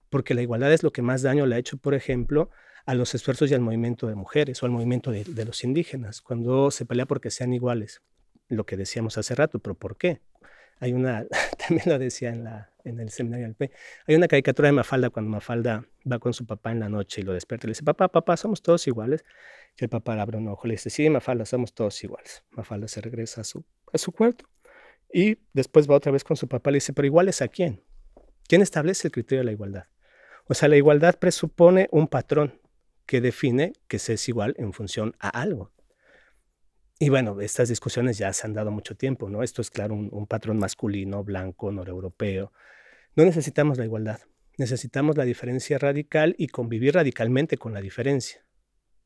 porque 0.09 0.35
la 0.35 0.43
igualdad 0.43 0.72
es 0.72 0.83
lo 0.83 0.93
que 0.93 1.03
más 1.03 1.22
daño 1.22 1.47
le 1.47 1.55
ha 1.55 1.59
hecho, 1.59 1.76
por 1.76 1.95
ejemplo, 1.95 2.51
a 2.85 2.95
los 2.95 3.14
esfuerzos 3.14 3.51
y 3.51 3.55
al 3.55 3.61
movimiento 3.61 4.09
de 4.09 4.16
mujeres 4.16 4.62
o 4.62 4.66
al 4.66 4.72
movimiento 4.72 5.12
de, 5.12 5.24
de 5.24 5.45
los 5.45 5.64
indígenas, 5.64 6.20
cuando 6.20 6.70
se 6.70 6.85
pelea 6.85 7.07
porque 7.07 7.31
sean 7.31 7.53
iguales, 7.53 8.03
lo 8.51 8.66
que 8.66 8.76
decíamos 8.76 9.16
hace 9.18 9.34
rato, 9.34 9.59
pero 9.59 9.74
¿por 9.74 9.96
qué? 9.96 10.20
Hay 10.78 10.92
una, 10.92 11.26
también 11.59 11.84
lo 11.86 11.98
decía 11.98 12.30
en, 12.30 12.44
la, 12.44 12.70
en 12.84 13.01
el 13.01 13.11
seminario 13.11 13.46
del 13.46 13.55
P, 13.55 13.70
hay 14.07 14.14
una 14.14 14.28
caricatura 14.28 14.68
de 14.68 14.72
Mafalda 14.72 15.11
cuando 15.11 15.30
Mafalda 15.30 15.86
va 16.11 16.18
con 16.18 16.34
su 16.34 16.46
papá 16.46 16.72
en 16.72 16.80
la 16.80 16.88
noche 16.88 17.20
y 17.20 17.24
lo 17.24 17.32
despierta 17.32 17.66
y 17.66 17.68
le 17.68 17.70
dice, 17.72 17.84
papá, 17.84 18.09
papá, 18.09 18.36
somos 18.36 18.62
todos 18.62 18.86
iguales. 18.86 19.24
Y 19.78 19.84
el 19.84 19.90
papá 19.90 20.20
abre 20.20 20.36
un 20.36 20.48
ojo 20.48 20.66
y 20.66 20.68
le 20.68 20.74
dice, 20.74 20.90
sí, 20.90 21.09
Mafalda, 21.09 21.44
somos 21.46 21.72
todos 21.72 22.03
iguales. 22.03 22.44
Mafalda 22.51 22.88
se 22.88 23.01
regresa 23.01 23.42
a 23.42 23.44
su, 23.44 23.64
a 23.92 23.98
su 23.98 24.12
cuarto 24.12 24.46
y 25.12 25.38
después 25.53 25.88
va 25.88 25.96
otra 25.96 26.12
vez 26.12 26.24
con 26.24 26.36
su 26.36 26.48
papá 26.48 26.70
y 26.70 26.72
le 26.72 26.76
dice, 26.76 26.92
pero 26.92 27.07
iguales 27.07 27.42
a 27.42 27.48
quién? 27.48 27.82
¿Quién 28.46 28.62
establece 28.62 29.09
el 29.09 29.12
criterio 29.12 29.40
de 29.40 29.44
la 29.44 29.53
igualdad? 29.53 29.84
O 30.46 30.55
sea, 30.55 30.68
la 30.68 30.76
igualdad 30.76 31.16
presupone 31.18 31.88
un 31.92 32.09
patrón 32.09 32.61
que 33.07 33.20
define 33.20 33.72
que 33.88 33.98
se 33.98 34.14
es 34.14 34.28
igual 34.28 34.55
en 34.59 34.72
función 34.72 35.14
a 35.18 35.28
algo. 35.28 35.72
Y 37.03 37.09
bueno, 37.09 37.40
estas 37.40 37.70
discusiones 37.70 38.18
ya 38.18 38.30
se 38.34 38.46
han 38.46 38.53
dado 38.53 38.70
mucho 38.70 38.94
tiempo, 38.94 39.30
¿no? 39.30 39.42
Esto 39.42 39.62
es 39.62 39.70
claro 39.70 39.94
un, 39.94 40.26
patrón 40.26 40.59
masculino, 40.59 41.24
blanco, 41.24 41.72
noreuropeo. 41.72 42.53
No 43.16 43.24
necesitamos 43.24 43.78
la 43.78 43.86
igualdad, 43.86 44.20
necesitamos 44.59 45.16
la 45.16 45.24
diferencia 45.24 45.78
radical 45.78 46.34
y 46.36 46.48
convivir 46.48 46.96
radicalmente 46.96 47.57
con 47.57 47.72
la 47.72 47.80
diferencia. 47.80 48.44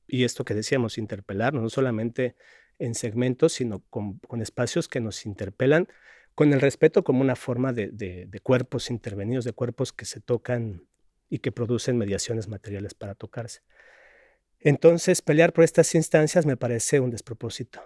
Y 0.09 0.25
esto 0.25 0.45
que 0.45 0.55
decíamos, 0.55 0.99
interpelarnos, 0.99 1.63
no 1.63 1.71
solamente 1.71 2.35
en 2.81 2.97
segmentos, 2.97 3.53
sino 3.53 3.85
con, 3.91 4.19
espacios 4.43 4.89
que 4.89 5.01
nos 5.01 5.25
interpelan, 5.25 5.87
con 6.35 6.53
el 6.53 6.61
respeto 6.61 7.05
como 7.05 7.21
una 7.21 7.37
forma 7.37 7.73
de, 7.73 7.91
de, 7.93 8.41
cuerpos 8.41 8.91
intervenidos, 8.91 9.45
de 9.45 9.53
cuerpos 9.53 9.93
que 9.93 10.05
se 10.05 10.21
tocan 10.21 10.83
y 11.31 11.39
que 11.39 11.53
producen 11.53 11.97
mediaciones 11.97 12.49
materiales 12.49 12.93
para 12.95 13.15
tocarse. 13.15 13.61
Entonces, 14.65 15.23
pelear 15.23 15.53
por 15.53 15.63
estas 15.63 15.95
instancias 15.95 16.47
me 16.47 16.57
parece 16.57 16.99
un 16.99 17.11
despropósito. 17.11 17.81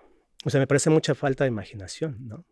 O 0.45 0.51
sea, 0.51 0.61
me 0.61 0.67
parece 0.67 0.91
mucha 0.91 1.15
falta 1.15 1.45
de 1.45 1.49
imaginación, 1.49 2.17
¿no? 2.27 2.47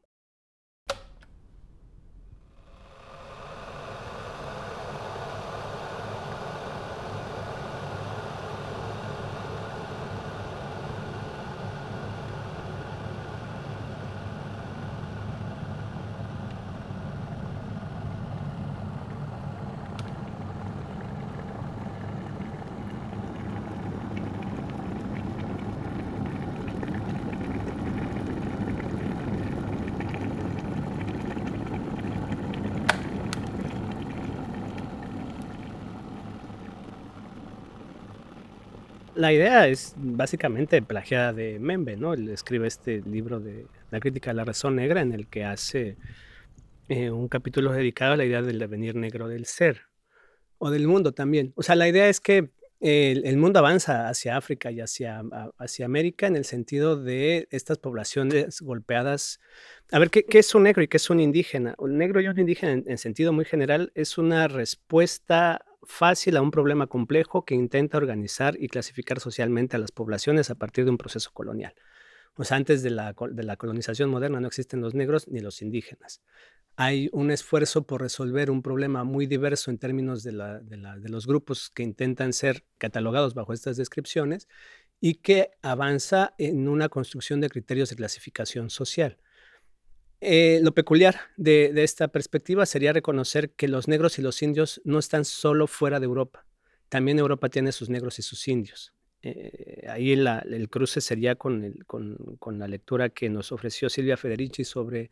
La 39.26 39.32
idea 39.32 39.66
es 39.66 39.94
básicamente 39.96 40.80
plagiada 40.82 41.32
de 41.32 41.58
Membe, 41.58 41.96
¿no? 41.96 42.14
Él 42.14 42.28
escribe 42.28 42.68
este 42.68 43.02
libro 43.02 43.40
de 43.40 43.66
La 43.90 43.98
crítica 43.98 44.30
de 44.30 44.34
la 44.34 44.44
razón 44.44 44.76
negra 44.76 45.00
en 45.00 45.12
el 45.12 45.26
que 45.26 45.44
hace 45.44 45.96
eh, 46.88 47.10
un 47.10 47.26
capítulo 47.26 47.72
dedicado 47.72 48.12
a 48.12 48.16
la 48.16 48.24
idea 48.24 48.40
del 48.40 48.60
devenir 48.60 48.94
negro 48.94 49.26
del 49.26 49.46
ser 49.46 49.80
o 50.58 50.70
del 50.70 50.86
mundo 50.86 51.12
también. 51.12 51.52
O 51.56 51.64
sea, 51.64 51.74
la 51.74 51.88
idea 51.88 52.08
es 52.08 52.20
que 52.20 52.50
el, 52.78 53.36
mundo 53.36 53.58
avanza 53.58 54.08
hacia 54.08 54.36
África 54.36 54.70
y 54.70 54.80
hacia, 54.80 55.24
hacia 55.58 55.86
América 55.86 56.28
en 56.28 56.36
el 56.36 56.44
sentido 56.44 56.94
de 56.94 57.48
estas 57.50 57.78
poblaciones 57.78 58.60
golpeadas. 58.60 59.40
A 59.90 59.98
ver, 59.98 60.10
¿qué, 60.10 60.24
es 60.38 60.54
un 60.54 60.62
negro 60.62 60.84
y 60.84 60.88
qué 60.88 60.98
es 60.98 61.10
un 61.10 61.18
indígena? 61.18 61.74
Un 61.78 61.98
negro 61.98 62.20
y 62.20 62.28
un 62.28 62.38
indígena 62.38 62.74
en, 62.74 62.84
en 62.86 62.98
sentido 62.98 63.32
muy 63.32 63.44
general 63.44 63.90
es 63.96 64.18
una 64.18 64.46
respuesta 64.46 65.64
fácil 65.86 66.36
a 66.36 66.42
un 66.42 66.50
problema 66.50 66.86
complejo 66.86 67.44
que 67.44 67.54
intenta 67.54 67.96
organizar 67.96 68.56
y 68.60 68.68
clasificar 68.68 69.20
socialmente 69.20 69.76
a 69.76 69.78
las 69.78 69.92
poblaciones 69.92 70.50
a 70.50 70.54
partir 70.54 70.84
de 70.84 70.90
un 70.90 70.98
proceso 70.98 71.30
colonial. 71.32 71.74
O 72.36 72.42
antes 72.50 72.82
de 72.82 72.90
la, 72.90 73.14
colonización 73.14 74.10
moderna 74.10 74.40
no 74.40 74.46
existen 74.46 74.80
los 74.80 74.94
negros 74.94 75.26
ni 75.28 75.40
los 75.40 75.62
indígenas. 75.62 76.20
Hay 76.76 77.08
un 77.12 77.30
esfuerzo 77.30 77.86
por 77.86 78.02
resolver 78.02 78.50
un 78.50 78.60
problema 78.60 79.04
muy 79.04 79.26
diverso 79.26 79.70
en 79.70 79.78
términos 79.78 80.22
de, 80.22 80.32
de 80.32 81.08
los 81.08 81.26
grupos 81.26 81.70
que 81.70 81.82
intentan 81.82 82.34
ser 82.34 82.66
catalogados 82.76 83.32
bajo 83.32 83.54
estas 83.54 83.78
descripciones 83.78 84.48
y 85.00 85.14
que 85.14 85.52
avanza 85.62 86.34
en 86.36 86.68
una 86.68 86.90
construcción 86.90 87.40
de 87.40 87.48
criterios 87.48 87.88
de 87.88 87.96
clasificación 87.96 88.68
social. 88.68 89.18
Eh, 90.20 90.60
lo 90.62 90.72
peculiar 90.72 91.16
de, 91.36 91.72
esta 91.82 92.08
perspectiva 92.08 92.64
sería 92.64 92.92
reconocer 92.92 93.50
que 93.50 93.68
los 93.68 93.86
negros 93.86 94.18
y 94.18 94.22
los 94.22 94.42
indios 94.42 94.80
no 94.84 94.98
están 94.98 95.24
solo 95.24 95.66
fuera 95.66 96.00
de 96.00 96.06
Europa. 96.06 96.46
También 96.88 97.18
Europa 97.18 97.48
tiene 97.48 97.72
sus 97.72 97.90
negros 97.90 98.18
y 98.18 98.22
sus 98.22 98.48
indios. 98.48 98.94
Eh, 99.22 99.84
ahí 99.88 100.12
el 100.12 100.68
cruce 100.70 101.00
sería 101.00 101.34
con, 101.34 101.72
con, 101.86 102.58
la 102.58 102.68
lectura 102.68 103.08
que 103.08 103.28
nos 103.28 103.50
ofreció 103.50 103.88
Silvia 103.88 104.16
Federici 104.16 104.64
sobre 104.64 105.10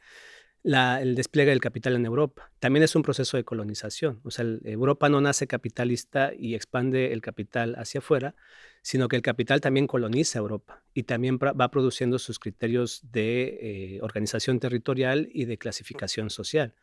el 0.65 1.15
despliegue 1.15 1.51
del 1.51 1.61
capital 1.61 1.95
en 1.95 2.07
Europa. 2.07 2.51
También 2.59 2.83
es 2.83 2.97
un 2.97 3.03
proceso 3.03 3.37
de 3.37 3.45
colonización. 3.45 4.21
O 4.25 4.31
sea, 4.31 4.47
Europa 4.65 5.09
no 5.11 5.21
nace 5.21 5.47
capitalista 5.47 6.33
y 6.37 6.55
expande 6.55 7.12
el 7.12 7.21
capital 7.21 7.75
hacia 7.77 7.99
afuera, 7.99 8.35
sino 8.81 9.09
que 9.09 9.17
el 9.17 9.23
capital 9.23 9.61
también 9.61 9.87
coloniza 9.87 10.39
Europa 10.39 10.83
y 10.95 11.03
también 11.03 11.39
va 11.39 11.71
produciendo 11.71 12.19
sus 12.19 12.39
criterios 12.39 13.03
de 13.12 13.59
eh, 13.61 13.99
organización 14.03 14.59
territorial 14.59 15.29
y 15.33 15.45
de 15.45 15.59
clasificación 15.59 16.31
social. 16.31 16.75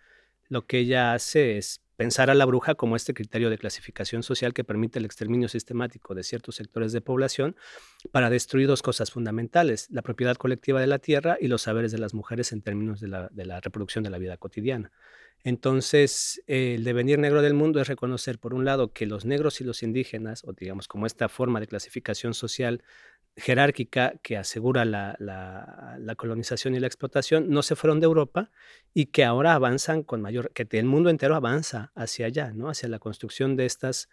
Lo 0.48 0.68
que 0.68 0.80
ella 0.80 1.14
hace 1.14 1.58
es 1.58 1.82
pensar 2.02 2.32
a 2.32 2.34
la 2.34 2.46
bruja 2.46 2.74
como 2.74 2.96
este 2.96 3.14
criterio 3.14 3.52
de 3.52 3.60
clasificación 3.60 4.24
social 4.24 4.56
que 4.56 4.64
permite 4.64 4.98
el 4.98 5.06
exterminio 5.06 5.48
sistemático 5.48 6.16
de 6.16 6.24
ciertos 6.24 6.56
sectores 6.56 6.94
de 6.94 7.00
población 7.00 7.56
para 8.12 8.32
destruir 8.32 8.66
dos 8.66 8.82
cosas 8.82 9.12
fundamentales, 9.12 9.88
la 9.92 10.02
propiedad 10.02 10.36
colectiva 10.36 10.82
de 10.82 10.88
la 10.88 10.98
tierra 10.98 11.38
y 11.40 11.48
los 11.48 11.62
saberes 11.62 11.92
de 11.92 12.00
las 12.00 12.16
mujeres 12.16 12.54
en 12.54 12.64
términos 12.64 13.02
de 13.02 13.08
la, 13.08 13.60
reproducción 13.60 14.04
de 14.04 14.10
la 14.10 14.18
vida 14.18 14.36
cotidiana. 14.38 14.92
Entonces, 15.44 16.42
el 16.48 16.84
devenir 16.84 17.20
negro 17.20 17.44
del 17.44 17.54
mundo 17.54 17.80
es 17.80 17.88
reconocer, 17.88 18.40
por 18.40 18.56
un 18.56 18.66
lado, 18.66 18.94
que 18.94 19.06
los 19.06 19.26
negros 19.26 19.62
y 19.62 19.64
los 19.64 19.84
indígenas, 19.84 20.44
o 20.44 20.54
digamos 20.54 20.88
como 20.88 21.06
esta 21.06 21.30
forma 21.30 21.60
de 21.60 21.68
clasificación 21.68 22.34
social 22.34 22.84
jerárquica 23.36 24.14
que 24.22 24.38
asegura 24.38 24.86
la, 24.86 26.16
colonización 26.18 26.76
y 26.76 26.80
la 26.80 26.88
explotación 26.88 27.50
no 27.50 27.64
se 27.64 27.76
fueron 27.76 28.00
de 28.00 28.06
Europa 28.06 28.52
y 28.94 29.08
que 29.08 29.24
ahora 29.24 29.54
avanzan 29.54 30.04
con 30.04 30.22
mayor, 30.22 30.52
que 30.52 30.68
el 30.78 30.86
mundo 30.86 31.10
entero 31.10 31.36
avanza 31.36 31.92
hacia 31.96 32.26
allá, 32.26 32.52
¿no? 32.54 32.70
hacia 32.70 32.90
la 32.90 33.00
construcción 33.00 33.56
de 33.56 33.66
estas, 33.66 34.10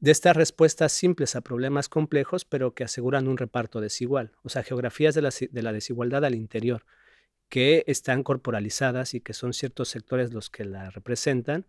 de 0.00 0.10
estas 0.10 0.36
respuestas 0.36 0.92
simples 0.92 1.36
a 1.36 1.40
problemas 1.40 1.88
complejos, 1.88 2.44
pero 2.44 2.74
que 2.74 2.84
aseguran 2.84 3.28
un 3.28 3.38
reparto 3.38 3.80
desigual, 3.80 4.32
o 4.42 4.48
sea, 4.48 4.62
geografías 4.62 5.14
de 5.14 5.22
la, 5.22 5.30
de 5.30 5.62
la 5.62 5.72
desigualdad 5.72 6.24
al 6.24 6.34
interior, 6.34 6.84
que 7.48 7.82
están 7.86 8.22
corporalizadas 8.22 9.14
y 9.14 9.20
que 9.20 9.32
son 9.32 9.52
ciertos 9.52 9.88
sectores 9.88 10.32
los 10.32 10.50
que 10.50 10.64
la 10.64 10.90
representan 10.90 11.66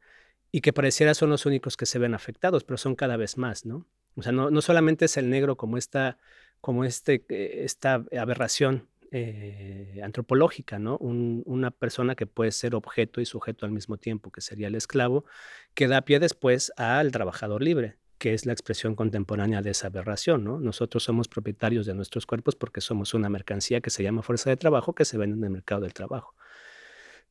y 0.52 0.62
que 0.62 0.74
pareciera 0.74 1.14
son 1.14 1.30
los 1.30 1.46
únicos 1.46 1.78
que 1.78 1.86
se 1.86 1.98
ven 1.98 2.14
afectados, 2.14 2.64
pero 2.64 2.78
son 2.78 2.96
cada 2.96 3.18
vez 3.18 3.38
más, 3.38 3.66
¿no? 3.66 3.88
O 4.16 4.22
sea, 4.22 4.34
no, 4.34 4.52
no 4.52 4.62
solamente 4.62 5.06
es 5.06 5.16
el 5.16 5.30
negro 5.30 5.56
como 5.56 5.78
esta 5.78 6.18
como 6.62 6.86
este, 6.86 7.26
eh, 7.30 7.64
esta 7.64 8.06
aberración 8.18 8.88
eh, 9.12 10.00
antropológica, 10.04 10.80
¿no? 10.80 10.96
una 10.98 11.72
persona 11.72 12.16
que 12.16 12.28
puede 12.28 12.52
ser 12.54 12.76
objeto 12.76 13.20
y 13.20 13.26
sujeto 13.26 13.66
al 13.66 13.72
mismo 13.74 13.98
tiempo, 13.98 14.32
que 14.32 14.40
sería 14.40 14.68
el 14.68 14.76
esclavo, 14.76 15.26
que 15.74 15.90
da 15.90 16.02
pie 16.02 16.20
después 16.20 16.72
al 16.78 17.12
trabajador 17.12 17.62
libre, 17.62 17.98
que 18.18 18.34
es 18.34 18.46
la 18.46 18.54
expresión 18.54 18.96
contemporánea 18.96 19.62
de 19.62 19.72
esa 19.72 19.88
aberración, 19.88 20.46
¿no? 20.46 20.60
Nosotros 20.60 21.04
somos 21.04 21.28
propietarios 21.28 21.86
de 21.86 21.94
nuestros 21.94 22.26
cuerpos 22.26 22.56
porque 22.56 22.80
somos 22.80 23.14
una 23.14 23.28
mercancía 23.30 23.82
que 23.82 23.90
se 23.90 24.02
llama 24.02 24.22
fuerza 24.22 24.50
de 24.50 24.56
trabajo 24.58 24.94
que 24.94 25.04
se 25.04 25.18
vende 25.18 25.36
en 25.36 25.44
el 25.44 25.50
mercado 25.50 25.82
del 25.82 25.94
trabajo. 25.94 26.34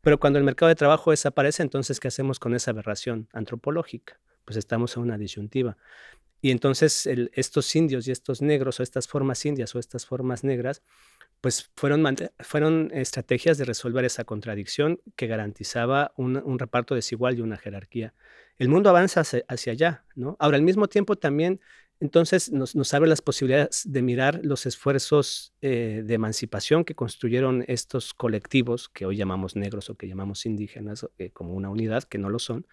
Pero 0.02 0.18
cuando 0.18 0.38
el 0.38 0.44
mercado 0.44 0.68
de 0.68 0.74
trabajo 0.74 1.12
desaparece, 1.12 1.62
entonces, 1.62 2.00
¿qué 2.00 2.08
hacemos 2.08 2.38
con 2.38 2.54
esa 2.54 2.72
aberración 2.72 3.28
antropológica? 3.32 4.18
Pues 4.44 4.56
estamos 4.56 4.96
en 4.96 5.02
una 5.02 5.16
disyuntiva. 5.16 5.76
Y 6.42 6.50
entonces 6.50 7.08
estos 7.32 7.76
indios 7.76 8.08
y 8.08 8.12
estos 8.12 8.40
negros 8.40 8.80
o 8.80 8.82
estas 8.82 9.08
formas 9.08 9.44
indias 9.44 9.74
o 9.74 9.78
estas 9.78 10.06
formas 10.06 10.42
negras, 10.42 10.82
pues 11.40 11.70
fueron, 11.74 12.04
fueron 12.40 12.90
estrategias 12.92 13.58
de 13.58 13.64
resolver 13.64 14.04
esa 14.04 14.24
contradicción 14.24 15.00
que 15.16 15.26
garantizaba 15.26 16.12
un, 16.16 16.58
reparto 16.58 16.94
desigual 16.94 17.38
y 17.38 17.40
una 17.40 17.56
jerarquía. 17.56 18.14
El 18.58 18.68
mundo 18.68 18.90
avanza 18.90 19.20
hacia, 19.20 19.72
allá, 19.72 20.04
¿no? 20.14 20.36
Ahora, 20.38 20.56
al 20.56 20.62
mismo 20.62 20.86
tiempo 20.88 21.16
también, 21.16 21.60
entonces 21.98 22.50
nos, 22.52 22.94
abre 22.94 23.08
las 23.08 23.22
posibilidades 23.22 23.82
de 23.86 24.02
mirar 24.02 24.40
los 24.42 24.66
esfuerzos 24.66 25.54
eh, 25.60 26.02
de 26.04 26.14
emancipación 26.14 26.84
que 26.84 26.94
construyeron 26.94 27.64
estos 27.68 28.12
colectivos 28.14 28.88
que 28.88 29.06
hoy 29.06 29.16
llamamos 29.16 29.56
negros 29.56 29.88
o 29.90 29.94
que 29.94 30.08
llamamos 30.08 30.44
indígenas 30.46 31.06
eh, 31.18 31.30
como 31.30 31.54
una 31.54 31.70
unidad, 31.70 32.04
que 32.04 32.18
no 32.18 32.28
lo 32.28 32.38
son, 32.38 32.66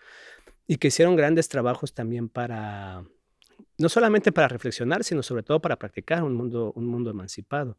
y 0.66 0.78
que 0.78 0.90
hicieron 0.90 1.16
grandes 1.16 1.48
trabajos 1.48 1.94
también 1.94 2.28
para 2.28 3.06
no 3.78 3.90
solamente 3.90 4.32
para 4.32 4.48
reflexionar, 4.48 5.04
sino 5.04 5.24
sobre 5.24 5.44
todo 5.44 5.62
para 5.62 5.78
practicar 5.78 6.24
un 6.24 6.34
mundo, 6.34 6.74
un 6.76 6.88
mundo 6.88 7.10
emancipado. 7.10 7.78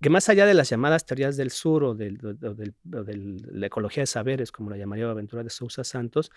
Que 0.00 0.10
más 0.10 0.28
allá 0.28 0.46
de 0.46 0.54
las 0.54 0.68
llamadas 0.68 1.06
teorías 1.06 1.36
del 1.36 1.50
sur 1.50 1.82
o, 1.84 1.94
de 1.94 2.74
la 2.84 3.66
ecología 3.66 4.02
de 4.02 4.06
saberes, 4.06 4.52
como 4.52 4.70
la 4.70 4.76
llamaría 4.76 5.08
Aventura 5.08 5.42
de 5.42 5.50
Sousa 5.50 5.84
Santos, 5.84 6.30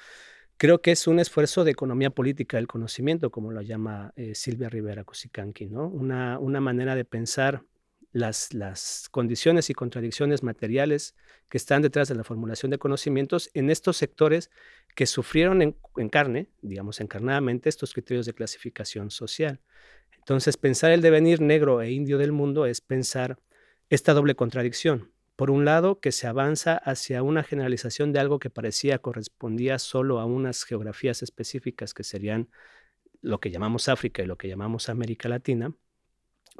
creo 0.58 0.82
que 0.82 0.91
es 0.91 1.08
un 1.08 1.20
esfuerzo 1.20 1.64
de 1.64 1.72
economía 1.72 2.10
política 2.10 2.58
del 2.58 2.68
conocimiento, 2.68 3.32
como 3.32 3.52
lo 3.52 3.62
llama 3.62 4.14
eh, 4.16 4.34
Silvia 4.36 4.70
Rivera 4.70 5.04
Cusicanqui, 5.04 5.68
¿no? 5.68 5.88
Una, 5.88 6.40
una 6.40 6.62
manera 6.62 6.96
de 6.96 7.06
pensar 7.06 7.64
las, 8.11 8.53
las 8.53 9.07
condiciones 9.11 9.69
y 9.69 9.73
contradicciones 9.73 10.44
materiales 10.44 11.15
que 11.49 11.57
están 11.57 11.81
detrás 11.81 12.07
de 12.07 12.15
la 12.15 12.23
formulación 12.23 12.72
de 12.72 12.77
conocimientos 12.77 13.49
en 13.53 13.69
estos 13.69 13.98
sectores 13.98 14.49
que 14.95 15.06
sufrieron 15.06 15.61
en, 15.61 16.10
carne, 16.10 16.49
digamos 16.61 16.99
encarnadamente, 17.02 17.69
estos 17.69 17.94
criterios 17.94 18.26
de 18.26 18.34
clasificación 18.34 19.11
social. 19.11 19.60
Entonces, 20.18 20.57
pensar 20.57 20.91
el 20.91 21.02
devenir 21.02 21.41
negro 21.41 21.81
e 21.81 21.91
indio 21.91 22.18
del 22.18 22.31
mundo 22.31 22.65
es 22.65 22.81
pensar 22.81 23.40
esta 23.90 24.14
doble 24.14 24.36
contradicción. 24.36 25.11
Por 25.36 25.52
un 25.52 25.64
lado, 25.64 25.99
que 26.02 26.11
se 26.11 26.27
avanza 26.27 26.76
hacia 26.76 27.23
una 27.23 27.44
generalización 27.44 28.11
de 28.11 28.19
algo 28.19 28.40
que 28.40 28.49
parecía 28.49 28.99
correspondía 28.99 29.80
solo 29.80 30.19
a 30.19 30.26
unas 30.26 30.64
geografías 30.65 31.23
específicas 31.23 31.94
que 31.94 32.03
serían 32.03 32.49
lo 33.22 33.40
que 33.40 33.49
llamamos 33.49 33.88
África 33.88 34.22
y 34.22 34.26
lo 34.26 34.38
que 34.38 34.49
llamamos 34.49 34.90
América 34.90 35.30
Latina, 35.30 35.73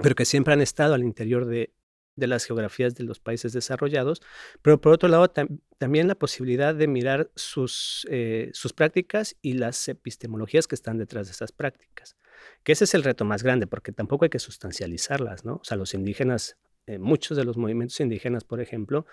pero 0.02 0.16
que 0.16 0.26
siempre 0.26 0.54
han 0.54 0.62
estado 0.62 0.94
al 0.94 1.04
interior 1.04 1.46
de, 1.46 1.74
de 2.20 2.28
las 2.28 2.46
geografías 2.46 2.94
de 2.96 3.04
los 3.04 3.20
países 3.20 3.54
desarrollados, 3.54 4.22
pero 4.62 4.80
por 4.80 4.94
otro 4.94 5.10
lado 5.10 5.32
también 5.78 6.08
la 6.08 6.16
posibilidad 6.16 6.76
de 6.76 6.88
mirar 6.88 7.32
sus, 7.36 8.06
eh, 8.12 8.52
sus 8.54 8.74
prácticas 8.74 9.36
y 9.42 9.54
las 9.54 9.88
epistemologías 9.88 10.68
que 10.68 10.76
están 10.76 10.98
detrás 10.98 11.28
de 11.28 11.32
esas 11.32 11.52
prácticas. 11.52 12.18
Que 12.64 12.74
ese 12.74 12.84
es 12.84 12.94
el 12.94 13.04
reto 13.04 13.26
más 13.26 13.44
grande, 13.44 13.68
porque 13.68 13.92
tampoco 13.92 14.26
hay 14.26 14.30
que 14.30 14.40
sustancializarlas, 14.40 15.44
¿no? 15.44 15.56
O 15.56 15.64
sea, 15.64 15.78
los 15.78 15.94
indígenas, 15.94 16.58
eh, 16.86 17.00
muchos 17.00 17.38
de 17.38 17.44
los 17.44 17.58
movimientos 17.58 18.00
indígenas, 18.00 18.44
por 18.44 18.62
ejemplo, 18.62 19.06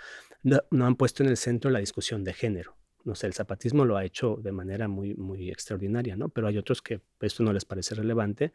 no, 0.42 0.60
no, 0.70 0.86
han 0.86 0.96
puesto 0.96 1.22
en 1.22 1.30
el 1.30 1.36
centro 1.36 1.70
la 1.70 1.80
discusión 1.80 2.22
de 2.22 2.34
género. 2.34 2.76
No 3.04 3.14
sé, 3.14 3.26
el 3.28 3.34
zapatismo 3.34 3.84
lo 3.84 3.96
ha 3.96 4.04
hecho 4.04 4.36
de 4.42 4.52
manera 4.52 4.88
muy, 4.88 5.14
muy 5.14 5.50
extraordinaria, 5.50 6.16
¿no? 6.16 6.28
Pero 6.28 6.48
hay 6.48 6.58
otros 6.58 6.82
que 6.82 7.00
esto 7.20 7.42
no 7.44 7.52
les 7.52 7.64
parece 7.64 7.94
relevante. 7.94 8.52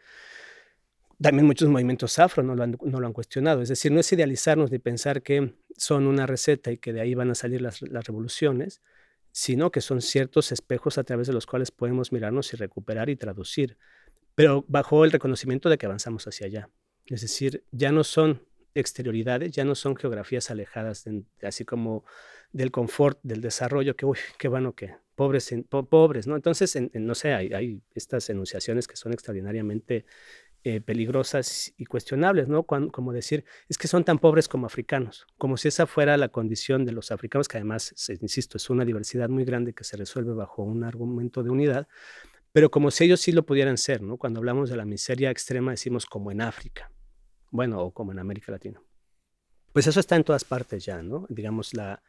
También 1.21 1.45
muchos 1.45 1.69
movimientos 1.69 2.17
afro 2.19 2.43
no 2.43 2.55
lo, 2.55 2.63
han, 2.63 2.77
no 2.81 2.99
lo 2.99 3.07
han 3.07 3.13
cuestionado. 3.13 3.61
Es 3.61 3.69
decir, 3.69 3.91
no 3.91 3.99
es 3.99 4.11
idealizarnos 4.11 4.71
ni 4.71 4.79
pensar 4.79 5.21
que 5.21 5.53
son 5.77 6.07
una 6.07 6.25
receta 6.25 6.71
y 6.71 6.77
que 6.77 6.93
de 6.93 7.01
ahí 7.01 7.13
van 7.13 7.29
a 7.29 7.35
salir 7.35 7.61
las, 7.61 7.81
las 7.81 8.05
revoluciones, 8.05 8.81
sino 9.31 9.71
que 9.71 9.81
son 9.81 10.01
ciertos 10.01 10.51
espejos 10.51 10.97
a 10.97 11.03
través 11.03 11.27
de 11.27 11.33
los 11.33 11.45
cuales 11.45 11.71
podemos 11.71 12.11
mirarnos 12.11 12.53
y 12.53 12.57
recuperar 12.57 13.09
y 13.09 13.15
traducir, 13.15 13.77
pero 14.35 14.65
bajo 14.67 15.05
el 15.05 15.11
reconocimiento 15.11 15.69
de 15.69 15.77
que 15.77 15.85
avanzamos 15.85 16.27
hacia 16.27 16.47
allá. 16.47 16.69
Es 17.05 17.21
decir, 17.21 17.65
ya 17.71 17.91
no 17.91 18.03
son 18.03 18.45
exterioridades, 18.73 19.51
ya 19.51 19.65
no 19.65 19.75
son 19.75 19.95
geografías 19.95 20.49
alejadas, 20.49 21.03
de, 21.03 21.23
así 21.43 21.65
como 21.65 22.05
del 22.51 22.71
confort, 22.71 23.19
del 23.23 23.41
desarrollo, 23.41 23.95
que, 23.95 24.05
uy, 24.05 24.17
qué 24.37 24.47
bueno 24.47 24.73
que 24.75 24.95
pobres, 25.15 25.53
pobres, 25.89 26.27
¿no? 26.27 26.35
Entonces, 26.35 26.75
en, 26.75 26.89
en, 26.93 27.05
no 27.05 27.15
sé, 27.15 27.33
hay, 27.33 27.53
hay, 27.53 27.81
estas 27.93 28.29
enunciaciones 28.29 28.87
que 28.87 28.95
son 28.95 29.13
extraordinariamente 29.13 30.05
eh, 30.63 30.79
peligrosas 30.79 31.73
y 31.75 31.85
cuestionables, 31.85 32.47
¿no? 32.47 32.63
como 32.63 33.13
decir, 33.13 33.45
es 33.67 33.79
que 33.79 33.87
son 33.87 34.03
tan 34.03 34.19
pobres 34.19 34.47
como 34.47 34.67
africanos, 34.67 35.25
como 35.39 35.57
si 35.57 35.69
esa 35.69 35.87
fuera 35.87 36.17
la 36.17 36.29
condición 36.29 36.85
de 36.85 36.91
los 36.91 37.11
africanos, 37.11 37.47
que 37.47 37.57
además, 37.57 37.95
insisto, 38.21 38.57
es 38.57 38.69
una 38.69 38.85
diversidad 38.85 39.27
muy 39.27 39.43
grande 39.43 39.73
que 39.73 39.83
se 39.83 39.97
resuelve 39.97 40.33
bajo 40.33 40.61
un 40.61 40.83
argumento 40.83 41.41
de 41.41 41.49
unidad, 41.49 41.87
pero 42.51 42.69
como 42.69 42.91
si 42.91 43.05
ellos 43.05 43.21
sí 43.21 43.31
lo 43.31 43.43
pudieran 43.43 43.77
ser, 43.77 44.03
¿no? 44.03 44.17
Cuando 44.17 44.39
hablamos 44.39 44.69
de 44.69 44.75
la 44.75 44.85
miseria 44.85 45.31
extrema 45.31 45.71
decimos 45.71 46.05
como 46.05 46.31
en 46.31 46.41
África, 46.41 46.91
bueno, 47.49 47.81
o 47.81 47.91
como 47.91 48.11
en 48.11 48.19
América 48.19 48.51
Latina. 48.51 48.79
Pues 49.73 49.87
eso 49.87 49.99
está 49.99 50.15
en 50.15 50.23
todas 50.23 50.43
partes 50.43 50.85
ya, 50.85 51.01
¿no? 51.01 51.25
Digamos, 51.29 51.73
la, 51.73 52.03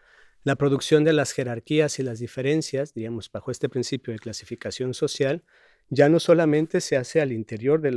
la 0.45 0.57
producción 0.57 1.05
de 1.05 1.12
las 1.12 1.33
jerarquías 1.33 1.99
y 1.99 2.03
las 2.03 2.19
diferencias, 2.19 2.93
digamos, 2.93 3.31
bajo 3.31 3.51
este 3.51 3.69
principio 3.69 4.12
de 4.12 4.19
clasificación 4.19 4.93
social, 4.93 5.45
ya 5.93 6.09
no 6.09 6.20
solamente 6.20 6.81
se 6.81 6.97
hace 6.97 7.20
al 7.20 7.32
interior 7.32 7.82
de 7.82 7.90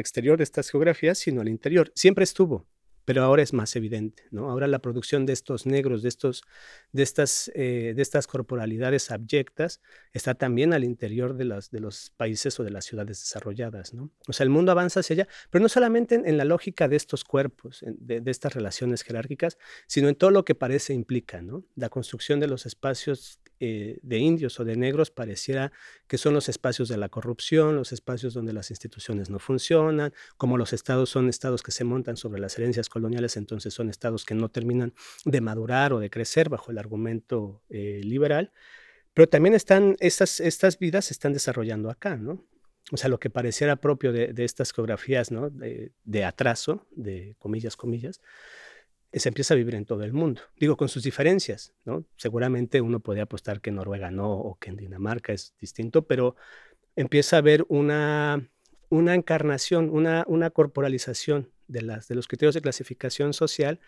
exterior 0.00 0.38
de 0.38 0.44
estas 0.44 0.70
geografías, 0.70 1.18
sino 1.18 1.42
al 1.42 1.48
interior. 1.48 1.92
Siempre 1.94 2.24
estuvo, 2.24 2.66
pero 3.04 3.22
ahora 3.22 3.42
es 3.42 3.52
más 3.52 3.76
evidente, 3.76 4.22
¿no? 4.30 4.50
Ahora 4.50 4.66
la 4.66 4.78
producción 4.78 5.26
de 5.26 5.34
estos 5.34 5.66
negros, 5.66 6.02
de, 6.02 6.08
estos, 6.08 6.42
de, 6.92 7.02
estas, 7.02 7.52
eh, 7.54 7.92
de 7.94 8.00
estas 8.00 8.26
corporalidades 8.26 9.10
abyectas, 9.10 9.82
está 10.14 10.34
también 10.34 10.72
al 10.72 10.84
interior 10.84 11.36
de, 11.36 11.44
los 11.44 12.10
países 12.16 12.58
o 12.60 12.64
de 12.64 12.70
las 12.70 12.86
ciudades 12.86 13.20
desarrolladas, 13.20 13.92
¿no? 13.92 14.10
O 14.26 14.32
sea, 14.32 14.44
el 14.44 14.50
mundo 14.50 14.72
avanza 14.72 15.00
hacia 15.00 15.12
allá, 15.12 15.28
pero 15.50 15.62
no 15.62 15.68
solamente 15.68 16.14
en, 16.14 16.26
en 16.26 16.38
la 16.38 16.46
lógica 16.46 16.88
de 16.88 16.96
estos 16.96 17.24
cuerpos, 17.24 17.84
de, 17.84 18.22
de, 18.22 18.30
estas 18.30 18.54
relaciones 18.54 19.02
jerárquicas, 19.02 19.58
sino 19.86 20.08
en 20.08 20.14
todo 20.14 20.30
lo 20.30 20.46
que 20.46 20.54
parece 20.54 20.94
implica, 20.94 21.42
¿no? 21.42 21.66
La 21.74 21.90
construcción 21.90 22.40
de 22.40 22.46
los 22.46 22.64
espacios 22.64 23.38
eh, 23.60 23.98
de 24.02 24.18
indios 24.18 24.58
o 24.60 24.64
de 24.64 24.76
negros 24.76 25.10
pareciera 25.10 25.72
que 26.06 26.18
son 26.18 26.34
los 26.34 26.48
espacios 26.48 26.88
de 26.88 26.96
la 26.96 27.08
corrupción, 27.08 27.76
los 27.76 27.92
espacios 27.92 28.34
donde 28.34 28.52
las 28.52 28.70
instituciones 28.70 29.30
no 29.30 29.38
funcionan, 29.38 30.12
como 30.36 30.58
los 30.58 30.72
estados 30.72 31.10
son 31.10 31.28
estados 31.28 31.62
que 31.62 31.70
se 31.70 31.84
montan 31.84 32.16
sobre 32.16 32.40
las 32.40 32.58
herencias 32.58 32.88
coloniales, 32.88 33.36
entonces 33.36 33.72
son 33.72 33.90
estados 33.90 34.24
que 34.24 34.34
no 34.34 34.48
terminan 34.48 34.94
de 35.24 35.40
madurar 35.40 35.92
o 35.92 36.00
de 36.00 36.10
crecer 36.10 36.48
bajo 36.48 36.70
el 36.70 36.78
argumento 36.78 37.62
eh, 37.68 38.00
liberal. 38.02 38.52
Pero 39.12 39.28
también 39.28 39.54
están, 39.54 39.96
estas, 40.00 40.40
estas 40.40 40.78
vidas 40.78 41.06
se 41.06 41.14
están 41.14 41.32
desarrollando 41.32 41.90
acá, 41.90 42.16
¿no? 42.16 42.44
O 42.92 42.96
sea, 42.96 43.08
lo 43.08 43.18
que 43.18 43.30
pareciera 43.30 43.76
propio 43.76 44.12
de, 44.12 44.32
de 44.32 44.44
estas 44.44 44.72
geografías, 44.72 45.30
¿no? 45.30 45.48
De, 45.48 45.92
de 46.04 46.24
atraso, 46.24 46.86
de 46.90 47.34
comillas, 47.38 47.76
comillas, 47.76 48.20
se 49.20 49.28
empieza 49.28 49.54
a 49.54 49.56
vivir 49.56 49.74
en 49.74 49.84
todo 49.84 50.02
el 50.02 50.12
mundo. 50.12 50.42
Digo, 50.56 50.76
con 50.76 50.88
sus 50.88 51.02
diferencias, 51.02 51.72
¿no? 51.84 52.04
Seguramente 52.16 52.80
uno 52.80 53.00
podría 53.00 53.24
apostar 53.24 53.60
que 53.60 53.70
en 53.70 53.76
Noruega 53.76 54.10
no 54.10 54.30
o 54.32 54.58
que 54.58 54.70
en 54.70 54.76
Dinamarca 54.76 55.32
es 55.32 55.54
distinto, 55.60 56.06
pero 56.06 56.36
empieza 56.96 57.36
a 57.36 57.38
haber 57.40 57.64
una, 57.68 58.48
una 58.88 59.14
encarnación, 59.14 59.90
una, 59.90 60.24
una 60.26 60.50
corporalización 60.50 61.50
de, 61.68 61.82
las, 61.82 62.08
de 62.08 62.14
los 62.14 62.28
criterios 62.28 62.54
de 62.54 62.60
clasificación 62.60 63.32
social 63.32 63.80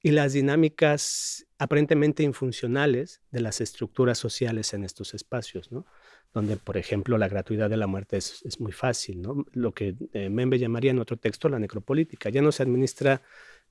y 0.00 0.12
las 0.12 0.32
dinámicas 0.32 1.46
aparentemente 1.58 2.22
infuncionales 2.22 3.20
de 3.30 3.40
las 3.40 3.60
estructuras 3.60 4.18
sociales 4.18 4.72
en 4.74 4.84
estos 4.84 5.12
espacios, 5.14 5.72
¿no? 5.72 5.86
donde, 6.32 6.56
por 6.56 6.76
ejemplo, 6.76 7.18
la 7.18 7.28
gratuidad 7.28 7.70
de 7.70 7.76
la 7.76 7.86
muerte 7.86 8.16
es, 8.16 8.42
es 8.44 8.60
muy 8.60 8.72
fácil, 8.72 9.22
¿no? 9.22 9.44
lo 9.52 9.72
que 9.72 9.96
eh, 10.12 10.28
Membe 10.28 10.58
llamaría 10.58 10.90
en 10.90 10.98
otro 10.98 11.16
texto 11.16 11.48
la 11.48 11.58
necropolítica. 11.58 12.30
Ya 12.30 12.42
no 12.42 12.52
se 12.52 12.62
administra 12.62 13.22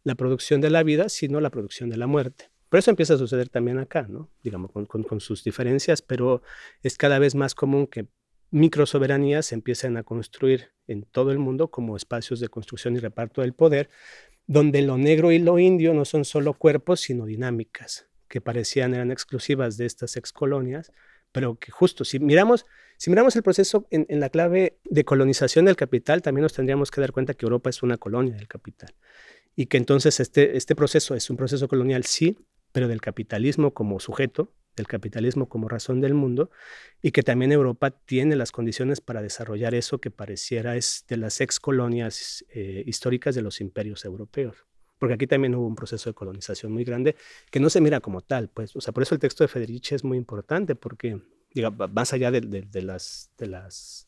la 0.04 0.16
producción 0.16 0.62
de 0.62 0.70
la 0.70 0.84
vida, 0.84 1.10
sino 1.10 1.42
la 1.42 1.50
producción 1.50 1.90
de 1.90 1.98
la 1.98 2.08
muerte. 2.08 2.50
Por 2.70 2.80
eso 2.80 2.92
empieza 2.92 3.14
a 3.14 3.18
suceder 3.18 3.50
también 3.50 3.80
acá, 3.80 4.08
¿no? 4.10 4.30
digamos, 4.44 4.72
con, 4.72 5.20
sus 5.22 5.44
diferencias, 5.44 6.02
pero 6.02 6.42
es 6.84 6.98
cada 6.98 7.18
vez 7.18 7.34
más 7.34 7.56
común 7.56 7.88
que 7.88 8.08
microsoberanías 8.52 9.46
se 9.48 9.56
empiecen 9.56 9.98
a 9.98 10.04
construir 10.04 10.72
en 10.88 11.04
todo 11.04 11.32
el 11.32 11.40
mundo 11.40 11.70
como 11.70 11.96
espacios 11.96 12.40
de 12.40 12.50
construcción 12.50 12.96
y 12.96 13.00
reparto 13.00 13.42
del 13.42 13.54
poder, 13.54 13.90
donde 14.48 14.82
lo 14.82 14.98
negro 14.98 15.32
y 15.32 15.40
lo 15.40 15.60
indio 15.60 15.94
no 15.94 16.06
son 16.06 16.26
solo 16.26 16.54
cuerpos, 16.54 17.02
sino 17.02 17.26
dinámicas, 17.26 18.08
que 18.28 18.42
parecían 18.42 18.94
eran 18.94 19.12
exclusivas 19.12 19.78
de 19.78 19.86
estas 19.86 20.18
excolonias, 20.18 20.92
pero 21.32 21.56
que 21.56 21.72
justo, 21.72 22.06
si 22.06 22.20
miramos, 22.20 22.66
si 22.98 23.10
miramos 23.10 23.36
el 23.36 23.44
proceso 23.44 23.86
en, 23.92 24.06
en, 24.10 24.22
la 24.22 24.30
clave 24.30 24.78
de 24.86 25.04
colonización 25.04 25.66
del 25.66 25.76
capital, 25.76 26.22
también 26.22 26.44
nos 26.44 26.54
tendríamos 26.54 26.90
que 26.90 27.02
dar 27.02 27.12
cuenta 27.12 27.34
que 27.34 27.46
Europa 27.46 27.70
es 27.70 27.84
una 27.84 27.98
colonia 27.98 28.36
del 28.36 28.48
capital 28.48 28.94
y 29.58 29.66
que 29.66 29.78
entonces 29.78 30.20
este, 30.20 30.56
este 30.56 30.76
proceso 30.76 31.16
es 31.16 31.30
un 31.32 31.36
proceso 31.36 31.68
colonial, 31.68 32.06
sí, 32.06 32.38
pero 32.72 32.88
del 32.88 33.02
capitalismo 33.02 33.74
como 33.74 34.00
sujeto, 34.00 34.54
del 34.76 34.86
capitalismo 34.86 35.50
como 35.50 35.68
razón 35.68 36.00
del 36.00 36.14
mundo, 36.14 36.52
y 37.02 37.12
que 37.12 37.24
también 37.24 37.52
Europa 37.52 37.90
tiene 37.90 38.36
las 38.36 38.52
condiciones 38.52 39.02
para 39.02 39.24
desarrollar 39.24 39.74
eso 39.74 39.98
que 39.98 40.12
pareciera 40.12 40.78
es 40.78 41.06
de 41.08 41.18
las 41.18 41.42
ex 41.42 41.60
colonias 41.60 42.46
eh, 42.54 42.84
históricas 42.86 43.34
de 43.34 43.42
los 43.42 43.60
imperios 43.60 44.06
europeos. 44.06 44.68
Porque 45.00 45.16
aquí 45.16 45.26
también 45.26 45.56
hubo 45.56 45.66
un 45.66 45.76
proceso 45.76 46.12
de 46.12 46.14
colonización 46.14 46.72
muy 46.72 46.84
grande 46.84 47.16
que 47.50 47.60
no 47.60 47.72
se 47.72 47.82
mira 47.82 48.00
como 48.00 48.22
tal, 48.22 48.50
pues, 48.50 48.76
o 48.76 48.82
sea, 48.82 48.94
por 48.94 49.02
eso 49.02 49.16
el 49.16 49.20
texto 49.20 49.44
de 49.44 49.48
Federici 49.48 49.96
es 49.96 50.04
muy 50.04 50.20
importante, 50.20 50.76
porque, 50.76 51.20
diga, 51.52 51.72
más 51.72 52.14
allá 52.14 52.30
de, 52.30 52.42
de, 52.42 52.82
las 52.84 54.07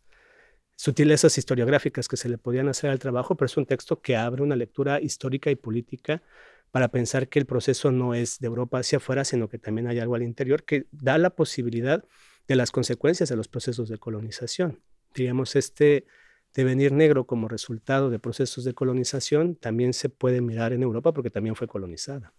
sutilezas 0.79 1.37
historiográficas 1.37 2.07
que 2.07 2.15
se 2.15 2.29
le 2.29 2.37
podían 2.37 2.69
hacer 2.69 2.89
al 2.89 2.99
trabajo, 2.99 3.35
pero 3.35 3.47
es 3.47 3.57
un 3.57 3.65
texto 3.65 3.99
que 3.99 4.15
abre 4.15 4.43
una 4.43 4.55
lectura 4.55 5.01
histórica 5.01 5.51
y 5.51 5.57
política 5.57 6.23
para 6.71 6.87
pensar 6.87 7.27
que 7.27 7.37
el 7.37 7.45
proceso 7.45 7.91
no 7.91 8.13
es 8.13 8.39
de 8.39 8.47
Europa 8.47 8.79
hacia 8.79 8.99
afuera, 8.99 9.25
sino 9.25 9.49
que 9.49 9.59
también 9.59 9.87
hay 9.87 9.99
algo 9.99 10.15
al 10.15 10.23
interior 10.23 10.63
que 10.63 10.85
da 10.93 11.17
la 11.17 11.31
posibilidad 11.31 12.05
de 12.47 12.55
las 12.55 12.71
consecuencias 12.71 13.27
de 13.27 13.35
los 13.35 13.49
procesos 13.49 13.89
de 13.89 13.97
colonización. 13.97 14.79
Digamos, 15.13 15.57
este 15.57 16.05
devenir 16.53 16.93
negro 16.93 17.27
como 17.27 17.49
resultado 17.49 18.09
de 18.09 18.19
procesos 18.19 18.63
de 18.63 18.73
colonización 18.73 19.55
también 19.55 19.91
se 19.91 20.07
puede 20.07 20.39
mirar 20.39 20.71
en 20.71 20.81
Europa 20.81 21.11
porque 21.11 21.29
también 21.29 21.57
fue 21.57 21.67
colonizada. 21.67 22.33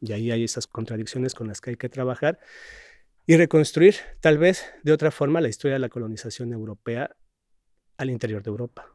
Y 0.00 0.12
ahí 0.12 0.30
hay 0.30 0.44
esas 0.44 0.66
contradicciones 0.66 1.34
con 1.34 1.46
las 1.46 1.60
que 1.60 1.70
hay 1.70 1.76
que 1.76 1.90
trabajar 1.90 2.38
y 3.26 3.36
reconstruir 3.36 3.96
tal 4.22 4.38
vez 4.38 4.64
de 4.82 4.92
otra 4.92 5.10
forma 5.10 5.42
la 5.42 5.50
historia 5.50 5.74
de 5.74 5.80
la 5.80 5.90
colonización 5.90 6.54
europea 6.54 7.14
al 8.02 8.10
interior 8.10 8.42
de 8.42 8.50
Europa. 8.50 8.86